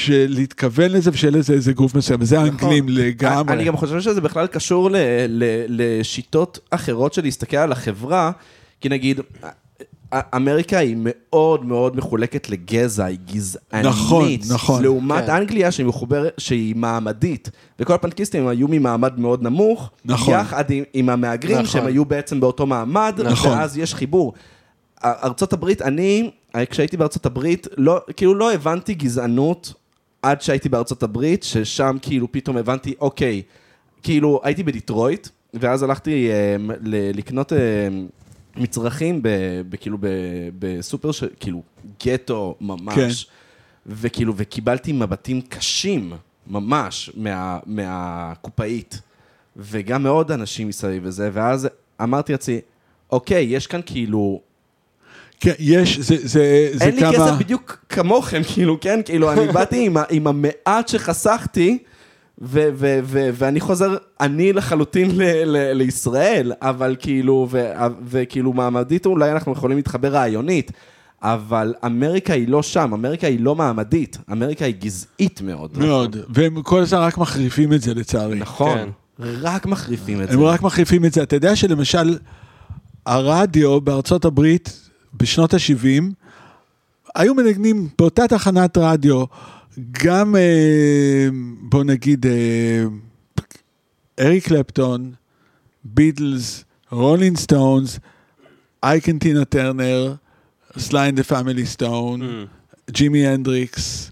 להתכוון 0.09 0.91
לזה 0.91 1.11
ושיהיה 1.13 1.31
לזה 1.31 1.53
איזה 1.53 1.73
גוף 1.73 1.95
מסוים, 1.95 2.21
וזה 2.21 2.41
האנגלים 2.41 2.89
לגמרי. 2.89 3.43
נכון. 3.43 3.49
אני 3.49 3.65
גם 3.65 3.77
חושב 3.77 4.01
שזה 4.01 4.21
בכלל 4.21 4.47
קשור 4.47 4.91
ל, 4.91 4.97
ל, 5.29 5.45
לשיטות 5.69 6.59
אחרות 6.71 7.15
של 7.15 7.23
להסתכל 7.23 7.57
על 7.57 7.73
החברה, 7.73 8.31
כי 8.81 8.89
נגיד, 8.89 9.21
אמריקה 10.15 10.78
היא 10.78 10.97
מאוד 10.99 11.65
מאוד 11.65 11.97
מחולקת 11.97 12.51
לגזע, 12.51 13.05
היא 13.05 13.19
גזענית. 13.32 13.85
נכון, 13.87 14.28
נכון. 14.51 14.82
לעומת 14.82 15.24
כן. 15.27 15.31
אנגליה 15.32 15.70
שהיא 15.70 15.87
מחוברת, 15.87 16.35
שהיא 16.39 16.77
מעמדית. 16.77 17.51
וכל 17.78 17.93
הפנקיסטים 17.93 18.47
היו 18.47 18.69
ממעמד 18.69 19.19
מאוד 19.20 19.43
נמוך, 19.43 19.91
נכון. 20.05 20.35
יחד 20.35 20.70
עם, 20.70 20.85
עם 20.93 21.09
המהגרים, 21.09 21.55
נכון. 21.57 21.66
שהם 21.66 21.87
היו 21.87 22.05
בעצם 22.05 22.41
באותו 22.41 22.66
מעמד, 22.66 23.20
נכון. 23.24 23.51
ואז 23.53 23.78
יש 23.78 23.95
חיבור. 23.95 24.32
א- 25.03 25.12
ארצות 25.24 25.53
הברית, 25.53 25.82
אני, 25.82 26.31
כשהייתי 26.70 26.97
בארצות 26.97 27.27
הברית, 27.27 27.66
לא, 27.77 28.01
כאילו 28.16 28.35
לא 28.35 28.53
הבנתי 28.53 28.95
גזענות 28.95 29.73
עד 30.23 30.43
שהייתי 30.43 30.69
בארצות 30.69 31.03
הברית, 31.03 31.43
ששם 31.43 31.97
כאילו 32.03 32.32
פתאום 32.32 32.57
הבנתי, 32.57 32.95
אוקיי, 33.01 33.43
כאילו 34.03 34.41
הייתי 34.45 34.62
בדיטרויט, 34.62 35.28
ואז 35.55 35.82
הלכתי 35.82 36.31
אה, 36.31 36.57
ל- 36.82 37.11
לקנות 37.19 37.53
אה, 37.53 37.59
מצרכים, 38.56 39.22
ב, 39.22 39.28
ב, 39.68 39.77
כאילו 39.77 39.98
ב, 40.01 40.06
בסופר, 40.59 41.10
כאילו 41.40 41.62
גטו 42.06 42.55
ממש, 42.60 43.24
כן. 43.24 43.31
וכאילו, 43.86 44.32
וקיבלתי 44.36 44.93
מבטים 44.93 45.40
קשים, 45.40 46.12
ממש, 46.47 47.10
מה, 47.16 47.59
מהקופאית, 47.66 49.01
וגם 49.56 50.02
מעוד 50.02 50.32
אנשים 50.32 50.68
מסביב 50.68 51.02
וזה, 51.06 51.31
ואז 51.32 51.68
אמרתי 52.02 52.32
לעצמי, 52.32 52.60
אוקיי, 53.12 53.44
יש 53.44 53.66
כאן 53.66 53.81
כאילו 53.86 54.40
כן, 55.40 55.52
יש, 55.59 55.98
זה, 55.98 56.16
זה, 56.16 56.70
זה 56.72 56.85
אין 56.85 56.94
לי 56.94 57.01
כמה... 57.01 57.12
כסף 57.12 57.32
בדיוק 57.39 57.85
כמוכם, 57.89 58.43
כאילו, 58.55 58.81
כן? 58.81 59.01
כאילו, 59.05 59.32
אני 59.32 59.52
באתי 59.52 59.86
עם, 59.86 59.97
עם 60.10 60.27
המעט 60.27 60.89
שחסכתי, 60.89 61.78
ו- 62.43 62.69
ו- 62.75 62.99
ו- 63.05 63.31
ואני 63.35 63.61
חוזר, 63.61 63.97
אני 64.21 64.53
לחלוטין 64.53 65.11
ל- 65.19 65.23
ל- 65.45 65.73
לישראל, 65.73 66.53
אבל 66.62 66.97
כאילו, 66.99 67.49
ו- 67.51 67.73
וכאילו 68.05 68.53
מעמדית 68.53 69.07
אולי 69.07 69.33
אנחנו 69.33 69.53
יכולים 69.53 69.77
להתחבר 69.77 70.09
רעיונית, 70.09 70.73
אבל 71.23 71.75
אמריקה 71.87 72.33
היא 72.33 72.49
לא 72.49 72.62
שם, 72.62 72.91
אמריקה 72.95 73.27
היא 73.27 73.41
לא 73.41 73.55
מעמדית, 73.55 74.19
אמריקה 74.33 74.65
היא 74.65 74.75
גזעית 74.81 75.41
מאוד. 75.41 75.79
מאוד, 75.79 76.17
והם 76.29 76.62
כל 76.62 76.81
הזמן 76.83 76.99
רק 76.99 77.19
מחריפים 77.19 77.73
את 77.73 77.83
זה 77.83 77.95
לצערי. 77.95 78.39
נכון, 78.39 78.79
כן. 78.79 78.89
רק 79.41 79.67
מחריפים 79.67 80.23
את 80.23 80.29
זה. 80.29 80.35
הם 80.35 80.43
רק 80.43 80.62
מחריפים 80.62 81.05
את 81.05 81.12
זה. 81.12 81.23
אתה 81.23 81.37
יודע 81.37 81.57
שלמשל, 81.57 82.19
הרדיו 83.07 83.81
בארצות 83.81 84.25
הברית 84.25 84.89
בשנות 85.15 85.55
ה-70, 85.55 86.03
היו 87.15 87.35
מנגנים 87.35 87.89
באותה 87.99 88.29
תחנת 88.29 88.79
רדיו, 88.79 89.25
גם, 90.05 90.37
אה, 90.37 91.29
בוא 91.61 91.85
נגיד, 91.85 92.27
אה, 92.27 92.85
אריק 94.21 94.49
קלפטון, 94.49 95.13
ביטלס, 95.85 96.65
רולינג 96.91 97.37
סטונס, 97.37 97.99
Ike 98.82 99.01
and 99.01 99.19
Tina 99.19 99.45
Turner, 99.45 100.15
Sly 100.78 100.97
and 100.97 101.15
the 101.15 101.23
Family 101.23 101.66
Stone, 101.66 102.20
ג'ימי 102.91 103.27
הנדריקס, 103.27 104.11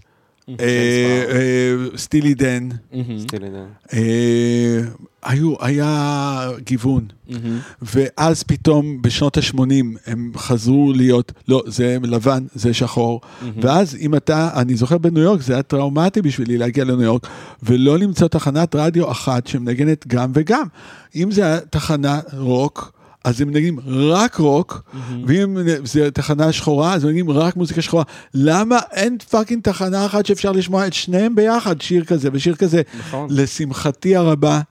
סטילי 1.95 2.33
דן. 2.33 2.69
מהמם, 2.93 3.19
סטילי 3.19 3.49
דן. 3.49 3.65
אה, 3.93 4.79
היו, 5.23 5.53
היה 5.59 6.51
גיוון. 6.63 7.05
מהמם. 7.29 7.59
ואז 7.81 8.43
פתאום 8.43 9.01
בשנות 9.01 9.37
ה-80 9.37 9.61
הם 10.05 10.31
חזרו 10.35 10.93
להיות, 10.93 11.31
לא, 11.47 11.63
זה 11.67 11.97
לבן, 12.03 12.45
זה 12.53 12.73
שחור. 12.73 13.21
ואז 13.61 13.95
אם 13.95 14.15
אתה, 14.15 14.49
אני 14.55 14.75
זוכר 14.75 14.97
בניו 14.97 15.23
יורק, 15.23 15.41
זה 15.41 15.53
היה 15.53 15.63
טראומטי 15.63 16.21
בשבילי 16.21 16.57
להגיע 16.57 16.83
לניו 16.83 17.01
יורק, 17.01 17.27
ולא 17.63 17.99
למצוא 17.99 18.27
תחנת 18.27 18.75
רדיו 18.75 19.11
אחת 19.11 19.47
שמנגנת 19.47 20.07
גם 20.07 20.31
וגם. 20.33 20.67
אם 21.15 21.31
זה 21.31 21.45
היה 21.45 21.59
תחנה 21.59 22.19
רוק, 22.33 22.98
אז 23.23 23.41
הם 23.41 23.47
מנגנים 23.47 23.79
רק 23.85 24.35
רוק, 24.35 24.81
ואם 25.25 25.57
זו 25.83 26.11
תחנה 26.13 26.51
שחורה, 26.51 26.93
אז 26.93 27.05
מנגנים 27.05 27.29
רק 27.29 27.55
מוזיקה 27.55 27.81
שחורה. 27.81 28.03
למה 28.33 28.79
אין 28.91 29.17
fucking 29.17 29.63
תחנה 29.63 30.05
אחת 30.05 30.25
שאפשר 30.25 30.51
לשמוע 30.51 30.87
את 30.87 30.93
שניהם 30.93 31.35
ביחד, 31.35 31.81
שיר 31.81 32.03
כזה 32.03 32.29
ושיר 32.33 32.55
כזה? 32.55 32.81
נכון. 32.99 33.27
לשמחתי 33.31 34.15
הרבה, 34.15 34.61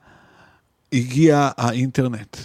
הגיע 0.93 1.49
האינטרנט. 1.57 2.37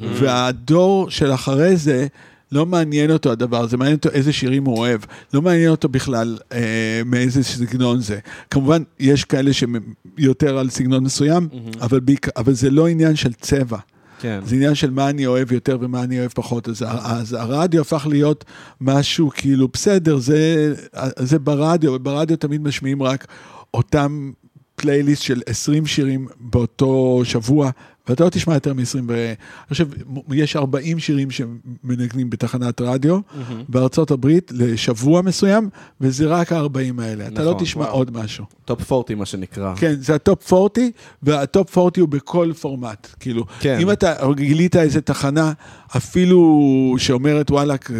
והדור 0.00 1.10
של 1.10 1.34
אחרי 1.34 1.76
זה, 1.76 2.06
לא 2.52 2.66
מעניין 2.66 3.10
אותו 3.10 3.32
הדבר 3.32 3.60
הזה, 3.60 3.76
מעניין 3.76 3.96
אותו 3.96 4.08
איזה 4.10 4.32
שירים 4.32 4.64
הוא 4.64 4.78
אוהב. 4.78 5.00
לא 5.34 5.42
מעניין 5.42 5.70
אותו 5.70 5.88
בכלל 5.88 6.38
אה, 6.52 7.02
מאיזה 7.06 7.42
סגנון 7.42 8.00
זה. 8.00 8.18
כמובן, 8.50 8.82
יש 9.00 9.24
כאלה 9.24 9.52
שהם 9.52 9.76
יותר 10.18 10.58
על 10.58 10.70
סגנון 10.70 11.04
מסוים, 11.04 11.48
אבל, 11.80 12.00
בעיקר, 12.00 12.30
אבל 12.36 12.52
זה 12.52 12.70
לא 12.70 12.88
עניין 12.88 13.16
של 13.16 13.32
צבע. 13.32 13.78
כן. 14.24 14.40
זה 14.44 14.54
עניין 14.56 14.74
של 14.74 14.90
מה 14.90 15.10
אני 15.10 15.26
אוהב 15.26 15.52
יותר 15.52 15.78
ומה 15.80 16.02
אני 16.02 16.20
אוהב 16.20 16.30
פחות. 16.34 16.68
אז, 16.68 16.84
אז 16.88 17.32
הרדיו 17.32 17.80
הפך 17.80 18.06
להיות 18.10 18.44
משהו 18.80 19.30
כאילו, 19.34 19.68
בסדר, 19.72 20.18
זה, 20.18 20.74
זה 21.18 21.38
ברדיו, 21.38 21.92
וברדיו 21.92 22.36
תמיד 22.36 22.60
משמיעים 22.60 23.02
רק 23.02 23.26
אותם 23.74 24.32
פלייליסט 24.76 25.22
של 25.22 25.42
20 25.46 25.86
שירים 25.86 26.28
באותו 26.40 27.20
שבוע, 27.24 27.70
ואתה 28.08 28.24
לא 28.24 28.28
תשמע 28.28 28.54
יותר 28.54 28.74
מ-20 28.74 28.98
ו... 29.08 29.14
אני 29.14 29.34
חושב, 29.68 29.88
יש 30.32 30.56
40 30.56 30.98
שירים 30.98 31.28
שמנגנים 31.30 32.30
בתחנת 32.30 32.80
רדיו 32.80 33.18
בארצות 33.68 34.10
הברית 34.10 34.52
לשבוע 34.54 35.22
מסוים, 35.22 35.68
וזה 36.00 36.26
רק 36.26 36.52
ה-40 36.52 37.02
האלה. 37.02 37.26
אתה 37.26 37.44
לא 37.44 37.50
נכון, 37.50 37.62
תשמע 37.62 37.82
וואו. 37.82 37.94
עוד 37.94 38.10
משהו. 38.16 38.44
top 38.64 38.92
40 38.92 39.18
מה 39.18 39.26
שנקרא. 39.26 39.74
כן, 39.76 39.94
זה 40.00 40.14
ה 40.14 40.23
top 40.23 40.52
40, 40.52 40.90
וה 41.22 41.44
top 41.44 41.78
40 41.78 41.90
הוא 42.00 42.08
בכל 42.08 42.52
פורמט. 42.60 43.08
כאילו, 43.20 43.44
כן. 43.60 43.78
אם 43.80 43.90
אתה 43.90 44.14
גילית 44.36 44.76
איזה 44.76 45.00
תחנה, 45.00 45.52
אפילו 45.96 46.94
שאומרת 46.98 47.50
וואלאק, 47.50 47.90
אה, 47.90 47.96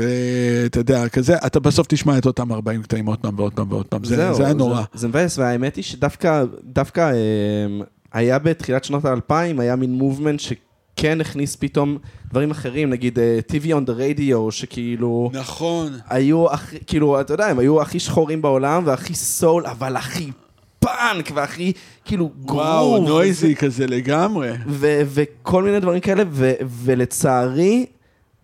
אתה 0.66 0.80
יודע, 0.80 1.08
כזה, 1.08 1.36
אתה 1.46 1.60
בסוף 1.60 1.86
תשמע 1.86 2.18
את 2.18 2.26
אותם 2.26 2.52
40 2.52 2.82
קטעים 2.82 3.06
עוד 3.06 3.18
פעם 3.18 3.38
ועוד 3.38 3.52
פעם 3.52 3.72
ועוד 3.72 3.86
פעם. 3.86 4.04
זה, 4.04 4.16
זהו, 4.16 4.34
זה 4.34 4.44
היה 4.44 4.54
נורא. 4.54 4.76
זה, 4.76 4.98
זה 4.98 5.08
מבאס, 5.08 5.38
והאמת 5.38 5.76
היא 5.76 5.84
שדווקא 5.84 6.44
דווקא, 6.64 7.00
אה, 7.00 7.84
היה 8.14 8.38
בתחילת 8.38 8.84
שנות 8.84 9.04
האלפיים, 9.04 9.60
היה 9.60 9.76
מין 9.76 9.92
movement 9.92 10.40
שכן 10.40 11.20
הכניס 11.20 11.56
פתאום 11.56 11.98
דברים 12.30 12.50
אחרים, 12.50 12.90
נגיד 12.90 13.18
אה, 13.18 13.38
TV 13.52 13.64
on 13.64 13.88
the 13.88 14.18
radio, 14.18 14.50
שכאילו... 14.50 15.30
נכון. 15.32 15.92
היו 16.08 16.50
הכי, 16.52 16.76
כאילו, 16.86 17.20
אתה 17.20 17.34
יודע, 17.34 17.46
הם 17.46 17.58
היו 17.58 17.82
הכי 17.82 18.00
שחורים 18.00 18.42
בעולם 18.42 18.82
והכי 18.86 19.14
סול, 19.14 19.66
אבל 19.66 19.96
הכי 19.96 20.30
פאנק 20.78 21.30
והכי, 21.34 21.72
כאילו, 22.04 22.30
וואו, 22.42 22.92
גרוב. 22.94 23.08
נויזי 23.08 23.56
כזה 23.56 23.86
לגמרי. 23.86 24.50
ו- 24.66 25.02
וכל 25.06 25.62
מיני 25.62 25.80
דברים 25.80 26.00
כאלה, 26.00 26.22
ו- 26.30 26.52
ולצערי, 26.84 27.86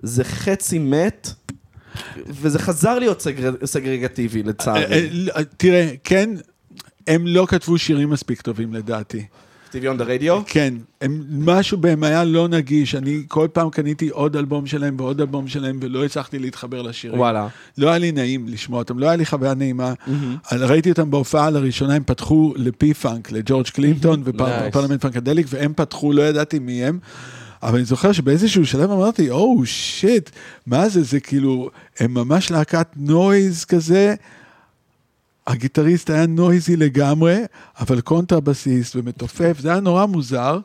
זה 0.03 0.25
חצי 0.25 0.79
מת, 0.79 1.29
וזה 2.27 2.59
חזר 2.59 2.99
להיות 2.99 3.21
סגר- 3.21 3.55
סגרגטיבי, 3.67 4.43
אה, 4.43 4.47
לצערי. 4.49 5.11
אה, 5.37 5.45
תראה, 5.57 5.91
כן, 6.05 6.31
הם 7.07 7.27
לא 7.27 7.47
כתבו 7.49 7.79
שירים 7.79 8.11
מספיק 8.11 8.41
טובים 8.43 8.75
לדעתי. 8.75 9.25
On 9.73 10.01
the 10.01 10.23
radio? 10.23 10.33
כן, 10.47 10.75
הם, 11.01 11.25
משהו 11.31 11.79
בהם 11.79 12.03
היה 12.03 12.25
לא 12.25 12.49
נגיש, 12.49 12.95
אני 12.95 13.23
כל 13.29 13.49
פעם 13.53 13.71
קניתי 13.71 14.09
עוד 14.09 14.37
אלבום 14.37 14.67
שלהם 14.67 14.97
ועוד 14.99 15.21
אלבום 15.21 15.49
שלהם 15.49 15.79
ולא 15.83 16.05
הצלחתי 16.05 16.39
להתחבר 16.39 16.83
לשירים. 16.83 17.19
וואלה. 17.19 17.49
לא 17.79 17.89
היה 17.89 17.99
לי 17.99 18.13
נעים 18.13 18.49
לשמוע 18.49 18.79
אותם, 18.79 18.99
לא 18.99 19.07
היה 19.07 19.17
לי 19.17 19.27
חוויה 19.27 19.55
נעימה. 19.55 19.93
ראיתי 20.53 20.91
אותם 20.91 21.11
בהופעה 21.11 21.51
לראשונה, 21.51 21.95
הם 21.95 22.03
פתחו 22.07 22.53
ל 22.57 22.95
P-Funk, 22.95 23.33
לג'ורג' 23.33 23.67
קלינטון 23.67 24.23
Nice. 24.27 24.31
ופרלמנט 24.69 25.01
פאנקדליק, 25.01 25.47
והם 25.51 25.73
פתחו, 25.77 26.13
לא 26.13 26.23
ידעתי 26.23 26.59
מי 26.59 26.85
הם. 26.85 26.99
אבל 27.63 27.77
אני 27.77 27.85
זוכר 27.85 28.13
שבאיזשהו 28.13 28.67
שלב 28.67 28.91
אמרתי, 28.91 29.31
oh 29.31 29.63
shit, 29.65 30.31
מה 30.67 30.89
זה, 30.89 31.03
זה 31.03 31.21
כאילו, 31.21 31.71
הם 31.99 32.15
ממש 32.15 32.51
להקת 32.51 32.87
noise 32.97 33.65
כזה. 33.65 34.15
הגיטריסט 35.47 36.11
היה 36.11 36.27
noisy 36.27 36.77
לגמרי, 36.77 37.39
אבל 37.81 38.01
קונטרבסיסט 38.01 38.97
ומתופף, 38.97 39.57
זה 39.61 39.71
היה 39.71 39.81
נורא 39.81 40.07
מוזר. 40.07 40.59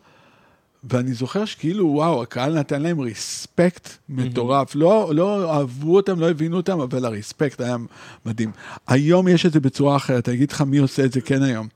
ואני 0.89 1.13
זוכר 1.13 1.45
שכאילו, 1.45 1.87
וואו, 1.87 2.21
הקהל 2.21 2.59
נתן 2.59 2.81
להם 2.81 2.99
respect 2.99 3.89
מטורף. 4.09 4.75
לא, 4.75 5.11
לא 5.15 5.53
אהבו 5.53 5.95
אותם, 5.95 6.19
לא 6.19 6.29
הבינו 6.29 6.57
אותם, 6.57 6.79
אבל 6.79 7.05
ה 7.05 7.12
respect 7.12 7.61
היה 7.61 7.75
מדהים. 8.25 8.51
היום 8.87 9.27
יש 9.27 9.45
את 9.45 9.53
זה 9.53 9.59
בצורה 9.59 9.95
אחרת, 9.95 10.29
אני 10.29 10.35
אגיד 10.37 10.51
לך 10.51 10.61
מי 10.61 10.77
עושה 10.77 11.05
את 11.05 11.11
זה 11.11 11.21
כן 11.21 11.43
היום. 11.43 11.67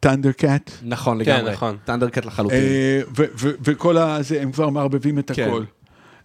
Thundercat. 0.00 0.70
נכון, 0.82 1.24
כן, 1.24 1.36
לגמרי. 1.36 1.52
נכון. 1.52 1.76
Thundercat 1.84 2.24
לחלוטין. 2.24 2.58
אה, 2.58 3.00
וכל 3.38 3.98
הזה, 3.98 4.42
הם 4.42 4.52
כבר 4.52 4.68
מערבבים 4.70 5.18
את 5.18 5.30
כן. 5.34 5.48
הכל. 5.48 5.64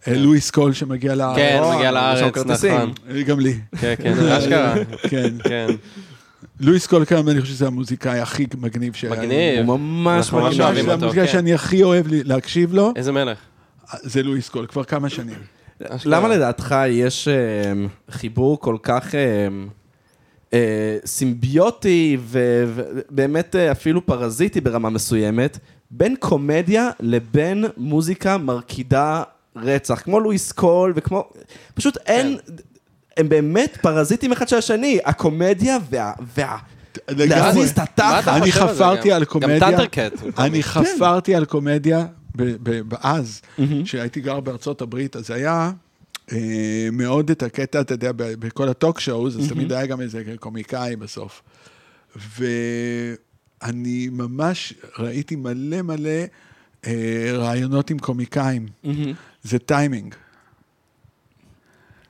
אה, 0.07 0.17
לואיס 0.17 0.51
קול 0.51 0.73
שמגיע 0.73 1.15
לארץ. 1.15 1.35
כן, 1.35 1.59
או, 1.61 1.73
מגיע 1.73 1.89
יש 2.13 2.19
שם 2.19 2.25
לארץ. 2.49 2.63
נכון. 2.63 2.93
אה, 3.09 3.21
גם 3.21 3.39
לי. 3.39 3.53
כן, 3.79 3.93
כן, 4.03 4.13
אשכרה. 4.19 4.75
כן. 5.09 5.33
כן. 5.43 5.67
לואיס 6.59 6.87
קול 6.87 7.05
כאן, 7.05 7.29
אני 7.29 7.41
חושב 7.41 7.53
שזה 7.53 7.67
המוזיקאי 7.67 8.19
הכי 8.19 8.45
מגניב 8.57 8.93
ש... 8.93 9.05
מגניב. 9.05 9.69
הוא 9.69 9.79
ממש 9.79 10.25
אנחנו 10.25 10.39
ממש 10.39 10.53
מגניב. 10.53 10.65
אוהבים 10.65 10.85
זה 10.85 10.91
אותו, 10.91 11.03
המוזיקאי 11.03 11.27
כן. 11.27 11.31
שאני 11.33 11.53
הכי 11.53 11.83
אוהב 11.83 12.05
להקשיב 12.09 12.73
לו, 12.73 12.93
איזה 12.95 13.11
מלך. 13.11 13.37
זה 14.01 14.23
לואיס 14.23 14.49
קול, 14.49 14.65
כבר 14.65 14.83
כמה 14.83 15.09
שנים. 15.09 15.37
למה 16.05 16.27
לדעתך 16.27 16.75
יש 16.89 17.27
אה, 17.27 17.33
חיבור 18.09 18.59
כל 18.59 18.77
כך 18.83 19.15
אה, 20.53 20.97
סימביוטי 21.05 22.17
ובאמת 22.21 23.55
אפילו 23.55 24.05
פרזיטי 24.05 24.61
ברמה 24.61 24.89
מסוימת, 24.89 25.57
בין 25.91 26.15
קומדיה 26.19 26.89
לבין 26.99 27.65
מוזיקה 27.77 28.37
מרקידה 28.37 29.23
רצח, 29.63 30.01
כמו 30.01 30.19
לואיס 30.19 30.51
קול 30.51 30.93
וכמו... 30.95 31.29
פשוט 31.73 31.97
אין... 32.05 32.37
הם 33.17 33.29
באמת 33.29 33.77
פרזיטים 33.81 34.31
אחד 34.31 34.47
של 34.47 34.55
השני, 34.55 34.99
הקומדיה 35.05 35.77
וה... 35.89 36.11
וה... 36.37 36.57
להזיז 37.07 37.69
את 37.69 37.79
התחת. 37.79 38.27
אני 38.27 38.51
זה 38.51 38.59
חפרתי? 38.59 39.11
על 39.11 39.25
קומדיה. 39.25 39.59
גם. 39.71 39.77
הוא 40.21 40.31
אני. 40.37 40.63
חפרתי 40.63 41.35
על 41.35 41.45
קומדיה 41.45 42.05
ב- 42.35 42.55
ב- 42.87 42.93
אז, 43.01 43.41
כשהייתי 43.83 44.21
גר 44.21 44.39
בארצות 44.39 44.81
הברית, 44.81 45.15
אז 45.15 45.31
היה 45.31 45.71
אה, 46.31 46.37
מאוד 46.91 47.29
את 47.29 47.43
הקטע, 47.43 47.81
אתה 47.81 47.93
יודע, 47.93 48.11
ב- 48.11 48.33
בכל 48.39 48.69
ה 48.69 48.75
talk 48.75 48.99
shows, 48.99 49.39
אז 49.39 49.49
תמיד 49.49 49.71
היה 49.73 49.85
גם 49.85 50.01
איזה 50.01 50.23
קומיקאי 50.39 50.95
בסוף. 50.95 51.41
ואני 52.39 54.09
ממש 54.11 54.73
ראיתי 54.99 55.35
מלא 55.35 55.81
מלא 55.81 56.09
אה, 56.87 57.29
רעיונות 57.33 57.89
עם 57.89 57.99
קומיקאים. 57.99 58.65
זה 59.43 59.59
טיימינג. 59.59 60.15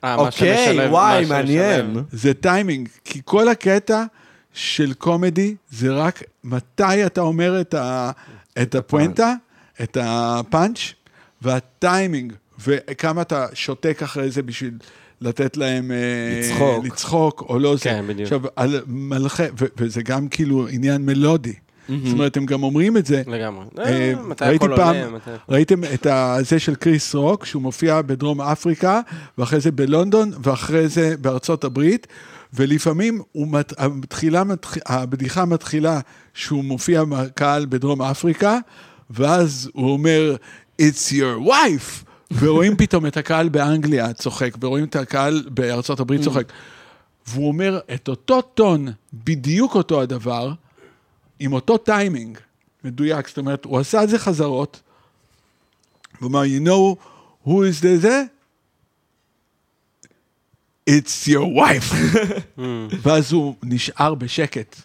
אה, 0.04 0.16
מה 0.16 0.22
אוקיי, 0.22 0.66
שמשלב- 0.66 0.90
וואי, 0.92 1.24
מה 1.24 1.40
שמשלב. 1.40 1.86
מעניין. 1.86 2.04
זה 2.12 2.34
טיימינג, 2.34 2.88
כי 3.04 3.20
כל 3.24 3.48
הקטע 3.48 4.04
של 4.52 4.94
קומדי 4.94 5.54
זה 5.70 5.92
רק 5.92 6.22
מתי 6.44 7.06
אתה 7.06 7.20
אומר 7.20 7.60
את, 7.60 7.74
ה, 7.74 8.10
את 8.62 8.74
הפואנטה, 8.74 9.34
את 9.82 9.96
הפאנץ', 10.00 10.78
והטיימינג, 11.42 12.32
וכמה 12.66 13.22
אתה 13.22 13.46
שותק 13.54 14.02
אחרי 14.02 14.30
זה 14.30 14.42
בשביל 14.42 14.78
לתת 15.20 15.56
להם... 15.56 15.92
אה, 15.92 16.40
לצחוק. 16.40 16.84
לצחוק, 16.84 17.42
או 17.48 17.58
לא 17.58 17.76
זה. 17.76 17.84
כן, 17.84 18.04
בדיוק. 18.08 18.22
עכשיו, 18.22 18.40
על 18.56 18.82
מלכי, 18.86 19.42
ו- 19.42 19.64
וזה 19.76 20.02
גם 20.02 20.28
כאילו 20.28 20.68
עניין 20.68 21.06
מלודי. 21.06 21.54
זאת 21.88 22.12
אומרת, 22.12 22.36
הם 22.36 22.46
גם 22.46 22.62
אומרים 22.62 22.96
את 22.96 23.06
זה. 23.06 23.22
לגמרי. 23.26 23.64
אה, 23.78 23.84
אה, 23.84 24.14
מתי 24.28 24.44
הכל 24.44 24.70
עולה, 24.70 25.10
מתי... 25.10 25.30
ראיתם 25.48 25.84
את 25.94 26.06
הזה 26.10 26.58
של 26.58 26.74
קריס 26.74 27.14
רוק, 27.14 27.44
שהוא 27.44 27.62
מופיע 27.62 28.02
בדרום 28.02 28.40
אפריקה, 28.40 29.00
ואחרי 29.38 29.60
זה 29.60 29.70
בלונדון, 29.72 30.32
ואחרי 30.42 30.88
זה 30.88 31.14
בארצות 31.20 31.64
הברית, 31.64 32.06
ולפעמים 32.54 33.22
מת, 33.34 33.72
מתח, 33.80 34.74
הבדיחה 34.86 35.44
מתחילה 35.44 36.00
שהוא 36.34 36.64
מופיע 36.64 37.04
מהקהל 37.04 37.66
בדרום 37.68 38.02
אפריקה, 38.02 38.58
ואז 39.10 39.70
הוא 39.72 39.90
אומר, 39.90 40.36
It's 40.82 41.12
your 41.12 41.48
wife! 41.48 42.04
ורואים 42.38 42.76
פתאום 42.82 43.06
את 43.06 43.16
הקהל 43.16 43.48
באנגליה 43.48 44.12
צוחק, 44.12 44.54
ורואים 44.60 44.84
את 44.84 44.96
הקהל 44.96 45.44
בארצות 45.50 46.00
הברית 46.00 46.20
צוחק. 46.20 46.52
והוא 47.26 47.48
אומר 47.48 47.78
את 47.94 48.08
אותו 48.08 48.40
טון, 48.40 48.88
בדיוק 49.12 49.74
אותו 49.74 50.02
הדבר, 50.02 50.52
עם 51.40 51.52
אותו 51.52 51.78
טיימינג 51.78 52.38
מדויק, 52.84 53.28
זאת 53.28 53.38
אומרת, 53.38 53.64
הוא 53.64 53.78
עשה 53.78 54.04
את 54.04 54.08
זה 54.08 54.18
חזרות, 54.18 54.80
הוא 56.18 56.28
אמר, 56.28 56.42
you 56.42 56.66
know 56.66 56.96
who 57.46 57.50
is 57.50 57.82
the 57.82 57.96
זה? 58.00 58.24
It's 60.90 61.28
your 61.28 61.56
wife. 61.56 61.94
ואז 63.02 63.32
הוא 63.32 63.54
נשאר 63.62 64.14
בשקט. 64.14 64.76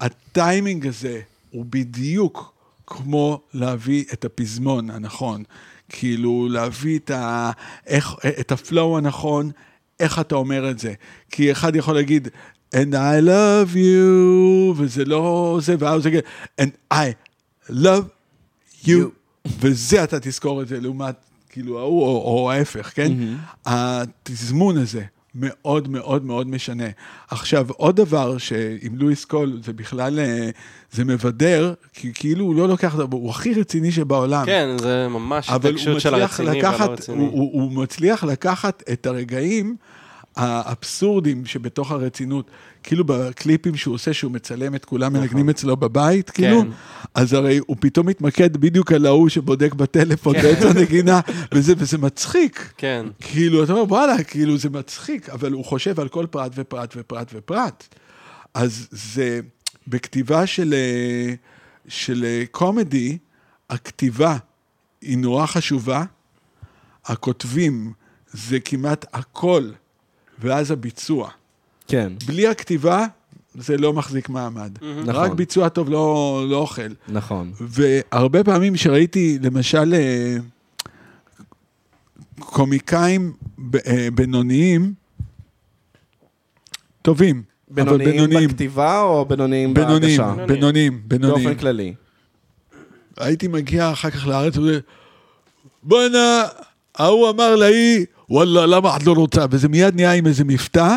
הטיימינג 0.00 0.86
הזה 0.86 1.20
הוא 1.50 1.64
בדיוק 1.70 2.54
כמו 2.86 3.40
להביא 3.54 4.04
את 4.12 4.24
הפזמון 4.24 4.90
הנכון. 4.90 5.42
כאילו, 5.88 6.48
להביא 6.50 6.98
את, 6.98 7.10
ה... 7.10 7.50
איך... 7.86 8.14
את 8.40 8.52
הפלואו 8.52 8.98
הנכון, 8.98 9.50
איך 10.00 10.18
אתה 10.18 10.34
אומר 10.34 10.70
את 10.70 10.78
זה. 10.78 10.94
כי 11.30 11.52
אחד 11.52 11.76
יכול 11.76 11.94
להגיד, 11.94 12.28
and 12.74 12.94
I 12.94 13.20
love 13.20 13.74
you, 13.74 14.76
וזה 14.76 15.04
לא 15.04 15.58
זה, 15.62 15.74
ואז 15.78 16.02
זה 16.02 16.20
and 16.60 16.94
I 16.94 17.06
love 17.70 18.04
you, 18.84 18.90
וזה 19.60 20.04
אתה 20.04 20.20
תזכור 20.20 20.62
את 20.62 20.68
זה, 20.68 20.80
לעומת 20.80 21.14
כאילו 21.48 21.78
ההוא, 21.78 22.02
או, 22.02 22.38
או 22.38 22.50
ההפך, 22.50 22.90
כן? 22.94 23.12
התזמון 23.66 24.76
הזה 24.78 25.02
מאוד 25.34 25.88
מאוד 25.88 26.24
מאוד 26.24 26.48
משנה. 26.48 26.84
עכשיו, 27.30 27.66
עוד 27.70 27.96
דבר 27.96 28.38
שעם 28.38 28.96
לואיס 28.96 29.24
קול, 29.24 29.60
זה 29.64 29.72
בכלל, 29.72 30.20
אה, 30.20 30.50
זה 30.92 31.04
מבדר, 31.04 31.74
כי 31.92 32.12
כאילו 32.14 32.44
הוא 32.44 32.54
לא 32.54 32.68
לוקח, 32.68 32.94
הוא 33.12 33.30
הכי 33.30 33.54
רציני 33.54 33.92
שבעולם. 33.92 34.46
כן, 34.46 34.68
זה 34.80 35.06
ממש 35.08 35.48
הוא 35.48 35.56
התעקשות 35.56 36.00
של 36.00 36.14
הרציני 36.14 36.62
והלא 36.62 36.84
הוא, 36.84 36.92
רציני. 36.92 37.18
הוא, 37.18 37.62
הוא 37.62 37.72
מצליח 37.72 38.24
לקחת 38.24 38.82
את 38.92 39.06
הרגעים 39.06 39.76
האבסורדים 40.36 41.46
שבתוך 41.46 41.90
הרצינות, 41.90 42.50
כאילו 42.82 43.04
בקליפים 43.04 43.76
שהוא 43.76 43.94
עושה, 43.94 44.12
שהוא 44.12 44.32
מצלם 44.32 44.74
את 44.74 44.84
כולם 44.84 45.12
מנגנים 45.12 45.50
אצלו 45.50 45.76
בבית, 45.76 46.30
כאילו, 46.30 46.60
כן. 46.62 46.68
אז 47.14 47.32
הרי 47.32 47.60
הוא 47.66 47.76
פתאום 47.80 48.06
מתמקד 48.06 48.56
בדיוק 48.56 48.92
על 48.92 49.06
ההוא 49.06 49.28
שבודק 49.28 49.74
בטלפון 49.74 50.34
כן. 50.34 50.42
באמצע 50.42 50.68
הנגינה, 50.68 51.20
וזה, 51.54 51.74
וזה 51.78 51.98
מצחיק. 51.98 52.72
כן. 52.76 53.06
כאילו, 53.20 53.64
אתה 53.64 53.72
אומר, 53.72 53.84
וואלה, 53.84 54.24
כאילו, 54.24 54.56
זה 54.56 54.70
מצחיק, 54.70 55.28
אבל 55.28 55.52
הוא 55.52 55.64
חושב 55.64 56.00
על 56.00 56.08
כל 56.08 56.26
פרט 56.30 56.52
ופרט 56.54 56.94
ופרט 56.96 57.30
ופרט. 57.34 57.94
אז 58.54 58.88
זה, 58.90 59.40
בכתיבה 59.88 60.46
של, 60.46 60.74
אה, 60.74 61.34
של 61.88 62.24
אה, 62.24 62.44
קומדי, 62.50 63.18
הכתיבה 63.70 64.36
היא 65.00 65.18
נורא 65.18 65.46
חשובה, 65.46 66.04
הכותבים 67.04 67.92
זה 68.32 68.60
כמעט 68.60 69.06
הכל, 69.12 69.70
ואז 70.38 70.70
הביצוע. 70.70 71.30
כן, 71.88 72.12
בלי 72.26 72.46
הכתיבה, 72.48 73.06
זה 73.54 73.76
לא 73.76 73.92
מחזיק 73.92 74.28
מעמד. 74.28 74.78
נכון. 74.82 75.08
רק 75.08 75.32
ביצוע 75.32 75.68
טוב 75.68 75.90
לא, 75.90 76.44
לא 76.48 76.56
אוכל. 76.56 76.92
נכון. 77.08 77.52
והרבה 77.60 78.44
פעמים 78.44 78.76
שראיתי, 78.76 79.38
למשל, 79.42 79.94
אה, 79.94 80.36
קומיקאים 82.38 83.32
אה, 83.86 84.08
בינוניים, 84.14 84.94
טובים, 87.02 87.42
בינוניים 87.68 88.10
בינוניים, 88.10 88.48
בכתיבה 88.48 89.00
או 89.00 89.24
בינוניים 89.24 89.74
בינוניים, 89.74 90.00
בהגשה? 90.20 90.46
בינוניים, 90.46 91.02
בינוניים. 91.04 91.44
באופן 91.44 91.58
כללי. 91.58 91.94
הייתי 93.16 93.48
מגיע 93.48 93.92
אחר 93.92 94.10
כך 94.10 94.26
לארץ, 94.26 94.56
ואומר, 94.56 94.78
בואנה, 95.82 96.42
ההוא 96.94 97.30
אמר 97.30 97.56
להיא, 97.56 98.06
וואלה, 98.30 98.66
למה 98.66 98.96
את 98.96 99.06
לא 99.06 99.12
רוצה? 99.12 99.44
וזה 99.50 99.68
מיד 99.68 99.94
נהיה 99.94 100.12
עם 100.12 100.26
איזה 100.26 100.44
מבטא, 100.44 100.96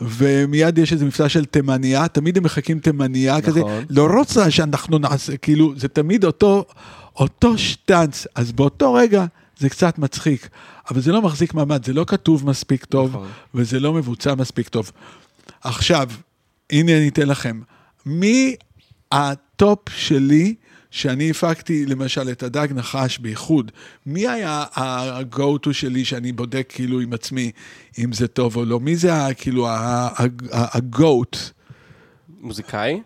ומיד 0.00 0.78
יש 0.78 0.92
איזה 0.92 1.04
מבטא 1.04 1.28
של 1.28 1.44
תימניה, 1.44 2.08
תמיד 2.08 2.36
הם 2.36 2.42
מחכים 2.42 2.78
תימניה 2.78 3.40
כזה, 3.40 3.60
נכון. 3.60 3.84
לא 3.90 4.06
רוצה 4.18 4.50
שאנחנו 4.50 4.98
נעשה, 4.98 5.36
כאילו, 5.36 5.72
זה 5.76 5.88
תמיד 5.88 6.24
אותו, 6.24 6.64
אותו 7.16 7.58
שטנץ, 7.58 8.26
אז 8.34 8.52
באותו 8.52 8.94
רגע 8.94 9.24
זה 9.58 9.68
קצת 9.68 9.98
מצחיק, 9.98 10.48
אבל 10.90 11.00
זה 11.00 11.12
לא 11.12 11.22
מחזיק 11.22 11.54
מעמד, 11.54 11.84
זה 11.84 11.92
לא 11.92 12.04
כתוב 12.08 12.46
מספיק 12.46 12.84
טוב, 12.84 13.10
נכון. 13.10 13.28
וזה 13.54 13.80
לא 13.80 13.92
מבוצע 13.92 14.34
מספיק 14.34 14.68
טוב. 14.68 14.92
עכשיו, 15.62 16.08
הנה 16.70 16.92
אני 16.98 17.08
אתן 17.08 17.28
לכם, 17.28 17.60
מי 18.06 18.56
הטופ 19.12 19.88
שלי, 19.88 20.54
שאני 20.90 21.30
הפקתי 21.30 21.86
למשל 21.86 22.28
את 22.30 22.42
הדג 22.42 22.68
נחש 22.74 23.18
בייחוד, 23.18 23.72
מי 24.06 24.28
היה 24.28 24.64
ה-go 24.74 25.36
to 25.66 25.72
שלי 25.72 26.04
שאני 26.04 26.32
בודק 26.32 26.66
כאילו 26.74 27.00
עם 27.00 27.12
עצמי 27.12 27.50
אם 27.98 28.12
זה 28.12 28.28
טוב 28.28 28.56
או 28.56 28.64
לא? 28.64 28.80
מי 28.80 28.96
זה 28.96 29.14
ה- 29.14 29.34
כאילו 29.34 29.68
ה-goat? 29.68 31.36
מוזיקאי? 32.40 33.00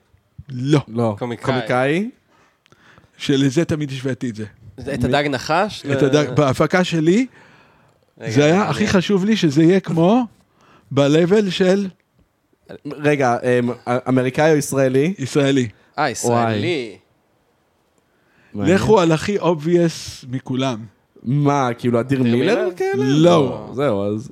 לא, 0.49 0.81
לא. 0.89 1.17
קומיקאי. 1.19 1.45
קומיקאי? 1.55 2.11
שלזה 3.17 3.65
תמיד 3.65 3.91
השוויתי 3.91 4.31
את 4.31 4.37
זה. 4.37 4.45
את 4.81 5.05
הדג 5.05 5.25
נחש? 5.31 5.83
את 5.87 6.03
ל- 6.03 6.05
הדג, 6.07 6.27
בהפקה 6.37 6.85
שלי, 6.85 7.27
זה 8.29 8.45
היה 8.45 8.61
אני- 8.63 8.71
הכי 8.71 8.87
חשוב 8.89 9.25
לי 9.25 9.37
שזה 9.37 9.63
יהיה 9.63 9.81
כמו 9.81 10.27
ב-level 10.91 11.51
של 11.51 11.89
רגע, 12.87 13.37
אמ, 13.43 13.71
אמריקאי 14.09 14.53
או 14.53 14.57
ישראלי? 14.57 15.15
ישראלי. 15.19 15.69
אה, 15.99 16.11
ישראלי. 16.11 16.97
לכו 18.55 19.01
על 19.01 19.13
הכי 19.13 19.39
obvious 19.39 20.27
מכולם. 20.31 20.79
מה, 21.23 21.69
כאילו 21.79 22.01
אדיר 22.01 22.21
אדיר 22.21 22.33
מילר? 22.33 22.69
כאלה? 22.77 23.05
לא. 23.05 23.71
זהו, 23.73 24.15
אז... 24.15 24.31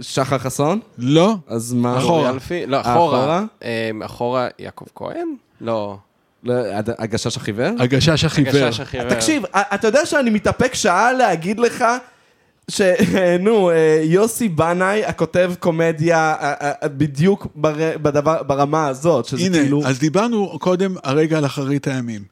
שחר 0.00 0.38
חסון? 0.38 0.80
לא, 0.98 1.34
אז 1.46 1.72
מה? 1.72 1.98
אחורה. 1.98 2.32
לא, 2.66 2.76
אה, 2.76 2.80
אחורה. 2.80 3.18
אחורה? 3.20 3.44
אמ, 3.62 4.02
אחורה 4.02 4.48
יעקב 4.58 4.84
כהן? 4.94 5.28
לא. 5.60 5.96
לא, 6.44 6.54
הגשש 6.98 7.36
החיוור? 7.36 7.70
הגשש 7.78 8.24
החיוור. 8.24 9.08
תקשיב, 9.08 9.42
אתה 9.54 9.88
יודע 9.88 10.06
שאני 10.06 10.30
מתאפק 10.30 10.74
שעה 10.74 11.12
להגיד 11.12 11.58
לך 11.60 11.84
שנו, 12.70 13.70
אה, 13.70 14.00
יוסי 14.04 14.48
בנאי, 14.48 15.04
הכותב 15.04 15.52
קומדיה, 15.58 16.34
בדיוק 16.84 17.46
בר- 17.54 17.98
בדבר- 18.02 18.42
ברמה 18.42 18.86
הזאת, 18.88 19.24
שזה 19.24 19.42
הנה, 19.46 19.58
כאילו... 19.58 19.82
אז 19.86 19.98
דיברנו 19.98 20.58
קודם 20.58 20.94
הרגע 21.04 21.38
על 21.38 21.46
אחרית 21.46 21.86
הימים. 21.86 22.22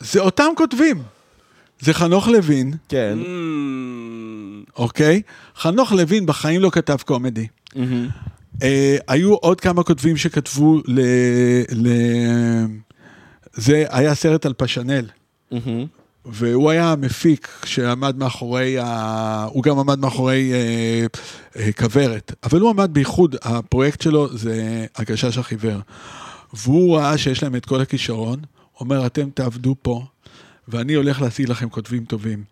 זה 0.00 0.20
אותם 0.20 0.48
כותבים. 0.56 1.02
זה 1.80 1.94
חנוך 1.94 2.28
לוין, 2.28 2.74
כן. 2.88 3.18
אוקיי? 4.76 5.22
חנוך 5.56 5.92
לוין 5.92 6.26
בחיים 6.26 6.60
לא 6.60 6.70
כתב 6.70 6.96
קומדי. 7.04 7.46
מהמם. 7.76 8.08
אה, 8.62 8.96
היו 9.08 9.34
עוד 9.34 9.60
כמה 9.60 9.82
כותבים 9.82 10.16
שכתבו 10.16 10.82
ל... 10.86 11.00
ל... 11.72 11.88
זה 13.52 13.84
היה 13.90 14.14
סרט 14.14 14.46
על 14.46 14.52
פשנל. 14.52 15.04
מהמם. 15.50 15.86
והוא 16.26 16.70
היה 16.70 16.92
המפיק 16.92 17.48
שעמד 17.64 18.16
מאחורי, 18.18 18.78
ה... 18.78 19.46
הוא 19.50 19.62
גם 19.62 19.78
עמד 19.78 19.98
מאחורי 19.98 20.52
אה, 20.52 21.06
אה, 21.56 21.72
כוורת, 21.72 22.32
אבל 22.44 22.60
הוא 22.60 22.70
עמד 22.70 22.90
בייחוד, 22.92 23.36
הפרויקט 23.42 24.00
שלו 24.00 24.36
זה 24.36 24.86
הגשש 24.96 25.38
החיוור. 25.38 25.80
והוא 26.54 26.96
ראה 26.96 27.18
שיש 27.18 27.42
להם 27.42 27.56
את 27.56 27.66
כל 27.66 27.80
הכישרון, 27.80 28.40
אומר, 28.80 29.06
אתם 29.06 29.30
תעבדו 29.30 29.76
פה, 29.82 30.04
ואני 30.68 30.94
הולך 30.94 31.20
להשיג 31.20 31.48
לכם 31.48 31.68
כותבים 31.68 32.04
טובים. 32.04 32.44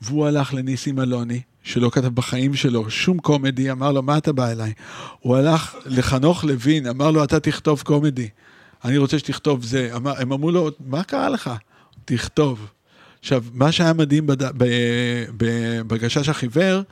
והוא 0.00 0.26
הלך 0.26 0.54
לניסים 0.54 1.00
אלוני, 1.00 1.40
שלא 1.62 1.90
כתב 1.90 2.08
בחיים 2.08 2.54
שלו 2.54 2.90
שום 2.90 3.18
קומדי, 3.18 3.70
אמר 3.70 3.92
לו, 3.92 4.02
מה 4.02 4.18
אתה 4.18 4.32
בא 4.32 4.50
אליי? 4.50 4.72
הוא 5.20 5.36
הלך 5.36 5.76
לחנוך 5.86 6.44
לוין, 6.44 6.86
אמר 6.86 7.10
לו, 7.10 7.24
אתה 7.24 7.40
תכתוב 7.40 7.82
קומדי. 7.82 8.28
אני 8.84 8.98
רוצה 8.98 9.18
שתכתוב 9.18 9.64
זה. 9.64 9.90
אמר, 9.96 10.20
הם 10.20 10.32
אמרו 10.32 10.50
לו, 10.50 10.70
מה 10.86 11.04
קרה 11.04 11.28
לך? 11.28 11.50
תכתוב. 12.04 12.66
עכשיו, 13.20 13.44
מה 13.52 13.72
שהיה 13.72 13.92
מדהים. 13.92 14.26
בגשש 15.86 16.28
החיוור, 16.28 16.82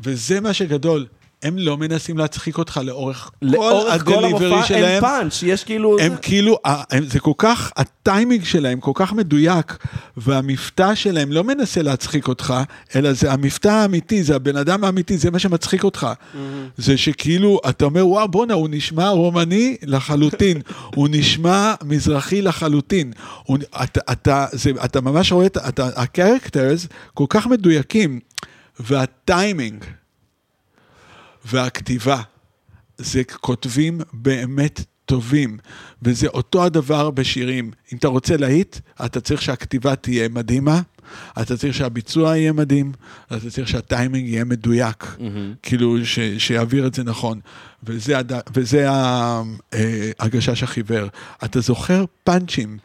וזה 0.00 0.40
מה 0.40 0.52
שגדול, 0.52 1.06
הם 1.44 1.58
לא 1.58 1.76
מנסים 1.76 2.18
להצחיק 2.18 2.58
אותך 2.58 2.80
לאורך, 2.84 3.30
לאורך 3.42 4.04
כל 4.04 4.12
הדליברי 4.12 4.46
המופע 4.46 4.56
אין 4.56 4.64
שלהם. 4.66 5.00
פאנץ', 5.00 5.42
יש 5.42 5.64
כאילו... 5.64 5.98
הם 5.98 6.12
כאילו, 6.22 6.58
הם- 6.64 7.04
זה 7.04 7.20
כל 7.20 7.32
כך, 7.38 7.72
הטיימינג 7.76 8.44
שלהם 8.44 8.80
כל 8.80 8.90
כך 8.94 9.12
מדויק, 9.12 9.76
והמבטא 10.16 10.94
שלהם 10.94 11.32
לא 11.32 11.44
מנסה 11.44 11.82
להצחיק 11.82 12.28
אותך, 12.28 12.54
אלא 12.96 13.12
זה 13.12 13.32
המבטא 13.32 13.68
האמיתי, 13.68 14.22
זה 14.22 14.36
הבן 14.36 14.56
אדם 14.56 14.84
האמיתי, 14.84 15.18
זה 15.18 15.30
מה 15.30 15.38
שמצחיק 15.38 15.84
אותך. 15.84 16.06
זה 16.76 16.96
שכאילו, 16.96 17.60
אתה 17.68 17.84
אומר, 17.84 18.06
וואו, 18.06 18.28
בואנה, 18.28 18.54
הוא 18.54 18.68
נשמע 18.70 19.08
רומני 19.08 19.76
לחלוטין, 19.82 20.60
הוא 20.96 21.08
נשמע 21.10 21.74
מזרחי 21.84 22.42
לחלוטין. 22.42 23.12
הוא, 23.44 23.58
אתה, 23.82 24.00
אתה, 24.12 24.46
זה, 24.52 24.70
אתה 24.84 25.00
ממש 25.00 25.32
רואה, 25.32 25.46
אתה, 25.46 25.88
הקרקטרס 25.96 26.86
כל 27.14 27.24
כך 27.28 27.46
מדויקים, 27.46 28.20
והטיימינג 28.80 29.84
והכתיבה. 31.44 32.22
זה 32.98 33.22
כותבים 33.24 34.00
באמת 34.12 34.80
טובים, 35.04 35.58
וזה 36.02 36.26
אותו 36.28 36.64
הדבר 36.64 37.10
בשירים. 37.10 37.70
אם 37.92 37.98
אתה 37.98 38.08
רוצה 38.08 38.36
להיט, 38.36 38.76
אתה 39.04 39.20
צריך 39.20 39.42
שהכתיבה 39.42 39.96
תהיה 39.96 40.28
מדהימה, 40.28 40.80
אתה 41.42 41.56
צריך 41.56 41.74
שהביצוע 41.74 42.36
יהיה 42.36 42.52
מדהים, 42.52 42.92
אתה 43.26 43.50
צריך 43.50 43.68
שהטיימינג 43.68 44.28
יהיה 44.28 44.44
מדויק, 44.44 45.16
כאילו 45.62 46.06
ש, 46.06 46.18
שיעביר 46.38 46.86
את 46.86 46.94
זה 46.94 47.04
נכון. 47.04 47.40
וזה, 47.84 48.18
הד... 48.18 48.32
וזה 48.54 48.90
ה- 48.90 49.42
אה, 49.74 50.10
הגשש 50.20 50.62
החיוור. 50.62 51.08
אתה 51.44 51.60
זוכר 51.60 52.04
פאנצ'ים 52.24 52.78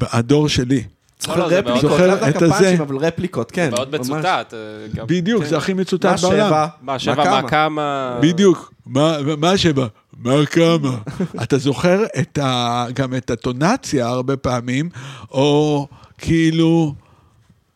הדור 0.00 0.48
שלי. 0.48 0.84
לא, 1.28 1.36
לא, 1.38 1.48
זה 1.48 1.58
רפליקות, 1.58 1.80
זוכר 1.80 2.28
את 2.28 2.42
הזה. 2.42 2.76
אבל 2.82 2.96
רפליקות, 2.96 3.50
כן. 3.50 3.70
מאוד. 3.70 3.94
מצוטט. 3.96 4.24
אה, 4.54 4.58
גם- 4.94 5.06
בדיוק, 5.06 5.42
כן. 5.42 5.48
זה 5.48 5.56
הכי 5.56 5.74
מצוטט 5.74 6.06
מה 6.06 6.16
בעולם. 6.22 6.46
שבע? 6.48 6.66
מה, 6.82 6.98
שבע, 6.98 7.14
מה 7.42 7.48
כמה? 7.48 8.18
בדיוק, 8.22 8.72
מה, 8.86 9.16
מה 9.38 9.58
שבע? 9.58 9.86
מה 10.18 10.46
כמה? 10.46 10.98
אתה 11.42 11.58
זוכר 11.58 12.04
את 12.20 12.38
ה, 12.38 12.86
גם 12.94 13.14
את 13.14 13.30
הטונציה 13.30 14.06
הרבה 14.06 14.36
פעמים, 14.36 14.88
או 15.30 15.86
כאילו, 16.18 16.94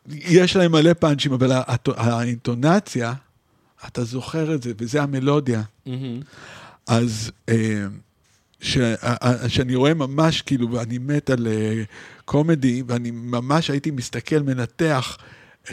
יש 0.09 0.55
להם 0.55 0.71
מלא 0.71 0.93
פאנצ'ים, 0.93 1.33
אבל 1.33 1.51
האינטונציה, 1.97 3.13
אתה 3.87 4.03
זוכר 4.03 4.53
את 4.55 4.63
זה, 4.63 4.71
וזה 4.77 5.03
המלודיה. 5.03 5.61
מהמם. 5.85 6.19
אז 6.87 7.31
אה, 7.49 7.85
ש- 8.61 8.77
אה, 8.77 9.49
שאני 9.49 9.75
רואה 9.75 9.93
ממש, 9.93 10.41
כאילו, 10.41 10.71
ואני 10.71 10.97
מת 10.97 11.29
על 11.29 11.47
אה, 11.47 11.81
קומדי, 12.25 12.83
ואני 12.87 13.11
ממש 13.11 13.69
הייתי 13.69 13.91
מסתכל, 13.91 14.39
מנתח 14.39 15.17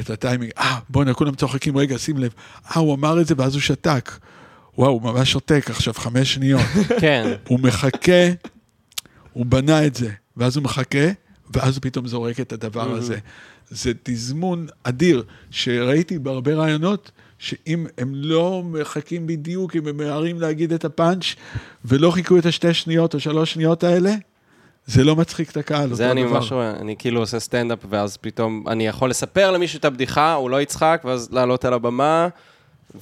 את 0.00 0.10
הטיימינג. 0.10 0.52
אה, 0.58 0.78
בואנה, 0.88 1.14
כולם 1.14 1.34
צוחקים, 1.34 1.76
רגע, 1.76 1.98
שים 1.98 2.18
לב. 2.18 2.32
אה, 2.66 2.80
הוא 2.80 2.94
אמר 2.94 3.20
את 3.20 3.26
זה 3.26 3.34
ואז 3.38 3.54
הוא 3.54 3.60
שתק. 3.60 4.18
וואו, 4.78 4.90
הוא 4.90 5.02
ממש 5.02 5.32
שותק 5.32 5.66
עכשיו 5.70 5.94
חמש 5.94 6.34
שניות. 6.34 6.66
כן. 7.00 7.32
הוא 7.48 7.60
מחכה, 7.60 8.32
הוא 9.32 9.46
בנה 9.46 9.86
את 9.86 9.94
זה, 9.94 10.10
ואז 10.36 10.56
הוא 10.56 10.64
מחכה, 10.64 11.06
ואז 11.54 11.74
הוא 11.76 11.82
פתאום 11.82 12.06
זורק 12.06 12.40
את 12.40 12.52
הדבר 12.52 12.92
הזה. 12.92 13.18
זה 13.70 13.92
תזמון 14.02 14.66
אדיר, 14.82 15.24
שראיתי 15.50 16.18
בהרבה 16.18 16.54
רעיונות, 16.54 17.10
שאם 17.38 17.86
הם 17.98 18.12
לא 18.14 18.62
מחכים 18.64 19.26
בדיוק, 19.26 19.76
אם 19.76 19.88
הם 19.88 19.96
ממהרים 19.96 20.40
להגיד 20.40 20.72
את 20.72 20.84
הפאנץ', 20.84 21.24
ולא 21.84 22.10
חיכו 22.10 22.38
את 22.38 22.46
השתי 22.46 22.74
שניות 22.74 23.14
או 23.14 23.20
שלוש 23.20 23.52
שניות 23.52 23.84
האלה, 23.84 24.14
זה 24.86 25.04
לא 25.04 25.16
מצחיק 25.16 25.50
את 25.50 25.56
הקהל, 25.56 25.94
זה 25.94 26.10
אני 26.10 26.24
דבר. 26.24 26.32
ממש 26.32 26.52
רואה, 26.52 26.70
אני 26.70 26.96
כאילו 26.98 27.20
עושה 27.20 27.40
סטנדאפ, 27.40 27.78
ואז 27.88 28.16
פתאום 28.16 28.64
אני 28.68 28.86
יכול 28.86 29.10
לספר 29.10 29.50
למישהו 29.50 29.78
את 29.78 29.84
הבדיחה, 29.84 30.34
הוא 30.34 30.50
לא 30.50 30.62
יצחק, 30.62 31.02
ואז 31.04 31.28
לעלות 31.32 31.64
על 31.64 31.72
הבמה, 31.72 32.28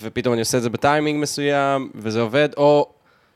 ופתאום 0.00 0.32
אני 0.32 0.40
עושה 0.40 0.58
את 0.58 0.62
זה 0.62 0.70
בטיימינג 0.70 1.22
מסוים, 1.22 1.90
וזה 1.94 2.20
עובד, 2.20 2.48
או 2.56 2.88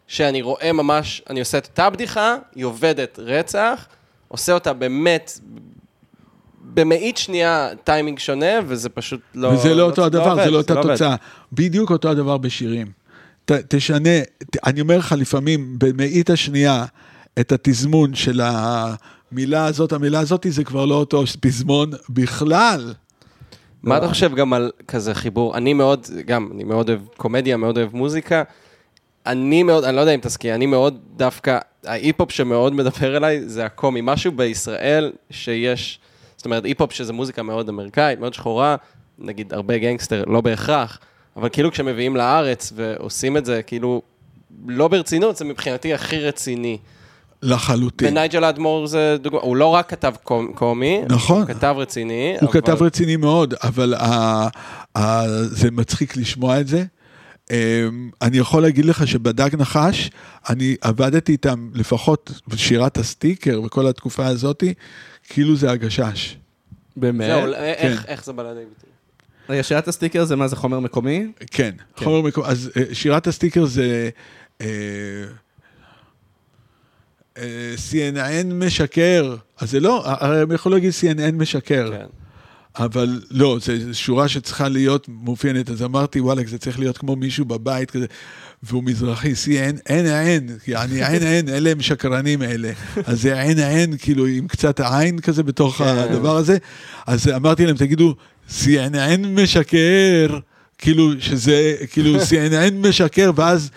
שאני 0.06 0.42
רואה 0.42 0.72
ממש, 0.72 1.22
אני 1.30 1.40
עושה 1.40 1.58
את 1.58 1.66
אותה 1.66 1.90
בדיחה, 1.90 2.36
היא 2.54 2.64
עובדת 2.64 3.18
רצח, 3.18 3.86
עושה 4.28 4.52
אותה 4.52 4.72
באמת, 4.72 5.38
במאית 6.74 7.16
שנייה 7.16 7.68
טיימינג 7.84 8.18
שונה, 8.18 8.52
וזה 8.66 8.88
פשוט 8.88 9.20
לא... 9.34 9.48
וזה 9.48 9.74
לא 9.74 9.82
אותו 9.82 10.04
הדבר, 10.04 10.30
עובד, 10.30 10.44
זה 10.44 10.50
לא 10.50 10.56
אותה 10.56 10.74
עובד. 10.74 10.92
תוצאה. 10.92 11.16
בדיוק 11.52 11.90
אותו 11.90 12.10
הדבר 12.10 12.38
בשירים. 12.38 12.86
ת, 13.44 13.52
תשנה, 13.52 14.20
ת, 14.50 14.56
אני 14.66 14.80
אומר 14.80 14.98
לך 14.98 15.14
לפעמים, 15.18 15.78
במאית 15.78 16.30
השנייה, 16.30 16.84
את 17.40 17.52
התזמון 17.52 18.14
של 18.14 18.40
המילה 18.44 19.66
הזאת, 19.66 19.92
המילה 19.92 20.20
הזאת, 20.20 20.46
זה 20.48 20.64
כבר 20.64 20.84
לא 20.86 20.94
אותו 20.94 21.24
פזמון 21.40 21.90
בכלל. 22.08 22.94
מה 23.82 23.98
אתה 23.98 24.08
חושב 24.08 24.34
גם 24.34 24.52
על 24.52 24.70
כזה 24.88 25.14
חיבור? 25.14 25.56
אני 25.56 25.72
מאוד, 25.72 26.06
גם, 26.26 26.48
אני 26.54 26.64
מאוד 26.64 26.88
אוהב 26.88 27.00
קומדיה, 27.16 27.56
מאוד 27.56 27.78
אוהב 27.78 27.96
מוזיקה. 27.96 28.42
אני 29.26 29.62
מאוד, 29.62 29.84
אני 29.84 29.96
לא 29.96 30.00
יודע 30.00 30.14
אם 30.14 30.20
תסכים, 30.20 30.54
אני 30.54 30.66
מאוד 30.66 30.98
דווקא, 31.16 31.58
ההיפ-הופ 31.84 32.30
שמאוד 32.30 32.74
מדבר 32.74 33.16
אליי 33.16 33.48
זה 33.48 33.64
הקומי. 33.64 34.00
משהו 34.02 34.32
בישראל 34.32 35.12
שיש, 35.30 35.98
זאת 36.36 36.44
אומרת, 36.44 36.64
היפ-הופ 36.64 36.92
שזה 36.92 37.12
מוזיקה 37.12 37.42
מאוד 37.42 37.68
אמריקאית, 37.68 38.20
מאוד 38.20 38.34
שחורה, 38.34 38.76
נגיד 39.18 39.54
הרבה 39.54 39.78
גנגסטר, 39.78 40.24
לא 40.26 40.40
בהכרח, 40.40 40.98
אבל 41.36 41.48
כאילו 41.48 41.72
כשמביאים 41.72 42.16
לארץ 42.16 42.72
ועושים 42.76 43.36
את 43.36 43.44
זה, 43.44 43.62
כאילו, 43.62 44.02
לא 44.66 44.88
ברצינות, 44.88 45.36
זה 45.36 45.44
מבחינתי 45.44 45.94
הכי 45.94 46.20
רציני. 46.20 46.78
לחלוטין. 47.44 48.08
ונייג'ל 48.08 48.44
אדמור 48.44 48.86
זה 48.86 49.16
דוגמה, 49.20 49.40
הוא 49.40 49.56
לא 49.56 49.66
רק 49.66 49.90
כתב 49.90 50.14
קומ- 50.22 50.52
קומי, 50.54 51.00
נכון. 51.08 51.38
הוא 51.40 51.46
כתב 51.48 51.74
רציני. 51.78 52.36
הוא 52.40 52.50
אבל- 52.50 52.60
כתב 52.60 52.82
רציני 52.82 53.16
מאוד, 53.16 53.54
אבל 53.62 53.94
ה, 53.94 54.48
ה, 54.98 55.22
זה 55.44 55.70
מצחיק 55.70 56.16
לשמוע 56.16 56.60
את 56.60 56.66
זה. 56.68 56.84
אמ, 57.50 57.56
אני 58.22 58.38
יכול 58.38 58.62
להגיד 58.62 58.84
לך 58.84 59.06
שבדג 59.06 59.50
נחש, 59.58 60.10
אני 60.48 60.76
עבדתי 60.80 61.32
איתם 61.32 61.70
לפחות 61.74 62.40
בשירת 62.48 62.98
הסטיקר 62.98 63.60
וכל 63.62 63.86
התקופה 63.86 64.26
הזאתי, 64.26 64.74
כאילו 65.28 65.56
זה 65.56 65.70
הגשש. 65.70 66.36
באמת? 66.96 67.26
זהו, 67.26 67.52
איך- 67.54 68.04
איך 68.08 68.24
זה 68.24 68.32
בא 68.32 68.42
לידי 68.42 68.54
ביטוי? 68.60 68.90
רגע, 69.48 69.62
שאלת 69.62 69.88
הסטיקר 69.88 70.24
זה 70.24 70.36
מה 70.36 70.48
זה 70.48 70.56
חומר 70.56 70.80
מקומי? 70.80 71.26
כן, 71.50 71.70
חומר 71.96 72.20
מקום, 72.20 72.44
אז 72.46 72.70
אה, 72.76 72.94
שירת 72.94 73.26
הסטיקר 73.26 73.64
זה... 73.64 74.08
אה, 74.60 74.66
אה, 74.66 75.24
CNN 77.76 78.46
משקר, 78.46 79.36
אז 79.58 79.70
זה 79.70 79.80
לא, 79.80 80.02
הרי 80.06 80.40
הם 80.40 80.52
יכולים 80.52 80.78
להגיד 80.78 80.92
CNN 80.92 81.32
משקר, 81.34 81.90
כן. 81.92 82.06
אבל 82.78 83.20
לא, 83.30 83.58
זו 83.60 83.72
שורה 83.92 84.28
שצריכה 84.28 84.68
להיות 84.68 85.08
מאופיינת, 85.08 85.70
אז 85.70 85.82
אמרתי, 85.82 86.20
וואלכ, 86.20 86.46
זה 86.46 86.58
צריך 86.58 86.78
להיות 86.78 86.98
כמו 86.98 87.16
מישהו 87.16 87.44
בבית 87.44 87.90
כזה, 87.90 88.06
והוא 88.62 88.84
מזרחי, 88.84 89.32
CNN, 89.32 89.80
אין 89.86 90.06
העין, 90.06 90.48
יעני 90.66 91.04
עין 91.04 91.22
העין, 91.22 91.48
אלה 91.48 91.70
הם 91.70 91.80
שקרנים 91.80 92.42
אלה. 92.42 92.72
אז 93.06 93.22
זה 93.22 93.40
עין 93.40 93.58
העין, 93.58 93.96
כאילו, 93.98 94.26
עם 94.26 94.48
קצת 94.48 94.80
העין 94.80 95.18
כזה 95.20 95.42
בתוך 95.42 95.76
כן. 95.76 95.84
הדבר 95.84 96.36
הזה. 96.36 96.56
אז 97.06 97.28
אמרתי 97.28 97.66
להם, 97.66 97.76
תגידו, 97.76 98.14
CNN 98.50 99.26
משקר, 99.26 100.38
כאילו, 100.78 101.10
שזה, 101.18 101.74
כאילו, 101.90 102.16
CNN 102.30 102.74
משקר, 102.88 103.30
ואז... 103.36 103.70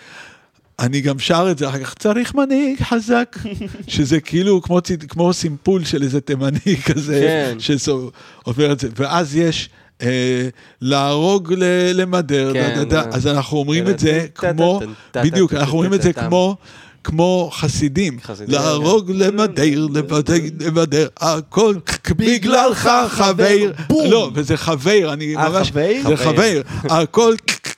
אני 0.79 1.01
גם 1.01 1.19
שר 1.19 1.47
את 1.51 1.57
זה 1.57 1.69
אחר 1.69 1.79
כך, 1.83 1.93
צריך 1.93 2.35
מנהיג 2.35 2.81
חזק, 2.83 3.37
שזה 3.87 4.19
כאילו 4.19 4.61
כמו, 4.61 4.79
כמו 5.07 5.33
סימפול 5.33 5.85
של 5.85 6.03
איזה 6.03 6.21
תימני 6.21 6.77
כזה, 6.85 7.19
כן. 7.59 7.77
שעובר 7.77 8.71
את 8.71 8.79
זה, 8.79 8.87
ואז 8.95 9.35
יש 9.35 9.69
אה, 10.01 10.47
להרוג, 10.81 11.53
ל- 11.57 11.91
למדר, 12.01 12.53
כן, 12.53 12.73
דה, 12.75 12.83
דה, 12.83 12.85
דה. 12.85 13.01
אה. 13.01 13.15
אז 13.15 13.27
אנחנו 13.27 13.57
אומרים 13.57 13.87
את 13.87 13.99
זה 13.99 14.25
כמו, 14.35 14.79
בדיוק, 15.15 15.53
אנחנו 15.53 15.73
אומרים 15.73 15.93
את 15.93 16.01
זה. 16.01 16.13
כמו... 16.13 16.57
כמו 17.07 17.49
חסידים, 17.53 18.17
להרוג, 18.47 19.11
למדר, 19.11 19.87
למדר, 19.93 20.33
למדר, 20.59 21.07
הכל 21.17 21.75
בגללך 22.17 22.89
חבר, 23.09 23.71
בום. 23.87 24.11
לא, 24.11 24.31
וזה 24.33 24.57
חבר, 24.57 25.13
אני 25.13 25.35
אה, 25.35 25.49
ממש? 25.49 25.71
זה 26.07 26.17
חבר. 26.17 26.61
הכל, 26.83 27.35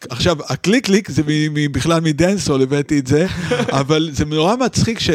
עכשיו, 0.09 0.37
הקליק 0.49 0.85
קליק 0.85 1.11
זה 1.11 1.21
בכלל 1.71 2.01
מדנסול 2.01 2.61
הבאתי 2.61 2.99
את 2.99 3.07
זה, 3.07 3.25
אבל 3.79 4.09
זה 4.11 4.25
נורא 4.25 4.55
מצחיק 4.55 4.99
ש... 4.99 5.09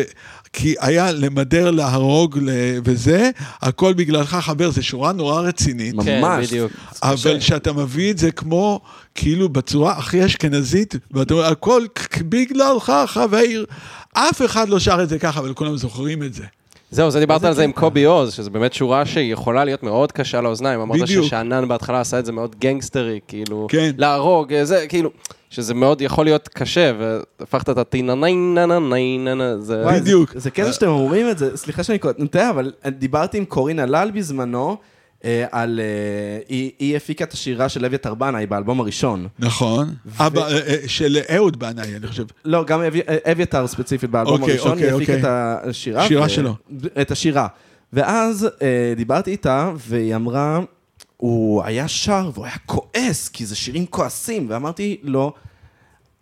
כי 0.56 0.74
היה 0.81 1.12
למדר, 1.12 1.70
להרוג 1.70 2.39
ל- 2.43 2.51
וזה, 2.85 3.31
הכל 3.62 3.93
בגללך 3.94 4.35
חבר, 4.35 4.70
זה 4.70 4.82
שורה 4.82 5.12
נורא 5.12 5.40
רצינית. 5.40 5.94
כן, 6.05 6.20
ממש. 6.20 6.47
בדיוק. 6.48 6.72
אבל 7.02 7.40
שאתה 7.40 7.72
מביא 7.72 8.10
את 8.10 8.18
זה 8.18 8.31
כמו, 8.31 8.81
כאילו 9.14 9.48
בצורה 9.48 9.93
הכי 9.93 10.24
אשכנזית, 10.26 10.94
ואתה 11.10 11.35
אומר, 11.35 11.44
הכל 11.47 11.85
בגללך 12.28 12.93
חבר. 13.06 13.64
אף 14.12 14.43
אחד 14.44 14.68
לא 14.68 14.78
שר 14.78 15.02
את 15.02 15.09
זה 15.09 15.18
ככה, 15.18 15.40
אבל 15.40 15.55
כולם 15.55 15.76
זוכרים 15.76 16.22
את 16.22 16.35
זה. 16.35 16.44
זהו, 16.94 17.10
זה 17.10 17.20
דיברת 17.20 17.44
על 17.44 17.54
זה 17.54 17.64
עם. 17.64 17.72
קובי 17.72 18.04
עוז, 18.04 18.32
שזה 18.32 18.50
באמת 18.50 18.72
שורה 18.72 19.06
שיכולה 19.06 19.64
להיות 19.64 19.82
מאוד 19.82 20.12
קשה 20.12 20.40
לאוזניים. 20.40 20.80
אמרת. 20.80 21.08
ששאנן 21.08 21.68
בהתחלה 21.68 22.00
עשה 22.00 22.18
את 22.18 22.26
זה 22.26 22.32
מאוד 22.32 22.56
גנגסטרי, 22.58 23.20
כאילו, 23.28 23.66
כן. 23.70 23.90
להרוג, 23.98 24.62
זה 24.62 24.86
כאילו, 24.88 25.10
שזה 25.50 25.74
מאוד 25.74 26.00
יכול 26.00 26.24
להיות 26.24 26.48
קשה, 26.48 26.92
והפכת 26.98 27.70
את 27.70 27.78
הטיננייננייננייננה, 27.78 29.60
זה... 29.60 29.82
וואי, 29.82 30.00
בדיוק. 30.00 30.32
זה, 30.32 30.40
זה 30.40 30.50
קטע 30.50 30.72
שאתם 30.72 30.88
אומרים 30.88 31.30
את 31.30 31.38
זה, 31.38 31.56
סליחה 31.56 31.82
שאני 31.82 31.98
קוטע, 31.98 32.50
אבל 32.50 32.72
דיברתי 32.86 33.38
עם 33.38 33.44
קורין 33.44 33.78
הלל 33.78 34.10
בזמנו, 34.14 34.68
אה, 34.70 34.76
על... 35.51 35.80
אה, 35.82 35.84
היא, 36.48 36.70
היא 36.78 36.96
הפיקה 36.96 37.24
את 37.24 37.32
השירה 37.32 37.68
של 37.68 37.84
אביתר 37.84 38.14
בנאי 38.14 38.46
באלבום 38.46 38.80
הראשון. 38.80 39.28
נכון. 39.38 39.94
אבא, 40.18 40.42
אה, 40.42 40.59
אה, 40.66 40.76
של 40.86 41.18
אהוד 41.34 41.59
בנאי, 41.59 41.96
אני 41.96 42.06
חושב. 42.06 42.24
לא, 42.44 42.64
גם 42.64 42.82
אבי- 42.82 43.01
אביתר 43.32 43.66
ספציפית 43.66 44.10
באלבום 44.10 44.40
אוקיי, 44.40 44.55
הראשון, 44.55 44.72
אוקיי, 44.72 44.86
היא 44.86 44.94
הפיקה 44.94 45.12
אוקיי. 45.14 45.30
את 45.62 45.68
השירה. 45.68 46.09
שירה 46.09 46.26
ו- 46.26 46.28
שלו. 46.28 46.55
את 47.01 47.10
השירה. 47.10 47.46
ואז 47.92 48.48
אה, 48.62 48.92
דיברתי 48.96 49.30
איתה, 49.30 49.70
והיא 49.88 50.14
אמרה, 50.16 50.60
הוא 51.16 51.62
היה 51.64 51.88
שר 51.88 52.30
והוא 52.34 52.44
היה 52.46 52.55
כועס, 52.66 53.28
כי 53.28 53.46
זה 53.46 53.56
שירים 53.56 53.86
כועסים, 53.86 54.46
ואמרתי 54.51 54.96
לו, 55.02 55.32
"ה- 55.36 55.43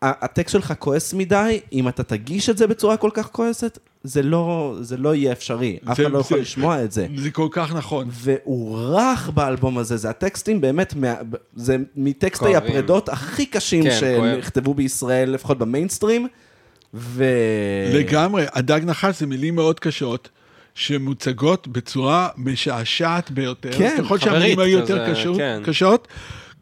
הטקסט 0.03 0.53
שלך 0.53 0.75
כועס 0.79 1.15
מדי, 1.15 1.61
אם 1.73 1.89
אתה 1.89 2.03
תגיש 2.03 2.51
את 2.51 2.59
זה 2.59 2.67
בצורה 2.67 2.97
כל 2.97 3.11
כך 3.15 3.29
כועסת, 3.33 3.79
זה 4.05 4.23
לא, 4.23 4.77
זה 4.81 4.97
לא 4.97 5.15
יהיה 5.15 5.33
אפשרי, 5.33 5.79
אף 5.93 6.01
אחד 6.01 6.11
לא 6.13 6.19
יכול 6.19 6.37
זה- 6.37 6.43
לשמוע 6.43 6.85
את 6.85 6.93
זה. 6.93 7.07
זה 7.17 7.31
כל 7.31 7.49
כך 7.51 7.75
נכון. 7.75 8.09
והוא 8.11 8.79
רך 8.79 9.31
באלבום 9.35 9.79
הזה, 9.79 9.97
זה 9.97 10.11
הטקסטים 10.11 10.61
באמת, 10.61 10.95
מה, 10.95 11.15
זה 11.57 11.77
מטקסטי 11.97 12.39
כואבים. 12.45 12.57
הפרדות 12.71 13.09
הכי 13.09 13.47
קשים 13.47 13.83
כן. 13.85 13.97
שנכתבו 14.01 14.75
בישראל, 14.75 15.31
לפחות 15.31 15.59
במיינסטרים, 15.59 16.29
ו... 16.95 17.25
לגמרי, 17.95 18.45
הדג 18.53 18.81
נחש 18.85 19.19
זה 19.21 19.27
מילים 19.27 19.55
מאוד 19.55 19.81
קשות. 19.81 20.29
שמוצגות 20.75 21.69
בצורה 21.69 22.29
משעשעת 22.37 23.31
ביותר. 23.31 23.73
כן, 23.79 23.97
ככל 24.05 24.19
שהמילים 24.19 24.59
היו 24.59 24.79
יותר 24.79 25.11
קשות, 25.13 25.37
כן. 25.37 25.63
קשות, 25.65 26.09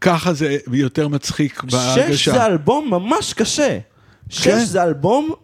ככה 0.00 0.32
זה 0.32 0.56
יותר 0.72 1.08
מצחיק 1.08 1.62
בהרגשה. 1.64 2.16
שש 2.16 2.28
זה 2.28 2.46
אלבום 2.46 2.90
ממש 2.90 3.32
קשה. 3.32 3.78
שש 4.30 4.48
כן. 4.48 4.64
זה 4.64 4.82
אלבום, 4.82 5.34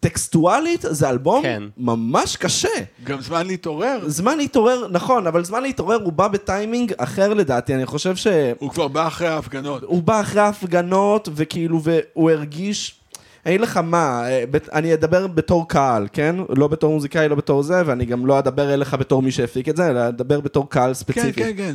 טקסטואלית 0.00 0.84
זה 0.88 1.10
אלבום 1.10 1.42
כן. 1.42 1.62
ממש 1.78 2.36
קשה. 2.36 2.68
גם 3.04 3.20
זמן 3.20 3.46
להתעורר. 3.46 3.98
זמן 4.06 4.38
להתעורר, 4.38 4.88
נכון, 4.90 5.26
אבל 5.26 5.44
זמן 5.44 5.62
להתעורר 5.62 6.02
הוא 6.04 6.12
בא 6.12 6.28
בטיימינג 6.28 6.92
אחר 6.98 7.34
לדעתי, 7.34 7.74
אני 7.74 7.86
חושב 7.86 8.16
שהוא 8.16 8.32
הוא 8.58 8.70
כבר 8.70 8.88
בא 8.88 9.06
אחרי 9.06 9.28
ההפגנות. 9.28 9.82
בא 10.04 10.20
אחרי 10.20 10.40
ההפגנות, 10.40 11.28
וכאילו, 11.34 11.80
והוא 11.82 12.30
הרגיש... 12.30 13.00
אני 13.46 13.54
אגיד 13.54 13.60
לך 13.60 13.76
מה, 13.76 14.28
אה, 14.28 14.44
אני 14.72 14.94
אדבר 14.94 15.26
בתור 15.26 15.68
קהל, 15.68 16.08
כן? 16.12 16.36
לא 16.56 16.68
בתור 16.68 16.92
מוזיקאי, 16.92 17.28
לא 17.28 17.34
בתור 17.34 17.62
זה, 17.62 17.82
ואני 17.86 18.04
גם 18.04 18.26
לא 18.26 18.38
אדבר 18.38 18.74
אליך 18.74 18.94
בתור 18.94 19.22
מי 19.22 19.30
שהפיק 19.30 19.68
את 19.68 19.76
זה, 19.76 19.90
אלא 19.90 20.08
אדבר 20.08 20.40
בתור 20.40 20.70
קהל 20.70 20.88
כן, 20.88 20.94
ספציפי. 20.94 21.32
כן, 21.32 21.52
כן. 21.56 21.74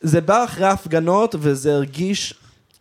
זה 0.00 0.20
בא 0.20 0.44
אחרי 0.44 0.66
ההפגנות, 0.66 1.34
וזה 1.38 1.74
הרגיש 1.74 2.34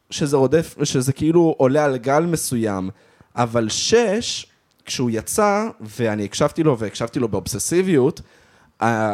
שזה 0.10 0.38
רודף, 0.38 0.76
שזה 0.84 1.14
כאילו 1.14 1.56
עולה 1.58 1.86
על 1.86 1.98
גל 1.98 2.24
מסוים. 2.24 2.90
אבל 3.36 3.70
שש, 3.70 4.46
כשהוא 4.86 5.10
יצא, 5.14 5.68
ואני 5.82 6.26
הקשבתי 6.26 6.64
לו, 6.64 6.80
והקשבתי 6.80 7.20
לו 7.20 7.28
באובססיביות, 7.28 8.22
אה, 8.82 9.14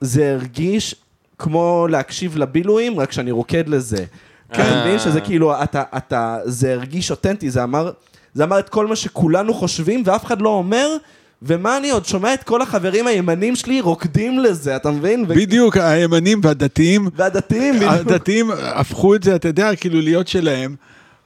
זה 0.00 0.32
הרגיש 0.32 0.94
כמו 1.38 1.86
להקשיב 1.90 2.36
לבילויים, 2.36 3.00
רק 3.00 3.12
שאני 3.12 3.30
רוקד 3.30 3.68
לזה. 3.68 4.04
כן, 4.52 4.62
אתה 4.62 4.80
מבין 4.80 4.98
שזה 4.98 5.20
כאילו, 5.20 5.62
אתה, 5.62 5.82
אתה, 5.96 6.38
זה 6.44 6.72
הרגיש 6.72 7.10
אותנטי, 7.10 7.50
זה 7.50 7.64
אמר, 7.64 7.90
זה 8.34 8.44
אמר 8.44 8.58
את 8.58 8.68
כל 8.68 8.86
מה 8.86 8.96
שכולנו 8.96 9.54
חושבים, 9.54 10.02
ואף 10.06 10.24
אחד 10.24 10.40
לא 10.40 10.48
אומר, 10.48 10.96
ומה 11.42 11.76
אני 11.76 11.90
עוד 11.90 12.04
שומע 12.04 12.34
את 12.34 12.42
כל 12.42 12.62
החברים 12.62 13.06
הימנים 13.06 13.56
שלי 13.56 13.80
רוקדים 13.80 14.38
לזה, 14.38 14.76
אתה 14.76 14.90
מבין? 14.90 15.24
ו- 15.28 15.34
בדיוק, 15.34 15.76
הימנים 15.76 16.40
והדתיים, 16.42 17.08
והדתיים, 17.16 17.74
בדיוק. 17.76 17.92
הדתיים 17.92 18.50
הפכו 18.62 19.14
את 19.14 19.22
זה, 19.22 19.34
אתה 19.36 19.48
יודע, 19.48 19.76
כאילו 19.76 20.00
להיות 20.00 20.28
שלהם, 20.28 20.74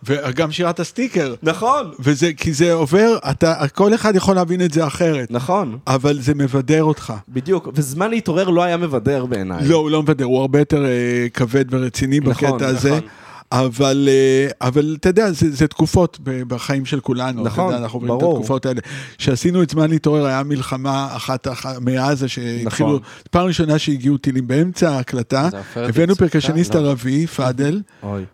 וגם 0.04 0.52
שירת 0.52 0.80
הסטיקר. 0.80 1.34
נכון. 1.42 1.90
וזה, 2.00 2.30
כי 2.36 2.52
זה 2.52 2.72
עובר, 2.72 3.18
אתה, 3.30 3.54
כל 3.74 3.94
אחד 3.94 4.16
יכול 4.16 4.34
להבין 4.36 4.62
את 4.62 4.72
זה 4.72 4.86
אחרת, 4.86 5.30
נכון, 5.30 5.78
אבל 5.86 6.18
זה 6.20 6.34
מבדר 6.34 6.84
אותך. 6.84 7.12
בדיוק. 7.28 7.68
וזמן 7.74 8.10
להתעורר 8.10 8.48
לא 8.48 8.62
היה 8.62 8.76
מבדר 8.76 9.26
בעיניי. 9.26 9.68
לא, 9.68 9.76
הוא 9.76 9.90
לא 9.90 10.02
מבדר, 10.02 10.24
הוא 10.24 10.40
הרבה 10.40 10.58
יותר 10.58 10.84
אה, 10.84 11.26
כבד 11.34 11.64
ורציני 11.74 12.20
נכון, 12.20 12.52
בקטע 12.52 12.66
הזה. 12.66 12.90
נכון. 12.90 13.08
אבל, 13.52 14.08
אה, 14.10 14.68
אבל 14.68 14.96
אתה 15.00 15.08
יודע, 15.08 15.32
זה, 15.32 15.50
זה 15.50 15.66
תקופות 15.66 16.18
בחיים 16.22 16.84
של 16.84 17.00
כולנו. 17.00 17.44
נכון, 17.44 17.64
יודע, 17.64 17.78
אנחנו 17.78 17.96
עוברים 17.96 18.14
את 18.14 18.20
ברור. 18.20 18.36
התקופות 18.36 18.66
האלה. 18.66 18.80
כשעשינו 19.18 19.62
את 19.62 19.70
זמן 19.70 19.90
להתעורר, 19.90 20.26
היה 20.26 20.42
מלחמה 20.42 21.08
אחת, 21.16 21.48
אחת 21.48 21.78
מעזה, 21.80 22.28
שהתחילו, 22.28 22.88
נכון. 22.88 23.00
פעם 23.30 23.46
ראשונה 23.46 23.78
שהגיעו 23.78 24.16
טילים 24.16 24.46
באמצע 24.46 24.90
ההקלטה, 24.90 25.48
הבאנו 25.76 26.12
יצוקה? 26.12 26.28
פרקשניסט 26.28 26.74
לא. 26.74 26.80
ערבי, 26.80 27.26
פאדל. 27.26 27.82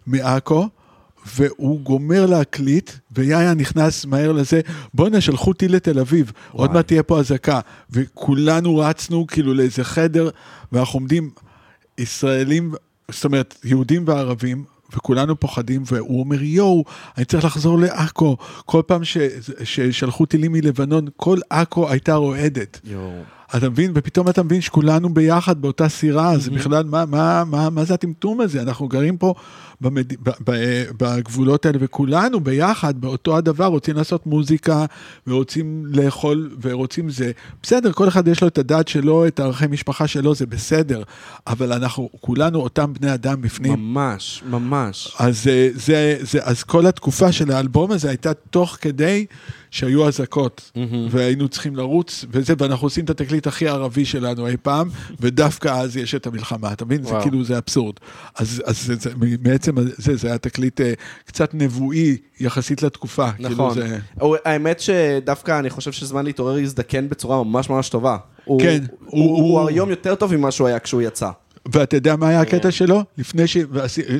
מעכו. 0.07 0.69
והוא 1.37 1.81
גומר 1.81 2.27
להקליט, 2.27 2.91
ויאיה 3.13 3.55
נכנס 3.55 4.05
מהר 4.05 4.33
לזה, 4.33 4.61
בואנה, 4.95 5.21
שלחו 5.21 5.53
טיל 5.53 5.77
לתל 5.77 5.99
אביב, 5.99 6.33
עוד 6.53 6.73
מעט 6.73 6.87
תהיה 6.87 7.03
פה 7.03 7.19
אזעקה. 7.19 7.61
וכולנו 7.91 8.77
רצנו 8.77 9.27
כאילו 9.27 9.55
לאיזה 9.55 9.85
חדר, 9.85 10.29
ואנחנו 10.73 10.99
עומדים, 10.99 11.31
ישראלים, 11.99 12.73
זאת 13.11 13.25
אומרת, 13.25 13.59
יהודים 13.65 14.05
וערבים, 14.07 14.65
וכולנו 14.95 15.41
פוחדים, 15.41 15.83
והוא 15.87 16.21
אומר, 16.21 16.43
יואו, 16.43 16.85
אני 17.17 17.25
צריך 17.25 17.45
לחזור 17.45 17.79
לעכו. 17.79 18.37
כל 18.65 18.83
פעם 18.87 19.05
ש, 19.05 19.17
ששלחו 19.65 20.27
טילים 20.27 20.53
מלבנון, 20.53 21.07
כל 21.17 21.39
עכו 21.51 21.91
הייתה 21.91 22.15
רועדת. 22.15 22.81
יואו. 22.85 23.23
אתה 23.57 23.71
מבין? 23.71 23.91
ופתאום 23.95 24.29
אתה 24.29 24.43
מבין 24.43 24.61
שכולנו 24.61 25.15
ביחד 25.15 25.63
באותה 25.63 25.89
סירה, 25.89 26.33
אז 26.33 26.49
בכלל, 26.49 26.85
מה, 26.85 27.05
מה, 27.05 27.45
מה, 27.45 27.71
מה 27.71 27.85
זה 27.85 27.95
הטמטום 27.95 28.41
הזה? 28.41 28.63
אנחנו 28.63 28.89
גרים 28.89 29.17
פה 29.17 29.35
במד... 29.81 30.13
בגבולות 30.99 31.67
האלה, 31.67 31.79
וכולנו 31.81 32.41
ביחד, 32.41 33.01
באותו 33.01 33.37
הדבר, 33.37 33.67
רוצים 33.67 33.97
לעשות 33.97 34.27
מוזיקה, 34.27 34.85
ורוצים 35.27 35.87
לאכול, 35.87 36.57
ורוצים 36.63 37.11
זה. 37.11 37.33
בסדר, 37.63 37.93
כל 37.93 38.09
אחד 38.09 38.29
יש 38.29 38.43
לו 38.43 38.49
את 38.49 38.59
הדת 38.59 38.89
שלו, 38.89 39.27
את 39.27 39.41
הערכי 39.41 39.67
משפחה 39.67 40.07
שלו, 40.07 40.35
זה 40.35 40.47
בסדר, 40.47 41.03
אבל 41.47 41.73
אנחנו 41.73 42.09
כולנו 42.21 42.61
אותם 42.61 42.93
בני 42.93 43.15
אדם 43.15 43.41
בפנים. 43.41 43.73
ממש, 43.73 44.43
ממש. 44.51 45.17
אז, 45.19 45.47
אה, 45.49 45.69
זה, 45.75 46.19
זה, 46.21 46.39
אז 46.43 46.63
כל 46.63 46.87
התקופה 46.87 47.33
של 47.33 47.51
האלבום 47.51 47.93
הזה 47.93 48.09
הייתה 48.09 48.35
תוך 48.35 48.79
כדי 48.81 49.27
שהיו 49.71 50.09
אזעקות, 50.09 50.71
והיינו 51.11 51.49
צריכים 51.49 51.77
לרוץ, 51.77 52.25
וזה, 52.31 52.55
ואנחנו 52.59 52.87
עושים 52.87 53.05
את 53.05 53.11
התקליט 53.11 53.47
הכי 53.47 53.69
ערבי 53.69 54.05
שלנו 54.05 54.47
אי 54.47 54.57
פעם, 54.57 54.89
ודווקא 55.21 55.69
אז 55.69 55.97
יש 55.97 56.15
את 56.15 56.27
המלחמה, 56.27 56.73
אתה 56.73 56.85
מבין? 56.85 57.03
זה. 57.03 57.15
כאילו, 57.23 57.45
זה 57.45 57.59
אבסורד. 57.59 57.95
אז, 58.35 58.63
אז 58.67 58.83
זה, 58.83 58.95
זה, 58.97 59.11
בעצם 59.73 59.91
זה, 59.99 60.17
זה 60.17 60.29
היה 60.29 60.39
תקליט 60.39 60.81
אה, 60.81 60.93
קצת 61.27 61.51
נבואי 61.55 62.17
יחסית 62.41 62.83
לתקופה. 62.83 63.29
נכון. 63.39 63.49
כאילו 63.75 63.89
זה... 63.89 63.99
הוא- 64.21 64.37
האמת 64.45 64.81
שדווקא 64.81 65.59
אני 65.59 65.71
חושב 65.71 65.93
שזמן 65.93 66.25
להתעורר 66.25 66.59
יזדקן 66.59 67.09
בצורה 67.09 67.45
ממש 67.45 67.71
ממש 67.71 67.89
טובה. 67.89 68.17
הוא- 68.45 68.61
כן, 68.61 68.79
הוא 68.89 69.25
הוא- 69.25 69.37
הוא 69.43 69.61
הוא- 69.61 69.69
היום 69.69 69.91
יותר 69.91 70.15
טוב 70.15 70.37
ממה 70.37 70.51
שהוא 70.51 70.69
היה 70.69 70.79
כשהוא 70.79 71.03
יצא. 71.03 71.31
ואתה 71.73 71.97
יודע 71.97 72.17
מה 72.17 72.29
היה 72.29 72.45
כן. 72.45 72.57
הקטע 72.57 72.71
שלו? 72.71 73.03
לפני, 73.19 73.47
ש... 73.47 73.57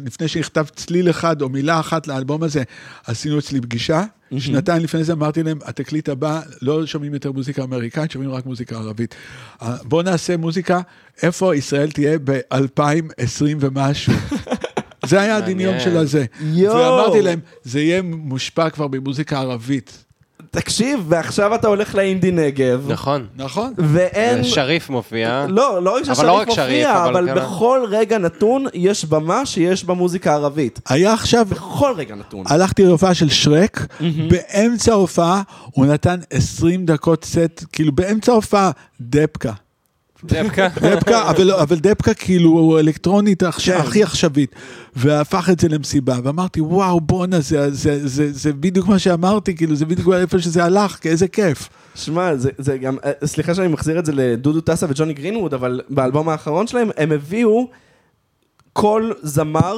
לפני 0.05 0.29
שנכתב 0.29 0.65
צליל 0.77 1.11
אחד 1.11 1.43
או 1.43 1.49
מילה 1.49 1.81
אחת 1.81 2.07
לאלבום 2.07 2.43
הזה, 2.43 2.63
עשינו 3.07 3.39
אצלי 3.39 3.61
פגישה. 3.61 4.03
שנתיים 4.39 4.83
לפני 4.83 5.05
זה 5.05 5.13
אמרתי 5.13 5.43
להם, 5.43 5.59
התקליט 5.65 6.09
הבא, 6.09 6.41
לא 6.63 6.87
שומעים 6.87 7.15
יותר 7.15 7.33
מוזיקה 7.33 7.63
אמריקאית, 7.63 8.11
שומעים 8.11 8.31
רק 8.33 8.47
מוזיקה 8.47 8.77
ערבית. 8.77 9.15
אה, 9.63 9.77
בואו 9.85 10.03
נעשה 10.03 10.37
מוזיקה, 10.37 10.81
איפה 11.23 11.57
ישראל 11.57 11.91
תהיה 11.91 12.19
ב-2020 12.25 13.23
ומשהו. 13.61 14.13
זה 15.09 15.21
היה 15.21 15.37
הדמיון. 15.37 15.81
של 15.81 15.97
הזה. 15.97 16.25
יואו. 16.41 16.77
ואמרתי 16.77 17.23
להם, 17.23 17.41
זה 17.63 17.81
יהיה 17.81 18.03
מושפע 18.03 18.71
כבר 18.71 18.87
במוזיקה 18.89 19.39
ערבית. 19.41 20.05
תקשיב, 20.51 21.05
ועכשיו 21.09 21.55
אתה 21.55 21.69
הולך 21.69 21.95
לאינדי 21.95 22.31
נגב, 22.31 22.87
נכון. 22.89 23.27
נכון. 23.37 23.73
ואין... 23.79 24.45
שריף 24.45 24.91
מופיע. 24.91 25.47
לא, 25.49 25.83
לא 25.83 25.97
רק 25.97 26.03
אבל 26.05 26.15
ששריף 26.15 26.27
לא 26.29 26.33
רק 26.33 26.51
שריף, 26.51 26.87
מופיע, 26.87 27.05
אבל 27.05 27.29
אבל 27.29 27.41
כן. 27.41 27.47
בכל 27.47 27.81
רגע 27.91 28.19
נתון 28.19 28.67
יש 28.75 29.05
במה 29.05 29.47
שיש 29.47 29.85
בה 29.85 29.95
מוזיקה 29.95 30.35
ערבית. 30.35 30.81
היה 30.89 31.13
עכשיו, 31.13 31.47
בכל 31.51 31.93
רגע 31.97 32.15
נתון. 32.15 32.45
הלכתי 32.49 32.85
להופעה 32.85 33.15
של 33.15 33.29
שרק, 33.29 33.87
באמצע 34.31 34.93
ההופעה 34.93 35.43
הוא 35.73 35.87
נתן 35.87 36.21
20 36.31 36.87
דקות 36.87 37.25
סט, 37.25 37.65
כאילו 37.73 37.93
באמצע 37.93 38.33
ההופעה, 38.33 38.71
דבקה. 39.01 39.53
דבקה. 40.25 40.69
דבקה, 40.91 41.31
אבל, 41.31 41.51
אבל 41.51 41.77
דבקה 41.77 42.15
כאילו 42.15 42.79
אלקטרונית 42.79 43.43
עכש- 43.43 43.71
כן. 43.71 43.77
הכי 43.77 44.03
עכשווית, 44.03 44.55
והפך 44.97 45.51
את 45.53 45.61
זה 45.61 45.69
למסיבה, 45.69 46.17
ואמרתי, 46.23 46.61
וואו, 46.61 47.01
בואנה, 47.01 47.41
זה, 47.41 47.71
זה, 47.71 48.09
זה, 48.09 48.33
זה 48.33 48.53
בדיוק 48.53 48.89
מה 48.89 48.99
שאמרתי, 48.99 49.57
כאילו, 49.57 49.77
זה 49.77 49.87
בדיוק 49.87 50.09
איפה 50.15 50.39
שזה 50.39 50.65
הלך, 50.65 50.99
איזה 51.05 51.29
כיף. 51.29 51.69
שמע, 51.95 52.37
זה, 52.37 52.51
זה 52.59 52.79
גם, 52.79 52.97
אה, 53.05 53.27
סליחה 53.27 53.55
שאני 53.55 53.69
מחזיר 53.69 53.99
את 53.99 54.07
זה 54.07 54.13
לדודו 54.15 54.61
טסה 54.61 54.87
וג'וני 54.91 55.15
גרינווד, 55.15 55.55
אבל 55.55 55.81
באלבום 55.91 56.29
האחרון 56.29 56.67
שלהם, 56.67 56.91
הם 56.97 57.13
הביאו, 57.13 57.69
כל 58.73 59.13
זמר, 59.23 59.77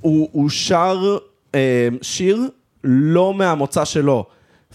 הוא, 0.00 0.28
הוא 0.32 0.50
שר 0.50 1.16
אה, 1.54 1.60
שיר 2.02 2.48
לא 2.84 3.34
מהמוצא 3.34 3.84
שלו. 3.84 4.24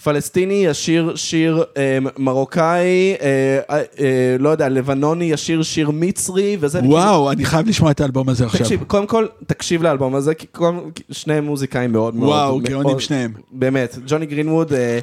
פלסטיני 0.04 0.54
ישיר 0.66 1.16
שיר 1.16 1.64
אה, 1.78 1.98
מרוקאי, 2.18 3.16
אה, 3.22 3.60
אה, 3.70 3.82
אה, 4.00 4.36
לא 4.40 4.50
יודע, 4.50 4.70
לבנוני 4.70 5.26
ישיר 5.26 5.64
שיר 5.64 5.92
מצרי, 5.92 6.58
וזה... 6.60 6.80
וואו, 6.80 7.32
אני 7.32 7.46
חייב 7.46 7.68
לשמוע 7.68 7.92
את 7.92 8.02
האלבום 8.02 8.30
הזה 8.30 8.46
עכשיו. 8.46 8.60
תקשיב, 8.60 8.84
קודם 8.88 9.08
כל, 9.08 9.26
תקשיב 9.48 9.84
לאלבום 9.84 10.16
הזה, 10.16 10.34
כי 10.34 10.48
קודם- 10.48 10.80
שניהם 11.12 11.44
מוזיקאים 11.46 11.92
מאוד 11.92 12.16
מאוד... 12.16 12.30
וואו, 12.30 12.58
מאוד- 12.60 12.70
גאונים 12.70 13.00
שניהם. 13.00 13.34
באמת, 13.52 13.98
ג'וני 14.08 14.26
גרינווד, 14.26 14.74
אה, 14.74 15.00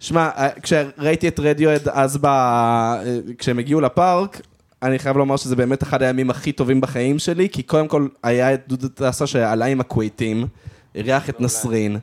שמע, 0.00 0.28
אה, 0.36 0.48
כשראיתי 0.62 1.28
את 1.28 1.40
רדיואד 1.40 1.88
אז 1.92 2.16
ב... 2.16 2.26
אה, 2.26 3.02
כשהם 3.38 3.58
הגיעו 3.58 3.80
לפארק, 3.80 4.40
אני 4.82 4.98
חייב 4.98 5.16
לומר 5.16 5.36
שזה 5.36 5.56
באמת 5.56 5.82
אחד 5.82 6.02
הימים 6.02 6.30
הכי 6.30 6.52
טובים 6.52 6.80
בחיים 6.80 7.18
שלי, 7.18 7.48
כי 7.48 7.62
קודם 7.62 7.88
כל 7.88 8.06
היה 8.22 8.54
את 8.54 8.60
דודו 8.68 8.88
טסה 8.88 9.26
שעלה 9.26 9.64
עם 9.64 9.80
הכוויתים, 9.80 10.46
אירח 10.94 11.28
את 11.30 11.40
נסרין. 11.40 11.98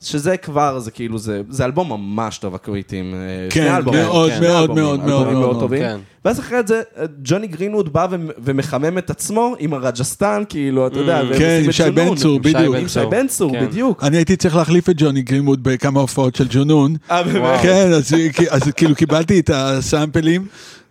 שזה 0.00 0.36
כבר, 0.36 0.78
זה 0.78 0.90
כאילו, 0.90 1.18
זה, 1.18 1.42
זה 1.48 1.64
אלבום 1.64 1.88
ממש 1.88 2.38
טוב, 2.38 2.54
הכוויתים. 2.54 3.14
אה, 3.14 3.18
כן, 3.50 3.60
שני 3.64 3.76
אלבומים, 3.76 4.00
מאוד, 4.00 4.30
שני 4.30 4.46
מאוד, 4.46 4.60
אלבומים, 4.60 4.84
מאוד, 4.84 5.00
אלבומים 5.00 5.14
מאוד, 5.14 5.32
מאוד 5.32 5.42
מאוד. 5.46 5.60
טובים. 5.60 5.80
כן. 5.80 5.98
ואז 6.24 6.40
אחרי 6.40 6.58
זה, 6.66 6.82
אה, 6.98 7.04
ג'וני 7.24 7.46
גרינווד 7.46 7.92
בא 7.92 8.06
ומחמם 8.38 8.98
את 8.98 9.10
עצמו 9.10 9.54
עם 9.58 9.72
הרג'סטן, 9.72 10.42
כאילו, 10.48 10.86
אתה 10.86 10.98
יודע, 10.98 11.22
והם 11.28 11.38
כן, 11.38 11.62
עם 11.64 11.72
שי. 11.72 11.90
בן 11.90 12.14
צור, 12.14 12.40
בדיוק. 12.40 12.76
עם 12.76 12.88
שי 12.88 13.00
בן 13.10 13.26
צור, 13.28 13.52
כן. 13.52 13.66
בדיוק. 13.66 14.04
אני 14.04 14.16
הייתי 14.16 14.36
צריך 14.36 14.56
להחליף 14.56 14.90
את 14.90 14.94
ג'וני 14.98 15.22
גרימוד 15.22 15.62
בכמה 15.62 16.00
הופעות 16.00 16.36
של 16.36 16.46
ג'ונון. 16.50 16.96
אה, 17.10 17.22
באמת? 17.22 17.60
כן, 17.62 17.92
אז, 17.92 18.14
אז 18.50 18.62
כאילו 18.76 18.94
קיבלתי 18.94 19.40
את 19.40 19.50
הסאמפלים, 19.54 20.46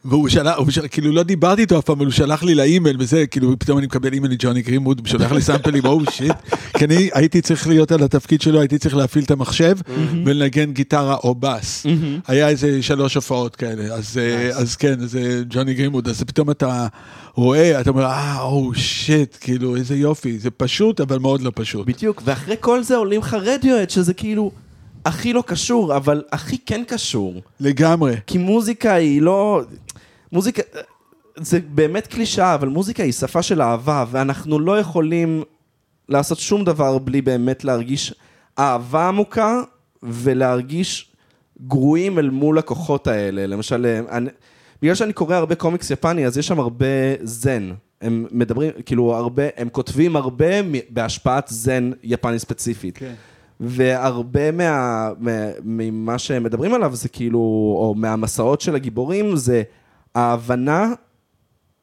והוא 0.08 0.30
שלח, 0.30 0.58
הוא 0.58 0.72
שלח, 0.72 0.86
כאילו 0.92 1.12
לא 1.12 1.24
דיברתי 1.24 1.62
איתו 1.62 1.80
אף 1.80 1.84
פעם, 1.84 1.96
אבל 1.96 2.06
הוא 2.06 2.14
שלח 2.14 2.44
לי 2.44 2.56
לאימייל 2.56 2.96
וזה, 3.00 3.28
כאילו 3.28 3.60
פתאום 3.60 3.78
אני 3.78 3.88
מקבל 3.88 4.14
אימייל 4.14 4.34
מג'וני 4.34 4.62
גרינווד, 4.62 5.00
הוא 5.00 5.08
שולח 5.08 5.32
לי 5.32 5.42
סאמפלים, 5.42 5.86
oh 5.86 6.00
shit. 6.12 6.36
כי 6.78 6.86
אני 6.86 7.10
הייתי 7.14 7.42
צריך 7.42 7.68
להיות 7.68 7.92
על 7.92 8.04
התפקיד 8.04 8.42
שלו, 8.42 8.60
הייתי 8.60 8.78
צריך 8.78 8.96
להפעיל 8.96 9.24
את 9.24 9.32
המחשב 9.32 9.78
ולנגן 10.26 10.74
גיטרה 10.74 11.16
או 11.24 11.36
בס. 11.36 11.86
היה 12.28 12.50
איזה 12.50 12.82
שלוש 12.82 13.16
הופעות 13.16 13.56
כאלה, 13.56 13.94
אז, 13.96 14.18
אה, 14.18 14.50
אז 14.58 14.76
כן, 14.76 15.08
זה 15.08 15.44
ג'וני 15.50 15.74
גרינווד, 15.74 16.08
אז 16.08 16.24
פתאום 16.24 16.52
אתה 16.52 16.88
רואה, 17.34 17.82
אתה 17.82 17.90
אומר, 17.90 18.06
אה, 18.06 18.42
oh 18.42 18.72
shit, 18.76 19.38
כאילו, 19.42 19.76
איזה 19.76 19.96
יופי, 19.96 20.40
זה 20.40 20.50
פשוט, 20.50 21.02
אבל 21.02 21.20
מאוד 21.20 21.42
לא 21.42 21.52
פשוט. 21.56 21.88
בדיוק, 21.88 22.22
ואחרי 22.26 22.56
כל 22.60 22.84
זה 22.84 22.96
עולים 22.96 23.22
לך 23.22 23.34
רדיוהד, 23.34 23.90
שזה 23.90 24.14
כאילו 24.14 24.52
הכי 25.08 25.34
לא 25.34 25.44
קשור, 25.48 25.96
אבל 25.96 26.24
הכי 26.32 26.58
כן 26.66 26.84
קשור. 26.88 27.42
לגמרי. 27.60 28.16
כי 28.28 28.38
מוזיקה 28.38 28.94
היא 28.94 29.22
לא... 29.22 29.62
מוזיקה... 30.32 30.62
זה 31.40 31.60
באמת 31.70 32.08
קלישאה, 32.08 32.56
אבל 32.56 32.68
מוזיקה 32.68 33.04
היא 33.04 33.12
שפה 33.12 33.42
של 33.42 33.62
אהבה, 33.62 34.06
ואנחנו 34.12 34.60
לא 34.60 34.80
יכולים 34.80 35.44
לעשות 36.10 36.40
שום 36.40 36.64
דבר 36.64 36.98
בלי 36.98 37.22
באמת 37.22 37.64
להרגיש 37.64 38.14
אהבה 38.60 39.08
עמוקה, 39.08 39.62
ולהרגיש 40.04 41.12
גרועים 41.68 42.20
אל 42.20 42.30
מול 42.30 42.58
הכוחות 42.58 43.08
האלה. 43.08 43.48
למשל, 43.48 44.04
אני, 44.10 44.30
בגלל 44.82 44.96
שאני 44.96 45.14
קורא 45.14 45.36
הרבה 45.36 45.56
קומיקס 45.56 45.92
יפני, 45.92 46.26
אז 46.26 46.38
יש 46.38 46.48
שם 46.48 46.60
הרבה 46.60 46.86
זן. 47.24 47.72
הם 48.02 48.26
מדברים, 48.32 48.72
כאילו, 48.86 49.16
הרבה, 49.16 49.44
הם 49.58 49.70
כותבים 49.70 50.16
הרבה 50.16 50.48
בהשפעת 50.90 51.48
זן 51.50 51.92
יפני 52.04 52.40
ספציפית. 52.40 52.98
כן. 52.98 53.14
והרבה 53.60 54.52
מה, 54.52 55.10
מה, 55.20 55.32
ממה 55.64 56.18
שהם 56.18 56.44
מדברים 56.44 56.74
עליו 56.74 56.96
זה 56.96 57.10
כאילו, 57.10 57.40
או 57.80 57.94
מהמסעות 57.98 58.62
של 58.62 58.76
הגיבורים, 58.76 59.36
זה 59.36 59.64
ההבנה 60.18 60.94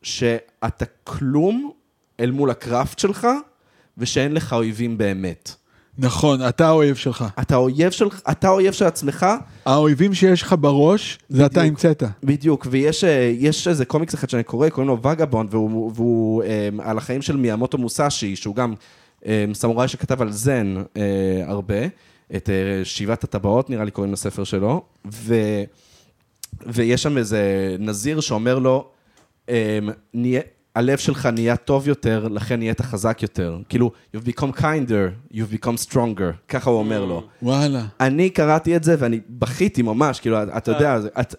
שאתה 0.03 0.85
כלום 1.05 1.71
אל 2.21 2.31
מול 2.31 2.51
הקראפט 2.51 2.99
שלך, 2.99 3.27
ושאין 3.99 4.35
לך 4.35 4.53
אויבים 4.53 4.99
באמת. 4.99 5.55
נכון, 5.99 6.49
אתה 6.49 6.67
האויב 6.67 6.97
שלך. 6.97 7.25
אתה 7.41 7.57
אויב 7.57 7.91
של, 7.91 8.07
אתה 8.31 8.49
אויב 8.49 8.73
של 8.73 8.85
עצמך, 8.85 9.27
האויבים 9.67 10.15
שיש 10.15 10.43
לך 10.43 10.55
בראש, 10.61 11.19
זה 11.29 11.47
אתה 11.47 11.61
בדיוק. 11.61 11.67
המצאת. 11.67 12.03
בדיוק, 12.23 12.67
ויש 12.71 13.05
אה, 13.05 13.33
איזה 13.67 13.85
קומיקס 13.85 14.15
אחד 14.15 14.31
שאני 14.31 14.43
קורא, 14.43 14.69
קוראים 14.69 14.89
לו 14.89 15.03
וגאבונד, 15.03 15.55
והוא, 15.55 15.93
והוא 15.95 16.43
אה, 16.43 16.69
על 16.79 16.99
החיים 16.99 17.23
של 17.23 17.37
מיאמוטו 17.37 17.79
מוסאשי, 17.79 18.37
שהוא 18.37 18.55
גם 18.55 18.75
אה, 19.27 19.45
סמוראי 19.55 19.89
שכתב 19.89 20.23
על 20.23 20.33
זן 20.33 20.75
אה, 20.97 21.03
הרבה, 21.47 21.87
את 22.37 22.51
אה, 22.51 22.85
שבעת 22.85 23.25
הטבעות, 23.25 23.71
נראה 23.71 23.85
לי 23.85 23.91
קוראים 23.91 24.13
לספר 24.13 24.45
שלו, 24.45 24.83
ו, 25.13 25.35
ויש 26.67 27.03
שם 27.03 27.19
איזה 27.19 27.41
נזיר 27.79 28.21
שאומר 28.21 28.59
לו, 28.59 28.89
אה, 29.49 29.79
נהיה, 30.15 30.41
הלב 30.77 30.99
שלך 30.99 31.27
נהיה 31.27 31.57
טוב 31.57 31.89
יותר, 31.89 32.29
לכן 32.29 32.59
נהיית 32.59 32.81
חזק 32.81 33.19
יותר. 33.23 33.59
כאילו, 33.69 33.91
you've 34.17 34.29
become 34.39 34.61
kinder, 34.61 35.35
you've 35.35 35.65
become 35.65 35.91
stronger, 35.91 36.33
ככה 36.49 36.71
הוא 36.71 36.79
אומר 36.79 37.05
לו. 37.05 37.23
וואלה. 37.43 37.85
אני 38.01 38.31
קראתי 38.31 38.77
את 38.77 38.85
זה 38.85 38.97
ואני 38.99 39.21
בכיתי 39.29 39.83
ממש, 39.83 40.21
כאילו, 40.21 40.43
אתה 40.43 40.71
יודע, 40.71 40.99
את- 41.21 41.35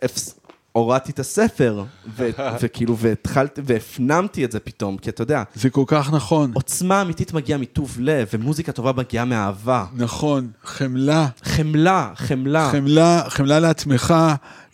הורדתי 0.75 1.11
את 1.11 1.19
הספר, 1.19 1.83
ו- 2.17 2.29
וכאילו, 2.61 2.97
והתחלתי, 2.97 3.61
והפנמתי 3.65 4.45
את 4.45 4.51
זה 4.51 4.59
פתאום, 4.59 4.97
כי 4.97 5.09
אתה 5.09 5.21
יודע, 5.21 5.43
זה 5.55 5.69
כל 5.69 5.83
כך 5.87 6.13
נכון. 6.13 6.51
עוצמה 6.53 7.01
אמיתית 7.01 7.33
מגיעה 7.33 7.59
מטוב 7.59 7.97
לב, 7.99 8.27
ומוזיקה 8.33 8.71
טובה 8.71 8.91
מגיעה 8.91 9.25
מאהבה. 9.25 9.85
נכון, 9.95 10.47
חמלה. 10.63 11.27
חמלה, 11.43 12.11
חמלה. 12.15 12.69
חמלה, 12.71 13.23
חמלה 13.29 13.59
לעצמך, 13.59 14.13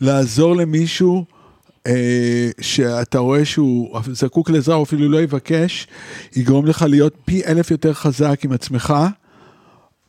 לעזור 0.02 0.56
למישהו 0.56 1.26
אה, 1.88 2.50
שאתה 2.62 3.20
רואה 3.20 3.46
שהוא 3.46 4.00
זקוק 4.12 4.50
לעזרה, 4.50 4.76
או 4.76 4.84
אפילו 4.84 5.10
לא 5.10 5.22
יבקש, 5.22 5.88
יגרום 6.36 6.66
לך 6.66 6.86
להיות 6.90 7.16
פי 7.26 7.46
אלף 7.46 7.72
יותר 7.72 7.94
חזק 7.94 8.40
עם 8.46 8.52
עצמך. 8.52 8.94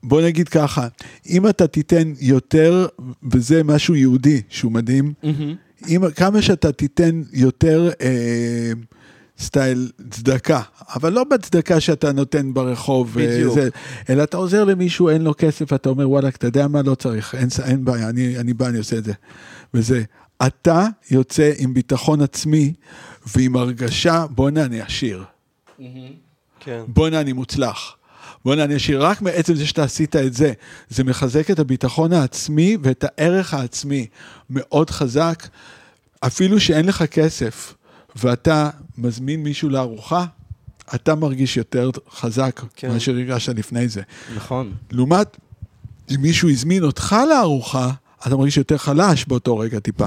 בוא 0.03 0.23
נגיד 0.23 0.49
ככה, 0.49 0.89
אם 1.29 1.49
אתה 1.49 1.67
תיתן 1.67 2.13
יותר, 2.21 2.87
וזה 3.33 3.65
משהו 3.65 3.95
יהודי 3.95 4.41
שהוא 4.49 4.73
מדהים, 4.73 5.13
מהמם. 5.23 5.55
אם, 5.89 6.11
כמה 6.11 6.43
שאתה 6.43 6.73
תיתן 6.73 7.23
יותר 7.33 7.91
אה, 8.01 8.73
סטייל 9.39 9.91
צדקה, 10.11 10.61
אבל 10.95 11.13
לא 11.13 11.25
בצדקה 11.25 11.81
שאתה 11.81 12.13
נותן 12.13 12.55
ברחוב, 12.55 13.19
אה, 13.19 13.27
בדיוק. 13.27 13.55
זה, 13.55 13.69
אלא 14.11 14.23
אתה 14.23 14.37
עוזר 14.37 14.65
למישהו, 14.65 15.09
אין 15.09 15.23
לו 15.23 15.35
כסף, 15.39 15.73
אתה 15.73 15.89
אומר, 15.89 16.11
וואלה, 16.11 16.29
אתה 16.29 16.47
יודע 16.47 16.69
מה, 16.69 16.83
לא 16.83 16.95
צריך, 16.95 17.35
אין, 17.35 17.49
אין 17.65 17.85
בעיה, 17.85 18.09
אני, 18.09 18.39
אני 18.39 18.55
בא, 18.55 18.69
אני 18.69 18.79
עושה 18.79 18.99
את 18.99 19.05
זה. 19.05 19.13
וזה, 19.75 20.03
אתה 20.47 20.87
יוצא 21.11 21.53
עם 21.59 21.75
ביטחון 21.75 22.21
עצמי 22.21 22.73
ועם 23.37 23.57
הרגשה, 23.57 24.27
בואנה, 24.31 24.65
אני 24.65 24.81
עשיר. 24.81 25.25
כן. 26.61 26.83
בואנה, 26.89 27.21
אני 27.21 27.33
מוצלח. 27.33 27.97
בואנה, 28.45 28.65
אני 28.65 28.75
עשיר. 28.75 29.03
רק 29.03 29.23
מעצם 29.23 29.55
זה 29.55 29.67
שאתה 29.67 29.85
עשית 29.85 30.17
את 30.17 30.35
זה, 30.35 30.53
זה 30.89 31.05
מחזק 31.05 31.51
את 31.51 31.59
הביטחון 31.59 32.13
העצמי 32.13 32.77
ואת 32.83 33.05
הערך 33.09 33.55
העצמי 33.55 34.07
מאוד 34.51 34.91
חזק, 34.91 35.49
אפילו 36.21 36.61
שאין 36.61 36.87
לך 36.87 37.03
כסף, 37.03 37.75
ואתה 38.17 38.71
מזמין 38.99 39.43
מישהו 39.43 39.69
לארוחה, 39.69 40.25
אתה 40.95 41.15
מרגיש 41.15 41.57
יותר 41.57 41.91
חזק 42.11 42.61
כן. 42.77 42.89
מאשר 42.89 43.13
הרגשת 43.13 43.59
לפני 43.59 43.89
זה. 43.89 44.03
נכון. 44.37 44.73
לעומת, 44.91 45.37
אם 46.11 46.23
מישהו 46.23 46.51
הזמין 46.51 46.85
אותך 46.85 47.17
לארוחה, 47.29 47.91
אתה 48.27 48.37
מרגיש 48.37 48.57
יותר 48.57 48.77
חלש 48.77 49.25
באותו 49.25 49.59
רגע 49.59 49.79
טיפה. 49.79 50.07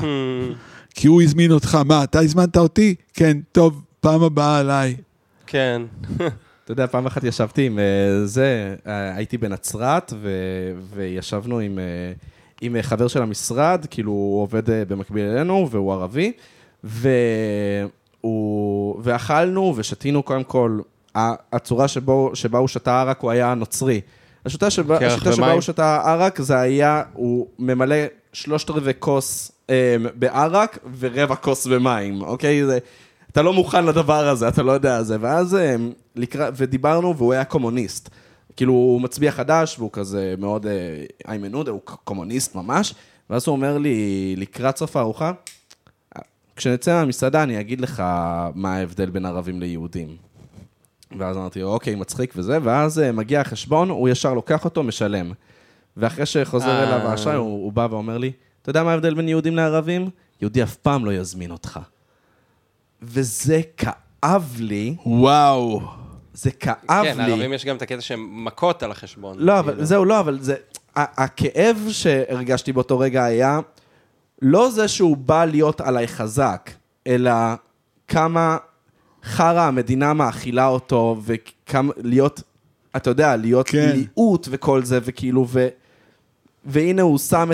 כי 0.96 1.08
הוא 1.08 1.22
הזמין 1.22 1.52
אותך, 1.52 1.76
מה, 1.86 2.04
אתה 2.04 2.20
הזמנת 2.20 2.58
אותי? 2.58 2.96
כן, 3.14 3.38
טוב, 3.52 3.82
פעם 4.00 4.24
הבאה 4.24 4.60
עליי. 4.60 4.96
כן. 5.48 5.82
אתה 6.66 6.72
יודע, 6.72 6.88
פעם 6.88 7.06
אחת 7.06 7.24
ישבתי 7.24 7.66
עם 7.66 7.80
אה, 7.80 7.84
זה, 8.26 8.76
אה, 8.88 9.16
הייתי 9.16 9.38
בנצרת, 9.38 10.14
ו- 10.16 10.74
וישבנו 10.96 11.60
עם, 11.60 11.80
אה, 11.80 11.84
עם 12.62 12.76
חבר 12.82 13.08
של 13.08 13.22
המשרד, 13.22 13.86
כאילו 13.90 14.12
הוא 14.12 14.42
עובד 14.42 14.64
במקביל 14.88 15.26
אלינו, 15.26 15.68
והוא 15.72 15.94
ערבי, 15.94 16.32
והוא, 18.24 19.00
ואכלנו 19.04 19.74
ושתינו 19.78 20.24
קודם 20.24 20.44
כל, 20.44 20.80
הצורה 21.16 21.88
שבו, 21.88 22.32
שבה 22.34 22.60
הוא 22.60 22.68
שתה 22.68 23.02
ערק 23.02 23.20
הוא 23.20 23.32
היה 23.32 23.54
נוצרי. 23.54 24.02
השיטה 24.46 24.70
שבה, 24.70 25.08
השיטה 25.08 25.34
שבה? 25.34 25.52
הוא 25.52 25.62
שתה 25.62 26.02
ערק 26.06 26.42
זה 26.42 26.60
היה, 26.60 27.04
הוא 27.14 27.48
ממלא 27.60 27.96
שלושת 28.34 28.70
רבעי 28.70 28.94
כוס 29.00 29.52
אה, 29.70 29.96
בערק 30.16 30.78
ורבע 31.00 31.36
כוס 31.36 31.68
במים, 31.68 32.22
אוקיי? 32.22 32.66
זה, 32.66 32.80
אתה 33.36 33.44
לא 33.44 33.54
מוכן 33.54 33.86
לדבר 33.86 34.28
הזה, 34.28 34.48
אתה 34.48 34.64
לא 34.64 34.72
יודע 34.72 35.04
זה. 35.04 35.18
ואז 35.20 35.56
אה, 35.56 35.76
לקרא, 36.16 36.50
ודיברנו, 36.56 37.18
והוא 37.18 37.34
היה 37.34 37.44
קומוניסט. 37.44 38.10
כאילו, 38.56 38.74
הוא 38.74 39.02
מצביע 39.02 39.32
חדש, 39.32 39.76
והוא 39.80 39.90
כזה 39.94 40.36
מאוד, 40.38 40.66
אה, 40.66 41.04
איימן 41.28 41.54
עודה, 41.54 41.72
הוא 41.72 41.82
קומוניסט 41.84 42.56
ממש. 42.56 42.94
ואז 43.30 43.48
הוא 43.48 43.56
אומר 43.56 43.78
לי, 43.78 44.36
לקראת 44.38 44.78
סוף 44.78 44.96
הארוחה, 44.96 45.32
כשנצא 46.56 46.94
מהמסעדה 46.94 47.44
אני 47.44 47.60
אגיד 47.60 47.82
לך 47.82 48.04
מה 48.56 48.76
ההבדל 48.76 49.10
בין 49.10 49.26
ערבים 49.26 49.60
ליהודים. 49.60 50.16
ואז 51.18 51.38
אמרתי 51.38 51.64
אוקיי, 51.64 51.96
מצחיק 51.96 52.34
וזה, 52.36 52.58
ואז 52.64 53.00
אה, 53.00 53.12
מגיע 53.12 53.42
החשבון, 53.42 53.90
הוא 53.90 54.10
ישר 54.10 54.34
לוקח 54.34 54.66
אותו, 54.66 54.84
משלם. 54.84 55.32
ואחרי 55.98 56.26
שחוזר. 56.26 56.84
אליו 56.84 57.08
האשראי, 57.08 57.36
הוא, 57.36 57.64
הוא 57.64 57.74
בא 57.74 57.88
ואומר 57.92 58.18
לי, 58.18 58.32
אתה 58.62 58.70
יודע 58.70 58.84
מה 58.84 58.92
ההבדל 58.92 59.14
בין 59.14 59.30
יהודים 59.30 59.56
לערבים? 59.56 60.10
יהודי 60.42 60.64
אף 60.64 60.76
פעם 60.76 61.06
לא 61.06 61.14
יזמין 61.14 61.52
אותך. 61.52 61.80
וזה 63.02 63.62
כאב 63.78 64.56
לי, 64.60 64.96
וואו. 65.06 65.82
זה 66.34 66.52
כאב 66.52 66.76
כן, 66.88 67.18
לי. 67.18 67.28
לערבים 67.28 67.54
יש 67.54 67.66
גם 67.66 67.76
את 67.76 67.82
הקטע 67.82 68.02
שהם 68.02 68.46
מכות 68.46 68.84
על 68.84 68.92
החשבון. 68.92 69.38
לא, 69.40 69.60
אבל 69.60 69.72
כאילו. 69.72 69.86
זהו, 69.86 70.06
לא, 70.06 70.20
אבל 70.20 70.38
זה... 70.42 70.56
הכאב 70.96 71.88
שהרגשתי 71.90 72.74
באותו 72.74 73.00
רגע 73.00 73.24
היה 73.24 73.60
לא 74.42 74.70
זה 74.70 74.88
שהוא 74.88 75.18
בא 75.18 75.46
להיות 75.46 75.82
עליי 75.82 76.08
חזק, 76.08 76.72
אלא 77.08 77.32
כמה 78.08 78.58
חרא 79.24 79.62
המדינה 79.62 80.14
מאכילה 80.14 80.68
אותו, 80.68 81.18
וכמה 81.24 81.94
להיות, 81.98 82.42
אתה 82.96 83.10
יודע, 83.10 83.36
להיות 83.36 83.68
כן. 83.68 83.96
מיעוט 83.96 84.48
וכל 84.52 84.84
זה, 84.84 85.00
וכאילו, 85.04 85.46
ו... 85.50 85.68
והנה 86.66 87.02
הוא 87.02 87.18
שם 87.18 87.50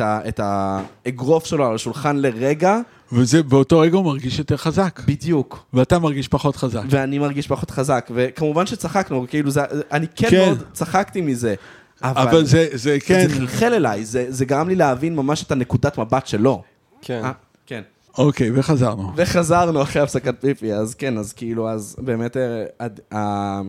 את 0.00 0.40
האגרוף 0.40 1.46
שלו 1.46 1.66
על 1.66 1.74
השולחן 1.74 2.16
לרגע, 2.16 2.78
וזה, 3.14 3.42
באותו 3.42 3.78
רגע 3.80 3.96
הוא 3.96 4.04
מרגיש 4.04 4.38
יותר 4.38 4.56
חזק. 4.56 5.00
בדיוק. 5.06 5.64
ואתה 5.72 5.98
מרגיש 5.98 6.28
פחות 6.28 6.56
חזק. 6.56 6.82
ואני 6.90 7.18
מרגיש 7.18 7.46
פחות 7.46 7.70
חזק, 7.70 8.08
וכמובן 8.14 8.66
שצחקנו, 8.66 9.26
כאילו, 9.28 9.50
זה, 9.50 9.60
אני 9.92 10.06
כן, 10.16 10.30
כן. 10.30 10.38
מאוד 10.46 10.62
צחקתי 10.72 11.20
מזה. 11.20 11.54
אבל 12.02 12.44
זה, 12.44 12.68
זה 12.72 12.96
כן, 13.06 13.28
זה 13.28 13.34
חלחל 13.34 13.74
אליי, 13.74 14.04
זה, 14.04 14.26
זה 14.28 14.44
גרם 14.44 14.68
לי 14.68 14.74
להבין 14.74 15.16
ממש 15.16 15.42
את 15.42 15.52
הנקודת 15.52 15.98
מבט 15.98 16.26
שלו. 16.26 16.62
כן. 17.02 17.20
אה, 17.24 17.32
כן. 17.66 17.82
אוקיי, 18.18 18.50
וחזרנו. 18.54 19.12
וחזרנו 19.16 19.82
אחרי 19.82 20.02
הפסקת 20.02 20.34
פיפי, 20.40 20.72
אז 20.74 20.94
כן, 20.94 21.18
אז 21.18 21.32
כאילו, 21.32 21.68
אז 21.70 21.96
באמת 21.98 22.36
אה, 22.36 22.64
הד- 22.80 23.00
ה- 23.14 23.60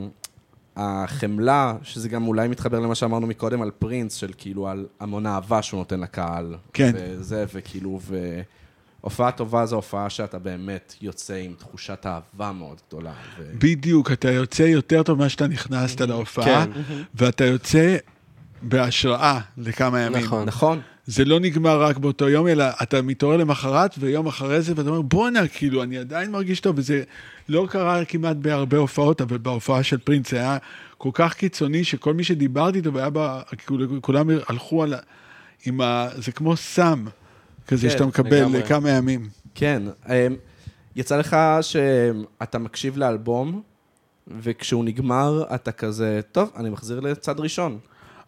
החמלה, 0.77 1.73
שזה 1.83 2.09
גם 2.09 2.27
אולי 2.27 2.47
מתחבר 2.47 2.79
למה 2.79 2.95
שאמרנו 2.95 3.27
מקודם 3.27 3.61
על 3.61 3.71
פרינס, 3.79 4.13
של 4.13 4.31
כאילו 4.37 4.67
על 4.67 4.85
המון 4.99 5.25
אהבה 5.25 5.61
שהוא 5.61 5.77
נותן 5.77 5.99
לקהל. 5.99 6.55
כן. 6.73 6.91
וזה, 6.95 7.45
וכאילו, 7.53 7.99
והופעה 9.05 9.31
טובה 9.31 9.65
זו 9.65 9.75
הופעה 9.75 10.09
שאתה 10.09 10.39
באמת 10.39 10.95
יוצא 11.01 11.33
עם 11.33 11.53
תחושת 11.57 12.05
אהבה 12.05 12.51
מאוד 12.51 12.77
גדולה. 12.87 13.13
ו... 13.37 13.51
בדיוק, 13.59 14.11
אתה 14.11 14.31
יוצא 14.31 14.63
יותר 14.63 15.03
טוב 15.03 15.17
ממה 15.17 15.29
שאתה 15.29 15.47
נכנסת 15.47 16.01
להופעה, 16.01 16.65
כן. 16.65 16.71
ואתה 17.15 17.45
יוצא 17.45 17.97
בהשראה 18.61 19.39
לכמה 19.57 20.01
ימים. 20.01 20.23
נכון. 20.23 20.45
נכון. 20.45 20.79
זה 21.05 21.25
לא 21.25 21.39
נגמר 21.39 21.81
רק 21.81 21.97
באותו 21.97 22.29
יום, 22.29 22.47
אלא 22.47 22.65
אתה 22.83 23.01
מתעורר 23.01 23.37
למחרת, 23.37 23.95
ויום 23.99 24.27
אחרי 24.27 24.61
זה, 24.61 24.73
ואתה 24.75 24.89
אומר, 24.89 25.01
בואנה, 25.01 25.47
כאילו, 25.47 25.83
אני 25.83 25.97
עדיין 25.97 26.31
מרגיש 26.31 26.59
טוב, 26.59 26.77
וזה 26.77 27.03
לא 27.49 27.67
קרה 27.69 28.05
כמעט 28.05 28.37
בהרבה 28.37 28.77
הופעות, 28.77 29.21
אבל 29.21 29.37
בהופעה 29.37 29.83
של 29.83 29.97
פרינס 29.97 30.31
זה 30.31 30.37
היה 30.37 30.57
כל 30.97 31.09
כך 31.13 31.33
קיצוני, 31.33 31.83
שכל 31.83 32.13
מי 32.13 32.23
שדיברתי 32.23 32.77
איתו, 32.77 32.93
והיה 32.93 33.09
בה, 33.09 33.41
כאילו, 33.57 34.01
כולם 34.01 34.29
הלכו 34.47 34.83
על 34.83 34.93
ה... 34.93 34.97
עם 35.65 35.81
ה... 35.81 36.07
זה 36.15 36.31
כמו 36.31 36.57
סם, 36.57 37.05
כזה 37.67 37.87
כן, 37.87 37.93
שאתה 37.93 38.05
מקבל 38.05 38.37
לגמרי. 38.37 38.59
לכמה 38.59 38.89
ימים. 38.89 39.29
כן. 39.55 39.81
אמ, 40.09 40.13
יצא 40.95 41.17
לך 41.17 41.37
שאתה 41.61 42.59
מקשיב 42.59 42.97
לאלבום, 42.97 43.61
וכשהוא 44.41 44.85
נגמר, 44.85 45.43
אתה 45.55 45.71
כזה, 45.71 46.19
טוב, 46.31 46.49
אני 46.55 46.69
מחזיר 46.69 46.99
לצד 46.99 47.39
ראשון. 47.39 47.77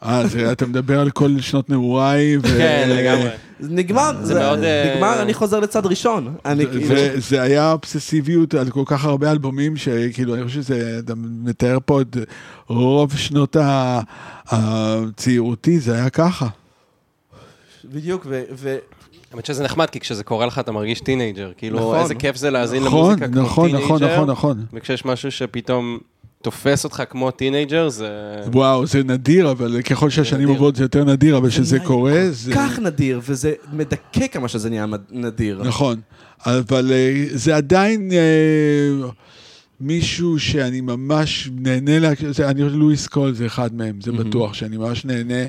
אה, 0.03 0.23
אתה 0.51 0.65
מדבר 0.65 0.99
על 0.99 1.09
כל 1.09 1.39
שנות 1.41 1.69
נעוריי, 1.69 2.37
ו... 2.37 2.41
כן, 2.43 2.89
לגמרי. 2.97 3.29
זה 3.59 3.69
נגמר, 3.71 4.11
זה 4.19 4.25
זה 4.25 4.39
מאוד, 4.39 4.59
אה, 4.59 4.93
נגמר, 4.95 5.21
אני 5.21 5.33
חוזר 5.33 5.59
לצד 5.59 5.85
ראשון. 5.85 6.35
אני 6.45 6.65
זה- 6.65 6.71
כאילו... 6.71 6.95
זה, 7.19 7.41
היה 7.41 7.71
אובססיביות 7.71 8.53
על 8.53 8.69
כל 8.69 8.83
כך 8.85 9.05
הרבה 9.05 9.31
אלבומים, 9.31 9.77
שכאילו, 9.77 10.35
אני 10.35 10.43
חושב 10.43 10.61
שזה, 10.61 10.99
אתה 10.99 11.13
מתאר 11.15 11.77
פה 11.85 12.01
את 12.01 12.17
רוב 12.67 13.15
שנות 13.17 13.55
ה- 13.55 13.99
הצעירותי, 14.47 15.79
זה 15.79 15.93
היה 15.95 16.09
ככה. 16.09 16.47
בדיוק, 17.85 18.27
האמת 19.31 19.45
שזה 19.45 19.63
נחמד, 19.63 19.89
כי 19.89 19.99
כשזה 19.99 20.23
קורה 20.23 20.45
לך 20.45 20.59
אתה 20.59 20.71
מרגיש 20.71 21.01
טינאייג'ר. 21.01 21.51
כאילו, 21.57 21.79
נכון. 21.79 21.99
איזה 21.99 22.15
כיף 22.15 22.35
זה 22.35 22.49
להאזין 22.49 22.83
נכון, 22.83 22.99
למוזיקה 22.99 23.27
כמו 23.27 23.41
נכון, 23.41 23.69
טינאייג'ר. 23.69 23.85
נכון, 23.85 24.03
נכון, 24.03 24.29
נכון. 24.29 24.65
וכשיש 24.73 25.05
משהו 25.05 25.31
שפתאום 25.31 25.97
תופס 26.41 26.83
אותך 26.83 27.03
כמו 27.09 27.31
טינאייג'ר, 27.31 27.89
זה... 27.89 28.09
וואו, 28.53 28.85
זה 28.85 29.03
נדיר, 29.03 29.51
אבל 29.51 29.81
ככל 29.81 30.09
שהשנים. 30.09 30.49
עוברות 30.49 30.75
זה 30.75 30.83
יותר 30.83 31.03
נדיר, 31.03 31.37
אבל 31.37 31.49
כשזה 31.49 31.79
קורה, 31.79 32.11
כל 32.11 32.29
זה... 32.29 32.53
כך 32.53 32.79
נדיר, 32.79 33.21
וזה 33.23 33.53
מדכא 33.73 34.27
כמה 34.27 34.47
שזה 34.47 34.69
נהיה 34.69 34.85
נדיר. 35.11 35.61
נכון, 35.63 35.99
אבל 36.45 36.91
אה, 36.91 37.25
זה 37.29 37.55
עדיין 37.55 38.09
אה, 38.11 39.09
מישהו 39.79 40.39
שאני 40.39 40.81
ממש 40.81 41.49
נהנה, 41.55 41.99
לה... 41.99 42.09
זה, 42.29 42.49
אני 42.49 42.63
חושב 42.63 42.75
לואיס 42.75 43.07
קול 43.07 43.33
זה 43.33 43.45
אחד 43.45 43.75
מהם, 43.75 44.01
זה 44.01 44.11
בטוח, 44.11 44.53
שאני 44.53 44.77
ממש 44.77 45.05
נהנה. 45.05 45.43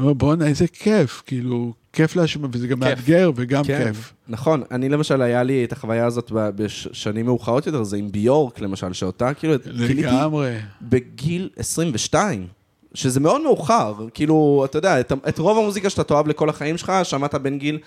אומר, 0.00 0.12
בואנה, 0.12 0.46
איזה 0.46 0.66
כיף, 0.66 1.22
כאילו, 1.26 1.72
כיף 1.92 2.16
להשמע, 2.16 2.48
וזה 2.52 2.66
גם 2.66 2.80
כיף. 2.80 2.98
מאתגר 2.98 3.30
וגם 3.36 3.64
כן, 3.64 3.84
כיף. 3.84 4.12
נכון. 4.28 4.62
אני 4.70 4.88
למשל, 4.88 5.22
היה 5.22 5.42
לי 5.42 5.64
את 5.64 5.72
החוויה 5.72 6.06
הזאת 6.06 6.32
בשנים 6.34 7.26
מאוחרות 7.26 7.66
יותר, 7.66 7.82
זה 7.82 7.96
עם 7.96 8.12
ביורק 8.12 8.60
למשל, 8.60 8.92
שאותה 8.92 9.34
כאילו 9.34 9.54
לגמרי. 9.66 10.56
בגיל 10.82 11.48
22. 11.56 12.46
שזה 12.94 13.20
מאוד 13.20 13.42
מאוחר, 13.42 13.94
כאילו, 14.14 14.62
אתה 14.64 14.78
יודע, 14.78 15.00
את, 15.00 15.12
את 15.28 15.38
רוב 15.38 15.58
המוזיקה 15.58 15.90
שאתה 15.90 16.04
תאהב 16.04 16.28
לכל 16.28 16.48
החיים 16.48 16.78
שלך, 16.78 16.92
שמעת 17.02 17.34
בין 17.34 17.58
גיל 17.58 17.78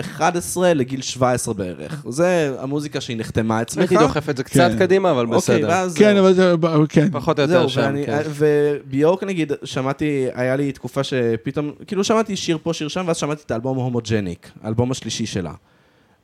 11 0.00 0.74
לגיל 0.74 1.02
17 1.02 1.54
בערך. 1.54 2.04
זה 2.08 2.56
המוזיקה 2.58 3.00
שהיא 3.00 3.16
נחתמה 3.16 3.62
אצלך. 3.62 3.78
הייתי 3.78 3.96
דוחף 3.96 4.28
את 4.28 4.36
זה 4.36 4.44
קצת 4.44 4.70
כן. 4.70 4.78
קדימה, 4.78 5.10
אבל 5.10 5.24
אוקיי, 5.24 5.36
בסדר. 5.36 5.68
ואז 5.68 5.94
כן. 5.94 6.16
אבל 6.16 6.32
זה, 6.32 6.54
כן. 6.88 7.08
פחות 7.12 7.38
או 7.38 7.44
יותר 7.44 7.68
שם, 7.68 7.80
ואני, 7.80 8.06
כן. 8.06 8.22
וביורק 8.28 9.22
נגיד, 9.22 9.52
שמעתי, 9.64 10.26
היה 10.34 10.56
לי 10.56 10.72
תקופה 10.72 11.04
שפתאום, 11.04 11.72
כאילו 11.86 12.04
שמעתי 12.04 12.36
שיר 12.36 12.58
פה, 12.62 12.72
שיר 12.72 12.88
שם, 12.88 13.04
ואז 13.06 13.16
שמעתי 13.16 13.42
את 13.46 13.50
האלבום 13.50 13.76
הומוג'ניק, 13.76 14.50
האלבום 14.62 14.90
השלישי 14.90 15.26
שלה. 15.26 15.52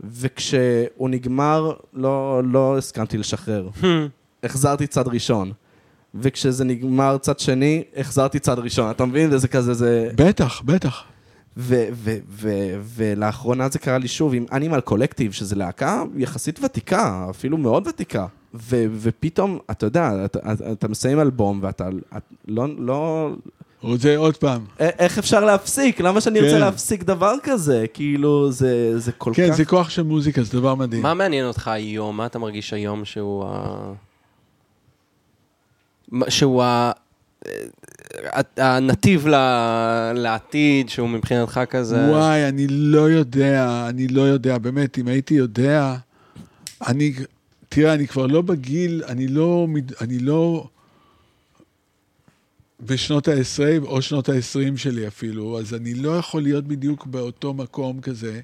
וכשהוא 0.01 1.09
נגמר, 1.09 1.73
לא, 1.95 2.41
לא 2.45 2.79
הסכמתי 2.79 3.19
לשחרר. 3.19 3.69
החזרתי 4.45 4.87
צד 4.87 5.09
ראשון. 5.09 5.53
וכשזה 6.15 6.65
נגמר 6.65 7.19
צד 7.19 7.39
שני, 7.39 7.83
החזרתי 7.97 8.39
צד 8.39 8.59
ראשון. 8.59 8.91
אתה 8.91 9.05
מבין? 9.05 9.31
וזה 9.33 9.49
כזה, 9.49 9.75
זה... 9.75 10.11
בטח, 10.15 10.63
בטח. 10.65 11.05
ו- 11.57 11.87
ו- 11.93 12.17
ו- 12.29 12.81
ולאחרונה 12.97 13.69
זה 13.69 13.79
קרה 13.79 13.99
לי 13.99 14.09
שוב 14.09 14.35
עם 14.35 14.45
אנימל 14.53 14.81
קולקטיב, 14.81 15.33
שזו 15.33 15.57
להקה 15.57 16.03
יחסית 16.17 16.61
ותיקה, 16.65 17.27
אפילו 17.31 17.59
מאוד 17.59 17.87
ותיקה. 17.87 18.27
ו- 18.55 18.87
ופתאום, 18.93 19.59
אתה 19.71 19.87
יודע, 19.87 20.25
אתה, 20.25 20.39
אתה, 20.53 20.73
אתה 20.73 20.89
מסיים 20.89 21.21
אלבום 21.21 21.59
ואתה 21.63 21.89
את, 22.17 22.23
לא, 22.49 22.67
לא... 22.79 23.31
רוצה 23.83 24.17
עוד 24.17 24.37
פעם. 24.37 24.65
א- 24.81 24.83
איך 24.99 25.19
אפשר 25.19 25.45
להפסיק? 25.45 26.01
למה 26.01 26.21
שאני 26.21 26.41
כן. 26.41 26.61
להפסיק 26.61 27.03
דבר 27.03 27.35
כזה? 27.43 27.85
כאילו, 27.95 28.53
זה, 28.53 28.99
זה 28.99 29.13
כל 29.13 29.33
כן, 29.35 29.49
כך... 29.51 29.57
זה 29.57 29.65
כוח 29.65 29.91
של 29.91 30.03
מוזיקה, 30.03 30.43
זה 30.43 30.59
דבר 30.59 30.75
מדהים. 30.75 31.03
מה 31.03 31.15
מעניין 31.15 31.47
אותך 31.47 31.69
היום? 31.69 32.17
מה 32.17 32.27
אתה 32.27 32.39
מרגיש 32.39 32.73
היום 32.73 33.05
שהוא 33.05 33.45
ה... 33.47 33.93
מה- 36.11 36.31
שהוא 36.31 36.63
ה... 36.63 36.93
הנתיב 38.57 39.27
לעתיד, 40.15 40.89
שהוא 40.89 41.09
מבחינתך 41.09 41.61
כזה... 41.71 42.07
וואי, 42.11 42.49
אני 42.49 42.67
לא 42.69 43.11
יודע, 43.11 43.87
אני 43.89 44.09
לא 44.09 44.23
יודע, 44.23 44.59
באמת, 44.59 44.99
אם 44.99 45.09
הייתי 45.09 45.35
יודע, 45.35 45.97
אני, 46.87 47.13
תראה, 47.69 47.95
אני 47.95 48.09
כבר 48.09 48.27
לא 48.27 48.43
בגיל, 48.43 49.03
אני 49.09 49.29
לא, 49.29 49.67
אני 50.01 50.19
לא 50.19 50.67
בשנות 52.87 53.29
ה-10 53.29 53.85
או 53.85 54.03
שנות 54.03 54.29
ה-20 54.29 54.77
שלי 54.77 55.07
אפילו, 55.07 55.59
אז 55.59 55.75
אני 55.75 55.95
לא 55.95 56.17
יכול 56.17 56.43
להיות 56.43 56.67
בדיוק 56.67 57.07
באותו 57.07 57.55
מקום 57.55 58.01
כזה, 58.01 58.41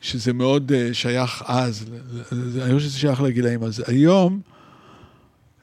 שזה 0.00 0.32
מאוד 0.32 0.72
uh, 0.72 0.94
שייך 0.94 1.42
אז, 1.46 1.84
אני 2.32 2.74
חושב 2.74 2.88
שזה 2.88 2.98
שייך 2.98 3.20
לגילאים. 3.20 3.62
אז 3.62 3.82
היום, 3.86 4.40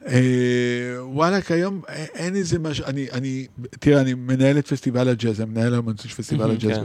אה, 0.06 0.96
וואלכ, 1.00 1.50
היום 1.50 1.80
א- 1.88 1.92
אין 1.92 2.36
איזה 2.36 2.58
משהו, 2.58 2.84
אני, 2.84 3.06
אני, 3.12 3.46
תראה, 3.70 4.00
אני 4.00 4.14
מנהל 4.14 4.58
את 4.58 4.66
פסטיבל 4.66 5.08
הג'אז, 5.08 5.40
אני 5.40 5.50
מנהל 5.50 5.72
היום 5.72 5.90
את 5.90 6.00
פסטיבל 6.00 6.50
הג'אז. 6.50 6.76
כן. 6.76 6.82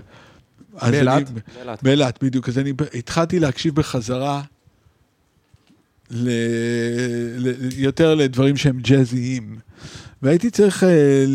באילת? 0.92 1.84
באילת. 1.84 2.24
בדיוק. 2.24 2.50
אז 2.50 2.58
אני 2.58 2.74
התחלתי 2.94 3.40
להקשיב 3.40 3.76
בחזרה 3.76 4.42
ל... 6.12 6.30
ל... 7.38 7.54
יותר 7.78 8.16
לדברים 8.16 8.58
שהם 8.58 8.80
ג'אזיים. 8.82 9.58
והייתי 10.22 10.50
צריך, 10.50 10.84
אה, 10.84 11.26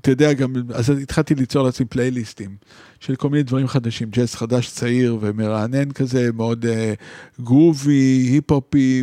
אתה 0.00 0.10
יודע, 0.10 0.32
גם, 0.32 0.52
אז 0.74 0.90
התחלתי 0.90 1.34
ליצור 1.34 1.62
לעצמי 1.64 1.86
פלייליסטים 1.86 2.56
של 3.00 3.16
כל 3.16 3.30
מיני 3.30 3.42
דברים 3.42 3.68
חדשים, 3.68 4.10
ג'אז 4.10 4.34
חדש 4.34 4.70
צעיר 4.70 5.18
ומרענן 5.20 5.90
כזה, 5.90 6.32
מאוד 6.34 6.64
uh, 6.64 7.42
גרובי, 7.42 8.28
היפ-הופי, 8.32 9.02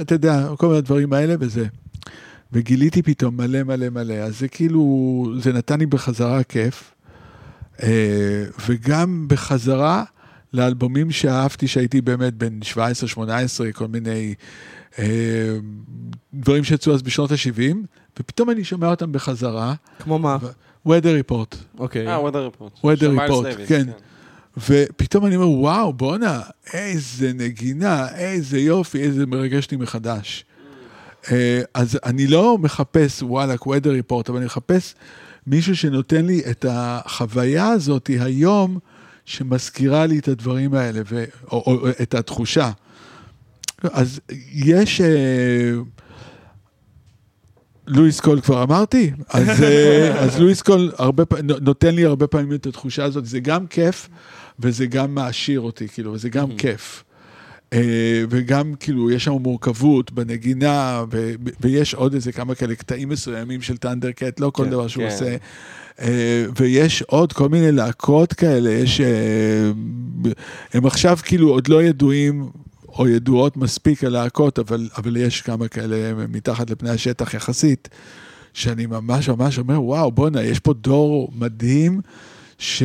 אתה 0.00 0.14
יודע, 0.14 0.48
כל 0.58 0.68
מיני 0.68 0.80
דברים 0.80 1.12
האלה 1.12 1.34
וזה. 1.40 1.66
וגיליתי 2.52 3.02
פתאום 3.02 3.36
מלא 3.36 3.62
מלא 3.62 3.88
מלא, 3.88 4.14
אז 4.14 4.38
זה 4.38 4.48
כאילו, 4.48 4.82
זה 5.40 5.52
נתן 5.52 5.78
לי 5.78 5.86
בחזרה 5.86 6.42
כיף. 6.42 6.94
Uh, 7.76 7.80
וגם 8.68 9.24
בחזרה 9.28 10.04
לאלבומים 10.52 11.10
שאהבתי, 11.10 11.68
שהייתי 11.68 12.00
באמת 12.00 12.34
בן 12.34 12.58
17-18, 13.16 13.18
כל 13.74 13.86
מיני 13.88 14.34
uh, 14.92 14.98
דברים 16.34 16.64
שיצאו 16.64 16.94
אז 16.94 17.02
בשנות 17.02 17.30
ה-70, 17.32 17.76
ופתאום 18.20 18.50
אני 18.50 18.64
שומע 18.64 18.90
אותם 18.90 19.12
בחזרה. 19.12 19.74
כמו 19.98 20.18
מה? 20.18 20.38
Weather 20.88 21.30
report. 21.30 21.56
אוקיי. 21.78 22.08
אה, 22.08 22.28
weather 22.28 22.56
report. 22.56 22.84
weather 22.84 23.18
report, 23.18 23.66
כן. 23.66 23.86
ופתאום 24.56 25.26
אני 25.26 25.36
אומר, 25.36 25.48
וואו, 25.48 25.92
בואנה, 25.92 26.40
איזה 26.72 27.32
נגינה, 27.32 28.08
איזה 28.14 28.58
יופי, 28.58 29.02
איזה 29.02 29.26
מרגש 29.26 29.70
לי 29.70 29.76
מחדש. 29.76 30.44
אה, 31.32 31.60
אז 31.74 31.98
אני 32.04 32.26
לא 32.26 32.58
מחפש, 32.58 33.22
וואלכ, 33.22 33.62
weather 33.62 34.12
report, 34.12 34.22
אבל 34.28 34.36
אני 34.36 34.46
מחפש 34.46 34.94
מישהו 35.46 35.76
שנותן 35.76 36.26
לי 36.26 36.42
את 36.50 36.64
החוויה 36.68 37.68
הזאת 37.68 38.06
היום, 38.06 38.78
שמזכירה 39.24 40.06
לי 40.06 40.18
את 40.18 40.28
הדברים 40.28 40.74
האלה, 40.74 41.00
ו, 41.10 41.24
או, 41.52 41.62
או 41.66 41.88
את 42.02 42.14
התחושה. 42.14 42.70
אז 43.82 44.20
יש... 44.52 45.00
Uh, 45.00 45.04
לואיס 47.88 48.20
קול 48.20 48.40
כבר 48.40 48.62
אמרתי, 48.62 49.10
אז, 49.28 49.62
אה, 49.62 50.14
אז 50.24 50.40
לואיס 50.40 50.62
קול 50.62 50.92
הרבה, 50.98 51.24
נותן 51.60 51.94
לי 51.94 52.04
הרבה 52.04 52.26
פעמים 52.26 52.52
את 52.52 52.66
התחושה 52.66 53.04
הזאת, 53.04 53.26
זה 53.26 53.40
גם 53.40 53.66
כיף 53.66 54.08
וזה 54.60 54.86
גם 54.86 55.14
מעשיר 55.14 55.60
אותי, 55.60 55.88
כאילו, 55.88 56.12
וזה 56.12 56.28
גם 56.28 56.56
כיף. 56.56 57.04
אה, 57.72 58.24
וגם 58.30 58.74
כאילו 58.80 59.10
יש 59.10 59.24
שם 59.24 59.32
מורכבות 59.32 60.12
בנגינה, 60.12 61.04
ו- 61.12 61.32
ויש 61.60 61.94
עוד 61.94 62.14
איזה 62.14 62.32
כמה 62.32 62.54
כאלה 62.54 62.74
קטעים 62.74 63.08
מסוימים 63.08 63.62
של 63.62 63.76
טנדר 63.76 64.10
קט, 64.10 64.40
לא 64.40 64.50
כל 64.50 64.64
כן, 64.64 64.70
דבר 64.70 64.88
שהוא 64.88 65.04
כן. 65.04 65.10
עושה. 65.10 65.36
אה, 66.00 66.44
ויש 66.56 67.02
עוד 67.02 67.32
כל 67.32 67.48
מיני 67.48 67.72
להקות 67.72 68.32
כאלה, 68.32 68.70
יש... 68.70 69.00
הם 70.72 70.86
עכשיו 70.86 71.18
כאילו 71.22 71.48
עוד 71.48 71.68
לא 71.68 71.82
ידועים 71.82 72.50
או 72.98 73.08
ידועות 73.08 73.56
מספיק 73.56 74.04
הלהקות, 74.04 74.58
אבל, 74.58 74.88
אבל 74.96 75.16
יש 75.16 75.40
כמה 75.40 75.68
כאלה 75.68 76.26
מתחת 76.28 76.70
לפני 76.70 76.90
השטח 76.90 77.34
יחסית, 77.34 77.88
שאני 78.52 78.86
ממש 78.86 79.28
ממש 79.28 79.58
אומר, 79.58 79.82
וואו, 79.82 80.12
בואנה, 80.12 80.42
יש 80.42 80.60
פה 80.60 80.72
דור 80.72 81.32
מדהים, 81.34 82.00
ש... 82.58 82.82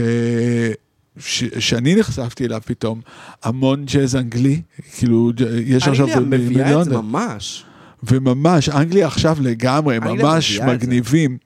ש... 1.20 1.44
שאני 1.60 1.96
נחשפתי 1.96 2.46
אליו 2.46 2.62
פתאום, 2.66 3.02
המון 3.44 3.86
ג'אז 3.86 4.16
אנגלי, 4.16 4.62
כאילו, 4.98 5.32
יש 5.66 5.88
עכשיו 5.88 6.06
מיליון... 6.06 6.34
אנגליה 6.34 6.50
מביאה 6.50 6.82
את 6.82 6.86
זה 6.86 6.98
ממש. 6.98 7.64
וממש, 8.04 8.70
אנגליה 8.70 9.08
עכשיו 9.08 9.38
לגמרי, 9.42 10.00
ממש 10.00 10.60
מגניבים. 10.60 11.38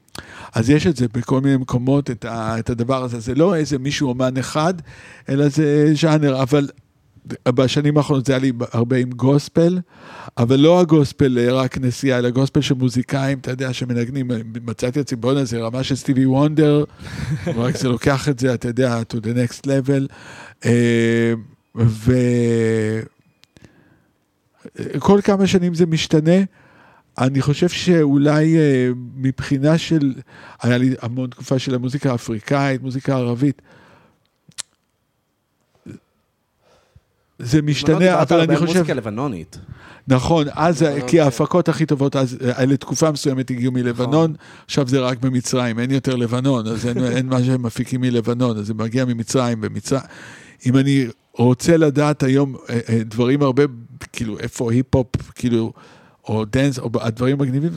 אז 0.53 0.69
יש 0.69 0.87
את 0.87 0.97
זה 0.97 1.05
בכל 1.13 1.41
מיני 1.41 1.57
מקומות, 1.57 2.11
את, 2.11 2.25
ה, 2.25 2.59
את 2.59 2.69
הדבר 2.69 3.03
הזה. 3.03 3.19
זה 3.19 3.35
לא 3.35 3.55
איזה 3.55 3.79
מישהו 3.79 4.09
אומן 4.09 4.37
אחד, 4.37 4.73
אלא 5.29 5.49
זה 5.49 5.93
ז'אנר, 6.01 6.41
אבל 6.41 6.69
בשנים 7.47 7.97
האחרונות 7.97 8.25
זה 8.25 8.33
היה 8.33 8.39
לי 8.39 8.51
הרבה 8.71 8.97
עם 8.97 9.09
גוספל, 9.09 9.79
אבל 10.37 10.55
לא 10.59 10.79
הגוספל 10.79 11.37
אה, 11.37 11.53
רק 11.53 11.77
נסיעה, 11.77 12.19
אלא 12.19 12.29
גוספל 12.29 12.61
של 12.61 12.75
מוזיקאים, 12.75 13.37
אתה 13.37 13.51
יודע, 13.51 13.73
שמנגנים, 13.73 14.27
מצאתי 14.65 14.99
את 14.99 15.13
בואנה, 15.13 15.45
זה 15.45 15.59
רמה 15.59 15.83
של 15.83 15.95
סטיבי 15.95 16.25
וונדר, 16.25 16.83
רק 17.63 17.77
זה 17.77 17.89
לוקח 17.89 18.29
את 18.29 18.39
זה, 18.39 18.53
אתה 18.53 18.67
יודע, 18.67 19.01
to 19.13 19.15
the 19.15 19.29
next 19.37 19.61
level. 19.65 20.07
אה, 20.65 21.33
וכל 24.95 25.19
כמה 25.23 25.47
שנים 25.47 25.73
זה 25.73 25.85
משתנה. 25.85 26.41
אני 27.17 27.41
חושב 27.41 27.69
שאולי 27.69 28.57
אה, 28.57 28.89
מבחינה 29.15 29.77
של, 29.77 30.13
היה 30.61 30.77
לי 30.77 30.95
המון 31.01 31.29
תקופה 31.29 31.59
של 31.59 31.75
המוזיקה 31.75 32.11
האפריקאית, 32.11 32.81
מוזיקה 32.81 33.15
ערבית. 33.15 33.61
זה 37.39 37.61
משתנה, 37.61 38.21
אבל 38.21 38.39
אני 38.39 38.57
חושב... 38.57 38.73
מוזיקה 38.73 38.93
לבנונית. 38.93 39.59
נכון, 40.07 40.47
אז, 40.53 40.85
כי 41.07 41.19
ההפקות 41.19 41.69
הכי 41.69 41.85
טובות, 41.85 42.15
אז 42.15 42.37
אה, 42.57 42.65
לתקופה 42.65 43.11
מסוימת 43.11 43.51
הגיעו 43.51 43.71
מלבנון, 43.71 44.33
עכשיו 44.65 44.87
זה 44.87 44.99
רק 44.99 45.19
במצרים, 45.19 45.79
אין 45.79 45.91
יותר 45.91 46.15
לבנון, 46.15 46.67
אז 46.67 46.87
אין, 46.87 47.03
אין 47.17 47.25
מה 47.25 47.43
שהם 47.43 47.63
מפיקים 47.63 48.01
מלבנון, 48.01 48.57
אז 48.57 48.67
זה 48.67 48.73
מגיע 48.73 49.05
ממצרים, 49.05 49.61
במצרים. 49.61 50.01
אם 50.65 50.77
אני 50.77 51.07
רוצה 51.33 51.77
לדעת 51.77 52.23
היום 52.23 52.55
אה, 52.69 52.79
אה, 52.89 53.03
דברים 53.03 53.41
הרבה, 53.41 53.63
כאילו, 54.13 54.39
איפה 54.39 54.71
היפ-הופ, 54.71 55.31
כאילו, 55.35 55.73
או 56.27 56.45
דנס, 56.45 56.79
או 56.79 56.89
הדברים 57.01 57.37
מגניבים, 57.37 57.71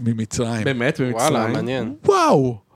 ממצרים. 0.00 0.64
באמת, 0.64 1.00
ממצרים? 1.00 1.14
וואלה, 1.14 1.46
מעניין. 1.46 1.94
וואו. 2.04 2.67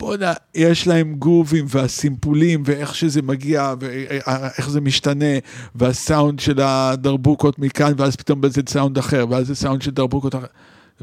בוא'נה, 0.00 0.32
יש 0.54 0.86
להם 0.86 1.14
גרובים 1.14 1.64
והסימפולים 1.68 2.62
ואיך 2.66 2.94
שזה 2.94 3.22
מגיע 3.22 3.74
ואיך 3.80 4.70
זה 4.70 4.80
משתנה 4.80 5.38
והסאונד 5.74 6.40
של 6.40 6.60
הדרבוקות 6.60 7.58
מכאן 7.58 7.92
ואז 7.96 8.16
פתאום 8.16 8.48
זה 8.48 8.62
סאונד 8.68 8.98
אחר 8.98 9.26
ואז 9.30 9.46
זה 9.46 9.54
סאונד 9.54 9.82
של 9.82 9.90
דרבוקות 9.90 10.34
אחר. 10.34 10.46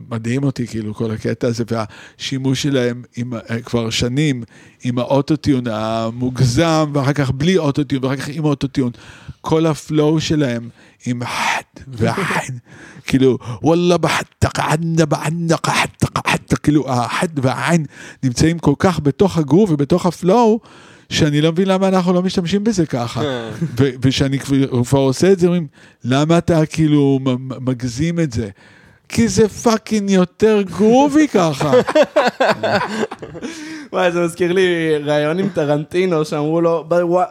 מדהים 0.10 0.44
אותי 0.44 0.68
כאילו 0.68 0.94
כל 0.94 1.12
הקטע 1.12 1.48
הזה 1.48 1.64
והשימוש 1.68 2.64
שלהם 2.64 3.04
עם, 3.16 3.34
כבר 3.66 3.90
שנים 3.90 4.44
עם 4.84 5.00
האוטוטיון 5.00 5.68
המוגזם 5.68 6.92
ואחר 6.94 7.14
כך 7.14 7.32
בלי 7.32 7.58
אוטוטיון 7.58 8.04
ואחר 8.06 8.16
כך 8.16 8.28
עם 8.28 8.46
אוטוטיון. 8.46 8.92
כל 9.42 9.66
ה 9.66 9.77
flow 9.77 10.22
שלהם 10.22 10.70
עם 11.06 11.26
חד 11.26 11.82
ועין, 11.88 12.60
כאילו, 13.08 13.38
וואלה 13.62 13.98
בחת 13.98 14.46
ענה 14.60 15.06
בענה 15.06 15.58
קחת 15.58 16.06
קחת, 16.14 16.54
כאילו, 16.64 16.92
החית 16.91 17.28
והעין 17.36 17.86
נמצאים 18.24 18.60
כל 18.60 18.74
כך 18.80 19.00
בתוך 19.04 19.38
הגרוב 19.38 19.72
ובתוך 19.72 20.06
ה 20.06 20.15
flow, 20.15 20.60
שאני 21.10 21.42
לא 21.42 21.52
מבין 21.52 21.68
למה 21.68 21.88
אנחנו 21.88 22.14
לא 22.14 22.22
משתמשים 22.22 22.64
בזה 22.64 22.86
ככה. 22.86 23.22
ושאני 23.78 24.40
כבר 24.40 25.00
עושה 25.00 25.32
את 25.32 25.40
זה, 25.40 25.48
אומרים, 25.48 25.68
למה 26.04 26.38
אתה 26.38 26.66
כאילו 26.66 27.20
מגזים 27.40 28.20
את 28.20 28.32
זה? 28.32 28.50
כי 29.10 29.27
זה 29.27 29.49
fucking 29.49 30.10
יותר 30.10 30.61
groovy 30.62 31.28
ככה. 31.27 31.72
וואי, 33.94 34.11
זה 34.11 34.22
מזכיר 34.22 34.53
לי 34.53 34.98
ראיון 35.03 35.40
עם 35.40 35.49
טרנטינו, 35.49 36.26
שאמרו 36.26 36.61
לו, 36.61 36.86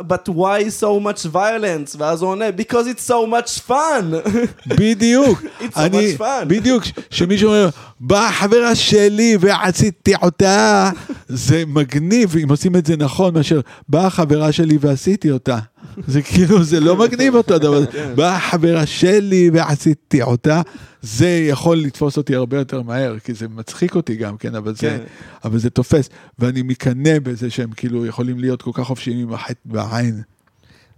but 0.08 0.28
why 0.28 0.80
so 0.80 1.04
much 1.04 1.34
violence? 1.34 1.96
ואז 1.98 2.22
הוא 2.22 2.30
עונה, 2.30 2.44
because 2.48 2.96
it's 2.96 3.10
so 3.10 3.26
much 3.30 3.68
fun. 3.68 4.30
בדיוק. 4.80 5.42
it's 5.60 5.74
so 5.74 5.78
much 5.78 6.18
fun. 6.18 6.44
בדיוק, 6.46 6.84
שמישהו 7.10 7.48
אומר, 7.48 7.68
באה 8.00 8.32
חברה 8.32 8.74
שלי 8.74 9.36
ועשיתי 9.40 10.14
אותה. 10.22 10.90
זה 11.28 11.62
מגניב, 11.66 12.34
אם 12.42 12.50
עושים 12.50 12.76
את 12.76 12.86
זה 12.86 12.96
נכון, 12.96 13.34
מאשר 13.34 13.60
באה 13.88 14.10
חברה 14.10 14.52
שלי 14.52 14.78
ועשיתי 14.80 15.30
אותה. 15.30 15.58
זה 16.06 16.22
כאילו, 16.22 16.62
זה 16.62 16.80
לא 16.80 16.96
מגניב 16.96 17.34
אותו 17.34 17.58
דבר. 17.58 17.86
כן. 17.86 18.12
באה 18.14 18.40
חברה 18.40 18.86
שלי 18.86 19.50
ועשיתי 19.52 20.22
אותה. 20.22 20.62
זה 21.02 21.46
יכול 21.48 21.76
לתפוס 21.76 22.16
אותי 22.16 22.34
הרבה 22.34 22.58
יותר 22.58 22.82
מהר, 22.82 23.18
כי 23.18 23.34
זה 23.34 23.48
מצחיק 23.48 23.94
אותי 23.94 24.16
גם 24.16 24.36
כן, 24.36 24.54
אבל, 24.54 24.72
כן. 24.78 24.96
זה, 24.96 25.04
אבל 25.44 25.58
זה 25.58 25.70
תופס. 25.70 26.08
ואני 26.38 26.62
מקנא 26.62 27.18
בזה 27.18 27.50
שהם 27.50 27.70
כאילו 27.70 28.06
יכולים 28.06 28.38
להיות 28.38 28.62
כל 28.62 28.70
כך 28.74 28.84
חופשיים 28.84 29.18
עם 29.18 29.32
החטא 29.32 29.60
בעין. 29.64 30.22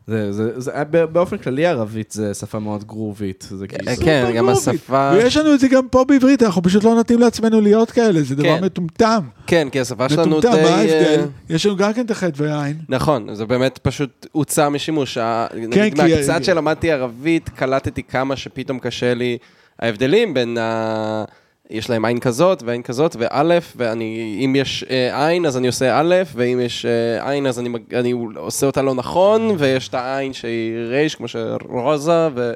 זה, 0.06 0.32
זה, 0.32 0.60
זה, 0.60 0.84
באופן 1.12 1.38
כללי 1.38 1.66
ערבית 1.66 2.10
זה 2.10 2.34
שפה 2.34 2.58
מאוד 2.58 2.84
גרובית. 2.84 3.48
זה 3.50 3.66
כאילו... 3.66 3.96
כן, 4.04 4.32
גם 4.36 4.48
השפה... 4.48 5.10
ויש 5.14 5.36
לנו 5.36 5.54
את 5.54 5.60
זה 5.60 5.68
גם 5.68 5.88
פה 5.88 6.04
בעברית, 6.04 6.42
אנחנו 6.42 6.62
פשוט 6.62 6.84
לא 6.84 6.94
נותנים 6.94 7.20
לעצמנו 7.20 7.60
להיות 7.60 7.90
כאלה, 7.90 8.22
זה 8.22 8.34
דבר 8.34 8.58
כן. 8.58 8.64
מטומטם. 8.64 9.20
כן, 9.46 9.68
כי 9.72 9.80
השפה 9.80 10.08
שלנו 10.08 10.40
די... 10.40 10.48
מטומטם, 10.48 10.62
מה 10.62 10.68
ההבדל? 10.68 11.20
אה, 11.20 11.54
יש 11.54 11.66
לנו 11.66 11.76
גם 11.76 11.92
כן 11.92 12.04
את 12.04 12.10
החטא 12.10 12.42
והעין. 12.42 12.76
נכון, 12.88 13.34
זה 13.34 13.46
באמת 13.46 13.78
פשוט 13.78 14.26
הוצא 14.32 14.68
משימוש. 14.68 15.18
כן, 15.18 15.60
נגיד 15.68 15.96
מהקצת 15.96 16.44
שלמדתי 16.44 16.92
ערבית, 16.92 17.48
קלטתי 17.48 18.02
כמה 18.02 18.36
שפתאום 18.36 18.78
קשה 18.78 19.14
לי 19.14 19.38
ההבדלים 19.78 20.34
בין 20.34 20.58
ה... 20.58 21.24
יש 21.70 21.90
להם 21.90 22.04
עין 22.04 22.20
כזאת 22.20 22.62
ועין 22.62 22.82
כזאת 22.82 23.16
ואלף, 23.18 23.72
ואני, 23.76 24.40
אם 24.44 24.56
יש 24.56 24.84
אה, 24.90 25.26
עין 25.26 25.46
אז 25.46 25.56
אני 25.56 25.66
עושה 25.66 26.00
א', 26.00 26.14
ואם 26.34 26.60
יש 26.60 26.86
אה, 26.86 27.30
עין 27.30 27.46
אז 27.46 27.58
אני, 27.58 27.68
אני 27.92 28.14
עושה 28.36 28.66
אותה 28.66 28.82
לא 28.82 28.94
נכון, 28.94 29.50
ויש 29.58 29.88
את 29.88 29.94
העין 29.94 30.32
שהיא 30.32 30.76
רייש, 30.88 31.14
כמו 31.14 31.26
שרוזה, 31.28 32.28
ו, 32.34 32.52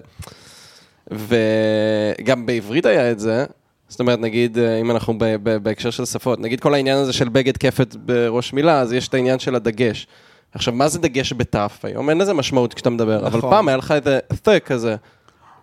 וגם 1.10 2.46
בעברית 2.46 2.86
היה 2.86 3.10
את 3.10 3.20
זה. 3.20 3.44
זאת 3.88 4.00
אומרת, 4.00 4.18
נגיד, 4.18 4.58
אה, 4.58 4.80
אם 4.80 4.90
אנחנו 4.90 5.18
ב, 5.18 5.24
ב, 5.42 5.56
בהקשר 5.56 5.90
של 5.90 6.04
שפות, 6.04 6.40
נגיד 6.40 6.60
כל 6.60 6.74
העניין 6.74 6.98
הזה 6.98 7.12
של 7.12 7.28
בגד 7.28 7.56
כפת 7.56 7.94
בראש 7.94 8.52
מילה, 8.52 8.80
אז 8.80 8.92
יש 8.92 9.08
את 9.08 9.14
העניין 9.14 9.38
של 9.38 9.54
הדגש. 9.54 10.06
עכשיו, 10.54 10.74
מה 10.74 10.88
זה 10.88 10.98
דגש 10.98 11.32
בתף? 11.32 11.80
היום 11.82 12.10
אין 12.10 12.18
לזה 12.18 12.34
משמעות 12.34 12.74
כשאתה 12.74 12.90
מדבר, 12.90 13.16
נכון. 13.16 13.26
אבל 13.26 13.40
פעם 13.40 13.68
היה 13.68 13.76
לך 13.76 13.92
איזה 13.92 14.18
th 14.32 14.60
כזה. 14.60 14.96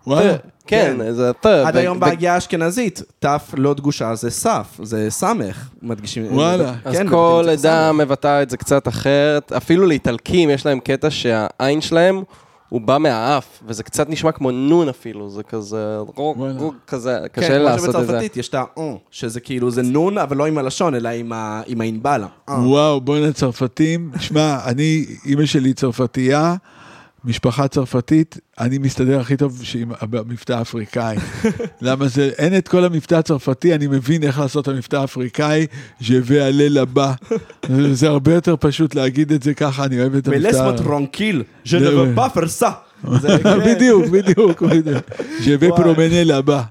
וואלה. 0.06 0.36
כן, 0.68 0.94
כן. 0.98 1.12
זה 1.12 1.32
ת. 1.32 1.46
עד 1.46 1.76
היום 1.76 2.00
ב- 2.00 2.04
בהגייה 2.04 2.34
האשכנזית, 2.34 3.02
ת' 3.24 3.26
לא 3.56 3.74
דגושה 3.74 4.14
זה 4.14 4.30
סף, 4.30 4.66
זה 4.82 5.06
סמך, 5.10 5.68
מדגישים. 5.82 6.26
וואלה. 6.34 6.74
אז 6.84 6.94
כן, 6.96 7.08
כל 7.08 7.46
עדה. 7.52 7.92
מבטאה 7.92 8.42
את 8.42 8.50
זה 8.50 8.56
קצת 8.56 8.88
אחרת. 8.88 9.52
אפילו 9.52 9.86
לאיטלקים 9.86 10.50
יש 10.50 10.66
להם 10.66 10.80
קטע 10.80 11.10
שהעין 11.10 11.80
שלהם, 11.80 12.22
הוא 12.68 12.80
בא 12.80 12.98
מהאף, 12.98 13.46
וזה 13.66 13.82
קצת 13.82 14.08
נשמע 14.10 14.32
כמו 14.32 14.50
נון 14.50 14.88
אפילו, 14.88 15.30
זה 15.30 15.42
כזה, 15.42 15.96
רוק, 16.16 16.36
וואלה. 16.38 16.54
רוק, 16.58 16.74
כזה, 16.86 17.18
כן, 17.32 17.40
קשה 17.42 17.54
כמו 17.54 17.64
לעשות 17.64 17.88
את 17.88 17.92
זה. 17.94 17.98
שבצרפתית 18.06 18.36
יש 18.36 18.48
את 18.48 18.54
ה-או, 18.54 18.98
שזה 19.10 19.40
כאילו, 19.40 19.70
זה 19.70 19.82
נון, 19.82 20.18
אבל 20.18 20.36
לא 20.36 20.46
עם 20.46 20.58
הלשון, 20.58 20.94
אלא 20.94 21.08
עם 21.08 21.32
ה- 21.32 21.62
עם 21.66 21.80
האינבלה. 21.80 22.26
אה. 22.48 22.54
וואו, 22.54 23.00
בואנה 23.00 23.32
צרפתים. 23.32 24.10
שמע, 24.20 24.58
אני, 24.64 25.04
אימא 25.26 25.46
שלי 25.46 25.74
צרפתייה, 25.74 26.54
משפחה 27.24 27.68
צרפתית, 27.68 28.38
אני 28.60 28.78
מסתדר 28.78 29.20
הכי 29.20 29.36
טוב 29.36 29.60
עם 29.74 29.92
המבטא 30.00 30.52
האפריקאי. 30.52 31.16
למה 31.82 32.08
זה, 32.08 32.30
אין 32.38 32.56
את 32.58 32.68
כל 32.68 32.84
המבטא 32.84 33.14
הצרפתי, 33.14 33.74
אני 33.74 33.86
מבין 33.86 34.22
איך 34.22 34.38
לעשות 34.38 34.68
את 34.68 34.74
המבטא 34.74 34.96
האפריקאי, 34.96 35.66
ז'ווה 36.00 36.46
עלה 36.46 36.68
לבא. 36.68 37.12
זה 37.92 38.08
הרבה 38.08 38.34
יותר 38.34 38.54
פשוט 38.60 38.94
להגיד 38.94 39.32
את 39.32 39.42
זה 39.42 39.54
ככה, 39.54 39.84
אני 39.84 40.00
אוהב 40.00 40.14
את 40.14 40.28
המבטא. 40.28 40.40
מלסמו 40.42 40.72
טרונקיל, 40.72 41.42
je 41.64 41.68
ne 41.68 41.78
זה- 41.78 41.88
veux 41.88 42.18
pas 42.18 42.36
faire 42.38 42.62
ça. 42.62 42.70
זה- 43.22 43.38
כן. 43.42 43.58
בדיוק, 43.74 44.06
בדיוק, 44.06 44.62
בדיוק. 44.62 45.04
ז'ווה. 45.44 45.76
פרומנה 45.76 46.24
לבא. 46.24 46.62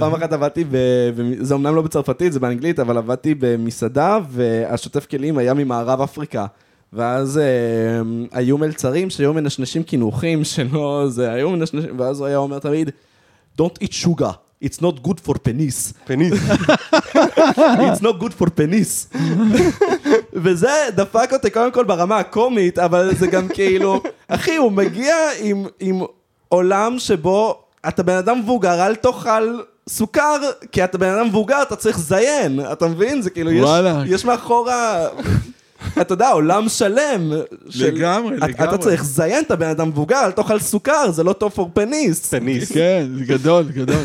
פעם 0.00 0.14
אחת 0.14 0.32
עבדתי, 0.32 0.64
זה 1.40 1.54
אמנם 1.54 1.74
לא 1.74 1.82
בצרפתית, 1.82 2.32
זה 2.32 2.40
באנגלית, 2.40 2.78
אבל 2.80 2.96
עבדתי 2.98 3.34
במסעדה, 3.38 4.18
והשוטף 4.30 5.06
כלים 5.06 5.38
היה 5.38 5.54
ממערב 5.54 6.00
אפריקה. 6.00 6.46
ואז 6.92 7.38
אה, 7.38 7.44
היו 8.32 8.58
מלצרים 8.58 9.10
שהיו 9.10 9.34
מנשנשים 9.34 9.82
קינוחים 9.82 10.44
שלא, 10.44 11.04
זה, 11.08 11.32
היו 11.32 11.50
מנשנשים, 11.50 12.00
ואז 12.00 12.20
הוא 12.20 12.26
היה 12.26 12.36
אומר 12.36 12.58
תמיד, 12.58 12.90
Don't 13.60 13.84
eat 13.84 13.92
sugar, 13.92 14.32
it's 14.64 14.78
not 14.80 15.06
good 15.06 15.20
for 15.26 15.34
penis. 15.34 15.92
פניס. 16.04 16.32
It's 17.86 18.02
not 18.02 18.20
good 18.20 18.32
for 18.40 18.46
penis. 18.46 19.18
וזה 20.42 20.70
דפק 20.94 21.32
אותי 21.32 21.50
קודם 21.50 21.72
כל 21.72 21.84
ברמה 21.84 22.18
הקומית, 22.18 22.78
אבל 22.78 23.14
זה 23.14 23.26
גם 23.26 23.48
כאילו, 23.48 24.02
אחי, 24.28 24.56
הוא 24.56 24.72
מגיע 24.72 25.14
עם, 25.40 25.66
עם 25.80 26.00
עולם 26.48 26.98
שבו 26.98 27.62
אתה 27.88 28.02
בן 28.02 28.16
אדם 28.16 28.38
מבוגר, 28.38 28.86
אל 28.86 28.94
תאכל 28.94 29.60
סוכר, 29.88 30.36
כי 30.72 30.84
אתה 30.84 30.98
בן 30.98 31.14
אדם 31.14 31.26
מבוגר, 31.26 31.62
אתה 31.62 31.76
צריך 31.76 31.98
לזיין, 31.98 32.60
אתה 32.72 32.86
מבין? 32.86 33.22
זה 33.22 33.30
כאילו, 33.30 33.50
יש, 33.50 33.64
וואלה. 33.64 34.02
יש 34.06 34.24
מאחורה... 34.24 35.08
אתה 36.00 36.14
יודע, 36.14 36.28
עולם 36.28 36.68
שלם. 36.68 37.32
לגמרי, 37.80 38.36
לגמרי. 38.36 38.64
אתה 38.64 38.78
צריך 38.78 39.00
לזיין 39.00 39.44
את 39.44 39.50
הבן 39.50 39.68
אדם 39.68 39.88
מבוגר, 39.88 40.24
אל 40.24 40.30
תאכל 40.30 40.58
סוכר, 40.58 41.10
זה 41.10 41.24
לא 41.24 41.32
טוב 41.32 41.52
for 41.56 41.68
פניס. 41.74 42.34
פניס. 42.34 42.72
כן, 42.72 43.06
זה 43.18 43.24
גדול, 43.24 43.64
גדול. 43.64 44.04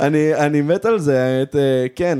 אני, 0.00 0.34
אני 0.34 0.62
מת 0.62 0.84
על 0.84 0.98
זה, 0.98 1.42
את, 1.42 1.56
אה, 1.56 1.86
כן. 1.96 2.18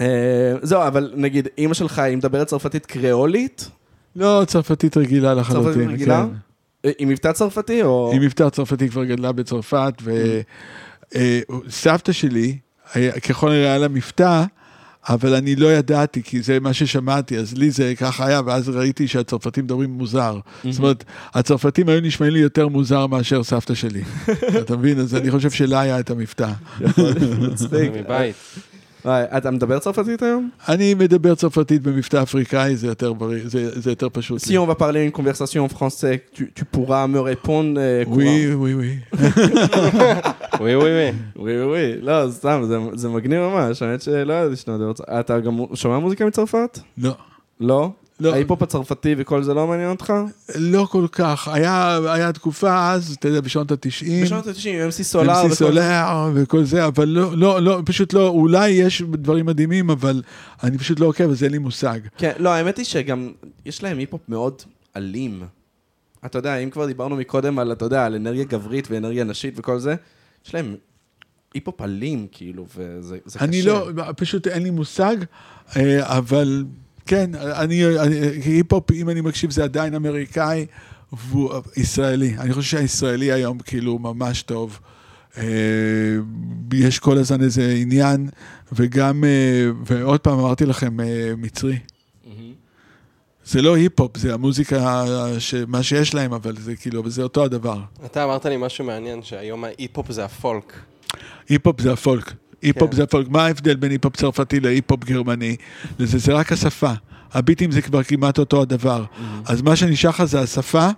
אה, 0.00 0.54
זהו, 0.62 0.86
אבל 0.86 1.12
נגיד, 1.16 1.48
אימא 1.58 1.74
שלך, 1.74 1.98
היא 1.98 2.16
מדברת 2.16 2.46
צרפתית 2.46 2.86
קריאולית? 2.86 3.68
לא, 4.16 4.42
צרפתית 4.46 4.96
רגילה 4.96 5.34
לחלוטין. 5.34 5.72
צרפתית 5.72 5.88
רגילה? 5.88 6.26
כן. 6.30 6.88
אה, 6.88 6.90
עם 6.98 7.08
מבטא 7.08 7.32
צרפתי 7.32 7.82
או... 7.82 8.10
היא 8.12 8.20
מבטא 8.20 8.48
צרפתי 8.48 8.88
כבר 8.88 9.04
גדלה 9.04 9.32
בצרפת, 9.32 9.92
וסבתא 11.14 12.12
שלי, 12.12 12.58
ככל 13.28 13.50
הנראה 13.50 13.68
היה 13.68 13.78
לה 13.78 13.88
מבטא, 13.88 14.44
אבל 15.08 15.34
אני 15.34 15.56
לא 15.56 15.74
ידעתי, 15.74 16.22
כי 16.22 16.42
זה 16.42 16.60
מה 16.60 16.72
ששמעתי, 16.72 17.38
אז 17.38 17.54
לי 17.56 17.70
זה 17.70 17.92
ככה 17.96 18.26
היה, 18.26 18.40
ואז 18.46 18.68
ראיתי 18.68 19.08
שהצרפתים 19.08 19.64
מדברים 19.64 19.90
מוזר. 19.90 20.38
זאת 20.70 20.78
אומרת, 20.78 21.04
הצרפתים 21.34 21.88
היו 21.88 22.00
נשמעים 22.00 22.32
לי 22.32 22.38
יותר 22.38 22.68
מוזר 22.68 23.06
מאשר 23.06 23.42
סבתא 23.42 23.74
שלי. 23.74 24.02
אתה 24.60 24.76
מבין? 24.76 24.98
אז 24.98 25.14
אני 25.14 25.30
חושב 25.30 25.50
שלה 25.50 25.80
היה 25.80 26.00
את 26.00 26.10
המבטא. 26.10 26.52
מצחיק. 27.50 27.90
מבית. 27.94 28.36
אתה 29.06 29.50
מדבר 29.50 29.78
צרפתית 29.78 30.22
היום? 30.22 30.50
אני 30.68 30.94
מדבר 30.94 31.34
צרפתית 31.34 31.82
במבטא 31.82 32.22
אפריקאי, 32.22 32.76
זה 32.76 32.86
יותר 32.86 33.12
בריא, 33.12 33.40
זה 33.44 33.80
זה 33.80 33.90
יותר 33.90 34.08
פשוט. 34.12 34.40
Si 34.42 34.48
לי. 34.50 34.58
on 34.58 34.66
va 34.66 34.74
parler 34.74 35.04
une 35.06 35.12
conversation 35.12 35.64
en 35.64 35.68
français, 35.68 36.20
tu, 36.34 36.52
tu 36.54 36.64
pourras 36.64 37.06
me 37.06 37.18
répondre 37.18 37.78
euh, 37.78 38.08
וואי, 38.08 38.54
וואי, 38.54 38.74
וואי. 38.74 38.98
וואי 40.60 40.76
וואי 40.76 40.92
וואי. 40.92 41.12
וואי 41.36 41.64
וואי, 41.64 42.00
לא, 42.00 42.30
סתם, 42.30 42.62
זה, 42.66 42.78
זה 42.94 43.08
מגניב 43.08 43.40
ממש, 43.40 43.82
האמת 43.82 44.02
שלא 44.02 44.32
ידעתי 44.32 44.56
שאתה 44.56 44.72
מדבר 44.72 44.92
צרפתית. 44.92 45.14
אתה 45.20 45.40
גם 45.40 45.58
שומע 45.74 45.98
מוזיקה 45.98 46.26
מצרפת? 46.26 46.78
לא. 46.98 47.12
לא? 47.60 47.90
לא. 48.22 48.34
ההיפ-הופ 48.34 48.62
הצרפתי 48.62 49.14
וכל 49.18 49.42
זה 49.42 49.54
לא 49.54 49.66
מעניין 49.66 49.90
אותך? 49.90 50.12
לא 50.54 50.86
כל 50.90 51.06
כך, 51.12 51.48
היה, 51.48 51.98
היה 52.06 52.32
תקופה 52.32 52.90
אז, 52.90 53.16
אתה 53.18 53.28
יודע, 53.28 53.40
בשנות 53.40 53.70
ה-90. 53.72 54.22
בשנות 54.22 54.46
ה-90, 54.46 54.90
MC 54.90 55.02
סולאר 55.02 55.46
MC. 55.46 55.54
סולאר 55.54 56.30
וכל 56.34 56.64
זה, 56.64 56.86
אבל 56.86 57.08
לא, 57.08 57.36
לא, 57.36 57.62
לא, 57.62 57.82
פשוט 57.84 58.12
לא, 58.12 58.28
אולי 58.28 58.68
יש 58.68 59.02
דברים 59.02 59.46
מדהימים, 59.46 59.90
אבל 59.90 60.22
אני 60.62 60.78
פשוט 60.78 61.00
לא 61.00 61.06
עוקב, 61.06 61.30
אז 61.30 61.44
אין 61.44 61.52
לי 61.52 61.58
מושג. 61.58 62.00
כן, 62.18 62.32
לא, 62.38 62.50
האמת 62.50 62.76
היא 62.76 62.84
שגם 62.84 63.32
יש 63.64 63.82
להם 63.82 63.98
היפ-הופ 63.98 64.22
מאוד 64.28 64.62
אלים. 64.96 65.42
אתה 66.26 66.38
יודע, 66.38 66.56
אם 66.56 66.70
כבר 66.70 66.86
דיברנו 66.86 67.16
מקודם 67.16 67.58
על, 67.58 67.72
אתה 67.72 67.84
יודע, 67.84 68.06
על 68.06 68.14
אנרגיה 68.14 68.44
גברית 68.44 68.90
ואנרגיה 68.90 69.24
נשית 69.24 69.54
וכל 69.56 69.78
זה, 69.78 69.94
יש 70.46 70.54
להם 70.54 70.76
היפ-הופ 71.54 71.80
אלים, 71.80 72.26
כאילו, 72.32 72.66
וזה 72.76 73.16
זה 73.24 73.38
קשה. 73.38 73.44
אני 73.44 73.62
לא, 73.62 73.90
פשוט 74.16 74.46
אין 74.46 74.62
לי 74.62 74.70
מושג, 74.70 75.16
אה, 75.76 76.18
אבל 76.18 76.64
כן, 77.06 77.30
אני, 77.34 77.98
אני- 77.98 78.16
היפ-הופ, 78.44 78.90
אם 78.92 79.08
אני 79.10 79.20
מקשיב, 79.20 79.50
זה 79.50 79.64
עדיין 79.64 79.94
אמריקאי 79.94 80.66
והוא 81.12 81.50
ישראלי. 81.76 82.34
אני 82.38 82.52
חושב 82.52 82.70
שהישראלי 82.70 83.32
היום 83.32 83.58
כאילו 83.58 83.98
ממש 83.98 84.42
טוב. 84.42 84.78
אה, 85.38 85.42
יש 86.72 86.98
כל 86.98 87.18
הזמן 87.18 87.42
איזה 87.42 87.74
עניין, 87.78 88.28
וגם, 88.72 89.24
אה, 89.24 89.30
ועוד 89.86 90.20
פעם 90.20 90.38
אמרתי 90.38 90.66
לכם, 90.66 91.00
אה, 91.00 91.06
מצרי. 91.36 91.78
מהמם. 92.26 92.52
זה 93.44 93.62
לא 93.62 93.76
היפ-הופ, 93.76 94.16
זה 94.16 94.34
המוזיקה, 94.34 95.04
ש... 95.38 95.54
מה 95.54 95.82
שיש 95.82 96.14
להם, 96.14 96.32
אבל 96.32 96.56
זה 96.56 96.76
כאילו, 96.76 97.10
זה 97.10 97.22
אותו 97.22 97.44
הדבר. 97.44 97.80
אתה 98.04 98.24
אמרת 98.24 98.46
לי 98.46 98.56
משהו 98.56 98.84
מעניין, 98.84 99.22
שהיום 99.22 99.64
ההיפ-הופ 99.64 100.12
זה 100.12 100.24
הפולק. 100.24 100.72
היפ-הופ 101.48 101.80
זה 101.80 101.92
הפולק. 101.92 102.32
היפ-הופ 102.62 102.90
כן. 102.90 102.96
זה 102.96 103.02
הפולק. 103.02 103.28
מה 103.28 103.44
ההבדל 103.44 103.76
בין 103.76 103.90
היפ-הופ 103.90 104.16
צרפתי 104.16 104.60
להיפ-הופ 104.60 105.04
גרמני? 105.04 105.56
זה, 105.98 106.18
זה 106.18 106.32
רק 106.32 106.52
השפה. 106.52 106.92
הביטים 107.32 107.70
זה 107.70 107.82
כבר 107.82 108.02
כמעט 108.02 108.38
אותו 108.38 108.62
הדבר. 108.62 109.04
אז 109.46 109.62
מה 109.62 109.76
שנשאר 109.76 110.10
לך 110.10 110.24
זה 110.24 110.40
השפה 110.40 110.88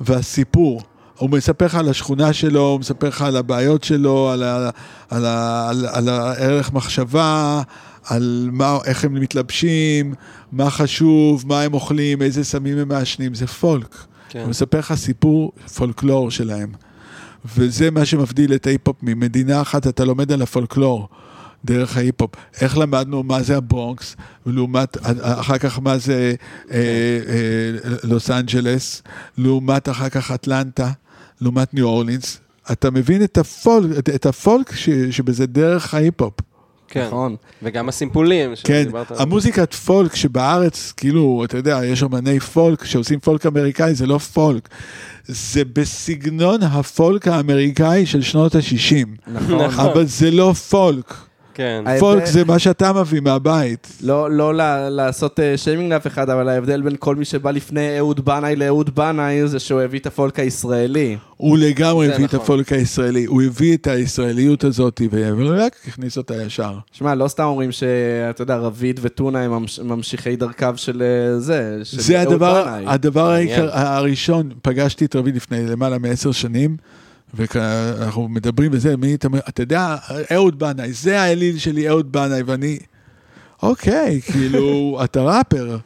והסיפור. 0.00 0.82
הוא 1.16 1.30
מספר 1.30 1.66
לך 1.66 1.74
על 1.74 1.88
השכונה 1.88 2.32
שלו, 2.32 2.60
הוא 2.60 2.80
מספר 2.80 3.08
לך 3.08 3.22
על 3.22 3.36
הבעיות 3.36 3.84
שלו, 3.84 4.30
על, 4.30 4.42
ה, 4.42 4.70
על, 5.10 5.24
ה, 5.26 5.68
על, 5.68 5.86
על 5.92 6.08
הערך 6.08 6.72
מחשבה, 6.72 7.62
על 8.04 8.48
מה, 8.52 8.78
איך 8.84 9.04
הם 9.04 9.14
מתלבשים, 9.14 10.14
מה 10.52 10.70
חשוב, 10.70 11.44
מה 11.46 11.62
הם 11.62 11.74
אוכלים, 11.74 12.22
איזה 12.22 12.44
סמים 12.44 12.78
הם 12.78 12.88
מעשנים, 12.88 13.34
זה 13.34 13.46
פולק. 13.46 14.04
כן. 14.28 14.40
הוא 14.40 14.48
מספר 14.48 14.78
לך 14.78 14.94
סיפור 14.94 15.52
פולקלור 15.76 16.30
שלהם. 16.30 16.72
וזה 17.56 17.90
מה 17.90 18.04
שמבדיל 18.04 18.54
את 18.54 18.66
ההיפ-הופ 18.66 18.96
ממדינה 19.02 19.60
אחת, 19.60 19.86
אתה 19.86 20.04
לומד 20.04 20.32
על 20.32 20.42
הפולקלור 20.42 21.08
דרך 21.64 21.96
ההיפ-הופ. 21.96 22.30
איך 22.60 22.78
למדנו 22.78 23.22
מה 23.22 23.42
זה 23.42 23.56
הברונקס, 23.56 24.16
ולעומת, 24.46 24.96
אחר 25.22 25.58
כך 25.58 25.78
מה 25.78 25.98
זה 25.98 26.34
אה, 26.70 26.76
אה, 26.76 27.96
לוס 28.04 28.30
אנג'לס, 28.30 29.02
לעומת 29.38 29.88
אחר 29.88 30.08
כך 30.08 30.30
אטלנטה, 30.30 30.90
לעומת 31.40 31.74
ניו 31.74 31.86
אורלינס. 31.86 32.40
אתה 32.72 32.90
מבין 32.90 33.24
את 33.24 33.38
הפולק, 33.38 33.98
את, 33.98 34.08
את 34.08 34.26
הפולק 34.26 34.74
ש, 34.74 34.90
שבזה 34.90 35.46
דרך 35.46 35.94
ההיפ-הופ. 35.94 36.34
כן. 36.88 37.06
נכון. 37.06 37.36
וגם 37.62 37.88
הסימפולים 37.88 38.50
כן, 38.64 38.82
שדיברת 38.82 39.10
עליהם. 39.10 39.28
המוזיקת 39.28 39.74
פולק 39.74 40.14
שבארץ, 40.14 40.92
כאילו, 40.96 41.42
אתה 41.44 41.56
יודע, 41.56 41.80
יש 41.84 42.02
אמני 42.02 42.40
פולק 42.40 42.84
שעושים 42.84 43.20
פולק 43.20 43.46
אמריקאי, 43.46 43.94
זה 43.94 44.06
לא 44.06 44.18
פולק. 44.18 44.68
זה 45.24 45.64
בסגנון 45.64 46.62
הפולק 46.62 47.28
האמריקאי 47.28 48.06
של 48.06 48.22
שנות 48.22 48.54
ה-60. 48.54 49.30
נכון. 49.32 49.60
אבל 49.60 50.06
זה 50.06 50.30
לא 50.30 50.52
פולק. 50.52 51.14
כן. 51.58 51.84
פולק 52.00 52.24
זה 52.26 52.44
מה 52.44 52.58
שאתה 52.58 52.92
מביא 52.92 53.20
מהבית. 53.20 53.88
לא, 54.02 54.30
לא 54.30 54.54
לעשות 54.90 55.40
אה, 55.40 55.56
שיימינג 55.56 55.92
לאף 55.92 56.06
אחד, 56.06 56.30
אבל 56.30 56.48
ההבדל 56.48 56.82
בין 56.82 56.96
כל 56.98 57.16
מי 57.16 57.24
שבא 57.24 57.50
לפני 57.50 57.98
אהוד 57.98 58.24
בנאי 58.24 58.56
לאהוד 58.56 58.94
בנאי 58.94 59.48
זה 59.48 59.58
שהוא 59.58 59.80
הביא 59.80 60.00
את 60.00 60.06
הפולק 60.06 60.38
הישראלי. 60.38 61.16
הוא 61.36 61.58
לגמרי 61.58 62.06
זה 62.06 62.14
הביא 62.14 62.24
את 62.26 62.34
נכון. 62.34 62.44
הפולק 62.44 62.72
הישראלי, 62.72 63.24
הוא 63.24 63.42
הביא 63.42 63.76
את 63.76 63.86
הישראליות 63.86 64.64
הזאת, 64.64 65.00
ורק 65.10 65.76
הכניס 65.88 66.16
אותה 66.16 66.42
ישר. 66.42 66.72
שמע, 66.92 67.14
לא 67.14 67.28
סתם 67.28 67.44
אומרים 67.44 67.72
שאתה 67.72 68.42
יודע, 68.42 68.56
רביד 68.56 69.00
וטונה 69.02 69.40
הם 69.42 69.50
ממש- 69.50 69.80
ממשיכי 69.80 70.36
דרכיו 70.36 70.74
של 70.76 71.02
אה, 71.02 71.38
זה, 71.40 71.80
של 71.84 72.00
זה 72.00 72.20
אהוד 72.22 72.32
הדבר, 72.32 72.64
בנאי. 72.64 72.84
הדבר 72.86 73.28
מעניין. 73.28 73.48
העיקר, 73.60 73.68
הראשון, 73.78 74.50
פגשתי 74.62 75.04
את 75.04 75.16
רביד 75.16 75.36
לפני 75.36 75.66
למעלה 75.66 75.98
מעשר 75.98 76.32
שנים, 76.32 76.76
ואנחנו 77.34 78.28
מדברים 78.28 78.70
וזה, 78.74 78.96
מי 78.96 79.14
אתה 79.14 79.26
אומר, 79.26 79.40
אתה 79.48 79.62
יודע, 79.62 79.96
אהוד 80.32 80.58
בנאי, 80.58 80.92
זה 80.92 81.20
האליל 81.20 81.58
שלי, 81.58 81.88
אהוד 81.88 82.12
בנאי, 82.12 82.42
ואני, 82.42 82.78
אוקיי, 83.62 84.20
כאילו, 84.20 84.98
אתה 85.04 85.22
ראפר. 85.22 85.78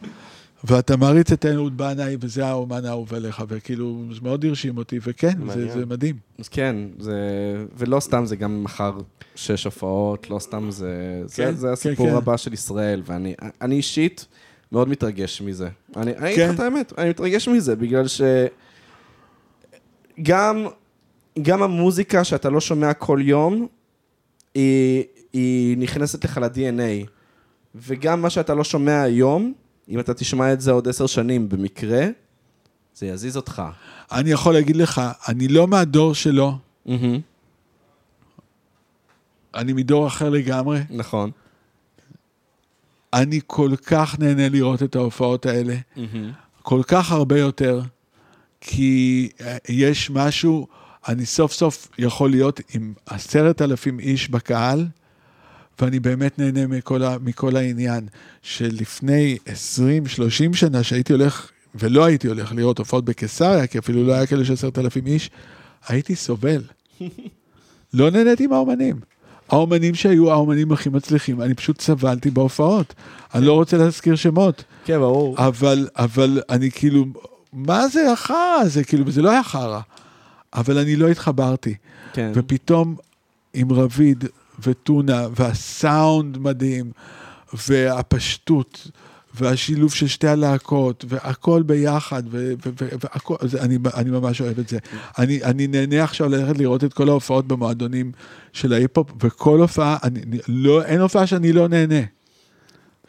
ואתה 0.64 0.96
מעריץ 0.96 1.32
את 1.32 1.46
אהוד 1.46 1.76
בנאי, 1.76 2.16
וזה 2.20 2.46
האומן 2.46 2.84
האהוב 2.84 3.14
עליך, 3.14 3.44
וכאילו, 3.48 4.04
זה 4.12 4.20
מאוד 4.22 4.44
הרשים 4.44 4.76
אותי, 4.76 4.98
וכן, 5.02 5.38
זה. 5.46 5.72
זה 5.72 5.86
מדהים. 5.86 6.16
אז 6.38 6.48
כן, 6.48 6.76
זה... 6.98 7.16
ולא 7.76 8.00
סתם 8.00 8.26
זה 8.26 8.36
גם 8.36 8.64
מחר 8.64 8.98
שש 9.34 9.64
הופעות, 9.64 10.30
לא 10.30 10.38
סתם 10.38 10.70
זה... 10.70 11.22
כן, 11.34 11.54
זה, 11.54 11.60
זה 11.60 11.66
כן, 11.66 11.72
הסיפור 11.72 12.10
כן. 12.10 12.16
הבא 12.16 12.36
של 12.36 12.52
ישראל, 12.52 13.02
ואני 13.06 13.34
אני 13.60 13.74
אישית 13.74 14.26
מאוד 14.72 14.88
מתרגש 14.88 15.42
מזה. 15.42 15.68
אני 15.96 16.16
אני 16.16 16.26
אגיד 16.26 16.36
כן. 16.36 16.48
לך 16.48 16.54
את 16.54 16.60
האמת, 16.60 16.92
אני 16.98 17.10
מתרגש 17.10 17.48
מזה, 17.48 17.76
בגלל 17.76 18.08
ש... 18.08 18.22
גם, 20.22 20.66
גם 21.42 21.62
המוזיקה 21.62 22.24
שאתה 22.24 22.50
לא 22.50 22.60
שומע 22.60 22.94
כל 22.94 23.18
יום, 23.22 23.66
היא, 24.54 25.04
היא 25.32 25.78
נכנסת 25.78 26.24
לך 26.24 26.38
ל-DNA. 26.38 27.06
וגם 27.74 28.22
מה 28.22 28.30
שאתה 28.30 28.54
לא 28.54 28.64
שומע 28.64 29.02
היום, 29.02 29.52
אם 29.88 30.00
אתה 30.00 30.14
תשמע 30.14 30.52
את 30.52 30.60
זה 30.60 30.70
עוד 30.70 30.88
עשר 30.88 31.06
שנים 31.06 31.48
במקרה, 31.48 32.06
זה 32.94 33.06
יזיז 33.06 33.36
אותך. 33.36 33.62
אני 34.12 34.30
יכול 34.30 34.54
להגיד 34.54 34.76
לך, 34.76 35.00
אני 35.28 35.48
לא 35.48 35.66
מהדור 35.68 36.14
שלו, 36.14 36.58
מהמם, 36.86 37.20
אני 39.54 39.72
מדור 39.72 40.06
אחר 40.06 40.28
לגמרי. 40.30 40.80
נכון. 40.90 41.30
אני 43.12 43.40
כל 43.46 43.70
כך 43.86 44.18
נהנה 44.18 44.48
לראות 44.48 44.82
את 44.82 44.96
ההופעות 44.96 45.46
האלה, 45.46 45.74
מהמם. 45.96 46.32
כל 46.62 46.82
כך 46.86 47.12
הרבה 47.12 47.38
יותר, 47.38 47.80
כי 48.60 49.28
אה, 49.40 49.56
יש 49.68 50.10
משהו, 50.10 50.66
אני 51.08 51.26
סוף 51.26 51.52
סוף 51.52 51.88
יכול 51.98 52.30
להיות 52.30 52.60
עם 52.74 52.92
עשרת 53.06 53.62
אלפים 53.62 54.00
איש 54.00 54.30
בקהל, 54.30 54.86
ואני 55.80 56.00
באמת 56.00 56.38
נהנה 56.38 56.66
מכל, 56.66 57.02
ה, 57.02 57.16
מכל 57.20 57.56
העניין. 57.56 58.06
שלפני 58.42 59.38
20-30 59.46 60.56
שנה 60.56 60.82
שהייתי 60.82 61.12
הולך, 61.12 61.50
ולא 61.74 62.04
הייתי 62.04 62.28
הולך 62.28 62.52
לראות 62.52 62.78
הופעות 62.78 63.04
בקיסריה, 63.04 63.66
כי 63.66 63.78
אפילו 63.78 64.04
לא 64.04 64.12
היה 64.12 64.26
כאלה 64.26 64.44
של 64.44 64.52
עשרת 64.52 64.78
אלפים 64.78 65.06
איש, 65.06 65.30
הייתי 65.88 66.14
סובל. 66.14 66.62
לא 67.94 68.10
נהניתי 68.10 68.46
מהאומנים. 68.46 69.00
האומנים 69.48 69.94
שהיו 69.94 70.30
האומנים 70.30 70.72
הכי 70.72 70.88
מצליחים, 70.88 71.42
אני 71.42 71.54
פשוט 71.54 71.80
סבלתי 71.80 72.30
בהופעות. 72.30 72.94
אני 73.34 73.46
לא 73.46 73.52
רוצה 73.52 73.76
להזכיר 73.76 74.16
שמות, 74.16 74.64
כן, 74.84 74.98
ברור. 74.98 75.36
אבל, 75.38 75.88
אבל 75.96 76.42
אני 76.50 76.70
כאילו, 76.70 77.04
מה 77.52 77.88
זה 77.88 78.12
החרא 78.12 78.36
הזה? 78.60 78.84
כאילו, 78.84 79.10
זה 79.10 79.22
לא 79.22 79.30
היה 79.30 79.42
חרא. 79.42 79.80
אבל 80.54 80.78
אני 80.78 80.96
לא 80.96 81.08
התחברתי. 81.08 81.74
כן. 82.12 82.32
ופתאום 82.34 82.96
עם 83.54 83.72
רביד 83.72 84.24
וטונה, 84.62 85.26
והסאונד 85.36 86.38
מדהים, 86.38 86.92
והפשטות, 87.68 88.90
והשילוב 89.34 89.92
של 89.92 90.08
שתי 90.08 90.28
הלהקות, 90.28 91.04
והכל 91.08 91.62
ביחד, 91.62 92.22
והכל, 92.30 93.36
אני, 93.60 93.78
אני 93.94 94.10
ממש 94.10 94.40
אוהב 94.40 94.58
את 94.58 94.68
זה. 94.68 94.78
אני, 95.18 95.44
אני 95.44 95.66
נהנה 95.66 96.04
עכשיו 96.04 96.28
ללכת 96.28 96.58
לראות 96.58 96.84
את 96.84 96.92
כל 96.92 97.08
ההופעות 97.08 97.46
במועדונים 97.46 98.12
של 98.52 98.72
ההיפ-הופ, 98.72 99.10
וכל 99.20 99.60
הופעה, 99.60 99.96
אני, 100.02 100.20
לא, 100.48 100.82
אין 100.82 101.00
הופעה 101.00 101.26
שאני 101.26 101.52
לא 101.52 101.68
נהנה. 101.68 102.00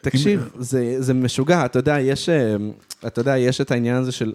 תקשיב, 0.00 0.48
זה, 0.58 0.96
זה 0.98 1.14
משוגע, 1.14 1.64
אתה 1.64 1.78
יודע, 1.78 2.00
יש, 2.00 2.28
אה, 2.28 2.56
אתה 3.06 3.20
יודע, 3.20 3.38
יש 3.38 3.60
את 3.60 3.70
העניין 3.70 3.96
הזה 3.96 4.12
של 4.12 4.32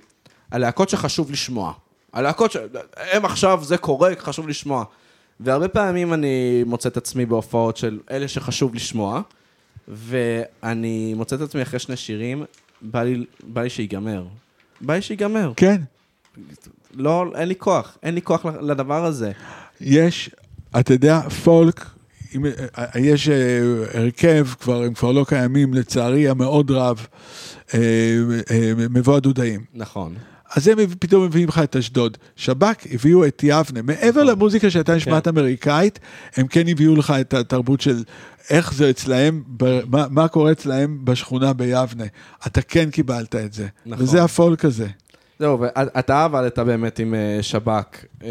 הלהקות 0.51 0.89
שחשוב 0.89 1.31
לשמוע. 1.31 1.73
הלהקות 2.13 2.51
ש... 2.51 2.57
הם 2.95 3.25
עכשיו, 3.25 3.59
זה 3.63 3.77
קורה, 3.77 4.11
חשוב 4.19 4.47
לשמוע. 4.47 4.83
והרבה 5.39 5.67
פעמים 5.67 6.13
אני 6.13 6.63
מוצא 6.65 6.89
את 6.89 6.97
עצמי 6.97 7.25
בהופעות 7.25 7.77
של 7.77 7.99
אלה 8.11 8.27
שחשוב 8.27 8.75
לשמוע, 8.75 9.21
ואני 9.87 11.13
מוצא 11.13 11.35
את 11.35 11.41
עצמי 11.41 11.61
אחרי 11.61 11.79
שני 11.79 11.95
שירים, 11.95 12.43
בא 12.81 13.03
לי, 13.03 13.25
בא 13.43 13.61
לי 13.61 13.69
שיגמר. 13.69 14.25
בא 14.81 14.93
לי 14.93 15.01
שיגמר. 15.01 15.53
כן, 15.55 15.81
לא, 16.93 17.25
אין 17.35 17.47
לי 17.47 17.55
כוח, 17.55 17.97
אין 18.03 18.15
לי 18.15 18.21
כוח 18.21 18.45
לדבר 18.45 19.05
הזה. 19.05 19.31
יש, 19.81 20.29
אתה 20.79 20.93
יודע, 20.93 21.29
פולק, 21.29 21.85
אם, 22.35 22.45
יש 22.99 23.29
אה, 23.29 23.59
הרכב, 23.93 24.47
כבר, 24.59 24.83
הם 24.83 24.93
כבר 24.93 25.11
לא 25.11 25.25
קיימים, 25.27 25.73
לצערי 25.73 26.29
המאוד 26.29 26.71
רב, 26.71 27.07
אה, 27.73 27.79
אה, 28.51 28.71
מבוא 28.75 29.15
הדודאים. 29.15 29.63
נכון. 29.73 30.15
אז 30.55 30.67
הם 30.67 30.77
פתאום 30.99 31.25
מביאים 31.25 31.47
לך 31.47 31.59
את 31.63 31.75
אשדוד. 31.75 32.17
שב"כ 32.35 32.87
הביאו 32.91 33.25
את 33.25 33.41
יבנה. 33.43 33.81
מעבר 33.81 34.23
למוזיקה 34.23 34.69
שהייתה 34.69 34.95
נשמעת 34.95 35.27
אמריקאית, 35.27 35.99
הם 36.35 36.47
כן 36.47 36.67
הביאו 36.67 36.95
לך 36.95 37.13
את 37.21 37.33
התרבות 37.33 37.81
של 37.81 38.03
איך 38.49 38.73
זה 38.73 38.89
אצלהם, 38.89 39.43
מה, 39.89 40.05
מה 40.09 40.27
קורה 40.27 40.51
אצלהם 40.51 40.99
בשכונה 41.03 41.53
ביבנה. 41.53 42.03
אתה 42.47 42.61
כן 42.61 42.89
קיבלת 42.89 43.35
את 43.35 43.53
זה. 43.53 43.67
נכון. 43.85 44.03
וזה 44.03 44.23
הפולק 44.23 44.65
הזה. 44.65 44.87
זהו, 45.39 45.59
ואתה 45.59 46.23
עבדת 46.23 46.59
באמת 46.59 46.99
עם 46.99 47.13
אה, 47.13 47.37
שב"כ, 47.41 47.85
אה, 48.23 48.29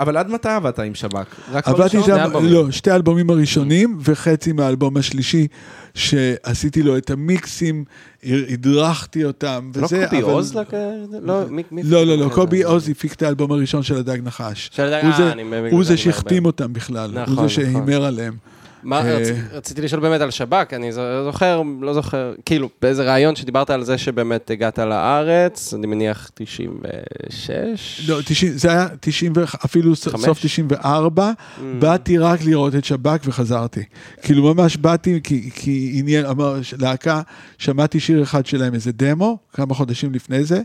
אבל 0.00 0.16
עד 0.16 0.30
מתי 0.30 0.48
עבדת 0.48 0.78
עם 0.78 0.94
שב"כ? 0.94 1.26
רק 1.52 1.68
עבדתי? 1.68 1.96
איתם, 1.98 2.12
אלבומים. 2.12 2.52
לא, 2.52 2.70
שתי 2.70 2.90
האלבומים 2.90 3.30
הראשונים 3.30 3.98
וחצי 4.00 4.52
מהאלבום 4.52 4.96
השלישי, 4.96 5.46
שעשיתי 5.94 6.82
לו 6.82 6.96
את 6.96 7.10
המיקסים, 7.10 7.84
הדרכתי 8.24 9.24
אותם, 9.24 9.70
זה 9.74 9.80
לא 9.80 9.84
וזה, 9.86 10.04
קובי 10.10 10.22
אבל- 10.22 10.30
עוז? 10.32 10.54
לא, 10.54 11.44
לא, 11.84 12.04
לא, 12.04 12.16
לא? 12.16 12.30
קובי 12.34 12.62
עוז 12.62 12.88
הפיק 12.88 13.12
את 13.14 13.22
האלבום 13.22 13.52
הראשון 13.52 13.82
של 13.82 13.96
הדג 13.96 14.18
נחש. 14.24 14.70
של 14.72 14.82
הדג- 14.82 15.02
הוא 15.04 15.10
אה, 15.12 15.16
זה- 15.16 15.32
אני 15.32 15.44
בגלל 15.44 15.70
הוא 15.70 15.84
זה 15.84 15.88
זה 15.90 15.96
שהחתים. 15.96 16.46
אותם 16.46 16.72
בכלל, 16.72 17.10
הוא 17.10 17.20
נכון, 17.22 17.26
זה 17.26 17.32
נכון. 17.34 17.48
שהימר 17.48 18.04
עליהם. 18.04 18.34
מה, 18.82 18.98
אה, 19.00 19.18
רצ- 19.18 19.28
רציתי 19.52 19.82
לשאול 19.82 20.00
באמת 20.00 20.20
על 20.20 20.30
שב"כ, 20.30 20.72
אני 20.72 20.92
זוכר, 21.24 21.62
לא 21.80 21.94
זוכר, 21.94 22.34
כאילו, 22.44 22.68
באיזה 22.82 23.12
ראיון 23.12 23.36
שדיברת 23.36 23.70
על 23.70 23.84
זה 23.84 23.98
שבאמת 23.98 24.50
הגעת 24.50 24.78
לארץ, 24.78 25.74
אני 25.74 25.86
מניח 25.86 26.30
96? 26.34 28.04
לא, 28.08 28.20
90, 28.24 28.52
זה 28.52 28.70
היה 28.70 28.86
90, 29.00 29.32
ו- 29.36 29.44
אפילו 29.64 29.96
ס- 29.96 30.08
חמש? 30.08 30.20
סוף 30.24 30.38
94, 30.40 31.30
באתי 31.78 32.18
רק 32.18 32.44
לראות 32.44 32.74
את 32.74 32.84
שב"כ 32.84 33.20
וחזרתי. 33.24 33.82
כאילו 34.22 34.54
ממש 34.54 34.76
באתי 34.76 35.20
כי, 35.24 35.50
כי 35.54 35.92
עניין, 35.98 36.26
אמר, 36.26 36.56
להקה, 36.78 37.20
שמעתי 37.58 38.00
שיר 38.00 38.22
אחד 38.22 38.46
שלהם, 38.46 38.74
איזה 38.74 38.92
דמו, 38.92 39.38
כמה 39.52 39.74
חודשים 39.74 40.12
לפני 40.14 40.44
זה, 40.44 40.60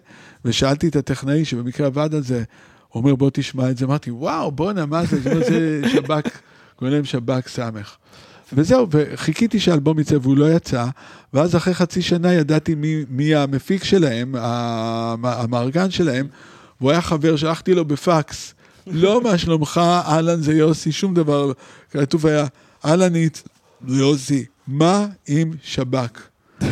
ושאלתי 0.45 0.88
את 0.88 0.95
הטכנאי 0.95 1.45
שבמקרה 1.45 1.88
עבד 1.88 2.15
על 2.15 2.23
זה, 2.23 2.44
הוא 2.89 3.02
אומר 3.03 3.15
בוא 3.15 3.30
תשמע 3.34 3.69
את 3.69 3.77
זה, 3.77 3.85
אמרתי 3.85 4.11
וואו 4.11 4.52
בואנה 4.52 4.85
מה 4.85 5.06
זה, 5.06 5.22
זה 5.22 5.81
שב"כ, 5.94 6.27
קוראים 6.76 6.95
להם 6.95 7.06
שב"כ 7.06 7.48
סמך. 7.48 7.95
וזהו, 8.53 8.88
וחיכיתי 8.91 9.60
שהאלבום 9.60 9.99
יצא 9.99 10.18
והוא 10.22 10.38
לא 10.38 10.52
יצא, 10.53 10.86
ואז 11.34 11.56
אחרי 11.56 11.74
חצי 11.74 12.02
שנה 12.02 12.34
ידעתי 12.34 12.76
מי, 12.76 13.03
מי 13.10 13.36
המפיק 13.36 13.84
שלהם, 13.84 14.36
המ- 14.38 15.26
המארגן 15.26 15.91
שלהם, 15.91 16.28
והוא 16.82 16.91
היה 16.91 17.02
חבר, 17.02 17.36
שלחתי 17.36 17.74
לו 17.74 17.86
בפקס, 17.86 18.53
לא 18.88 19.22
מה 19.24 19.38
שלומך, 19.38 19.78
אהלן 19.84 20.41
זה 20.41 20.53
יוסי, 20.53 20.91
שום 20.91 21.14
דבר, 21.14 21.52
כתוב 21.91 22.26
היה, 22.28 22.45
אהלנית, 22.86 23.44
זה 23.88 23.99
יוסי, 23.99 24.45
מה 24.68 25.06
עם 25.28 25.52
שב"כ? 25.64 26.22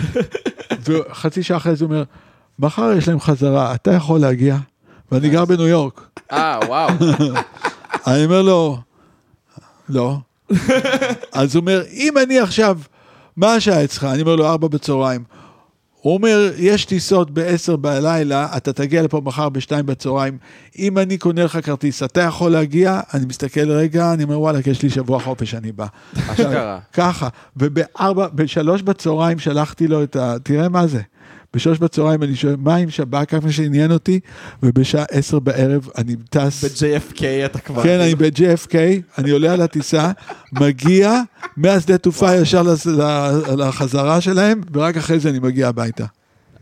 וחצי 0.85 1.43
שעה 1.43 1.57
אחרי 1.57 1.75
זה 1.75 1.85
הוא 1.85 1.91
אומר, 1.91 2.03
מחר 2.59 2.91
יש 2.97 3.07
להם 3.07 3.19
חזרה, 3.19 3.75
אתה 3.75 3.91
יכול 3.91 4.19
להגיע? 4.19 4.57
ואני 5.11 5.29
גר 5.29 5.45
בניו 5.45 5.67
יורק. 5.67 6.01
אה, 6.31 6.59
וואו. 6.67 6.89
אני 8.07 8.25
אומר 8.25 8.41
לו, 8.41 8.77
לא. 9.89 10.17
אז 11.31 11.55
הוא 11.55 11.61
אומר, 11.61 11.83
אם 11.93 12.13
אני 12.17 12.39
עכשיו, 12.39 12.79
מה 13.37 13.53
השעה 13.53 13.83
אצלך? 13.83 14.03
אני 14.03 14.21
אומר 14.21 14.35
לו, 14.35 14.45
ארבע 14.45 14.67
בצהריים. 14.67 15.23
הוא 16.01 16.13
אומר, 16.13 16.51
יש 16.57 16.85
טיסות 16.85 17.31
בעשר 17.31 17.75
בלילה, 17.75 18.47
אתה 18.57 18.73
תגיע 18.73 19.01
לפה 19.01 19.21
מחר 19.23 19.49
בשתיים 19.49 19.85
בצהריים, 19.85 20.37
אם 20.79 20.97
אני 20.97 21.17
קונה 21.17 21.43
לך 21.43 21.59
כרטיס, 21.63 22.03
אתה 22.03 22.21
יכול 22.21 22.51
להגיע? 22.51 22.99
אני 23.13 23.25
מסתכל 23.25 23.71
רגע, 23.71 24.13
אני 24.13 24.23
אומר, 24.23 24.39
וואלה, 24.39 24.59
יש 24.67 24.81
לי 24.81 24.89
שבוע 24.89 25.19
חופש, 25.19 25.53
אני 25.53 25.71
בא. 25.71 25.85
אשכרה. 26.29 26.79
ככה, 26.93 27.27
ובארבע, 27.57 28.27
בשלוש 28.27 28.81
בצהריים 28.81 29.39
שלחתי 29.39 29.87
לו 29.87 30.03
את 30.03 30.15
ה... 30.15 30.35
תראה 30.43 30.69
מה 30.69 30.87
זה. 30.87 31.01
בשלוש 31.55 31.79
בצהריים 31.79 32.23
אני 32.23 32.35
שואל, 32.35 32.55
מה 32.59 32.75
עם 32.75 32.89
שב"כ, 32.89 33.29
כמה 33.29 33.51
שעניין 33.51 33.91
אותי, 33.91 34.19
ובשעה 34.63 35.05
עשר 35.11 35.39
בערב 35.39 35.89
אני 35.97 36.15
טס. 36.29 36.63
ב-JFK 36.63 37.21
אתה 37.45 37.59
כבר... 37.59 37.83
כן, 37.83 37.99
אני 37.99 38.15
ב-JFK, 38.15 38.75
אני 39.17 39.31
עולה 39.31 39.53
על 39.53 39.61
הטיסה, 39.61 40.11
מגיע 40.51 41.21
מהשדה 41.57 41.97
תעופה 41.97 42.35
ישר 42.35 42.63
לחזרה 43.57 44.21
שלהם, 44.21 44.61
ורק 44.73 44.97
אחרי 44.97 45.19
זה 45.19 45.29
אני 45.29 45.39
מגיע 45.39 45.67
הביתה. 45.67 46.05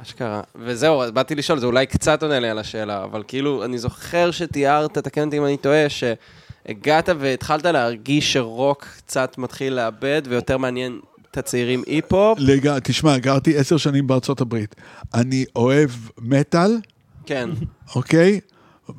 אשכרה. 0.01 0.41
וזהו, 0.55 1.01
אז 1.01 1.11
באתי 1.11 1.35
לשאול, 1.35 1.59
זה 1.59 1.65
אולי 1.65 1.85
קצת 1.85 2.23
עונה 2.23 2.39
לי 2.39 2.49
על 2.49 2.59
השאלה, 2.59 3.03
אבל 3.03 3.23
כאילו, 3.27 3.65
אני 3.65 3.77
זוכר 3.77 4.31
שתיארת, 4.31 4.97
תקן 4.97 5.25
אותי 5.25 5.37
אם 5.37 5.45
אני 5.45 5.57
טועה, 5.57 5.85
שהגעת 5.89 7.09
והתחלת 7.19 7.65
להרגיש 7.65 8.33
שרוק 8.33 8.87
קצת 8.97 9.37
מתחיל 9.37 9.73
לאבד, 9.73 10.21
ויותר 10.25 10.57
מעניין 10.57 10.99
את 11.33 11.37
הצעירים 11.37 11.83
אי-פופ. 11.87 12.39
לג... 12.41 12.79
תשמע, 12.79 13.17
גרתי 13.17 13.57
עשר 13.57 13.77
שנים 13.77 14.07
בארצות 14.07 14.41
הברית. 14.41 14.75
אני 15.13 15.45
אוהב 15.55 15.89
מטאל, 16.21 16.77
כן. 17.25 17.49
אוקיי? 17.95 18.39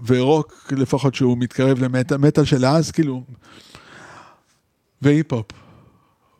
ורוק, 0.06 0.72
לפחות 0.76 1.14
שהוא 1.14 1.38
מתקרב 1.38 1.84
למטאל, 1.84 2.16
מטאל 2.16 2.44
של 2.44 2.66
אז, 2.66 2.90
כאילו... 2.90 3.22
והיפ-הופ. 5.02 5.46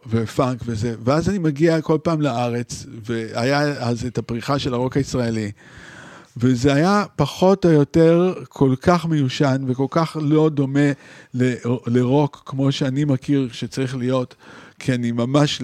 ופאנק 0.06 0.58
וזה, 0.66 0.94
ואז 1.04 1.28
אני 1.28 1.38
מגיע 1.38 1.80
כל 1.80 1.98
פעם 2.02 2.20
לארץ, 2.20 2.86
והיה 3.04 3.60
אז 3.60 4.06
את 4.06 4.18
הפריחה 4.18 4.58
של 4.58 4.74
הרוק 4.74 4.96
הישראלי, 4.96 5.50
וזה 6.36 6.74
היה 6.74 7.04
פחות 7.16 7.66
או 7.66 7.70
יותר 7.70 8.34
כל 8.48 8.74
כך 8.80 9.06
מיושן 9.06 9.64
וכל 9.66 9.86
כך 9.90 10.16
לא 10.20 10.48
דומה 10.48 10.92
לרוק 11.86 12.42
כמו 12.46 12.72
שאני 12.72 13.04
מכיר 13.04 13.48
שצריך 13.52 13.96
להיות, 13.96 14.34
כי 14.78 14.94
אני 14.94 15.12
ממש 15.12 15.62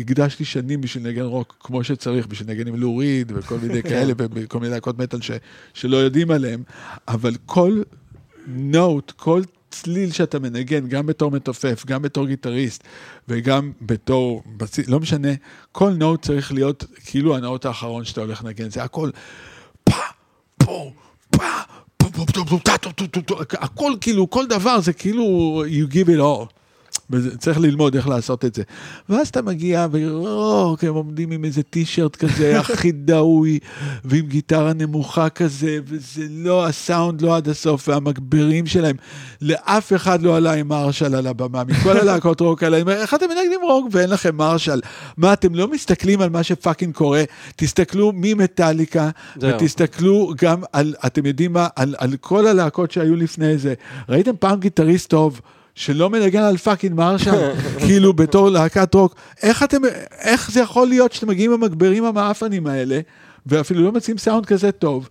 הקדשתי 0.00 0.44
שנים 0.44 0.80
בשביל 0.80 1.06
לנגן 1.06 1.22
רוק 1.22 1.56
כמו 1.60 1.84
שצריך, 1.84 2.26
בשביל 2.26 2.50
לנגן 2.50 2.68
עם 2.68 2.74
לוריד 2.74 3.32
וכל 3.34 3.58
מיני 3.58 3.82
כאלה, 3.82 4.12
וכל 4.18 4.60
מיני 4.60 4.72
להקות 4.72 4.98
מטאל 4.98 5.20
ש- 5.20 5.30
שלא 5.74 5.96
יודעים 5.96 6.30
עליהם, 6.30 6.62
אבל 7.08 7.34
כל 7.46 7.82
נוט, 8.46 9.10
כל 9.16 9.42
צליל 9.70 10.12
שאתה 10.12 10.38
מנגן, 10.38 10.88
גם 10.88 11.06
בתור 11.06 11.30
מתופף, 11.30 11.84
גם 11.86 12.02
בתור 12.02 12.26
גיטריסט 12.26 12.84
וגם 13.28 13.72
בתור, 13.82 14.42
בצ... 14.56 14.78
לא 14.88 15.00
משנה, 15.00 15.28
כל 15.72 15.90
נוט 15.92 16.22
צריך 16.22 16.52
להיות 16.52 16.84
כאילו 17.04 17.36
הנאות 17.36 17.64
האחרון 17.64 18.04
שאתה 18.04 18.20
הולך 18.20 18.44
לנגן, 18.44 18.70
זה 18.70 18.82
הכל 18.82 19.10
פה, 19.84 19.92
פה, 20.58 20.90
פה, 21.96 22.06
הכל 23.52 23.92
כאילו, 24.00 24.30
כל 24.30 24.46
דבר 24.46 24.80
זה 24.80 24.92
כאילו, 24.92 25.24
you 25.66 25.92
give 25.92 26.08
it 26.08 26.20
all. 26.20 26.61
וצריך 27.12 27.60
ללמוד 27.60 27.94
איך 27.94 28.08
לעשות 28.08 28.44
את 28.44 28.54
זה. 28.54 28.62
ואז 29.08 29.28
אתה 29.28 29.42
מגיע, 29.42 29.86
והם 30.82 30.94
עומדים 30.94 31.30
עם 31.30 31.44
איזה 31.44 31.62
טישרט 31.62 32.16
כזה, 32.16 32.58
הכי 32.60 32.92
דאוי, 32.92 33.58
ועם 34.04 34.26
גיטרה 34.26 34.72
נמוכה 34.72 35.28
כזה, 35.28 35.78
וזה 35.86 36.24
לא, 36.30 36.66
הסאונד 36.66 37.22
לא 37.22 37.36
עד 37.36 37.48
הסוף, 37.48 37.88
והמגברים 37.88 38.66
שלהם, 38.66 38.96
לאף 39.42 39.92
אחד 39.92 40.22
לא 40.22 40.36
עלה 40.36 40.52
עם 40.52 40.68
מרשל 40.68 41.14
על 41.14 41.26
הבמה, 41.26 41.64
מכל 41.64 41.96
הלהקות 41.96 42.40
רוק 42.40 42.62
האלה, 42.62 42.76
איך 42.92 43.14
אתם 43.14 43.26
מנגנים 43.28 43.60
רוק 43.62 43.88
ואין 43.92 44.10
לכם 44.10 44.36
מרשל? 44.36 44.80
מה, 45.16 45.32
אתם 45.32 45.54
לא 45.54 45.68
מסתכלים 45.68 46.20
על 46.20 46.30
מה 46.30 46.42
שפאקינג 46.42 46.94
קורה? 46.94 47.24
תסתכלו 47.56 48.12
ממטאליקה. 48.14 49.10
ותסתכלו 49.40 50.32
גם 50.40 50.62
על, 50.72 50.94
אתם 51.06 51.26
יודעים 51.26 51.52
מה, 51.52 51.68
על, 51.76 51.94
על 51.98 52.16
כל 52.20 52.46
הלהקות 52.46 52.90
שהיו 52.90 53.16
לפני 53.16 53.58
זה. 53.58 53.74
ראיתם 54.08 54.32
פעם 54.38 54.60
גיטריסט 54.60 55.10
טוב? 55.10 55.40
שלא 55.74 56.10
מנגן 56.10 56.42
על 56.42 56.56
fucking 56.56 56.94
מרשל, 56.94 57.50
כאילו 57.86 58.12
בתור 58.12 58.48
להקת 58.48 58.94
רוק, 58.94 59.14
איך 59.42 59.62
אתם, 59.62 59.78
איך 60.20 60.50
זה 60.50 60.60
יכול 60.60 60.88
להיות 60.88 61.12
שאתם 61.12 61.28
מגיעים 61.28 61.52
המגברים 61.52 62.04
המאפנים 62.04 62.66
האלה, 62.66 63.00
ואפילו 63.46 63.82
לא 63.82 63.92
מציעים 63.92 64.18
סאונד 64.18 64.46
כזה 64.46 64.72
טוב, 64.72 65.08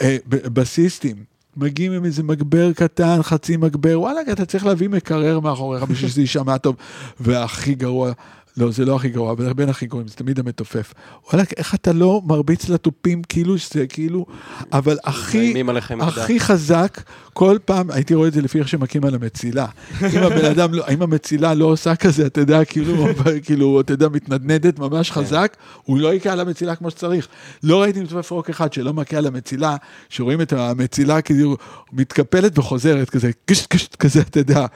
אה, 0.00 0.16
בסיסטים, 0.28 1.16
מגיעים 1.56 1.92
עם 1.92 2.04
איזה 2.04 2.22
מגבר 2.22 2.72
קטן, 2.72 3.22
חצי 3.22 3.56
מגבר, 3.56 4.00
וואלה, 4.00 4.20
אתה 4.32 4.44
צריך 4.44 4.66
להביא 4.66 4.88
מקרר 4.88 5.40
מאחוריך 5.40 5.82
בשביל 5.82 6.10
שזה 6.10 6.20
יישמע 6.20 6.58
טוב, 6.58 6.76
והכי 7.20 7.74
גרוע, 7.74 8.12
לא, 8.56 8.70
זה 8.70 8.84
לא 8.84 8.96
הכי 8.96 9.08
גרוע, 9.08 9.32
אבל 9.32 9.52
בין 9.52 9.68
הכי 9.68 9.86
גרועים, 9.86 10.08
זה 10.08 10.14
תמיד 10.14 10.38
המתופף. 10.38 10.94
וואלה, 11.26 11.44
איך 11.56 11.74
אתה 11.74 11.92
לא 11.92 12.22
מרביץ 12.24 12.68
לתופים, 12.68 13.22
כאילו 13.22 13.58
שזה, 13.58 13.86
כאילו, 13.86 14.26
אבל 14.72 14.98
הכי. 15.04 15.54
הכי 16.00 16.40
חזק, 16.40 17.02
כל 17.32 17.58
פעם, 17.64 17.90
הייתי 17.90 18.14
רואה 18.14 18.28
את 18.28 18.32
זה 18.32 18.42
לפי 18.42 18.58
איך 18.58 18.68
שמכים 18.68 19.04
על 19.04 19.14
המצילה. 19.14 19.66
אם 20.02 20.22
הבן 20.22 20.44
אדם, 20.44 20.74
לא, 20.74 20.84
אם 20.94 21.02
המצילה 21.02 21.54
לא 21.54 21.64
עושה 21.64 21.96
כזה, 21.96 22.26
אתה 22.26 22.40
יודע, 22.40 22.64
כאילו, 22.64 23.06
כאילו, 23.42 23.80
אתה 23.80 23.92
יודע, 23.92 24.08
מתנדנדת 24.08 24.78
ממש 24.78 25.10
חזק, 25.10 25.56
הוא 25.82 25.98
לא 25.98 26.14
יכה 26.14 26.32
על 26.32 26.40
המצילה 26.40 26.76
כמו 26.76 26.90
שצריך. 26.90 27.28
לא 27.62 27.82
ראיתי 27.82 28.00
מתופף 28.00 28.30
רוק 28.30 28.50
אחד 28.50 28.72
שלא 28.72 28.92
מכה 28.92 29.16
על 29.16 29.26
המצילה, 29.26 29.76
שרואים 30.08 30.40
את 30.40 30.52
המצילה 30.52 31.20
כאילו 31.20 31.56
מתקפלת 31.92 32.58
וחוזרת 32.58 33.10
כזה, 33.10 33.30
קשט 33.44 33.66
קשט 33.68 33.96
כזה, 33.96 34.20
אתה 34.20 34.40
יודע. 34.40 34.66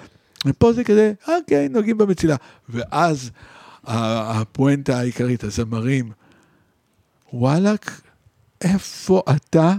ופה 0.46 0.72
זה 0.72 0.84
כזה, 0.84 1.12
אוקיי, 1.28 1.68
נוגעים 1.68 1.98
במצילה. 1.98 2.36
ואז 2.68 3.30
הפואנטה 3.84 4.98
העיקרית, 4.98 5.44
הזמרים, 5.44 6.12
וואלאק, 7.32 8.00
איפה 8.60 9.22
אתה 9.36 9.72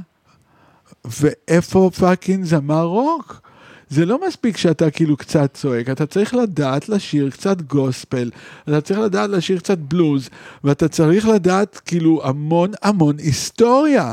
ואיפה 1.06 1.92
fucking 2.00 2.46
זמר 2.46 2.84
רוק? 2.84 3.51
זה 3.92 4.06
לא 4.06 4.20
מספיק 4.28 4.58
שאתה 4.58 4.92
כאילו 4.92 5.18
קצת 5.18 5.54
צועק, 5.54 5.90
אתה 5.90 6.06
צריך 6.06 6.34
לדעת 6.34 6.90
לשיר 6.90 7.30
קצת 7.30 7.62
גוספל, 7.62 8.30
אתה 8.64 8.82
צריך 8.82 9.00
לדעת 9.00 9.30
לשיר 9.30 9.60
קצת 9.60 9.78
בלוז, 9.78 10.30
ואתה 10.64 10.88
צריך 10.88 11.28
לדעת 11.28 11.82
כאילו 11.86 12.22
המון 12.24 12.72
המון 12.82 13.16
היסטוריה. 13.20 14.12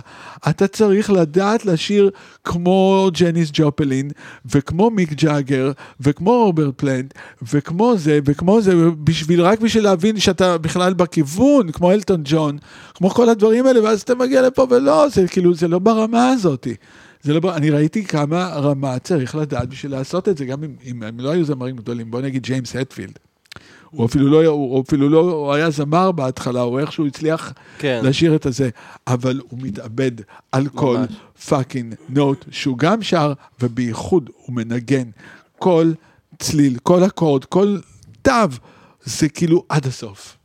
אתה 0.49 0.67
צריך 0.67 1.11
לדעת 1.11 1.67
לשיר 1.67 2.11
כמו 2.45 3.09
ג'ניס 3.21 3.51
ג'ופלין, 3.53 4.11
וכמו 4.55 4.91
מיק 4.91 5.13
ג'אגר, 5.13 5.73
וכמו 6.01 6.31
רוברט 6.31 6.75
פלנט, 6.77 7.15
וכמו 7.53 7.99
זה, 7.99 8.19
וכמו 8.25 8.61
זה, 8.61 8.73
בשביל, 9.05 9.43
רק 9.43 9.61
בשביל 9.61 9.85
להבין 9.85 10.19
שאתה 10.19 10.59
בכלל 10.59 10.95
בכיוון, 10.95 11.73
כמו 11.73 11.93
אלטון 11.93 12.21
ג'ון, 12.25 12.59
כמו 12.95 13.11
כל 13.11 13.29
הדברים 13.29 13.67
האלה, 13.67 13.83
ואז 13.83 14.01
אתה 14.01 14.15
מגיע 14.15 14.43
לפה 14.43 14.67
ולא, 14.71 15.09
זה 15.09 15.29
כאילו, 15.29 15.55
זה 15.55 15.69
לא 15.69 15.79
ברמה 15.79 16.31
הזאתי. 16.31 16.75
זה 17.23 17.35
לא, 17.35 17.57
אני 17.57 17.71
ראיתי 17.71 18.05
כמה 18.05 18.47
רמה 18.49 18.99
צריך 18.99 19.35
לדעת 19.35 19.69
בשביל 19.69 19.93
לעשות 19.93 20.29
את 20.29 20.39
זה, 20.39 20.45
גם 20.45 20.65
אם, 20.65 20.75
אם 20.85 21.03
הם 21.03 21.21
לא 21.21 21.31
היו 21.31 21.45
זמרים 21.45 21.77
גדולים, 21.77 22.11
בוא 22.11 22.21
נגיד 22.21 22.43
ג'יימס 22.43 22.77
הטפילד. 22.77 23.19
הוא 23.91 24.07
אפילו 24.07 24.29
לא, 24.29 24.47
הוא 24.47 24.83
אפילו 24.83 25.09
לא, 25.09 25.21
הוא 25.21 25.53
היה 25.53 25.71
זמר 25.71 26.13
בהתחלה, 26.13 26.61
הוא 26.61 26.81
איכשהו 26.81 27.07
הצליח 27.07 27.53
כן. 27.79 28.01
לשיר 28.05 28.35
את 28.35 28.47
הזה, 28.47 28.69
אבל 29.07 29.41
הוא 29.49 29.59
מתאבד 29.63 30.13
על 30.53 30.69
כל. 30.69 30.99
fucking 31.49 31.95
note 32.09 32.45
שהוא 32.51 32.79
גם 32.79 33.03
שר, 33.03 33.33
ובייחוד 33.61 34.31
הוא 34.37 34.57
מנגן 34.57 35.11
כל 35.59 35.93
צליל, 36.39 36.79
כל 36.83 37.07
אקורד, 37.07 37.45
כל 37.45 37.79
תו, 38.23 38.33
זה 39.05 39.29
כאילו 39.29 39.65
עד 39.69 39.87
הסוף. 39.87 40.37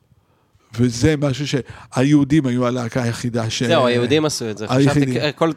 וזה 0.78 1.16
משהו 1.18 1.46
שהיהודים 1.48 2.46
היו 2.46 2.66
הלהקה 2.68 3.04
היחידה 3.04 3.50
ש... 3.50 3.64
זהו, 3.64 3.86
היהודים 3.86 4.26
עשו 4.26 4.50
את 4.50 4.58
זה. 4.58 4.68
חשבתי, 4.68 4.84
היחידים. 4.90 5.22
כל- 5.36 5.52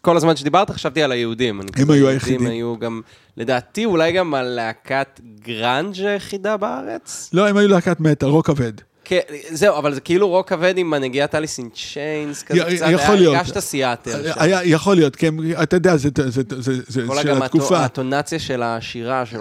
כל 0.00 0.16
הזמן 0.16 0.36
שדיברת 0.36 0.70
חשבתי 0.70 1.02
על 1.02 1.12
היהודים. 1.12 1.60
כזה, 1.72 1.82
היו 1.82 1.92
היהודים 1.92 2.06
היחידים. 2.06 2.46
היו 2.46 2.78
גם, 2.78 3.00
לדעתי, 3.36 3.84
אולי 3.84 4.12
גם 4.12 4.34
הלהקת 4.34 5.20
גראנג' 5.44 6.00
היחידה 6.00 6.56
בארץ? 6.56 7.30
לא, 7.32 7.48
הם 7.48 7.56
היו 7.56 7.68
להקת 7.68 8.00
מטאל, 8.00 8.28
רוק 8.28 8.46
כבד. 8.46 8.72
כן, 9.04 9.20
זהו, 9.50 9.78
אבל 9.78 9.94
זה 9.94 10.00
כאילו 10.00 10.28
רוק 10.28 10.48
כבד 10.48 10.78
עם 10.78 10.94
הנגיעת 10.94 11.34
אליס 11.34 11.58
אין 11.58 11.68
צ'יינס, 11.92 12.42
כזה 12.42 12.60
קצת, 12.76 12.86
יכול 12.90 13.14
להיות. 13.14 13.34
הרגשת. 13.34 14.36
היה, 14.36 14.64
יכול 14.64 14.96
להיות, 14.96 15.16
כן, 15.16 15.34
אתה 15.62 15.76
יודע, 15.76 15.96
זה, 15.96 16.08
זה, 16.16 16.30
זה, 16.30 16.42
זה, 16.58 16.72
זה 16.88 17.02
כל 17.06 17.22
של 17.22 17.42
התקופה. 17.42 17.84
הטונציה 17.84 18.38
של 18.38 18.62
השירה, 18.62 19.26
של... 19.26 19.38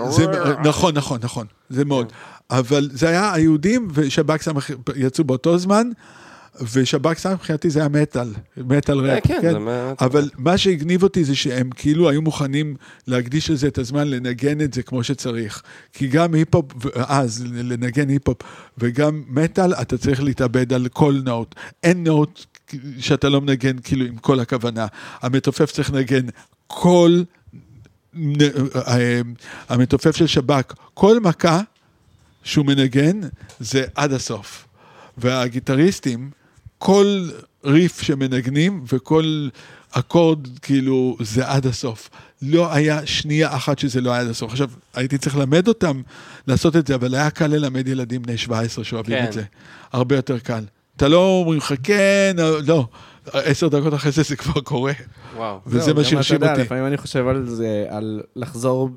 נכון, 0.63 0.93
נכון, 0.93 1.19
נכון, 1.23 1.45
זה 1.69 1.85
מאוד. 1.85 2.11
אבל 2.49 2.89
זה 2.93 3.09
היה 3.09 3.33
היהודים 3.33 3.87
ושב"כ 3.93 4.47
יצאו 4.95 5.23
באותו 5.23 5.57
זמן, 5.57 5.89
ושב"כ 6.73 7.17
סמך 7.17 7.33
מבחינתי 7.33 7.69
זה 7.69 7.79
היה 7.79 7.89
מטאל, 7.89 8.33
מטאל 8.57 8.99
ראפ, 8.99 9.27
כן, 9.27 9.57
מטאל. 9.57 9.95
אבל 9.99 10.29
מה 10.37 10.57
שהגניב 10.57 11.03
אותי 11.03 11.23
זה 11.23 11.35
שהם 11.35 11.69
כאילו 11.69 12.09
היו 12.09 12.21
מוכנים 12.21 12.75
להקדיש 13.07 13.49
לזה 13.49 13.67
את 13.67 13.77
הזמן 13.77 14.07
לנגן 14.07 14.61
את 14.61 14.73
זה 14.73 14.83
כמו 14.83 15.03
שצריך. 15.03 15.61
כי 15.93 16.07
גם 16.07 16.33
היפ-הופ, 16.33 16.65
אז 16.95 17.45
לנגן 17.45 18.09
היפ-הופ, 18.09 18.37
וגם 18.77 19.23
מטאל, 19.27 19.73
אתה 19.73 19.97
צריך 19.97 20.23
להתאבד 20.23 20.73
על 20.73 20.87
כל 20.87 21.21
נוט. 21.25 21.55
אין 21.83 22.03
נוט 22.03 22.45
שאתה 22.99 23.29
לא 23.29 23.41
מנגן 23.41 23.79
כאילו 23.83 24.05
עם 24.05 24.17
כל 24.17 24.39
הכוונה. 24.39 24.87
המתופף 25.21 25.71
צריך 25.71 25.93
לנגן 25.93 26.25
כל... 26.67 27.21
נ- 28.13 28.41
אה, 28.87 29.21
המתופף 29.69 30.15
של 30.15 30.27
שב"כ, 30.27 30.73
כל 30.93 31.19
מכה 31.19 31.61
שהוא 32.43 32.65
מנגן 32.65 33.19
זה 33.59 33.83
עד 33.95 34.13
הסוף. 34.13 34.65
והגיטריסטים, 35.17 36.29
כל 36.79 37.29
ריף 37.65 38.01
שמנגנים 38.01 38.83
וכל 38.93 39.49
אקורד, 39.91 40.47
כאילו, 40.61 41.17
זה 41.19 41.47
עד 41.47 41.65
הסוף. 41.65 42.09
לא 42.41 42.73
היה 42.73 43.05
שנייה 43.05 43.55
אחת 43.55 43.79
שזה 43.79 44.01
לא 44.01 44.11
היה 44.11 44.21
עד 44.21 44.27
הסוף. 44.27 44.51
עכשיו, 44.51 44.69
הייתי 44.93 45.17
צריך 45.17 45.37
ללמד 45.37 45.67
אותם 45.67 46.01
לעשות 46.47 46.75
את 46.75 46.87
זה, 46.87 46.95
אבל 46.95 47.15
היה 47.15 47.29
קל 47.29 47.47
ללמד 47.47 47.87
ילדים 47.87 48.21
בני 48.21 48.37
17 48.37 48.83
שאוהבים 48.83 49.17
כן. 49.17 49.25
את 49.25 49.33
זה. 49.33 49.43
הרבה 49.91 50.15
יותר 50.15 50.39
קל. 50.39 50.63
אתה 50.95 51.07
לא 51.07 51.39
אומרים 51.41 51.57
לך 51.57 51.73
כן, 51.83 52.35
לא. 52.67 52.87
עשר 53.33 53.67
דקות 53.67 53.93
אחרי 53.93 54.11
זה 54.11 54.23
זה 54.23 54.35
כבר 54.35 54.61
קורה. 54.61 54.93
וואו. 55.35 55.59
וזה 55.67 55.79
זהו, 55.79 55.95
מה 55.95 56.03
שהרשים 56.03 56.43
אותי. 56.43 56.61
לפעמים 56.61 56.85
אני 56.85 56.97
חושב 56.97 57.27
על 57.27 57.45
זה, 57.45 57.85
על 57.89 58.21
לחזור, 58.35 58.89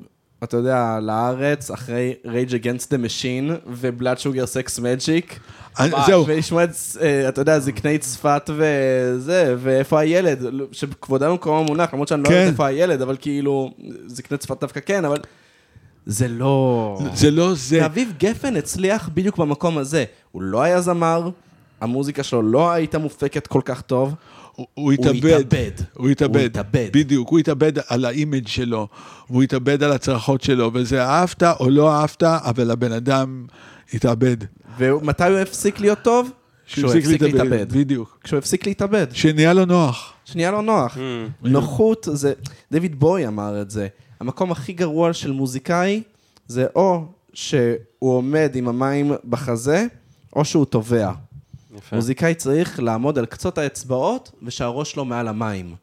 אתה 0.43 0.57
יודע, 0.57 0.99
לארץ, 1.01 1.71
אחרי 1.71 2.13
Rage 2.25 2.51
Against 2.51 2.85
the 2.85 2.97
Machine 3.05 3.51
Sex 3.83 4.79
Magic. 4.79 5.33
אני- 5.79 5.89
מה, 5.91 6.03
זהו, 6.07 6.25
ולשמוע 6.27 6.63
את, 6.63 6.69
אה, 7.01 7.29
אתה 7.29 7.41
יודע, 7.41 7.59
זקני 7.59 7.97
צפת 7.97 8.49
וזה, 8.55 9.55
ואיפה 9.57 9.99
הילד, 9.99 10.39
שכבודם 10.71 11.29
במקומם 11.29 11.57
מונח, 11.57 11.93
למרות 11.93 12.07
שאני 12.07 12.23
לא 12.23 12.27
כן. 12.27 12.33
יודעת 12.33 12.51
איפה 12.51 12.65
הילד, 12.67 13.01
אבל 13.01 13.17
כאילו, 13.19 13.71
זקני 14.07 14.37
צפת 14.37 14.61
דווקא 14.61 14.79
כן, 14.85 15.05
אבל 15.05 15.17
זה 16.05 16.27
לא... 16.27 16.99
זה 17.13 17.31
לא 17.31 17.53
זה. 17.55 17.79
ואביב 17.81 18.13
גפן 18.19 18.55
הצליח 18.55 19.09
בדיוק 19.13 19.37
במקום 19.37 19.77
הזה. 19.77 20.03
הוא 20.31 20.41
לא 20.41 20.61
היה 20.61 20.81
זמר, 20.81 21.29
המוזיקה 21.81 22.23
שלו 22.23 22.41
לא 22.41 22.71
הייתה 22.71 22.97
מופקת 22.97 23.47
כל 23.47 23.61
כך 23.65 23.81
טוב. 23.81 24.13
הוא- 24.55 24.67
הוא 24.73 24.91
התאבד. 24.91 25.71
הוא 25.93 26.09
התאבד. 26.09 26.39
הוא 26.39 26.45
התאבד. 26.45 26.89
בדיוק, 26.93 27.29
הוא 27.29 27.39
התאבד 27.39 27.71
על 27.87 28.05
ה 28.05 28.12
image 28.12 28.47
שלו, 28.47 28.87
והוא 29.29 29.43
התאבד 29.43 29.83
על 29.83 29.91
הצרחות 29.91 30.41
שלו, 30.41 30.71
וזה 30.73 31.03
אהבת 31.03 31.43
או 31.43 31.69
לא 31.69 31.91
אהבת, 31.93 32.23
אבל 32.23 32.71
הבן 32.71 32.91
אדם 32.91 33.45
התאבד. 33.93 34.37
ומתי 34.77 35.23
הוא 35.23 35.37
הפסיק 35.37 35.79
להיות 35.79 35.99
טוב? 36.01 36.31
כשהוא 36.65 36.93
הפסיק 36.93 37.21
להתאבד. 37.21 37.73
בדיוק. 37.73 38.19
כשהוא 38.23 38.37
הפסיק 38.37 38.65
להתאבד. 38.67 39.07
שנהיה 39.11 39.53
לו 39.53 39.65
נוח. 39.65 40.13
שנייה 40.25 40.51
לא 40.51 40.61
נוח. 40.61 40.97
Mm. 40.97 40.99
נוחות 41.41 42.07
זה, 42.11 42.33
דויד 42.71 42.99
בוי 42.99 43.27
אמר 43.27 43.61
את 43.61 43.69
זה, 43.71 43.87
המקום 44.19 44.51
הכי 44.51 44.73
גרוע 44.73 45.13
של 45.13 45.31
מוזיקאי 45.31 46.03
זה 46.47 46.65
או 46.75 47.05
שהוא 47.33 47.75
עומד 47.99 48.51
עם 48.55 48.67
המים 48.67 49.11
בחזה, 49.29 49.85
או 50.35 50.45
שהוא 50.45 50.65
טובע. 50.65 51.11
יפה. 51.77 51.95
מוזיקאי 51.95 52.35
צריך 52.35 52.79
לעמוד 52.79 53.17
על 53.17 53.25
קצות 53.25 53.57
האצבעות 53.57 54.31
ושהראש 54.43 54.91
שלו 54.91 55.05
מעל 55.05 55.27
המים. 55.27 55.75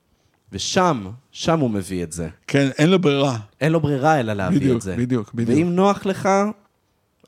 ושם, 0.52 1.06
שם 1.32 1.60
הוא 1.60 1.70
מביא 1.70 2.02
את 2.02 2.12
זה. 2.12 2.28
כן, 2.46 2.68
אין 2.78 2.90
לו 2.90 2.98
ברירה. 2.98 3.38
אין 3.60 3.72
לו 3.72 3.80
ברירה 3.80 4.20
אלא 4.20 4.32
להביא 4.32 4.58
בדיוק, 4.58 4.76
את 4.76 4.82
זה. 4.82 4.96
בדיוק, 4.96 5.34
בדיוק. 5.34 5.58
ואם 5.58 5.74
נוח 5.76 6.06
לך, 6.06 6.28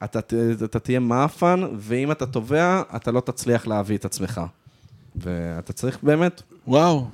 אתה, 0.05 0.21
ת- 0.21 0.33
אתה 0.65 0.79
תהיה 0.79 1.01
מאפן, 1.01 1.61
ואם 1.79 2.13
אתה 2.13 2.27
טובע, 2.27 2.83
אתה 2.97 3.11
לא 3.13 3.21
תצליח 3.21 3.67
להביא 3.67 3.97
את 3.97 4.05
עצמך. 4.05 4.41
ואתה 5.17 5.73
צריך 5.73 5.99
באמת 6.03 6.43
וואו. 6.67 7.07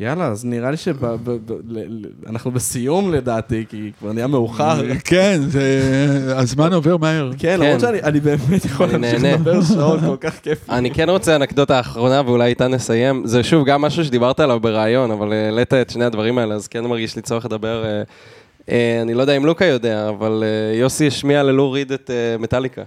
יאללה, 0.00 0.26
אז 0.26 0.44
נראה 0.44 0.70
לי 0.70 0.76
שאנחנו 0.76 2.50
בסיום 2.50 3.12
לדעתי, 3.12 3.64
כי 3.68 3.92
כבר 3.98 4.12
נהיה 4.12 4.26
מאוחר. 4.26 4.82
כן, 5.04 5.40
זה... 5.46 5.80
הזמן 6.36 6.72
עובר 6.72 6.96
מהר. 6.96 7.30
כן, 7.32 7.38
כן. 7.38 7.60
למרות 7.60 7.80
שאני 7.80 8.02
אני 8.02 8.20
באמת 8.20 8.64
יכול 8.64 8.86
להמשיך. 8.86 9.24
לדבר 9.24 9.62
שעות, 9.62 10.00
כל 10.00 10.16
כך 10.20 10.38
כיף. 10.38 10.70
אני 10.70 10.90
כן 10.90 11.10
רוצה 11.10 11.36
אנקדוטה 11.36 11.80
אחרונה, 11.80 12.22
ואולי 12.26 12.48
איתה 12.48 12.68
נסיים. 12.68 13.22
זה 13.26 13.42
שוב 13.42 13.66
גם 13.66 13.82
משהו 13.82 14.04
שדיברת 14.04 14.40
עליו 14.40 14.60
בראיון, 14.60 15.10
אבל 15.10 15.32
אה, 15.32 15.44
העלית 15.44 15.74
את 15.74 15.90
שני 15.90 16.04
הדברים 16.04 16.38
האלה, 16.38 16.54
אז 16.54 16.68
כן 16.68 16.84
מרגיש 16.84 17.16
לי 17.16 17.22
צורך 17.22 17.44
לדבר. 17.44 17.84
אה, 17.84 18.02
אה, 18.70 19.02
אני 19.02 19.14
לא 19.14 19.20
יודע 19.20 19.36
אם 19.36 19.46
לוקה 19.46 19.64
יודע, 19.64 20.08
אבל 20.08 20.44
יוסי 20.74 21.06
השמיע 21.06 21.42
ללו 21.42 21.72
ריד 21.72 21.92
את 21.92 22.10
מטאליקה. 22.38 22.82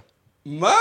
מה? 0.46 0.74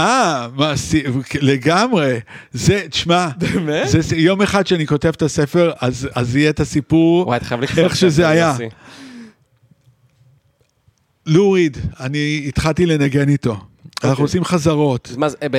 אה, 0.00 0.48
מה, 0.54 0.76
סי- 0.76 1.02
לגמרי. 1.40 2.18
זה, 2.52 2.82
תשמע, 2.90 3.28
באמת? 3.38 3.88
זה 3.88 4.16
יום 4.16 4.42
אחד 4.42 4.66
שאני 4.66 4.86
כותב 4.86 5.08
את 5.08 5.22
הספר, 5.22 5.72
אז 5.80 6.08
אז 6.14 6.36
יהיה 6.36 6.50
את 6.50 6.60
הסיפור, 6.60 7.26
וואי, 7.26 7.36
אתה 7.36 7.44
חייב 7.44 7.60
לכתוב 7.60 7.78
איך 7.78 7.96
שזה 7.96 8.10
זה, 8.10 8.28
היה. 8.28 8.56
לוריד, 11.26 11.78
אני 12.00 12.44
התחלתי 12.48 12.86
לנגן 12.86 13.28
איתו. 13.28 13.56
אנחנו 14.04 14.24
עושים 14.24 14.44
חזרות. 14.44 15.08
אז 15.10 15.16
מה 15.16 15.28
זה, 15.28 15.36
אה, 15.42 15.48
ב... 15.50 15.56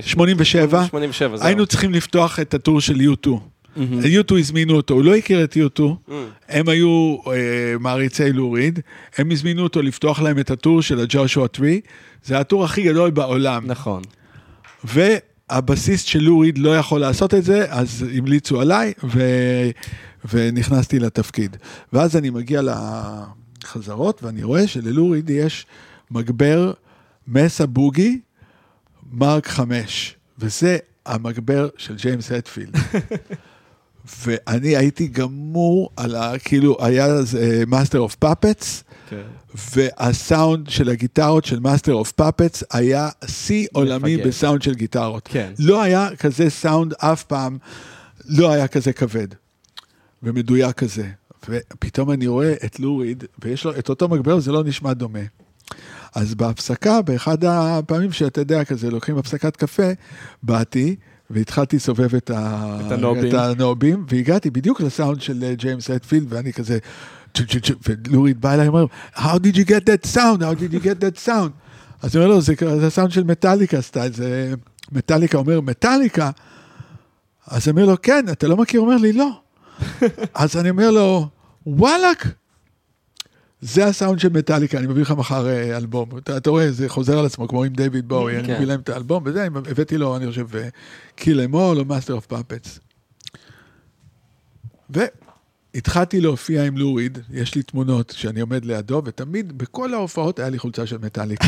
87, 0.00 0.84
87, 0.86 1.36
זהו. 1.36 1.46
היינו 1.46 1.66
צריכים 1.66 1.92
לפתוח 1.92 2.40
את 2.40 2.54
הטור 2.54 2.80
של 2.80 2.94
U2. 3.00 3.30
U2 3.76 4.38
הזמינו 4.38 4.74
אותו, 4.74 4.94
הוא 4.94 5.04
לא 5.04 5.14
הכיר 5.16 5.44
את 5.44 5.56
U2, 5.56 5.80
Mm. 5.80 6.12
הם 6.48 6.68
היו 6.68 7.16
אה, 7.26 7.32
מעריצי 7.80 8.32
לוריד, 8.32 8.78
הם 9.18 9.30
הזמינו 9.30 9.62
אותו 9.62 9.82
לפתוח 9.82 10.20
להם 10.20 10.38
את 10.38 10.50
הטור 10.50 10.82
של 10.82 11.00
הג'ושוע 11.00 11.46
טרי, 11.46 11.80
זה 12.24 12.38
הטור 12.38 12.64
הכי 12.64 12.82
גדול 12.82 13.10
בעולם. 13.10 13.66
נכון. 13.66 14.02
והבסיסט 14.84 16.06
של 16.06 16.18
לוריד 16.18 16.58
לא 16.58 16.76
יכול 16.76 17.00
לעשות 17.00 17.34
את 17.34 17.44
זה, 17.44 17.66
אז 17.68 18.06
המליצו 18.16 18.60
עליי, 18.60 18.92
ו... 19.04 19.20
ונכנסתי 20.32 20.98
לתפקיד. 20.98 21.56
ואז 21.92 22.16
אני 22.16 22.30
מגיע 22.30 22.60
לחזרות, 23.64 24.22
ואני 24.22 24.42
רואה 24.42 24.66
שללוריד 24.66 25.30
יש 25.30 25.66
מגבר 26.10 26.72
מסה 27.28 27.66
בוגי, 27.66 28.20
Mark 29.12 29.46
5, 29.46 30.16
וזה 30.38 30.78
המגבר 31.06 31.68
של 31.76 31.96
ג'יימס 31.96 32.32
הטפילד. 32.32 32.76
ואני 34.18 34.76
הייתי 34.76 35.06
גמור 35.06 35.90
על 35.96 36.14
ה... 36.14 36.32
כאילו, 36.44 36.76
היה 36.80 37.06
Master 37.66 37.98
of 37.98 38.14
Puppets. 38.14 38.84
והסאונד 39.74 40.68
של 40.68 40.88
הגיטרות 40.88 41.44
של 41.44 41.60
Master 41.60 41.94
of 41.94 42.12
Puppets 42.12 42.64
היה 42.72 43.08
שיא 43.26 43.66
עולמי 43.72 44.16
מפגר. 44.16 44.28
בסאונד 44.28 44.62
של 44.62 44.74
גיטרות. 44.74 45.28
כן. 45.32 45.52
לא 45.58 45.82
היה 45.82 46.08
כזה 46.18 46.50
סאונד 46.50 46.94
אף 46.98 47.24
פעם, 47.24 47.58
לא 48.24 48.52
היה 48.52 48.68
כזה 48.68 48.92
כבד 48.92 49.28
ומדויק 50.22 50.76
כזה. 50.76 51.08
ופתאום 51.48 52.10
אני 52.10 52.26
רואה 52.26 52.54
את 52.64 52.80
לוריד, 52.80 53.24
ויש 53.44 53.64
לו 53.64 53.78
את 53.78 53.88
אותו 53.88 54.08
מגבר, 54.08 54.40
זה 54.40 54.52
לא 54.52 54.64
נשמע 54.64 54.92
דומה. 54.92 55.18
אז 56.14 56.34
בהפסקה, 56.34 57.02
באחד 57.02 57.44
הפעמים 57.44 58.12
שאתה 58.12 58.40
יודע, 58.40 58.64
כזה, 58.64 58.90
לוקחים 58.90 59.18
הפסקת 59.18 59.56
קפה, 59.56 59.90
באתי 60.42 60.96
והתחלתי 61.30 61.76
לסובב 61.76 62.14
את, 62.14 62.30
ה... 62.30 62.78
את 62.86 62.92
הנובים. 62.92 63.28
את 63.28 63.34
הנובים, 63.34 64.06
והגעתי 64.08 64.50
בדיוק 64.50 64.80
לסאונד 64.80 65.20
של 65.20 65.44
אה, 65.44 65.54
ג'יימס 65.54 65.90
הטפילד, 65.90 66.26
ואני 66.32 66.52
כזה, 66.52 66.78
ולוריד 67.88 68.40
בא 68.40 68.54
אליי 68.54 68.68
ואומר, 68.68 68.86
How 69.14 69.38
did 69.38 69.56
you 69.56 69.64
get 69.64 69.84
that 69.84 70.14
sound? 70.14 70.42
How 70.42 70.54
did 70.54 70.74
you 70.74 70.84
get 70.84 71.00
that 71.00 71.26
sound? 71.26 71.50
אז 72.02 72.16
אני 72.16 72.24
אומר 72.24 72.34
לו, 72.34 72.40
זה, 72.40 72.54
זה 72.80 72.86
הסאונד 72.86 73.10
של 73.10 73.24
מטאליקה 73.24 73.80
סטייל, 73.80 74.12
זה 74.12 74.54
מטאליקה 74.92 75.38
אומר, 75.38 75.60
מטאליקה? 75.60 76.30
אז 77.46 77.68
אני 77.68 77.70
אומר 77.70 77.84
לו, 77.92 78.02
כן, 78.02 78.24
אתה 78.32 78.48
לא 78.48 78.56
מכיר? 78.56 78.80
הוא 78.80 78.88
אומר 78.88 79.02
לי, 79.02 79.12
לא. 79.12 79.40
אז 80.34 80.56
אני 80.56 80.70
אומר 80.70 80.90
לו, 80.90 81.28
וואלאק, 81.66 82.26
זה 83.60 83.86
הסאונד 83.86 84.18
של 84.18 84.28
מטאליקה, 84.28 84.78
אני 84.78 84.86
מביא 84.86 85.02
לך 85.02 85.10
מחר 85.10 85.48
אה, 85.48 85.76
אלבום. 85.76 86.18
אתה, 86.18 86.36
אתה 86.36 86.50
רואה, 86.50 86.72
זה 86.72 86.88
חוזר 86.88 87.18
על 87.18 87.26
עצמו, 87.26 87.48
כמו 87.48 87.64
עם 87.64 87.72
דיוויד 87.72 88.08
בואי, 88.08 88.36
אני 88.36 88.46
כן. 88.46 88.54
מביא 88.54 88.66
להם 88.66 88.80
את 88.80 88.88
האלבום, 88.88 89.22
וזה, 89.26 89.44
הבאתי 89.44 89.98
לו, 89.98 90.16
אני 90.16 90.26
חושב, 90.26 90.46
Kill 91.14 91.40
'Em 91.40 91.59
All 91.59 91.78
או 91.78 91.84
Master 91.84 92.14
of 92.14 92.26
Puppets. 92.26 92.80
והתחלתי 94.90 96.20
להופיע 96.20 96.64
עם 96.64 96.76
לוריד, 96.76 97.18
יש 97.30 97.54
לי 97.54 97.62
תמונות 97.62 98.14
שאני 98.16 98.40
עומד 98.40 98.64
לידו, 98.64 99.02
ותמיד, 99.04 99.58
בכל 99.58 99.94
ההופעות 99.94 100.38
היה 100.38 100.48
לי 100.48 100.58
חולצה 100.58 100.86
של 100.86 100.98
מטאליקה. 100.98 101.46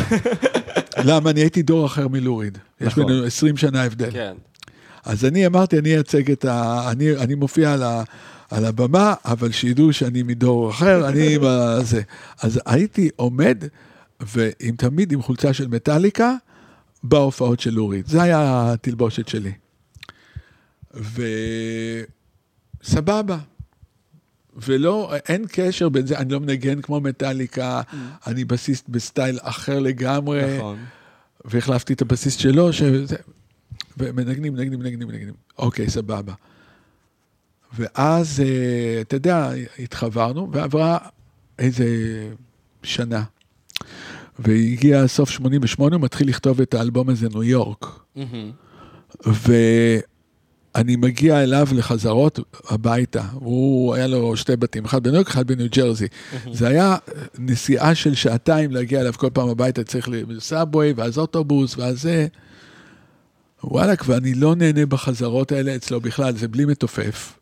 למה? 1.05 1.31
אני 1.31 1.41
הייתי 1.41 1.63
דור 1.63 1.87
אחר 1.87 2.09
מלוריד. 2.09 2.59
יש 2.81 2.87
נכון. 2.87 3.07
בינינו 3.07 3.27
20 3.27 3.57
שנה 3.57 3.83
הבדל. 3.83 4.11
כן. 4.11 4.35
אז 5.05 5.25
אני 5.25 5.47
אמרתי, 5.47 5.79
אני 5.79 5.95
אייצג 5.95 6.31
את 6.31 6.45
ה... 6.45 6.85
אני, 6.91 7.17
אני 7.17 7.35
מופיע 7.35 7.73
על, 7.73 7.83
ה, 7.83 8.03
על 8.53 8.65
הבמה, 8.65 9.15
אבל 9.24 9.53
שידעו 9.53 9.93
שאני 9.93 10.23
מדור 10.23 10.70
אחר, 10.70 11.09
אני 11.09 11.35
עם 11.35 11.45
ה... 11.45 11.77
זה. 11.83 12.03
אז 12.43 12.61
הייתי 12.66 13.11
עומד, 13.16 13.65
ועם 14.20 14.77
תמיד 14.77 15.12
עם 15.12 15.23
חולצה 15.23 15.53
של 15.53 15.69
מטאליקה, 15.69 16.35
בהופעות 17.03 17.61
של 17.61 17.70
לורית. 17.70 18.07
זה 18.07 18.23
היה 18.23 18.73
התלבושת 18.73 19.29
שלי. 19.29 19.53
וסבבה. 22.83 23.39
ולא, 24.57 25.12
אין 25.29 25.45
קשר 25.53 25.89
בין 25.89 26.07
זה, 26.07 26.19
אני 26.19 26.33
לא 26.33 26.41
מנגן 26.41 26.81
כמו 26.81 27.01
מטאליקה, 27.01 27.81
אני 28.27 28.45
בסיסט 28.45 28.89
בסטייל 28.89 29.39
אחר 29.43 29.79
לגמרי. 29.79 30.59
נכון. 30.59 30.79
והחלפתי 31.45 31.93
את 31.93 32.03
הבסיס 32.03 32.37
שלו, 32.37 32.73
שזה... 32.73 33.16
ומנגנים, 33.97 34.53
מנגנים, 34.55 34.81
מנגנים, 34.81 35.09
מנגנים. 35.09 35.35
אוקיי, 35.59 35.91
סבבה. 35.91 36.33
ואז, 37.74 38.40
אה, 38.40 39.01
אתה 39.01 39.16
יודע, 39.16 39.51
התחברנו, 39.78 40.49
ועברה 40.53 40.99
איזה 41.59 41.86
שנה. 42.82 43.23
והגיע 44.39 45.07
סוף 45.07 45.31
88, 45.31 45.97
הוא 45.97 46.03
מתחיל 46.03 46.28
לכתוב 46.28 46.61
את 46.61 46.74
האלבום 46.74 47.09
הזה, 47.09 47.28
ניו 47.28 47.43
יורק. 47.43 47.86
ואני 49.27 50.97
מגיע 50.97 51.43
אליו 51.43 51.66
לחזרות 51.73 52.40
הביתה. 52.69 53.23
הוא, 53.32 53.94
היה 53.94 54.07
לו 54.07 54.36
שתי 54.36 54.57
בתים, 54.57 54.85
אחד 54.85 55.03
בניו 55.03 55.16
יורק, 55.16 55.28
אחד 55.28 55.47
בניו 55.47 55.66
ג'רזי. 55.77 56.07
זה 56.53 56.69
היה 56.69 56.97
נסיעה 57.39 57.94
של 57.94 58.15
שעתיים 58.15 58.70
להגיע 58.70 59.01
אליו 59.01 59.12
כל 59.12 59.31
פעם 59.32 59.49
הביתה, 59.49 59.85
צריך 59.85 60.09
לסאבווי, 60.09 60.93
ואז 60.97 61.19
אוטובוס, 61.19 61.78
ואז 61.78 62.03
זה. 62.03 62.27
וואלכ, 63.65 64.05
ואני 64.09 64.35
לא 64.35 64.55
נהנה 64.55 64.87
בחזרות 64.87 65.53
האלה 65.53 65.77
אצלו 65.77 66.01
בכלל, 66.01 66.37
זה 66.37 66.49
בלי 66.49 66.65
מתופף. 66.65 67.39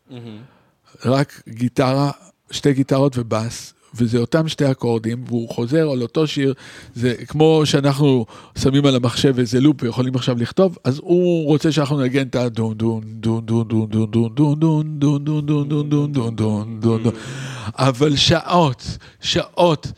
רק 1.05 1.41
גיטרה, 1.49 2.11
שתי 2.51 2.73
גיטרות 2.73 3.17
ובאס, 3.17 3.73
וזה 3.95 4.17
אותם 4.17 4.47
שתי 4.47 4.71
אקורדים, 4.71 5.23
והוא 5.27 5.49
חוזר 5.49 5.91
על 5.91 6.01
אותו 6.01 6.27
שיר, 6.27 6.53
זה 6.95 7.13
כמו 7.27 7.61
שאנחנו 7.65 8.25
שמים 8.57 8.85
על 8.85 8.95
המחשב 8.95 9.39
איזה 9.39 9.59
לופ 9.59 9.83
ויכולים 9.83 10.15
עכשיו 10.15 10.37
לכתוב, 10.37 10.77
אז 10.83 10.99
הוא 11.03 11.45
רוצה 11.45 11.71
שאנחנו 11.71 12.01
נגן 12.01 12.27
את 12.27 12.35
הדון 12.35 12.73
דון 12.77 13.01
דון 13.05 13.45
דון 13.45 13.67
דון 13.67 13.89
דון 13.89 14.11
דון 14.11 14.59
דון 14.59 14.99
דון 14.99 14.99
דון 14.99 15.25
דון 15.25 15.45
דון 15.45 15.89
דון 15.89 15.89
דון 15.89 16.11
דון 16.11 16.35
דון 16.35 16.79
דון 16.79 17.03
דון 17.03 17.13
אבל 17.77 18.15
שעות, 18.15 18.97
שעות, 19.21 19.91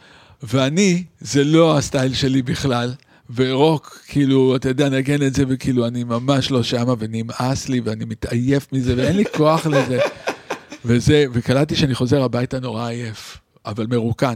ואני, 0.43 1.03
זה 1.21 1.43
לא 1.43 1.77
הסטייל 1.77 2.13
שלי 2.13 2.41
בכלל. 2.41 2.93
ורוק, 3.35 3.99
כאילו, 4.07 4.55
אתה 4.55 4.69
יודע, 4.69 4.89
נגן 4.89 5.27
את 5.27 5.33
זה, 5.33 5.43
וכאילו, 5.47 5.87
אני 5.87 6.03
ממש 6.03 6.51
לא 6.51 6.63
שמה, 6.63 6.93
ונמאס 6.99 7.69
לי, 7.69 7.79
ואני 7.79 8.05
מתעייף 8.05 8.73
מזה, 8.73 8.93
ואין 8.97 9.15
לי 9.15 9.23
כוח 9.37 9.65
לזה. 9.65 9.99
וזה, 10.85 11.25
וקלטתי 11.33 11.75
שאני 11.75 11.95
חוזר 11.95 12.23
הביתה 12.23 12.59
נורא 12.59 12.87
עייף, 12.87 13.37
אבל 13.65 13.87
מרוקן. 13.87 14.35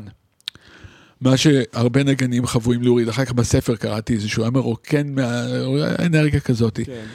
מה 1.21 1.37
שהרבה 1.37 2.03
נגנים 2.03 2.45
חוו 2.45 2.73
עם 2.73 2.81
לוריד, 2.83 3.09
אחר 3.09 3.25
כך 3.25 3.31
בספר 3.31 3.75
קראתי 3.75 4.13
איזה 4.13 4.29
שהוא 4.29 4.43
היה 4.43 4.51
מרוקן 4.51 5.15
מהאנרגיה 5.15 6.39
כזאת. 6.39 6.79
כן. 6.85 7.05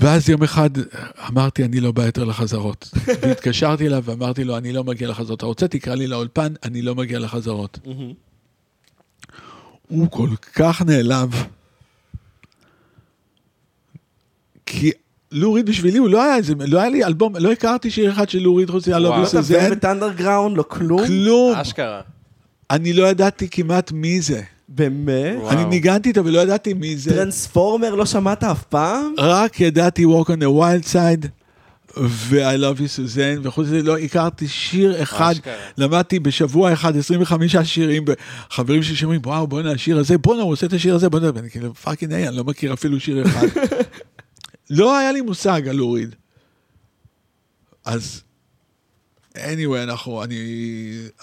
ואז 0.00 0.28
יום 0.28 0.42
אחד 0.42 0.70
אמרתי, 1.28 1.64
אני 1.64 1.80
לא 1.80 1.92
בא 1.92 2.06
יותר 2.06 2.24
לחזרות. 2.24 2.90
והתקשרתי 3.22 3.86
אליו 3.86 4.04
ואמרתי 4.04 4.44
לו, 4.44 4.56
אני 4.56 4.72
לא 4.72 4.84
מגיע 4.84 5.08
לחזרות. 5.08 5.38
אתה 5.38 5.46
רוצה, 5.46 5.68
תקרא 5.68 5.94
לי 5.94 6.06
לאולפן, 6.06 6.52
אני 6.64 6.82
לא 6.82 6.94
מגיע 6.94 7.18
לחזרות. 7.18 7.78
הוא 9.94 10.10
כל 10.10 10.28
כך 10.54 10.82
נעלב. 10.82 11.44
כי 14.66 14.90
לוריד 15.32 15.66
בשבילי, 15.66 15.98
הוא 15.98 16.08
לא 16.08 16.22
היה 16.22 16.36
איזה, 16.36 16.54
לא 16.58 16.80
היה 16.80 16.88
לי 16.88 17.04
אלבום, 17.04 17.36
לא 17.36 17.52
הכרתי 17.52 17.90
שיר 17.90 18.12
אחד 18.12 18.28
של 18.28 18.38
לוריד 18.38 18.70
חוץ 18.70 18.88
וואו. 18.88 19.00
מהלובי 19.00 19.18
לא 19.18 19.24
את 19.24 19.28
סוזן, 19.28 19.60
הוולט 19.60 19.84
אנדרגראונד, 19.84 20.56
לא 20.56 20.62
כלום? 20.62 21.06
כלום. 21.06 21.54
אשכרה. 21.54 22.00
אני 22.70 22.92
לא 22.92 23.06
ידעתי 23.06 23.48
כמעט 23.50 23.92
מי 23.92 24.20
זה. 24.20 24.42
באמת? 24.68 25.36
וואו. 25.38 25.50
אני 25.50 25.64
ניגנתי 25.64 26.08
איתו 26.08 26.24
ולא 26.24 26.40
ידעתי 26.40 26.74
מי 26.74 26.96
זה. 26.96 27.10
טרנספורמר 27.10 27.94
לא 27.94 28.06
שמעת 28.06 28.44
אף 28.44 28.64
פעם? 28.64 29.14
רק 29.18 29.60
ידעתי 29.60 30.04
Walk 30.04 30.26
on 30.26 30.40
the 30.40 30.60
Wild 30.60 30.92
Side 30.92 31.28
ו-I 31.96 32.58
Love 32.58 32.78
You 32.78 32.98
Suzanne, 32.98 33.40
וחוץ 33.42 33.66
מזה 33.66 33.82
לא 33.82 33.98
הכרתי 33.98 34.48
שיר 34.48 35.02
אחד. 35.02 35.32
אשכרה. 35.32 35.54
למדתי 35.78 36.18
בשבוע 36.18 36.72
אחד 36.72 36.96
25 36.96 37.56
שירים, 37.56 38.04
חברים 38.50 38.82
שלי 38.82 38.96
שאומרים, 38.96 39.20
וואו, 39.24 39.46
בואנה, 39.46 39.72
השיר 39.72 39.98
הזה, 39.98 40.18
בואנה, 40.18 40.42
הוא 40.42 40.52
עושה 40.52 40.66
את 40.66 40.72
השיר 40.72 40.94
הזה, 40.94 41.08
בואנה, 41.08 41.30
ואני 41.34 41.50
כאילו, 41.50 41.74
fucking 41.74 42.12
A, 42.12 42.28
אני 42.28 42.36
לא 42.36 42.44
מכיר 42.44 42.72
אפילו 42.72 43.00
שיר 43.00 43.26
אחד. 43.26 43.46
לא 44.70 44.98
היה 44.98 45.12
לי 45.12 45.20
מושג 45.20 45.68
על 45.68 45.76
לוריד. 45.76 46.14
אז, 47.84 48.22
anyway, 49.34 49.82
אנחנו, 49.82 50.22
אני, 50.22 50.36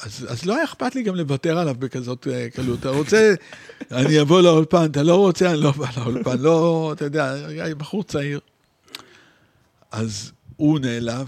אז, 0.04 0.28
אז 0.30 0.46
לא 0.46 0.56
היה 0.56 0.64
אכפת 0.64 0.96
לי 0.96 1.04
גם 1.04 1.16
לוותר 1.16 1.58
עליו 1.58 1.76
בכזאת 1.80 2.28
אה, 2.28 2.48
קלות. 2.50 2.80
אתה 2.80 2.90
רוצה, 2.90 3.34
אני 3.92 4.22
אבוא 4.22 4.42
לאולפן, 4.42 4.86
אתה 4.86 5.04
לא 5.04 5.16
רוצה, 5.16 5.52
אני 5.52 5.62
לא 5.62 5.72
בא 5.72 5.88
לאולפן, 5.98 6.38
לא, 6.38 6.92
אתה 6.94 7.06
יודע, 7.06 7.36
בחור 7.78 8.04
צעיר. 8.04 8.40
אז 9.92 10.32
הוא 10.62 10.80
נעלב, 10.80 11.28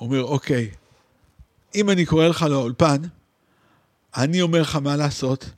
אומר, 0.00 0.24
אוקיי, 0.24 0.70
אם 1.74 1.90
אני 1.90 2.06
קורא 2.06 2.28
לך 2.28 2.42
לאולפן, 2.42 2.96
אני 4.16 4.42
אומר 4.42 4.62
לך 4.62 4.76
מה 4.76 4.96
לעשות, 4.96 5.50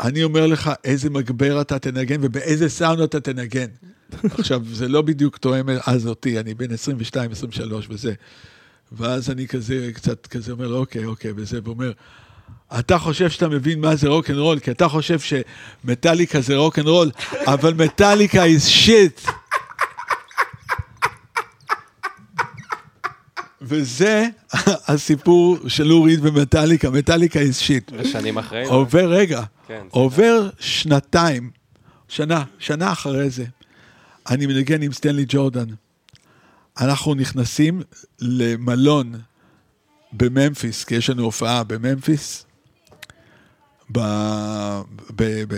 אני 0.00 0.22
אומר 0.22 0.46
לך 0.46 0.70
איזה 0.84 1.10
מגבר 1.10 1.60
אתה 1.60 1.78
תנגן 1.78 2.16
ובאיזה 2.22 2.68
סאונד 2.68 3.00
אתה 3.00 3.20
תנגן. 3.20 3.66
עכשיו, 4.38 4.62
זה 4.72 4.88
לא 4.88 5.02
בדיוק 5.02 5.38
תואם 5.38 5.66
אז 5.86 6.06
אותי, 6.06 6.40
אני 6.40 6.54
בן 6.54 6.70
22-23 6.70 6.76
וזה. 7.88 8.12
ואז 8.92 9.30
אני 9.30 9.48
כזה, 9.48 9.90
קצת 9.94 10.26
כזה 10.26 10.52
אומר 10.52 10.68
לו, 10.68 10.78
אוקיי, 10.78 11.04
אוקיי, 11.04 11.32
וזה, 11.36 11.60
ואומר, 11.64 11.92
אתה 12.78 12.98
חושב 12.98 13.30
שאתה 13.30 13.48
מבין 13.48 13.80
מה 13.80 13.96
זה 13.96 14.08
רוקנרול, 14.08 14.58
כי 14.58 14.70
אתה 14.70 14.88
חושב 14.88 15.18
שמטאליקה 15.20 16.40
זה 16.40 16.56
רוקנרול, 16.56 17.10
אבל 17.46 17.74
מטאליקה 17.74 18.44
is 18.44 18.86
shit. 18.86 19.41
וזה 23.62 24.28
הסיפור 24.88 25.58
של 25.68 25.84
לוריד 25.84 26.18
ומטאליקה, 26.22 26.90
מטאליקה 26.90 27.40
is 27.40 27.66
shit. 27.66 27.94
ושנים 27.98 28.38
אחרי. 28.38 28.64
עובר 28.64 29.12
רגע, 29.12 29.42
כן, 29.66 29.86
עובר 29.90 30.50
שנתיים, 30.58 31.50
שנה, 32.08 32.44
שנה 32.58 32.92
אחרי 32.92 33.30
זה, 33.30 33.44
אני 34.30 34.46
מנגן 34.46 34.82
עם 34.82 34.92
סטנלי 34.92 35.24
ג'ורדן. 35.28 35.66
אנחנו 36.80 37.14
נכנסים 37.14 37.82
למלון 38.20 39.12
בממפיס, 40.12 40.84
כי 40.84 40.94
יש 40.94 41.10
לנו 41.10 41.22
הופעה 41.22 41.64
בממפיס. 41.64 42.46
ב... 43.92 43.98
ב... 45.16 45.22
ב... 45.48 45.54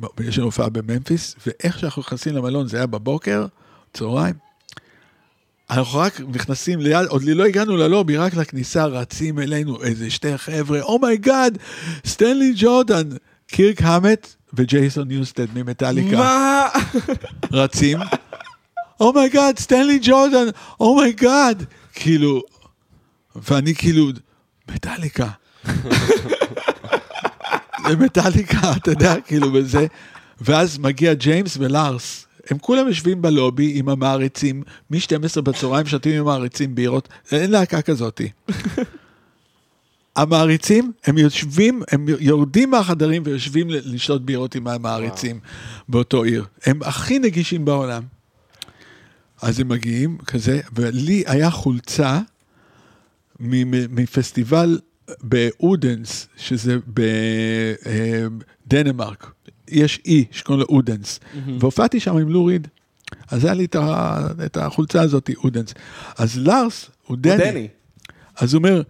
ב... 0.00 0.20
יש 0.20 0.38
לנו 0.38 0.46
הופעה 0.46 0.68
בממפיס, 0.68 1.36
ואיך 1.46 1.78
שאנחנו 1.78 2.02
נכנסים 2.02 2.34
למלון, 2.34 2.68
זה 2.68 2.76
היה 2.76 2.86
בבוקר, 2.86 3.46
צהריים. 3.92 4.34
אנחנו 5.70 5.98
רק 5.98 6.20
נכנסים 6.28 6.80
ליד, 6.80 7.06
עוד 7.06 7.22
לא 7.24 7.44
הגענו 7.44 7.76
ללובי, 7.76 8.16
רק 8.16 8.34
לכניסה 8.34 8.84
רצים 8.84 9.38
אלינו 9.38 9.82
איזה 9.82 10.10
שתי 10.10 10.38
חבר'ה, 10.38 10.80
oh 10.80 10.99
my 10.99 11.19
god, 11.19 11.58
סטנלי 12.06 12.52
ג'ורדן, 12.56 13.08
קירק 13.46 13.82
המט 13.82 14.34
וג'ייסון 14.54 15.08
ניוסטד 15.08 15.46
ממטאליקה. 15.54 16.16
מה? 16.16 16.68
רצים, 17.52 17.98
oh 19.00 19.14
my 19.14 19.29
god, 19.29 19.58
סטנלי 19.58 19.98
ג'ורדן, 20.02 20.46
oh 20.80 21.01
my 21.01 21.22
god, 21.22 21.64
כאילו, 21.94 22.42
ואני 23.36 23.74
כאילו, 23.74 24.08
מטאליקה. 24.70 25.28
זה 27.88 27.96
מטאליקה, 27.98 28.72
אתה 28.76 28.90
יודע, 28.90 29.20
כאילו, 29.20 29.52
וזה, 29.54 29.86
ואז 30.40 30.78
מגיע 30.78 31.14
ג'יימס 31.14 31.56
ולארס. 31.56 32.26
הם 32.50 32.58
כולם 32.58 32.88
יושבים 32.88 33.22
בלובי 33.22 33.72
עם 33.74 33.88
המעריצים, 33.88 34.62
מ-12 34.90 35.40
בצהריים 35.40 35.86
שותים 35.86 36.12
עם 36.12 36.20
המעריצים 36.20 36.74
בירות, 36.74 37.08
אין 37.32 37.50
להקה 37.50 37.82
כזאתי. 37.82 38.28
המעריצים, 40.16 40.92
הם 41.04 41.18
יושבים, 41.18 41.82
הם 41.90 42.06
יורדים 42.20 42.70
מהחדרים 42.70 43.22
ויושבים 43.26 43.70
לשתות 43.70 44.24
בירות 44.24 44.54
עם 44.54 44.68
המעריצים 44.68 45.40
באותו 45.88 46.22
עיר. 46.22 46.44
הם 46.64 46.80
הכי 46.82 47.18
נגישים 47.18 47.64
בעולם. 47.64 48.02
אז 49.42 49.60
הם 49.60 49.68
מגיעים 49.68 50.18
כזה, 50.18 50.60
ולי 50.72 51.24
היה 51.26 51.50
חולצה 51.50 52.20
מפסטיבל 53.40 54.78
באודנס, 55.20 56.28
שזה 56.36 56.76
בדנמרק. 58.66 59.32
יש 59.72 60.00
אי 60.06 60.24
שקוראים 60.30 60.60
לו 60.60 60.66
אודנס, 60.68 61.20
והופעתי 61.60 62.00
שם 62.00 62.16
עם 62.16 62.28
לוריד. 62.28 62.68
אז 63.30 63.44
היה 63.44 63.54
לי 63.54 63.64
את 63.64 63.74
ה- 63.76 64.18
את 64.46 64.56
החולצה 64.56 65.00
הזאת, 65.02 65.30
אודנס. 65.44 65.74
אז 66.18 66.38
לארס 66.38 66.84
הוא 66.84 66.92
הוא 67.06 67.16
דני. 67.20 67.36
דני. 67.50 67.68
אז 68.36 68.54
הוא 68.54 68.58
אומר, 68.60 68.82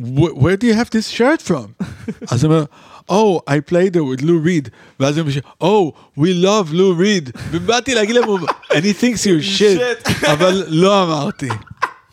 "Wh- 0.00 0.36
where 0.38 0.56
do 0.60 0.64
you 0.64 0.74
have 0.74 0.88
this 0.90 1.18
shirt 1.18 1.48
from? 1.50 1.84
אז 2.32 2.44
הוא 2.44 2.52
אומר, 2.52 2.64
Oh, 3.10 3.40
I 3.50 3.70
played 3.70 3.92
there 3.94 4.04
with 4.16 4.22
Lou 4.22 4.38
Reed. 4.46 4.68
ואז 5.00 5.18
הם 5.18 5.26
אומרים, 5.26 5.40
Oh, 5.62 5.92
we 6.20 6.44
love 6.44 6.72
Lou 6.72 7.00
Reed. 7.00 7.40
ובאתי 7.50 7.94
להגיד 7.94 8.14
להם, 8.16 8.24
and 8.70 8.82
he 8.82 9.00
thinks 9.02 9.20
you're 9.24 9.44
shit, 9.58 10.26
אבל 10.32 10.64
לא 10.68 11.02
אמרתי. 11.02 11.48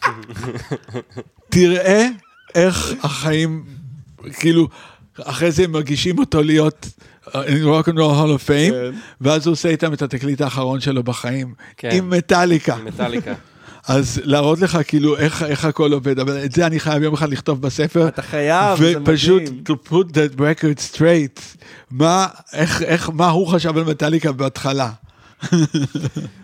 תראה 1.49 2.07
איך 2.55 2.93
החיים, 3.03 3.63
כאילו, 4.39 4.67
אחרי 5.23 5.51
זה 5.51 5.63
הם 5.63 5.71
מגישים 5.71 6.19
אותו 6.19 6.41
להיות 6.43 6.87
Rock 7.27 7.87
and 7.87 7.97
Roll 7.97 8.15
Hall 8.15 8.33
of 8.37 8.47
Fame, 8.47 8.71
כן. 8.71 8.91
ואז 9.21 9.47
הוא 9.47 9.51
עושה 9.51 9.69
איתם 9.69 9.93
את 9.93 10.01
התקליט 10.01 10.41
האחרון 10.41 10.79
שלו 10.79 11.03
בחיים, 11.03 11.53
כן. 11.77 11.89
עם 11.93 12.09
מטאליקה. 12.09 12.75
מטאליקה. 12.85 13.33
אז 13.87 14.21
להראות 14.23 14.61
לך 14.61 14.79
כאילו 14.87 15.17
איך, 15.17 15.43
איך 15.43 15.65
הכל 15.65 15.93
עובד, 15.93 16.19
אבל 16.19 16.45
את 16.45 16.51
זה 16.51 16.65
אני 16.65 16.79
חייב 16.79 17.03
יום 17.03 17.13
אחד 17.13 17.29
לכתוב 17.29 17.61
בספר. 17.61 18.07
אתה 18.07 18.21
חייב, 18.21 18.77
זה 18.79 18.93
ופשוט 19.01 19.41
מדהים. 19.41 19.63
to 19.67 19.89
put 19.89 20.11
that 20.11 20.39
record 20.39 20.95
straight. 20.95 21.41
מה, 21.91 22.27
איך, 22.53 22.81
איך, 22.81 23.09
מה 23.09 23.29
הוא 23.29 23.47
חשב 23.47 23.77
על 23.77 23.83
מטאליקה 23.83 24.31
בהתחלה. 24.31 24.89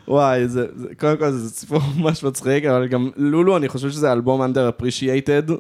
וואי, 0.08 0.48
זה, 0.48 0.66
זה, 0.76 0.88
קודם 1.00 1.18
כל 1.18 1.32
זה 1.32 1.50
סיפור 1.50 1.82
ממש 1.98 2.24
מצחיק, 2.24 2.66
אבל 2.66 2.88
גם 2.88 3.10
לולו, 3.16 3.58
אני 3.58 3.70
חושב 3.70 3.90
שזה 3.90 4.12
אלבום 4.12 4.42
under 4.42 4.82
appreciated. 4.82 5.52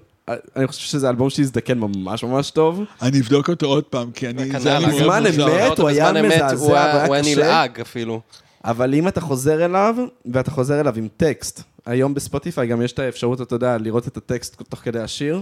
אני 0.55 0.67
חושב 0.67 0.81
שזה 0.87 1.09
אלבום 1.09 1.29
שהזדקן 1.29 1.77
ממש 1.79 2.23
ממש 2.23 2.51
טוב. 2.51 2.83
אני 3.01 3.19
אבדוק 3.19 3.49
אותו 3.49 3.65
עוד 3.65 3.83
פעם, 3.83 4.11
כי 4.11 4.27
אני... 4.29 4.49
וכנ"ל, 4.49 4.59
זה 4.59 4.69
היה 4.69 4.79
לי 4.79 4.85
אני 4.85 4.99
מאוד 4.99 5.23
בזמן 5.23 5.23
מוזר. 5.27 5.67
אמת, 5.71 5.79
הוא 5.79 5.87
היה 5.89 6.05
בזמן 6.07 6.25
אמת, 6.25 6.35
מזעזע, 6.35 6.65
הוא 6.65 6.75
היה- 6.75 7.05
הוא. 7.05 7.15
נלעג 7.35 7.79
אפילו. 7.81 8.21
אבל 8.65 8.93
אם 8.93 9.07
אתה 9.07 9.21
חוזר 9.21 9.65
אליו, 9.65 9.95
ואתה 10.33 10.51
חוזר 10.51 10.79
אליו 10.79 10.93
עם 10.97 11.07
טקסט, 11.17 11.63
היום 11.85 12.13
בספוטיפיי 12.13 12.67
גם 12.67 12.81
יש 12.81 12.91
את 12.91 12.99
האפשרות, 12.99 13.41
אתה 13.41 13.55
יודע, 13.55 13.77
לראות 13.77 14.07
את 14.07 14.17
הטקסט 14.17 14.61
תוך 14.69 14.79
כדי 14.79 14.99
השיר. 14.99 15.41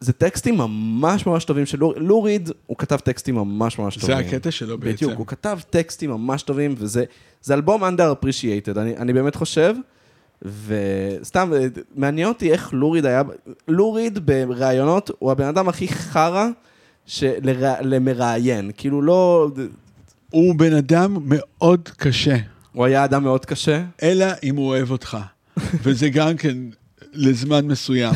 זה 0.00 0.12
טקסטים 0.12 0.56
ממש 0.58 1.26
ממש 1.26 1.44
טובים 1.44 1.66
של 1.66 1.78
לוריד. 1.78 2.02
לוריד, 2.02 2.50
הוא 2.66 2.76
כתב 2.76 2.96
טקסטים 2.96 3.34
ממש 3.34 3.78
ממש 3.78 3.94
זה 3.94 4.00
טובים. 4.00 4.16
הקטע 4.16 4.50
שלו 4.50 4.78
בעצם. 4.78 4.92
בדיוק, 4.92 5.12
הוא 5.18 5.26
כתב 5.26 5.58
טקסטים 5.70 6.10
ממש 6.10 6.42
טובים, 6.42 6.74
וזה 6.78 7.04
זה 7.42 7.54
אלבום 7.54 7.84
under 7.84 8.24
appreciated, 8.24 8.78
אני, 8.78 8.96
אני 8.96 9.12
באמת 9.12 9.34
חושב. 9.34 9.74
וסתם, 10.42 11.52
מעניין 11.94 12.28
אותי 12.28 12.52
איך 12.52 12.72
לוריד 12.72 13.06
היה, 13.06 13.22
לוריד 13.68 14.26
בראיונות 14.26 15.10
הוא 15.18 15.32
הבן 15.32 15.46
אדם 15.46 15.68
הכי 15.68 15.88
חרא 15.88 16.48
שלרא, 17.06 17.74
למראיין, 17.80 18.70
כאילו 18.76 19.02
לא, 19.02 19.50
הוא 20.30 20.54
בן 20.54 20.72
אדם 20.72 21.16
מאוד 21.24 21.88
קשה, 21.96 22.36
הוא 22.72 22.84
היה 22.84 23.04
אדם 23.04 23.22
מאוד 23.22 23.44
קשה. 23.44 23.84
אלא 24.02 24.26
אם 24.42 24.56
הוא 24.56 24.66
אוהב 24.66 24.90
אותך. 24.90 25.18
וזה 25.82 26.08
גם 26.08 26.36
כן 26.36 26.56
לזמן 27.12 27.66
מסוים. 27.66 28.14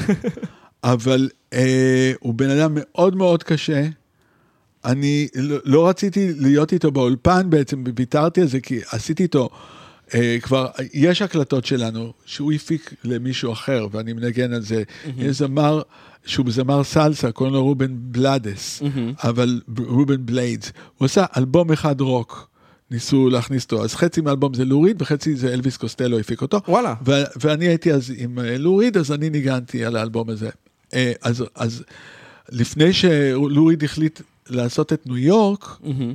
אבל 0.84 1.28
אה, 1.52 2.12
הוא 2.20 2.34
בן 2.34 2.50
אדם 2.50 2.70
מאוד 2.74 3.16
מאוד 3.16 3.42
קשה. 3.42 3.86
אני 4.84 5.28
לא, 5.34 5.56
לא 5.64 5.88
רציתי 5.88 6.32
להיות 6.36 6.72
איתו 6.72 6.90
באולפן 6.90 7.50
בעצם, 7.50 7.84
ויתרתי 7.96 8.40
על 8.40 8.46
זה, 8.46 8.60
כי 8.60 8.80
עשיתי 8.90 9.22
איתו, 9.22 9.48
כבר, 10.42 10.66
יש 10.92 11.22
הקלטות 11.22 11.64
שלנו, 11.64 12.12
שהוא 12.24 12.52
הפיק 12.52 12.94
למישהו 13.04 13.52
אחר, 13.52 13.86
ואני 13.92 14.12
מנגן 14.12 14.52
על 14.52 14.62
זה. 14.62 14.82
יש 15.18 15.36
זמר, 15.36 15.82
שהוא 16.26 16.46
זמר 16.48 16.84
סלסה, 16.84 17.32
קוראים 17.32 17.54
לו 17.54 17.64
רובן 17.64 17.90
בלאדס, 17.92 18.82
אבל 19.22 19.60
רובן 19.78 20.26
בליידס. 20.26 20.72
הוא 20.98 21.06
עשה 21.06 21.24
אלבום 21.36 21.72
אחד 21.72 22.00
רוק. 22.00 22.50
ניסו 22.90 23.28
להכניס 23.30 23.64
אותו, 23.64 23.84
אז 23.84 23.94
חצי 23.94 24.20
מהאלבום 24.20 24.54
זה 24.54 24.64
לוריד 24.64 25.02
וחצי 25.02 25.36
זה 25.36 25.52
אלוויס 25.52 25.76
קוסטלו 25.76 26.18
הפיק 26.18 26.42
אותו. 26.42 26.60
וואלה. 26.68 26.94
ו- 27.06 27.24
ואני 27.40 27.68
הייתי 27.68 27.92
אז 27.92 28.12
עם 28.16 28.38
אה, 28.38 28.58
לוריד, 28.58 28.96
אז 28.96 29.12
אני 29.12 29.30
ניגנתי 29.30 29.84
על 29.84 29.96
האלבום 29.96 30.30
הזה. 30.30 30.50
אה, 30.94 31.12
אז, 31.22 31.44
אז 31.54 31.84
לפני 32.48 32.92
שלוריד 32.92 33.84
החליט 33.84 34.20
לעשות 34.48 34.92
את 34.92 35.06
ניו 35.06 35.18
יורק, 35.18 35.76
מהמם. 35.84 36.14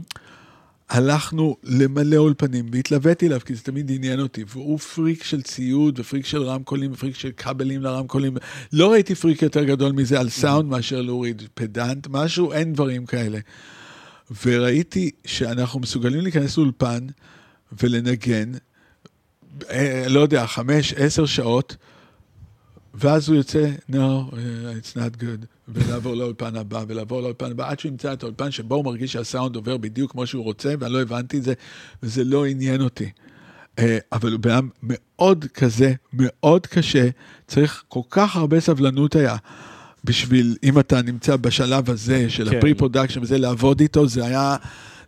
הלכנו 0.89 1.57
למלא 1.63 2.15
אולפנים, 2.17 2.65
והתלוויתי 2.71 3.27
אליו, 3.27 3.39
כי 3.45 3.55
זה 3.55 3.63
תמיד 3.63 3.91
עניין 3.91 4.19
אותי, 4.19 4.43
והוא 4.47 4.79
פריק 4.79 5.23
של 5.23 5.41
ציוד, 5.41 5.99
ופריק 5.99 6.25
של 6.25 6.43
רמקולים, 6.43 6.91
ופריק 6.91 7.15
של 7.15 7.31
כבלים 7.37 7.81
לרמקולים. 7.81 8.37
לא 8.73 8.91
ראיתי 8.91 9.15
פריק 9.15 9.41
יותר 9.41 9.63
גדול 9.63 9.91
מזה 9.91 10.19
על 10.19 10.29
סאונד 10.29 10.69
מאשר 10.69 11.01
להוריד 11.01 11.41
פדנט, 11.53 12.07
משהו, 12.09 12.53
אין 12.53 12.73
דברים 12.73 13.05
כאלה. 13.05 13.39
וראיתי 14.45 15.11
שאנחנו 15.25 15.79
מסוגלים 15.79 16.21
להיכנס 16.21 16.57
לאולפן 16.57 17.07
ולנגן, 17.81 18.51
אה, 19.69 20.05
לא 20.09 20.19
יודע, 20.19 20.47
חמש, 20.47 20.93
עשר 20.93 21.25
שעות, 21.25 21.75
ואז 22.97 23.29
הוא 23.29 23.37
יוצא, 23.37 23.69
no, 23.89 23.93
uh, 23.93 24.33
it's 24.79 24.97
not 24.97 25.21
good, 25.21 25.45
ולעבור 25.67 26.15
לאולפן 26.15 26.55
הבא, 26.55 26.83
ולעבור 26.87 27.21
לאולפן 27.21 27.51
הבא, 27.51 27.69
עד 27.69 27.79
שהוא 27.79 27.91
ימצא 27.91 28.13
את 28.13 28.23
האולפן 28.23 28.51
שבו 28.51 28.75
הוא 28.75 28.85
מרגיש 28.85 29.13
שהסאונד 29.13 29.55
עובר 29.55 29.77
בדיוק 29.77 30.11
כמו 30.11 30.27
שהוא 30.27 30.43
רוצה, 30.43 30.73
ואני 30.79 30.93
לא 30.93 31.01
הבנתי 31.01 31.37
את 31.37 31.43
זה, 31.43 31.53
וזה 32.03 32.23
לא 32.23 32.45
עניין 32.45 32.81
אותי. 32.81 33.09
אה, 33.79 33.81
אבל 34.11 34.31
הוא 34.31 34.39
בן 34.39 34.51
אדם 34.51 34.69
מאוד 34.83 35.45
כזה, 35.53 35.93
מאוד 36.13 36.67
קשה, 36.67 37.09
צריך 37.47 37.83
כל 37.87 38.01
כך 38.09 38.35
הרבה 38.35 38.59
סבלנות 38.59 39.15
היה. 39.15 39.35
בשביל, 40.03 40.55
אם 40.63 40.79
אתה 40.79 41.01
נמצא 41.01 41.35
בשלב 41.35 41.89
הזה 41.89 42.29
של 42.29 42.49
כן. 42.49 42.57
ה 42.57 42.61
pre-production 42.61 43.21
וזה, 43.21 43.37
לעבוד 43.37 43.79
איתו, 43.79 44.07
זה 44.07 44.25
היה, 44.25 44.55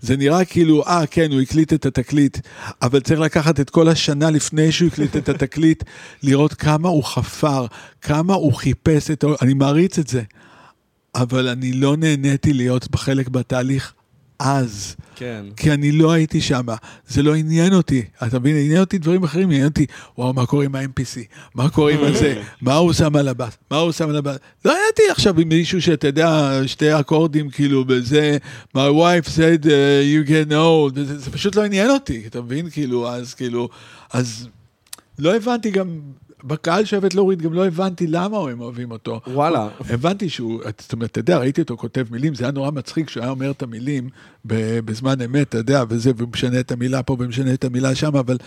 זה 0.01 0.17
נראה 0.17 0.45
כאילו, 0.45 0.83
אה, 0.83 1.05
כן, 1.11 1.31
הוא 1.31 1.41
הקליט 1.41 1.73
את 1.73 1.85
התקליט, 1.85 2.37
אבל 2.81 2.99
צריך 2.99 3.19
לקחת 3.19 3.59
את 3.59 3.69
כל 3.69 3.89
השנה 3.89 4.29
לפני 4.29 4.71
שהוא 4.71 4.87
הקליט 4.87 5.15
את 5.15 5.29
התקליט, 5.29 5.83
לראות 6.23 6.53
כמה 6.53 6.89
הוא 6.89 7.03
חפר, 7.03 7.65
כמה 8.01 8.33
הוא 8.33 8.53
חיפש 8.53 9.11
את. 9.11 9.23
אני 9.41 9.53
מעריץ 9.53 9.99
את 9.99 10.07
זה, 10.07 10.21
אבל 11.15 11.47
אני 11.47 11.71
לא 11.73 11.97
נהניתי 11.97 12.53
להיות 12.53 12.91
בחלק 12.91 13.27
בתהליך 13.27 13.93
אז. 14.39 14.95
כן. 15.19 15.45
כי 15.55 15.71
אני 15.71 15.91
לא 15.91 16.11
הייתי 16.11 16.41
שם, 16.41 16.65
זה 17.07 17.23
לא 17.23 17.35
עניין 17.35 17.73
אותי, 17.73 18.03
אתה 18.27 18.39
מבין? 18.39 18.55
עניין 18.55 18.79
אותי 18.79 18.97
דברים 18.97 19.23
אחרים, 19.23 19.49
עניין 19.49 19.67
אותי, 19.67 19.85
וואו, 20.17 20.33
מה 20.33 20.45
קורה 20.45 20.65
עם 20.65 20.75
ה-MPC? 20.75 21.19
מה 21.55 21.69
קורה 21.69 21.91
עם 21.91 22.03
הזה? 22.03 22.41
מה 22.61 22.75
הוא 22.75 22.93
שם 22.93 23.15
על 23.15 23.27
הבאס? 23.27 23.57
מה 23.71 23.77
הוא 23.77 23.91
שם 23.91 24.09
על 24.09 24.15
הבאס? 24.15 24.37
לא 24.65 24.75
הייתי 24.85 25.01
עכשיו 25.11 25.39
עם 25.39 25.49
מישהו 25.49 25.81
שאתה 25.81 26.07
יודע, 26.07 26.59
שתי 26.65 26.99
אקורדים 26.99 27.49
כאילו 27.49 27.85
בזה, 27.85 28.37
my 28.75 28.89
wife 28.91 29.27
said 29.27 29.65
uh, 29.65 29.67
you 30.25 30.29
get 30.29 30.51
old, 30.51 30.91
וזה, 30.95 31.17
זה 31.17 31.31
פשוט 31.31 31.55
לא 31.55 31.63
עניין 31.63 31.89
אותי, 31.89 32.23
אתה 32.27 32.41
מבין? 32.41 32.69
כאילו, 32.69 33.09
אז 33.09 33.33
כאילו, 33.33 33.69
אז 34.13 34.47
לא 35.19 35.35
הבנתי 35.35 35.71
גם, 35.71 35.99
בקהל 36.47 36.85
שאוהבת 36.85 37.15
להוריד, 37.15 37.41
גם 37.41 37.53
לא 37.53 37.67
הבנתי 37.67 38.07
למה 38.07 38.37
הם 38.37 38.61
אוהבים 38.61 38.91
אותו. 38.91 39.21
וואלה. 39.27 39.69
הבנתי 39.89 40.29
שהוא, 40.29 40.61
זאת 40.81 40.93
אומרת, 40.93 41.11
אתה 41.11 41.19
יודע, 41.19 41.37
ראיתי 41.37 41.61
אותו 41.61 41.77
כותב 41.77 42.05
מילים, 42.11 42.35
זה 42.35 42.43
היה 42.43 42.51
נורא 42.51 42.71
מצחיק 42.71 43.09
שהוא 43.09 43.23
היה 43.23 43.31
אומר 43.31 43.51
את 43.51 43.63
המילים 43.63 44.09
בזמן 44.45 45.21
אמת, 45.21 45.49
אתה 45.49 45.57
יודע, 45.57 45.83
וזה, 45.89 46.11
והוא 46.17 46.29
משנה 46.33 46.59
את 46.59 46.71
המילה 46.71 47.03
פה 47.03 47.15
ומשנה 47.19 47.53
את 47.53 47.63
המילה 47.63 47.95
שם, 47.95 48.15
אבל 48.15 48.37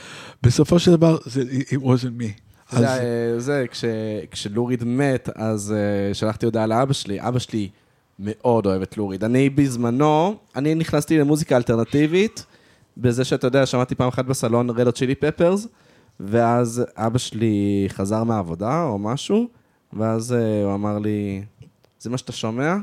בסופו 0.43 0.79
של 0.79 0.91
דבר, 0.91 1.19
זה, 1.25 1.43
it 1.43 1.83
wasn't 1.83 2.21
me. 2.21 2.51
אז, 2.73 2.79
זה, 2.79 2.87
אה, 2.87 3.39
זה, 3.39 3.65
כש, 3.71 3.85
כשלוריד 4.31 4.85
מת, 4.85 5.29
אז 5.35 5.75
uh, 5.75 6.15
שלחתי 6.15 6.47
הודעה 6.47 6.67
לאבא 6.67 6.93
שלי, 6.93 7.19
אבא 7.21 7.39
שלי 7.39 7.69
מאוד 8.19 8.67
אוהב 8.67 8.83
את 8.83 8.97
לוריד. 8.97 9.25
אני 9.25 9.51
בזמנו, 9.51 10.37
אני 10.57 10.75
נכנסתי 10.75 11.19
למוזיקה 11.19 11.57
אלטרנטיבית, 11.57 12.47
בזה 12.97 13.25
שאתה 13.25 13.47
יודע, 13.47 13.67
שמעתי 13.67 13.95
פעם 13.95 14.09
אחת 14.09 14.25
בסלון 14.25 14.71
רדו 14.71 14.93
צ'ילי 14.93 15.15
פפרס, 15.15 15.67
ואז 16.25 16.85
אבא 16.97 17.19
שלי 17.19 17.87
חזר 17.89 18.25
מהעבודה 18.25 18.83
או 18.83 18.99
משהו, 18.99 19.49
ואז 19.93 20.33
uh, 20.33 20.65
הוא 20.65 20.75
אמר 20.75 20.99
לי, 20.99 21.43
זה 22.01 22.11
מה 22.11 22.19
שאתה 22.19 22.33
שומע? 22.33 22.77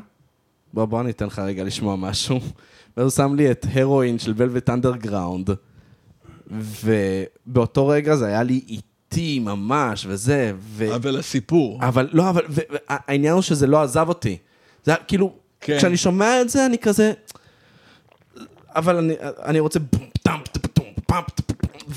בוא, 0.74 0.86
בוא 0.86 1.02
אני 1.02 1.10
אתן 1.10 1.26
לך 1.26 1.40
רגע 1.40 1.64
לשמוע 1.64 1.96
משהו. 1.96 2.40
ואז 2.98 3.04
הוא 3.04 3.10
שם 3.10 3.36
לי 3.36 3.52
את 3.52 3.66
הרואין 3.74 4.20
של 4.20 4.34
ולווט 4.36 4.70
אנדרגראונד, 4.70 5.50
ובאותו 6.52 7.88
רגע 7.88 8.16
זה 8.16 8.28
היה 8.28 8.44
לי 8.44 8.62
איטי 8.68 9.40
ממש, 9.40 10.06
וזה, 10.10 10.54
ו... 10.60 10.96
אבל 10.96 11.20
הסיפור, 11.20 11.80
אבל 11.82 12.10
לא, 12.12 12.30
אבל 12.30 12.42
ו- 12.50 12.62
ו- 12.74 12.76
העניין 12.88 13.34
הוא 13.34 13.42
שזה 13.42 13.68
לא 13.68 13.82
עזב 13.82 14.10
אותי. 14.10 14.38
זה 14.84 14.92
היה 14.92 15.04
כאילו, 15.04 15.34
כן. 15.62 15.78
כשאני 15.78 15.98
שומע 15.98 16.42
את 16.42 16.50
זה, 16.50 16.66
אני 16.66 16.78
כזה... 16.78 17.14
אבל 18.76 18.98
אני, 18.98 19.14
אני 19.22 19.60
רוצה... 19.60 19.80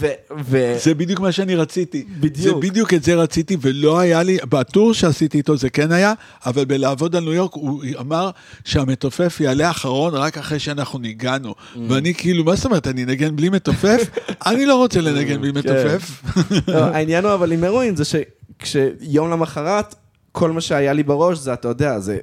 ו... 0.01 0.06
ו- 0.39 0.77
זה 0.82 0.94
בדיוק 0.94 1.20
מה 1.20 1.32
שאני 1.32 1.55
רציתי. 1.55 2.05
בדיוק. 2.20 2.36
זה 2.36 2.68
בדיוק 2.68 2.94
את 2.94 3.02
זה 3.02 3.14
רציתי, 3.14 3.56
ולא 3.60 3.98
היה 3.98 4.22
לי, 4.22 4.39
בטור 4.48 4.94
שעשיתי 4.94 5.39
איתו 5.39 5.56
זה 5.56 5.70
כן 5.70 5.93
היה, 5.93 6.12
אבל 6.47 6.64
בלעבוד 6.64 7.16
על 7.16 7.24
ניו 7.24 7.32
יורק 7.32 7.55
הוא 7.55 7.82
אמר 8.01 8.31
שהמתופף 8.64 9.40
יעלה 9.40 9.70
אחרון 9.70 10.14
רק 10.14 10.39
אחרי 10.39 10.59
שאנחנו 10.59 10.98
ניגענו. 10.98 11.51
Mm. 11.51 11.78
ואני 11.89 12.14
כאילו, 12.14 12.44
מה 12.44 12.56
זאת 12.56 12.64
אומרת, 12.64 12.86
אני 12.86 13.05
אנגן 13.05 13.36
בלי 13.36 13.48
מתופף? 13.48 14.02
אני 14.47 14.66
לא 14.66 14.77
רוצה 14.77 15.01
לנגן 15.01 15.40
בלי 15.40 15.52
כן. 15.52 15.59
מתופף. 15.59 16.22
לא, 16.68 16.85
העניין 16.85 17.24
הוא 17.24 17.35
אבל 17.35 17.52
עם 17.52 17.64
הרואין 17.64 17.97
זה 17.97 18.05
שכשיום 18.05 19.31
למחרת, 19.31 19.94
כל 20.32 20.51
מה 20.51 20.60
שהיה 20.60 20.93
לי 20.93 21.02
בראש 21.02 21.39
זה, 21.39 21.52
אתה 21.52 21.68
יודע, 21.68 21.98
זה... 21.98 22.18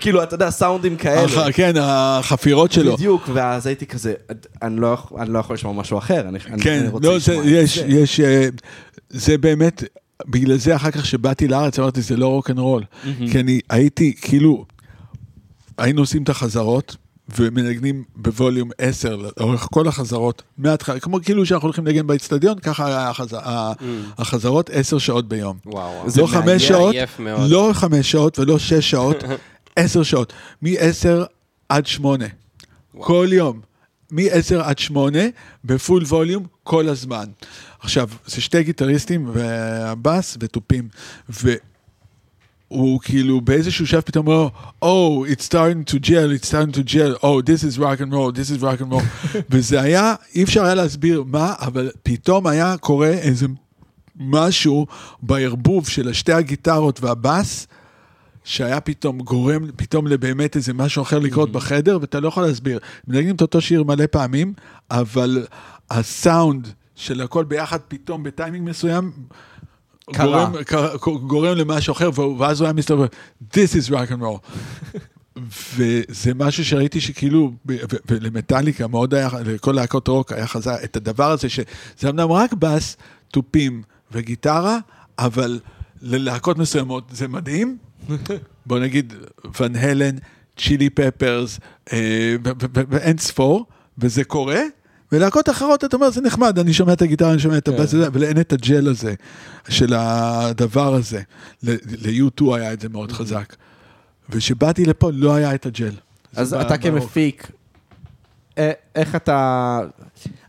כאילו, 0.00 0.22
אתה 0.22 0.34
יודע, 0.34 0.50
סאונדים 0.50 0.96
כאלה. 0.96 1.52
כן, 1.52 1.72
החפירות 1.80 2.72
שלו. 2.72 2.96
בדיוק, 2.96 3.28
ואז 3.32 3.66
הייתי 3.66 3.86
כזה, 3.86 4.14
אני 4.62 4.80
לא, 4.80 4.86
יכול- 4.86 5.20
אני 5.20 5.32
לא 5.32 5.38
יכול 5.38 5.54
לשמוע 5.54 5.74
משהו 5.74 5.98
אחר, 5.98 6.20
אני, 6.28 6.40
כן, 6.40 6.78
אני 6.80 6.88
רוצה 6.88 7.06
לא, 7.08 7.18
זה, 7.18 7.32
לשמוע 7.32 7.44
את 7.44 7.48
יש, 7.64 7.78
זה. 7.78 7.86
יש, 7.86 8.20
אה, 8.20 8.48
זה 9.10 9.38
באמת, 9.38 9.84
בגלל 10.28 10.56
זה 10.56 10.76
אחר 10.76 10.90
כך 10.90 11.06
שבאתי 11.06 11.48
לארץ, 11.48 11.78
אמרתי, 11.78 12.02
זה 12.02 12.16
לא 12.16 12.26
רוקנרול. 12.28 12.82
כי 13.32 13.40
אני 13.40 13.60
הייתי, 13.70 14.14
כאילו, 14.22 14.64
היינו 15.78 16.00
עושים 16.02 16.22
את 16.22 16.28
החזרות, 16.28 16.96
ומנגנים 17.38 18.04
בווליום 18.16 18.70
10 18.78 19.16
לאורך 19.16 19.68
כל 19.72 19.88
החזרות, 19.88 20.42
מההתחלה, 20.58 21.00
כמו 21.00 21.18
כאילו 21.22 21.46
שאנחנו 21.46 21.66
הולכים 21.66 21.86
לנגן 21.86 22.06
באצטדיון, 22.06 22.58
ככה 22.58 22.86
היה 22.86 23.10
החז... 23.10 23.36
ה- 23.42 23.72
החזרות 24.18 24.70
10 24.72 24.98
שעות 24.98 25.28
ביום. 25.28 25.56
וואו. 25.66 26.10
זה 26.10 26.20
לא 26.20 26.26
מעניין, 26.26 26.42
חמש 26.58 26.68
שעות. 26.68 26.94
לא 27.48 27.70
חמש 27.72 28.10
שעות 28.10 28.38
ולא 28.38 28.58
שש 28.58 28.90
שעות, 28.90 29.24
עשר 29.76 30.02
שעות. 30.02 30.32
מ-10 30.62 31.24
עד 31.68 31.86
8. 31.86 32.24
כל 32.98 33.28
יום. 33.32 33.60
מ-10 34.12 34.62
עד 34.62 34.78
8, 34.78 35.18
בפול 35.64 36.02
ווליום, 36.04 36.46
כל 36.62 36.88
הזמן. 36.88 37.24
עכשיו, 37.80 38.08
זה 38.26 38.40
שתי 38.40 38.62
גיטריסטים, 38.62 39.30
והבאס 39.32 40.36
ותופים. 40.40 40.88
והוא 41.28 43.00
כאילו 43.00 43.40
באיזשהו 43.40 43.86
שלב 43.86 44.00
פתאום 44.00 44.28
אומר, 44.28 44.48
Oh, 44.84 45.32
it's 45.32 45.44
starting 45.44 45.92
to 45.92 45.98
gel, 45.98 46.30
it's 46.40 46.48
starting 46.48 46.72
to 46.72 46.82
gel, 46.84 47.16
Oh, 47.22 47.40
this 47.40 47.64
is 47.64 47.78
rock 47.78 48.00
and 48.00 48.12
roll, 48.12 48.32
this 48.32 48.50
is 48.50 48.62
rock 48.62 48.80
and 48.80 48.92
roll. 48.92 49.04
וזה 49.50 49.80
היה, 49.80 50.14
אי 50.34 50.42
אפשר 50.42 50.64
היה 50.64 50.74
להסביר 50.74 51.24
מה, 51.26 51.54
אבל 51.60 51.90
פתאום 52.02 52.46
היה 52.46 52.76
קורה 52.80 53.08
איזה 53.08 53.46
משהו 54.16 54.86
בערבוב 55.22 55.88
של 55.88 56.12
שתי 56.12 56.32
הגיטרות 56.32 57.02
והבאס, 57.02 57.66
שהיה 58.44 58.80
פתאום 58.80 59.20
גורם 59.20 59.70
פתאום 59.76 60.06
לבאמת 60.06 60.56
איזה 60.56 60.72
משהו 60.74 61.02
אחר 61.02 61.18
לקרות 61.18 61.52
בחדר, 61.52 61.98
ואתה 62.00 62.20
לא 62.20 62.28
יכול 62.28 62.42
להסביר. 62.42 62.78
מנגנים 63.08 63.36
את 63.36 63.40
אותו 63.40 63.60
שיר 63.60 63.82
מלא 63.82 64.06
פעמים, 64.06 64.52
אבל 64.90 65.46
הסאונד 65.90 66.68
של 66.94 67.20
הכל 67.20 67.44
ביחד 67.44 67.78
פתאום 67.88 68.22
בטיימינג 68.22 68.68
מסוים, 68.68 69.12
קרה. 70.12 70.44
גורם, 70.44 70.62
קרה, 70.64 70.96
גורם 71.26 71.56
למשהו 71.56 71.92
אחר, 71.92 72.10
ואז 72.38 72.60
הוא 72.60 72.66
היה 72.66 72.72
מסתובב, 72.72 73.06
This 73.52 73.72
is 73.86 73.90
rock 73.90 74.10
and 74.10 74.22
roll. 74.22 74.38
וזה 75.76 76.34
משהו 76.34 76.64
שראיתי 76.64 77.00
שכאילו, 77.00 77.52
ולמטאליקה 78.08 78.86
מאוד 78.86 79.14
היה, 79.14 79.28
לכל 79.44 79.72
להקות 79.72 80.08
רוק 80.08 80.32
היה 80.32 80.46
חזק, 80.46 80.80
את 80.84 80.96
הדבר 80.96 81.30
הזה 81.30 81.48
שזה 81.48 82.08
אמנם 82.10 82.32
רק 82.32 82.52
בס, 82.52 82.96
תופים 83.28 83.82
וגיטרה, 84.12 84.78
אבל 85.18 85.60
ללהקות 86.02 86.58
מסוימות 86.58 87.04
זה 87.12 87.28
מדהים. 87.28 87.78
בוא 88.66 88.78
נגיד 88.78 89.14
ון 89.60 89.76
הלן, 89.76 90.16
צ'ילי 90.58 90.90
פפרס, 90.90 91.60
ואין 92.72 93.18
ספור, 93.18 93.66
וזה 93.98 94.24
קורה. 94.24 94.60
ולהקות 95.12 95.48
אחרות, 95.48 95.84
אתה 95.84 95.96
אומר, 95.96 96.10
זה 96.10 96.20
נחמד, 96.20 96.58
אני 96.58 96.72
שומע 96.72 96.92
את 96.92 97.02
הגיטרה, 97.02 97.32
אני 97.32 97.38
שומע 97.38 97.58
את 97.58 97.68
הבאס, 97.68 97.94
אבל 97.94 98.24
אין 98.24 98.40
את 98.40 98.52
הג'ל 98.52 98.88
הזה, 98.88 99.14
של 99.68 99.94
הדבר 99.96 100.94
הזה. 100.94 101.22
ל-U2 101.62 102.54
היה 102.54 102.72
את 102.72 102.80
זה 102.80 102.88
מאוד 102.88 103.12
חזק. 103.12 103.56
וכשבאתי 104.28 104.84
לפה 104.84 105.10
לא 105.14 105.34
היה 105.34 105.54
את 105.54 105.66
הג'ל. 105.66 105.94
אז 106.36 106.54
אתה 106.54 106.78
כמפיק, 106.78 107.50
אה, 108.58 108.72
איך 108.94 109.14
אתה... 109.14 109.80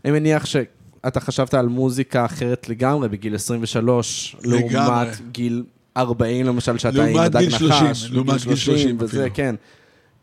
אני 0.04 0.12
מניח 0.12 0.46
שאתה 0.46 1.20
חשבת 1.20 1.54
על 1.54 1.68
מוזיקה 1.68 2.24
אחרת 2.24 2.68
לגמרי 2.68 3.08
בגיל 3.08 3.34
23, 3.34 4.36
לגמרי. 4.44 4.74
לעומת 4.74 5.08
גיל 5.32 5.64
40 5.96 6.46
למשל, 6.46 6.78
שאתה 6.78 7.04
עם 7.04 7.16
הדג 7.16 7.38
גיל 7.38 7.50
30, 7.50 7.86
נחש, 7.86 8.10
לעומת 8.10 8.44
גיל 8.44 8.56
30 8.56 8.96
וזה, 9.00 9.20
אפילו. 9.20 9.34
כן. 9.34 9.54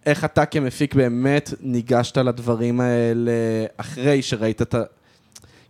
איך 0.06 0.26
אתה 0.26 0.46
כמפיק 0.46 0.96
באמת 0.96 1.54
ניגשת 1.62 2.18
לדברים 2.18 2.80
האלה 2.80 3.32
אחרי 3.78 4.22
שראית 4.22 4.62
את 4.62 4.74
ה... 4.74 4.82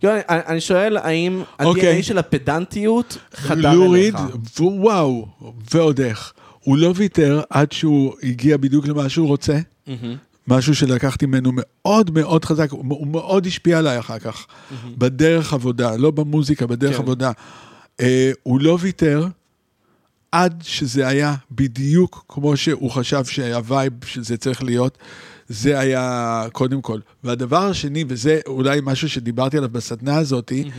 אני 0.04 0.20
אני 0.28 0.60
שואל, 0.60 0.96
האם 0.96 1.42
אוקיי. 1.64 1.96
ה-DNA 1.96 2.02
של 2.02 2.18
הפדנטיות 2.18 3.18
חדר 3.34 3.72
לוריד, 3.72 4.14
אליך? 4.14 4.36
וואו, 4.60 5.26
ועוד 5.74 6.00
איך. 6.00 6.32
הוא 6.60 6.78
לא 6.78 6.92
ויתר 6.96 7.40
עד 7.50 7.72
שהוא 7.72 8.14
הגיע 8.22 8.56
בדיוק 8.56 8.86
למה 8.86 9.08
שהוא 9.08 9.28
רוצה, 9.28 9.58
משהו 10.48 10.74
שלקחתי 10.74 11.26
ממנו 11.26 11.50
מאוד 11.54 12.10
מאוד 12.10 12.44
חזק, 12.44 12.70
הוא 12.70 13.06
מאוד 13.06 13.46
השפיע 13.46 13.78
עליי 13.78 13.98
אחר 13.98 14.18
כך, 14.18 14.46
בדרך 14.98 15.52
עבודה, 15.52 15.96
לא 15.96 16.10
במוזיקה, 16.10 16.66
בדרך 16.66 16.96
כן. 16.96 17.02
עבודה. 17.02 17.30
אה, 18.00 18.32
הוא 18.42 18.60
לא 18.60 18.78
ויתר 18.80 19.26
עד 20.32 20.62
שזה 20.66 21.08
היה 21.08 21.34
בדיוק 21.52 22.24
כמו 22.28 22.56
שהוא 22.56 22.90
חשב 22.90 23.24
שהווייב 23.24 23.92
של 24.04 24.24
זה 24.24 24.36
צריך 24.36 24.62
להיות. 24.62 24.98
זה 25.48 25.78
היה 25.78 26.44
קודם 26.52 26.82
כל. 26.82 27.00
והדבר 27.24 27.62
השני, 27.62 28.04
וזה 28.08 28.40
אולי 28.46 28.80
משהו 28.82 29.08
שדיברתי 29.08 29.56
עליו 29.56 29.70
בסדנה 29.70 30.18
הזאתי, 30.18 30.70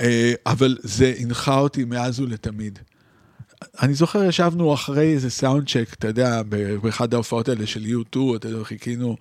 אה, 0.00 0.32
אבל 0.46 0.76
זה 0.82 1.14
הנחה 1.18 1.58
אותי 1.58 1.84
מאז 1.84 2.20
ולתמיד. 2.20 2.78
אני 3.82 3.94
זוכר, 3.94 4.24
ישבנו 4.24 4.74
אחרי 4.74 5.12
איזה 5.12 5.30
sound 5.30 5.68
check, 5.68 5.88
אתה 5.92 6.08
יודע, 6.08 6.42
באחד 6.82 7.14
ההופעות 7.14 7.48
האלה 7.48 7.66
של 7.66 7.84
U2, 7.84 8.18
אתה 8.36 8.48
יודע, 8.48 8.64
חיכינו, 8.64 9.16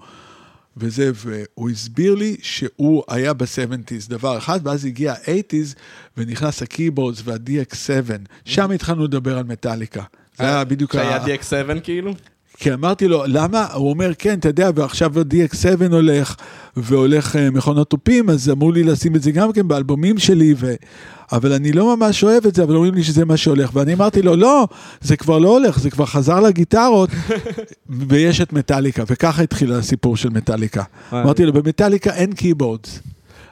וזה, 0.79 1.11
והוא 1.15 1.69
הסביר 1.69 2.15
לי 2.15 2.35
שהוא 2.41 3.03
היה 3.07 3.33
ב-70's, 3.33 4.09
דבר 4.09 4.37
אחד, 4.37 4.59
ואז 4.63 4.85
הגיע 4.85 5.11
ה-80's, 5.13 5.75
ונכנס 6.17 6.61
ה 6.61 6.67
keyboards 6.67 7.21
וה-DX7, 7.25 8.11
שם 8.45 8.71
התחלנו 8.71 9.03
לדבר 9.03 9.37
על 9.37 9.43
מטאליקה. 9.43 10.03
זה 10.37 10.43
היה 10.43 10.63
בדיוק 10.63 10.93
שהיה 10.93 11.15
ה- 11.15 11.25
DX7 11.25 11.79
כאילו? 11.83 12.13
כי 12.59 12.73
אמרתי 12.73 13.07
לו, 13.07 13.23
למה? 13.27 13.65
הוא 13.73 13.89
אומר, 13.89 14.11
כן, 14.17 14.39
אתה 14.39 14.47
יודע, 14.47 14.69
ועכשיו 14.75 15.19
ה-DX7 15.19 15.91
הולך, 15.91 16.35
והולך 16.77 17.35
אה, 17.35 17.49
מכונות 17.49 17.89
תופים, 17.89 18.29
אז 18.29 18.49
אמרו 18.49 18.71
לי 18.71 18.83
לשים 18.83 19.15
את 19.15 19.23
זה 19.23 19.31
גם 19.31 19.53
כן 19.53 19.67
באלבומים 19.67 20.17
שלי, 20.17 20.53
ו... 20.57 20.73
אבל 21.31 21.53
אני 21.53 21.71
לא 21.71 21.95
ממש 21.95 22.23
אוהב 22.23 22.45
את 22.45 22.55
זה, 22.55 22.63
אבל 22.63 22.75
אומרים 22.75 22.93
לי 22.93 23.03
שזה 23.03 23.25
מה 23.25 23.37
שהולך. 23.37 23.69
ואני 23.73 23.93
אמרתי 23.93 24.21
לו, 24.21 24.35
לא, 24.35 24.67
זה 25.01 25.17
כבר 25.17 25.37
לא 25.39 25.49
הולך, 25.49 25.79
זה 25.79 25.89
כבר 25.89 26.05
חזר 26.05 26.39
לגיטרות, 26.39 27.09
ויש 27.89 28.41
את 28.41 28.53
מטאליקה, 28.53 29.03
וככה 29.07 29.41
התחיל 29.41 29.73
הסיפור 29.73 30.17
של 30.17 30.29
מטאליקה. 30.29 30.83
אמרתי 31.13 31.45
לו, 31.45 31.53
במטאליקה 31.53 32.13
אין 32.13 32.33
keyboards. 32.33 32.99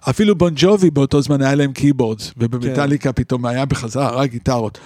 אפילו 0.10 0.36
בון 0.36 0.54
ג'ובי 0.56 0.90
באותו 0.92 1.22
זמן 1.22 1.42
היה 1.42 1.56
להם 1.56 1.72
keyboards, 1.72 2.32
ובמטאליקה 2.38 3.14
פתאום 3.14 3.46
היה 3.46 3.66
בחזרה 3.66 4.12
רק 4.12 4.32
גיטרות. 4.32 4.78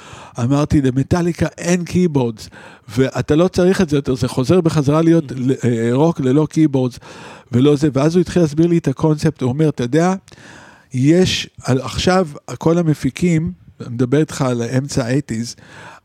אמרתי, 0.43 0.81
למטאליקה 0.81 1.45
אין 1.57 1.83
keyboards, 1.85 2.49
ואתה 2.97 3.35
לא 3.35 3.47
צריך 3.47 3.81
את 3.81 3.89
זה 3.89 3.97
יותר, 3.97 4.15
זה 4.15 4.27
חוזר 4.27 4.61
בחזרה 4.61 5.01
להיות 5.01 5.31
אה, 5.63 5.89
רוק 5.93 6.19
ללא 6.19 6.47
keyboards 6.49 6.99
ולא 7.51 7.75
זה, 7.75 7.89
ואז 7.93 8.15
הוא 8.15 8.21
התחיל 8.21 8.41
להסביר 8.41 8.67
לי 8.67 8.77
את 8.77 8.87
הקונספט, 8.87 9.41
הוא 9.41 9.49
אומר, 9.49 9.69
אתה 9.69 9.83
יודע, 9.83 10.13
יש, 10.93 11.49
על- 11.63 11.81
עכשיו 11.81 12.27
כל 12.57 12.77
המפיקים, 12.77 13.51
אני 13.81 13.89
מדבר 13.89 14.19
איתך 14.19 14.41
על 14.41 14.61
אמצע 14.77 15.05
ה-80's, 15.05 15.55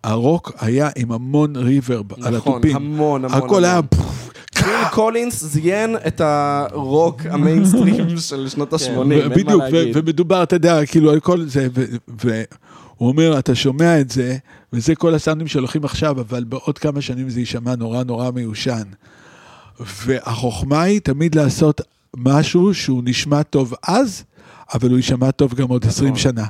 הרוק 0.04 0.52
היה 0.60 0.88
עם 0.96 1.12
המון 1.12 1.56
reverb 1.56 2.12
על 2.22 2.36
נכון, 2.36 2.52
התופים. 2.52 2.76
המון, 2.76 3.24
המון, 3.24 3.38
הכל 3.44 3.64
היה... 3.64 3.80
פיל 4.55 4.89
קולינס 4.92 5.44
זיין 5.44 5.97
את 6.07 6.20
הרוק 6.20 7.20
המיינסטרים 7.26 8.18
של 8.28 8.49
שנות 8.49 8.73
ה-80, 8.73 8.89
אין 8.89 9.08
מה 9.08 9.23
כן. 9.23 9.28
בדיוק, 9.31 9.62
להגיד. 9.62 9.97
ומדובר, 9.97 10.42
אתה 10.42 10.57
יודע, 10.57 10.86
כאילו 10.86 11.10
על 11.10 11.20
כל 11.20 11.44
זה, 11.44 11.68
והוא 12.08 13.08
אומר, 13.08 13.39
אתה 13.39 13.55
שומע 13.55 14.00
את 14.00 14.10
זה, 14.10 14.36
וזה 14.73 14.94
כל 14.94 15.15
הסאונדים 15.15 15.47
שהולכים 15.47 15.84
עכשיו, 15.84 16.20
אבל 16.20 16.44
בעוד 16.44 16.78
כמה 16.78 17.00
שנים 17.00 17.31
זה 17.31 17.41
יישמע 17.41 17.76
נורא 17.76 18.02
נורא 18.02 18.31
מיושן. 18.31 18.83
והחוכמה 20.07 20.83
היא 20.83 21.00
תמיד 21.00 21.34
לעשות 21.34 21.81
משהו 22.16 22.74
שהוא 22.74 23.02
נשמע 23.05 23.42
טוב 23.42 23.74
אז, 23.89 24.24
אבל 24.74 24.89
הוא 24.89 24.97
יישמע 24.97 25.31
טוב 25.31 25.55
גם 25.55 25.68
עוד 25.68 25.86
20 25.86 26.16
שנה. 26.16 26.44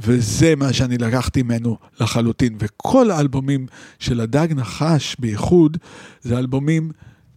וזה 0.00 0.56
מה 0.56 0.72
שאני 0.72 0.98
לקחתי 0.98 1.42
ממנו 1.42 1.76
לחלוטין. 2.00 2.56
וכל 2.58 3.10
האלבומים 3.10 3.66
של 3.98 4.20
הדג 4.20 4.48
נחש, 4.56 5.16
בייחוד, 5.18 5.76
זה 6.22 6.38
אלבומים 6.38 6.90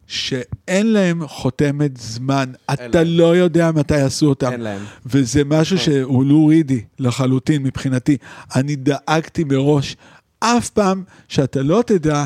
שאין 0.07 0.93
להם 0.93 1.27
חותמת 1.27 1.97
זמן. 1.97 2.51
אתה 2.73 3.03
להם. 3.03 3.07
לא 3.07 3.35
יודע 3.35 3.71
מתי 3.71 3.95
עשו 3.95 4.25
אותם. 4.25 4.51
אין 4.51 4.61
להם. 4.61 4.81
וזה 5.05 5.43
משהו 5.45 5.77
שהוא 5.77 6.25
לורידי 6.25 6.81
לחלוטין 6.99 7.63
מבחינתי. 7.63 8.17
אני 8.55 8.75
דאגתי 8.75 9.43
מראש, 9.43 9.95
אף 10.39 10.69
פעם 10.69 11.03
שאתה 11.27 11.61
לא 11.61 11.83
תדע 11.85 12.25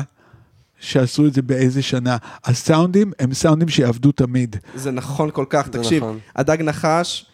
שעשו 0.80 1.26
את 1.26 1.34
זה 1.34 1.42
באיזה 1.42 1.82
שנה. 1.82 2.16
הסאונדים 2.44 3.12
הם 3.18 3.34
סאונדים 3.34 3.68
שיעבדו 3.68 4.12
תמיד. 4.12 4.56
זה 4.74 4.90
נכון 4.90 5.30
כל 5.30 5.44
כך, 5.48 5.68
תקשיב, 5.68 6.02
נכון. 6.02 6.18
הדג 6.36 6.62
נחש, 6.62 7.26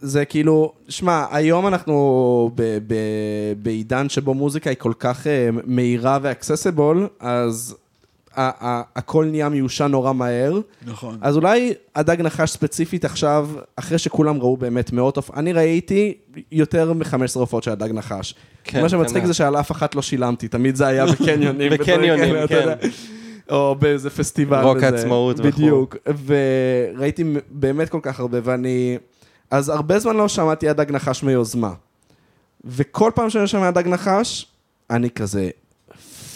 זה 0.00 0.24
כאילו, 0.24 0.72
שמע, 0.88 1.24
היום 1.30 1.66
אנחנו 1.66 2.50
ב- 2.54 2.78
ב- 2.86 3.52
בעידן 3.62 4.08
שבו 4.08 4.34
מוזיקה 4.34 4.70
היא 4.70 4.76
כל 4.78 4.92
כך 4.98 5.26
אה, 5.26 5.48
מהירה 5.64 6.18
ואקססיבול, 6.22 7.08
אז 7.20 7.76
הכל 8.36 9.24
נהיה 9.24 9.48
מיושן 9.48 9.86
נורא 9.86 10.12
מהר. 10.12 10.60
נכון. 10.86 11.18
אז 11.20 11.36
אולי 11.36 11.74
הדג 11.94 12.20
נחש 12.20 12.50
ספציפית 12.50 13.04
עכשיו, 13.04 13.48
אחרי 13.76 13.98
שכולם 13.98 14.40
ראו 14.40 14.56
באמת 14.56 14.92
מאות 14.92 15.16
הופעות, 15.16 15.38
אני 15.38 15.52
ראיתי 15.52 16.14
יותר 16.52 16.92
מ-15 16.92 17.16
הופעות 17.34 17.62
של 17.62 17.70
הדג 17.70 17.92
נחש. 17.92 18.34
כן, 18.64 18.82
מה 18.82 18.88
שמצחיק 18.88 19.20
כן. 19.20 19.26
זה 19.26 19.34
שעל 19.34 19.56
אף 19.56 19.70
אחת 19.70 19.94
לא 19.94 20.02
שילמתי, 20.02 20.48
תמיד 20.48 20.76
זה 20.76 20.86
היה 20.86 21.06
בקניונים. 21.12 21.72
בקניונים, 21.72 22.46
כן. 22.46 22.74
או 23.50 23.76
באיזה 23.78 24.10
פסטיבל. 24.10 24.62
רוק. 24.62 24.82
העצמאות 24.82 25.36
וכו'. 25.38 25.48
בדיוק. 25.48 25.96
וראיתי 26.26 27.24
באמת 27.50 27.88
כל 27.88 28.00
כך 28.02 28.20
הרבה, 28.20 28.38
ואני... 28.42 28.98
אז 29.50 29.68
הרבה 29.68 29.98
זמן 29.98 30.16
לא 30.16 30.28
שמעתי 30.28 30.68
הדג 30.68 30.90
נחש 30.90 31.22
מיוזמה. 31.22 31.72
וכל 32.64 33.10
פעם 33.14 33.30
שאני 33.30 33.46
שומע 33.46 33.70
דג 33.70 33.88
נחש, 33.88 34.46
אני 34.90 35.10
כזה, 35.10 35.50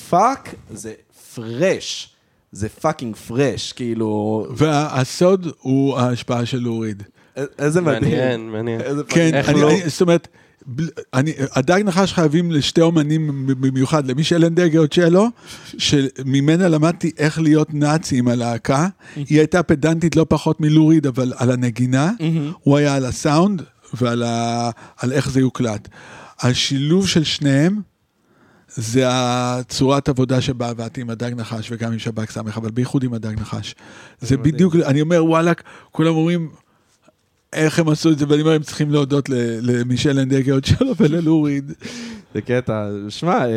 fuck, 0.08 0.54
זה 0.70 0.92
fresh. 1.42 2.14
זה 2.52 2.68
fucking 2.68 3.16
fresh, 3.16 3.72
כאילו... 3.72 4.46
והסוד 4.56 5.46
הוא 5.60 5.98
ההשפעה 5.98 6.46
של 6.46 6.58
לו 6.58 6.73
ריד. 6.73 7.02
איזה 7.58 7.80
מדהים. 7.80 8.02
מעניין, 8.02 8.50
מעניין. 8.50 8.80
כן, 9.08 9.42
אני, 9.48 9.60
לא? 9.60 9.70
אני, 9.70 9.88
זאת 9.88 10.00
אומרת, 10.00 10.28
אני, 11.14 11.32
הדג 11.52 11.80
נחש 11.84 12.12
חייבים 12.12 12.52
לשתי 12.52 12.80
אומנים 12.80 13.46
במיוחד, 13.46 14.06
למישל 14.06 14.44
אנדגר 14.44 14.86
צ'לו, 14.86 15.28
שממנה 15.78 16.68
למדתי 16.68 17.10
איך 17.18 17.40
להיות 17.40 17.74
נאצי 17.74 18.18
עם 18.18 18.28
הלהקה. 18.28 18.88
היא 19.16 19.38
הייתה 19.38 19.62
פדנטית 19.62 20.16
לא 20.16 20.26
פחות 20.28 20.60
מלוריד, 20.60 21.06
אבל 21.06 21.32
על 21.36 21.50
הנגינה. 21.50 22.12
הוא 22.60 22.76
היה 22.76 22.94
על 22.94 23.04
הסאונד 23.04 23.62
ועל 24.00 24.22
ה, 24.22 24.70
על 24.96 25.12
איך 25.12 25.30
זה 25.30 25.40
יוקלט. 25.40 25.88
השילוב 26.40 27.08
של 27.08 27.24
שניהם, 27.24 27.80
זה 28.68 29.04
הצורת 29.06 30.08
עבודה 30.08 30.40
שבה 30.40 30.68
עבדתי 30.68 31.00
עם 31.00 31.10
הדג 31.10 31.30
נחש 31.36 31.68
וגם 31.72 31.92
עם 31.92 31.98
שב"כ 31.98 32.30
סמך, 32.30 32.56
אבל 32.56 32.70
בייחוד 32.70 33.02
עם 33.04 33.14
הדג 33.14 33.40
נחש. 33.40 33.74
זה 34.20 34.36
מדהים. 34.36 34.54
בדיוק, 34.54 34.76
אני 34.76 35.00
אומר, 35.00 35.24
וואלק, 35.24 35.60
כולם 35.90 36.14
אומרים, 36.14 36.50
איך 37.52 37.78
הם 37.78 37.88
עשו 37.88 38.10
את 38.10 38.18
זה, 38.18 38.24
ואני 38.28 38.42
אומר, 38.42 38.52
הם 38.52 38.62
צריכים 38.62 38.90
להודות 38.90 39.28
ל- 39.28 39.58
למישל 39.62 40.18
אנדגאוצ'לו 40.18 40.58
וללו 40.64 40.92
ריד. 40.96 41.72
זה 42.34 42.40
קטע, 42.40 42.88
שמע, 43.08 43.44
אמ, 43.46 43.52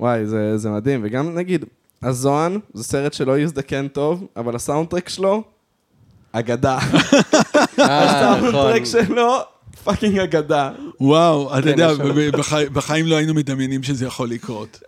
וואי, 0.00 0.26
זה, 0.26 0.58
זה 0.58 0.70
מדהים, 0.70 1.00
וגם 1.04 1.34
נגיד, 1.34 1.64
הזוהן 2.02 2.58
זה 2.74 2.84
סרט 2.84 3.12
שלא 3.12 3.38
יזדקן 3.38 3.88
טוב, 3.88 4.26
אבל 4.36 4.56
ה 4.56 4.61
soundtrack 4.61 5.08
שלו, 5.08 5.42
אגדה. 6.32 6.78
אה, 6.78 6.84
נכון. 7.78 7.84
ה 7.88 7.97
soundtrack 7.97 8.84
שלו, 8.84 9.36
fucking 9.84 10.18
אגדה. 10.18 10.70
וואו, 11.00 11.58
אתה 11.58 11.62
כן, 11.62 11.68
יודע, 11.68 11.88
בחיים 12.72 13.06
לא 13.06 13.16
היינו 13.16 13.34
מדמיינים 13.34 13.82
שזה 13.82 14.06
יכול 14.06 14.30
לקרות. 14.30 14.80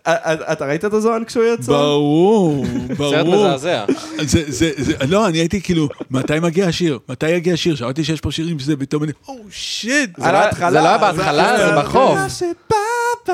אתה 0.52 0.66
ראית 0.66 0.84
את 0.84 0.92
הזוהן 0.94 1.24
כשהוא 1.24 1.44
יצא? 1.54 1.72
ברור, 1.72 2.64
סרט 2.98 3.26
ברור. 3.26 3.46
מזעזע. 3.48 3.84
זה, 4.22 4.42
זה, 4.48 4.70
זה, 4.76 4.92
לא, 5.08 5.26
אני 5.28 5.38
הייתי 5.38 5.60
כאילו, 5.62 5.88
מתי 6.10 6.40
מגיע 6.40 6.66
השיר? 6.66 6.98
מתי 7.08 7.28
יגיע 7.30 7.54
השיר? 7.54 7.74
שמעתי 7.76 8.04
שיש 8.04 8.20
פה 8.20 8.30
שירים 8.32 8.58
שזה, 8.58 8.76
פתאום 8.76 9.02
אני, 9.04 9.12
או 9.28 9.34
שיט. 9.50 10.10
זה 10.20 10.32
לא- 10.32 10.70
זה 10.70 10.80
לא 10.80 10.88
היה 10.88 10.98
בהתחלה, 10.98 11.56
זה 11.58 11.80
בחוף. 11.82 12.18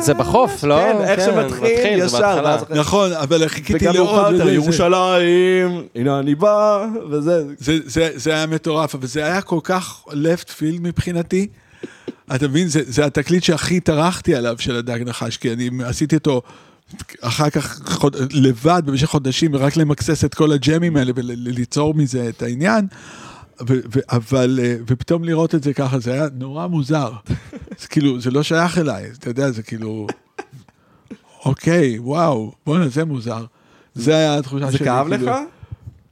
זה 0.01 0.15
בחוף, 0.15 0.65
לא? 0.65 0.77
כן, 0.77 0.97
איך 1.05 1.21
כן, 1.21 1.27
שמתחיל, 1.27 1.99
ישר. 1.99 2.57
נכון, 2.71 3.13
אבל 3.13 3.49
חיכיתי 3.49 3.85
וגם 3.89 3.95
לעוד. 3.95 4.35
וזה- 4.35 4.53
ירושלים, 4.53 5.83
הנה 5.95 6.19
אני 6.19 6.35
בא, 6.35 6.87
וזה. 7.11 7.45
זה, 7.59 7.79
זה, 7.85 8.11
זה 8.15 8.31
היה 8.35 8.47
מטורף, 8.47 8.95
אבל 8.95 9.07
זה 9.07 9.25
היה 9.25 9.43
כל 9.43 9.61
כך 9.63 10.05
left 10.09 10.49
field 10.49 10.81
מבחינתי. 10.81 11.47
אתה 12.35 12.49
מבין, 12.49 12.69
זה, 12.69 12.81
זה 12.87 13.05
התקליט 13.05 13.43
שהכי 13.43 13.81
טרחתי 13.81 14.35
עליו 14.35 14.55
של 14.59 14.77
הדג 14.77 15.03
נחש, 15.07 15.37
כי 15.37 15.53
אני 15.53 15.71
עשיתי 15.85 16.17
אותו 16.17 16.43
אחר 17.21 17.51
כך 17.51 17.81
חוד, 17.89 18.17
לבד 18.31 18.83
במשך 18.87 19.07
חודשים, 19.07 19.57
רק 19.57 19.77
למקסס 19.77 20.25
את 20.25 20.35
כל 20.35 20.53
הג'מים 20.53 20.97
האלה 20.97 21.13
וליצור 21.17 21.95
מזה 21.95 22.29
את 22.29 22.43
העניין. 22.43 22.87
אבל, 24.09 24.61
אה, 24.63 24.77
ופתאום 24.87 25.25
לראות 25.25 25.55
את 25.55 25.63
זה 25.63 25.75
ככה, 25.75 25.99
זה 25.99 26.13
היה 26.13 26.27
נורא 26.35 26.67
מוזר. 26.67 27.13
זה 27.81 27.89
כאילו, 27.89 28.21
זה 28.21 28.31
לא 28.31 28.43
שייך 28.43 28.79
אליי, 28.79 29.11
אתה 29.19 29.31
יודע, 29.31 29.51
זה 29.51 29.63
כאילו, 29.63 30.07
אוקיי, 31.45 31.99
וואו, 31.99 32.53
בואנה, 32.67 32.89
זה 32.89 33.05
מוזר. 33.05 33.45
זה 33.95 34.17
היה 34.17 34.39
התחושה 34.39 34.71
זה 34.71 34.79
שלי. 34.79 34.87
כאב 34.87 35.09
כאילו. 35.09 35.27
לך? 35.27 35.37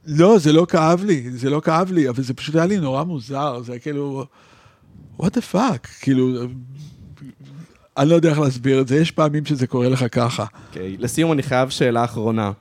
לא, 0.05 0.39
זה 0.39 0.53
לא 0.53 0.65
כאב 0.69 1.03
לי, 1.03 1.31
זה 1.31 1.49
לא 1.49 1.59
כאב 1.59 1.91
לי, 1.91 2.09
אבל 2.09 2.23
זה 2.23 2.33
פשוט 2.33 2.55
היה 2.55 2.65
לי 2.65 2.77
נורא 2.77 3.03
מוזר, 3.03 3.61
זה 3.61 3.71
היה 3.71 3.79
כאילו, 3.79 4.25
what 5.19 5.25
the 5.25 5.53
fuck, 5.53 5.87
כאילו, 6.01 6.45
אני 7.97 8.09
לא 8.09 8.15
יודע 8.15 8.29
איך 8.29 8.39
להסביר 8.39 8.81
את 8.81 8.87
זה, 8.87 8.95
יש 8.95 9.11
פעמים 9.11 9.45
שזה 9.45 9.67
קורה 9.67 9.89
לך 9.89 10.05
ככה. 10.11 10.45
אוקיי, 10.67 10.97
לסיום 10.97 11.31
אני 11.31 11.43
חייב 11.43 11.69
שאלה 11.69 12.03
אחרונה. 12.03 12.51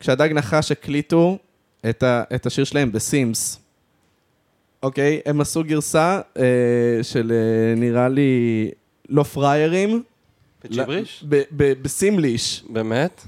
כשהדג 0.00 0.32
נחש 0.32 0.72
הקליטו 0.72 1.38
את, 1.90 2.02
ה, 2.02 2.22
את 2.34 2.46
השיר 2.46 2.64
שלהם 2.64 2.92
בסימס, 2.92 3.61
אוקיי? 4.82 5.20
הם 5.26 5.40
עשו 5.40 5.64
גרסה 5.64 6.20
אה, 6.38 6.42
של 7.02 7.32
אה, 7.32 7.80
נראה 7.80 8.08
לי 8.08 8.70
לא 9.08 9.22
פריירים. 9.22 10.02
בג'יבריש? 10.64 11.24
ב- 11.28 11.42
ב- 11.56 11.82
בסימליש. 11.82 12.64
באמת? 12.68 13.22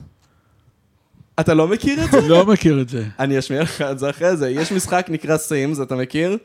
אתה 1.40 1.54
לא 1.54 1.68
מכיר 1.68 2.04
את 2.04 2.10
זה? 2.10 2.28
לא 2.28 2.46
מכיר 2.46 2.80
את 2.80 2.88
זה. 2.88 3.04
אני 3.18 3.38
אשמיע 3.38 3.62
לך 3.62 3.82
את 3.82 3.98
זה 3.98 4.10
אחרי 4.10 4.36
זה. 4.36 4.50
יש 4.50 4.72
משחק 4.72 5.06
נקרא 5.08 5.36
סימס, 5.36 5.80
אתה 5.80 5.96
מכיר? 5.96 6.38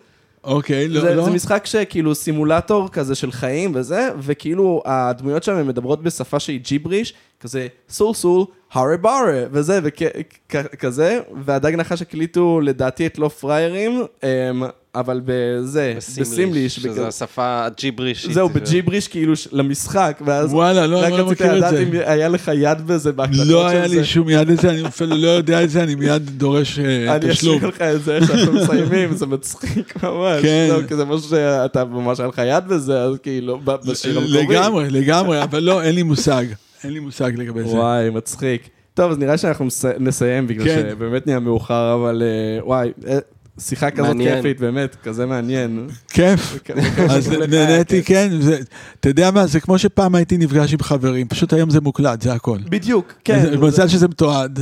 אוקיי, 0.44 0.88
לא, 0.88 1.02
זה, 1.02 1.16
לא. 1.16 1.24
זה 1.26 1.32
משחק 1.32 1.66
שכאילו 1.66 2.16
סימולטור 2.16 2.90
כזה 2.90 3.16
של 3.16 3.32
חיים 3.32 3.72
וזה, 3.76 4.10
וכאילו 4.20 4.82
הדמויות 4.86 5.44
שם 5.44 5.56
הן 5.56 5.68
מדברות 5.68 6.04
בשפה 6.04 6.40
שהיא 6.40 6.60
ג'יבריש, 6.60 7.14
כזה 7.40 7.68
סול 7.90 8.14
סול, 8.14 8.46
הרי 8.73 8.98
ברה, 8.98 9.43
וזה, 9.51 9.80
וכזה, 9.83 11.19
והדג 11.45 11.75
נחש 11.75 12.01
הקליטו 12.01 12.61
לדעתי 12.64 13.06
את 13.06 13.17
לא 13.17 13.27
פריירים, 13.27 14.03
אמ, 14.23 14.64
אבל 14.95 15.22
בזה, 15.25 15.93
בסימליש. 16.19 16.75
שזה 16.75 17.07
השפה 17.07 17.65
הג'יברישית. 17.65 18.33
זהו, 18.33 18.49
בג'יבריש 18.49 19.07
כאילו 19.07 19.33
למשחק, 19.51 20.22
ואז 20.25 20.53
וואלה, 20.53 20.88
לא, 20.88 20.99
רק 20.99 21.11
לא 21.11 21.15
רציתי 21.15 21.31
מכיר 21.43 21.51
את 21.51 21.57
לדעת 21.57 21.73
זה. 21.73 21.83
אם 21.83 21.89
היה 22.06 22.27
לך 22.27 22.51
יד 22.56 22.88
בזה 22.88 23.11
בהקלטות 23.11 23.39
של 23.39 23.45
זה. 23.45 23.53
לא 23.53 23.67
היה 23.67 23.88
לי 23.88 24.06
שום 24.06 24.30
יד 24.30 24.48
לזה, 24.49 24.69
אני 24.69 24.88
אפילו 24.88 25.15
לא 25.15 25.27
יודע 25.27 25.64
את 25.64 25.69
זה, 25.69 25.83
אני 25.83 25.95
מיד 25.95 26.30
דורש 26.38 26.80
אה, 26.80 27.15
אני 27.15 27.33
תשלום. 27.33 27.57
אשאיר 27.57 27.69
לך 27.69 27.81
את 27.81 28.03
זה 28.03 28.15
איך 28.15 28.27
שאנחנו 28.27 28.53
מסיימים, 28.53 29.15
זה 29.15 29.25
מצחיק 29.25 30.03
ממש. 30.03 30.41
כן. 30.45 30.69
לא, 30.72 30.88
כי 30.88 30.95
זה 30.95 31.06
משהו 31.06 31.30
שאתה 31.30 31.85
ממש 31.85 32.19
היה 32.19 32.30
לך 32.30 32.41
יד 32.45 32.67
בזה, 32.67 33.01
אז 33.01 33.15
כאילו, 33.23 33.59
בשיר 33.65 34.17
המקורי. 34.17 34.43
לגמרי, 34.45 34.89
לגמרי, 34.89 35.43
אבל 35.43 35.59
לא, 35.64 35.81
אין 35.81 35.95
לי 35.95 36.03
מושג. 36.03 36.45
אין 36.83 36.93
לי 36.93 36.99
מושג 36.99 37.32
לגבי 37.35 37.64
זה. 37.64 37.69
וואי, 37.75 38.09
מצחיק. 38.09 38.69
טוב, 38.93 39.11
אז 39.11 39.17
נראה 39.17 39.38
שאנחנו 39.38 39.66
נסיים, 39.99 40.48
בגלל 40.48 40.66
כן. 40.66 40.88
שבאמת 40.91 41.27
נהיה 41.27 41.40
מאוחר, 41.40 41.93
אבל 41.95 42.24
אה, 42.25 42.66
וואי, 42.66 42.91
אה, 43.08 43.17
שיחה 43.59 43.91
כזאת 43.91 44.08
מעניין. 44.08 44.35
כיפית, 44.35 44.59
באמת, 44.59 44.95
כזה 45.03 45.25
מעניין. 45.25 45.88
כיף. 46.09 46.59
אז 47.09 47.30
נהניתי, 47.32 48.03
כן. 48.03 48.27
כן. 48.32 48.41
זה- 48.41 48.59
אתה 48.99 49.09
יודע 49.09 49.32
מה, 49.32 49.45
זה 49.45 49.59
כמו 49.59 49.77
שפעם 49.80 50.16
הייתי 50.16 50.38
נפגש 50.38 50.74
עם 50.74 50.80
חברים, 50.80 51.27
פשוט 51.27 51.53
היום 51.53 51.69
זה 51.69 51.82
מוקלט, 51.82 52.22
זה 52.22 52.33
הכל. 52.33 52.58
בדיוק, 52.69 53.14
כן. 53.24 53.59
מזל 53.59 53.88
שזה 53.88 54.08
מתועד. 54.08 54.59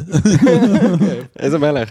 איזה 1.39 1.57
מלך. 1.57 1.89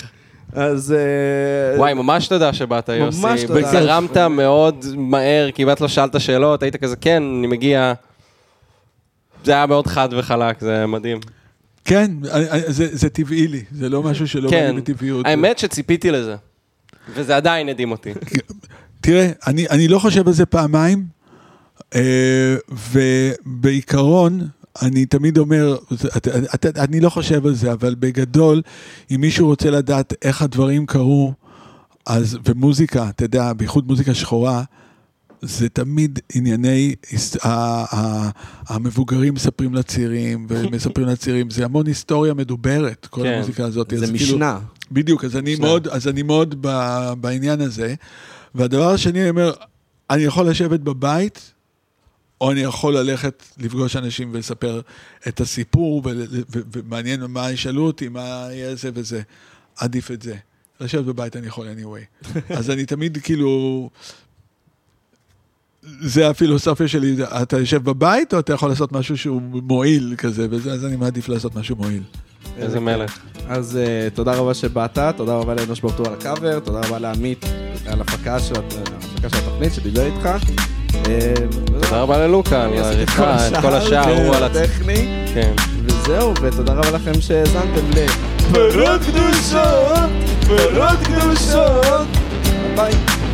אז... 0.52 0.92
אה, 0.92 1.78
וואי, 1.78 1.94
ממש 1.94 2.28
תודה 2.28 2.52
שבאת, 2.52 2.88
יוסי. 2.88 3.20
ממש 3.22 3.42
תודה. 3.42 3.60
וזרמת 3.68 4.16
מאוד 4.16 4.84
מהר, 4.96 5.48
כמעט 5.54 5.80
לא 5.80 5.88
שאלת 5.88 6.20
שאלות, 6.20 6.62
היית 6.62 6.76
כזה, 6.76 6.96
כן, 6.96 7.22
אני 7.38 7.46
מגיע. 7.46 7.92
זה 9.46 9.52
היה 9.52 9.66
מאוד 9.66 9.86
חד 9.86 10.08
וחלק, 10.18 10.60
זה 10.60 10.86
מדהים. 10.86 11.18
כן, 11.84 12.10
אה, 12.30 12.52
אה, 12.52 12.72
זה 12.72 12.88
זה 12.92 13.08
טבעי 13.08 13.46
לי, 13.48 13.64
זה 13.72 13.88
לא 13.88 14.02
משהו 14.02 14.28
שלא 14.28 14.50
בא 14.50 14.56
כן, 14.56 14.74
לי 14.74 14.80
בטבעיות. 14.80 15.26
האמת 15.26 15.58
שציפיתי 15.58 16.10
לזה. 16.10 16.36
וזה 17.14 17.36
עדיין 17.36 17.68
הדהים 17.68 17.90
אותי. 17.90 18.12
תראה, 19.00 19.30
אני, 19.46 19.68
אני 19.68 19.88
לא 19.88 19.98
חושב 19.98 20.26
על 20.26 20.32
זה 20.32 20.46
פעמיים, 20.46 21.04
אה, 21.94 22.56
ובעיקרון, 22.90 24.48
אני 24.82 25.06
תמיד 25.06 25.38
אומר, 25.38 25.76
את, 26.16 26.28
את, 26.54 26.66
את, 26.66 26.78
אני 26.78 27.00
לא 27.00 27.10
חושב 27.10 27.46
על 27.46 27.54
זה, 27.54 27.72
אבל 27.72 27.94
בגדול, 27.98 28.62
אם 29.10 29.20
מישהו 29.20 29.46
רוצה 29.46 29.70
לדעת 29.70 30.14
איך 30.22 30.42
הדברים 30.42 30.86
קרו, 30.86 31.32
אז, 32.06 32.38
ומוזיקה, 32.44 33.08
אתה 33.08 33.24
יודע, 33.24 33.52
בייחוד 33.52 33.86
מוזיקה 33.86 34.14
שחורה, 34.14 34.62
זה 35.42 35.68
תמיד 35.68 36.18
ענייני, 36.34 36.94
המבוגרים 38.68 39.34
מספרים 39.34 39.74
לצעירים, 39.74 40.46
ומספרים 40.48 41.06
לצעירים, 41.06 41.50
זה 41.50 41.64
המון 41.64 41.86
היסטוריה 41.86 42.34
מדוברת, 42.34 43.06
כל 43.06 43.22
כן. 43.22 43.28
המוזיקה 43.28 43.64
הזאת. 43.64 43.92
זה 43.96 44.06
כאילו- 44.06 44.14
משנה. 44.14 44.58
בדיוק, 44.92 45.24
אז 45.24 45.36
אני 45.36 45.52
משנה. 45.52 45.66
מאוד, 45.66 45.88
אז 45.88 46.08
אני 46.08 46.22
מאוד 46.22 46.54
ב, 46.60 46.68
בעניין 47.20 47.60
הזה. 47.60 47.94
והדבר 48.54 48.90
השני, 48.90 49.20
אני 49.20 49.30
אומר, 49.30 49.52
אני 50.10 50.22
יכול 50.22 50.48
לשבת 50.48 50.80
בבית, 50.80 51.52
או 52.40 52.52
אני 52.52 52.60
יכול 52.60 52.96
ללכת 52.98 53.42
לפגוש 53.58 53.96
אנשים 53.96 54.30
ולספר 54.32 54.80
את 55.28 55.40
הסיפור, 55.40 56.02
ו- 56.04 56.10
ו- 56.30 56.60
ומעניין 56.72 57.24
מה 57.24 57.50
ישאלו 57.50 57.86
אותי, 57.86 58.08
מה 58.08 58.20
יהיה 58.50 58.74
זה 58.74 58.90
וזה. 58.94 59.22
עדיף 59.76 60.10
את 60.10 60.22
זה. 60.22 60.34
לשבת 60.80 61.04
בבית 61.04 61.36
אני 61.36 61.46
יכול 61.46 61.66
anyway. 61.66 62.26
אז 62.58 62.70
אני 62.70 62.86
תמיד 62.86 63.18
כאילו... 63.22 63.90
זה 66.00 66.28
הפילוסופיה 66.28 66.88
שלי, 66.88 67.16
אתה 67.42 67.58
יושב 67.58 67.84
בבית 67.84 68.34
או 68.34 68.38
אתה 68.38 68.52
יכול 68.52 68.68
לעשות 68.68 68.92
משהו 68.92 69.18
שהוא 69.18 69.42
מועיל 69.42 70.14
כזה, 70.18 70.46
וזה, 70.50 70.72
אז 70.72 70.84
אני 70.84 70.96
מעדיף 70.96 71.28
לעשות 71.28 71.56
משהו 71.56 71.76
מועיל. 71.76 72.02
איזה 72.58 72.80
מלך. 72.80 73.18
אז 73.48 73.78
uh, 73.78 74.14
תודה 74.14 74.34
רבה 74.34 74.54
שבאת, 74.54 74.98
תודה 75.16 75.34
רבה 75.34 75.54
לאנוש 75.54 75.80
ברטור 75.80 76.06
על 76.06 76.12
הקאבר, 76.12 76.58
תודה 76.58 76.80
רבה 76.80 76.98
לעמית 76.98 77.44
על 77.86 78.00
הפקה 78.00 78.40
של 78.40 78.54
ההפקה 78.54 79.28
של 79.28 79.36
התוכנית 79.36 79.74
שדיבר 79.74 80.06
איתך. 80.06 80.28
אה, 81.08 81.34
תודה 81.66 82.00
רבה 82.00 82.18
ללוקה 82.18 82.64
על 82.64 82.70
אני 82.70 82.80
העריכה, 82.80 83.48
את 83.48 83.56
כל 83.62 83.74
השאר 83.74 84.26
הוא 84.26 84.34
על. 84.34 84.44
הטכני, 84.44 85.26
כן. 85.34 85.52
וזהו, 85.84 86.34
ותודה 86.42 86.72
רבה 86.72 86.90
לכם 86.90 87.20
שהאזנתם 87.20 87.90
ל... 87.94 88.06
פרות 88.52 89.00
קדושות, 89.00 90.10
פרות 90.46 90.98
קדושות. 91.04 92.06
ביי. 92.76 93.25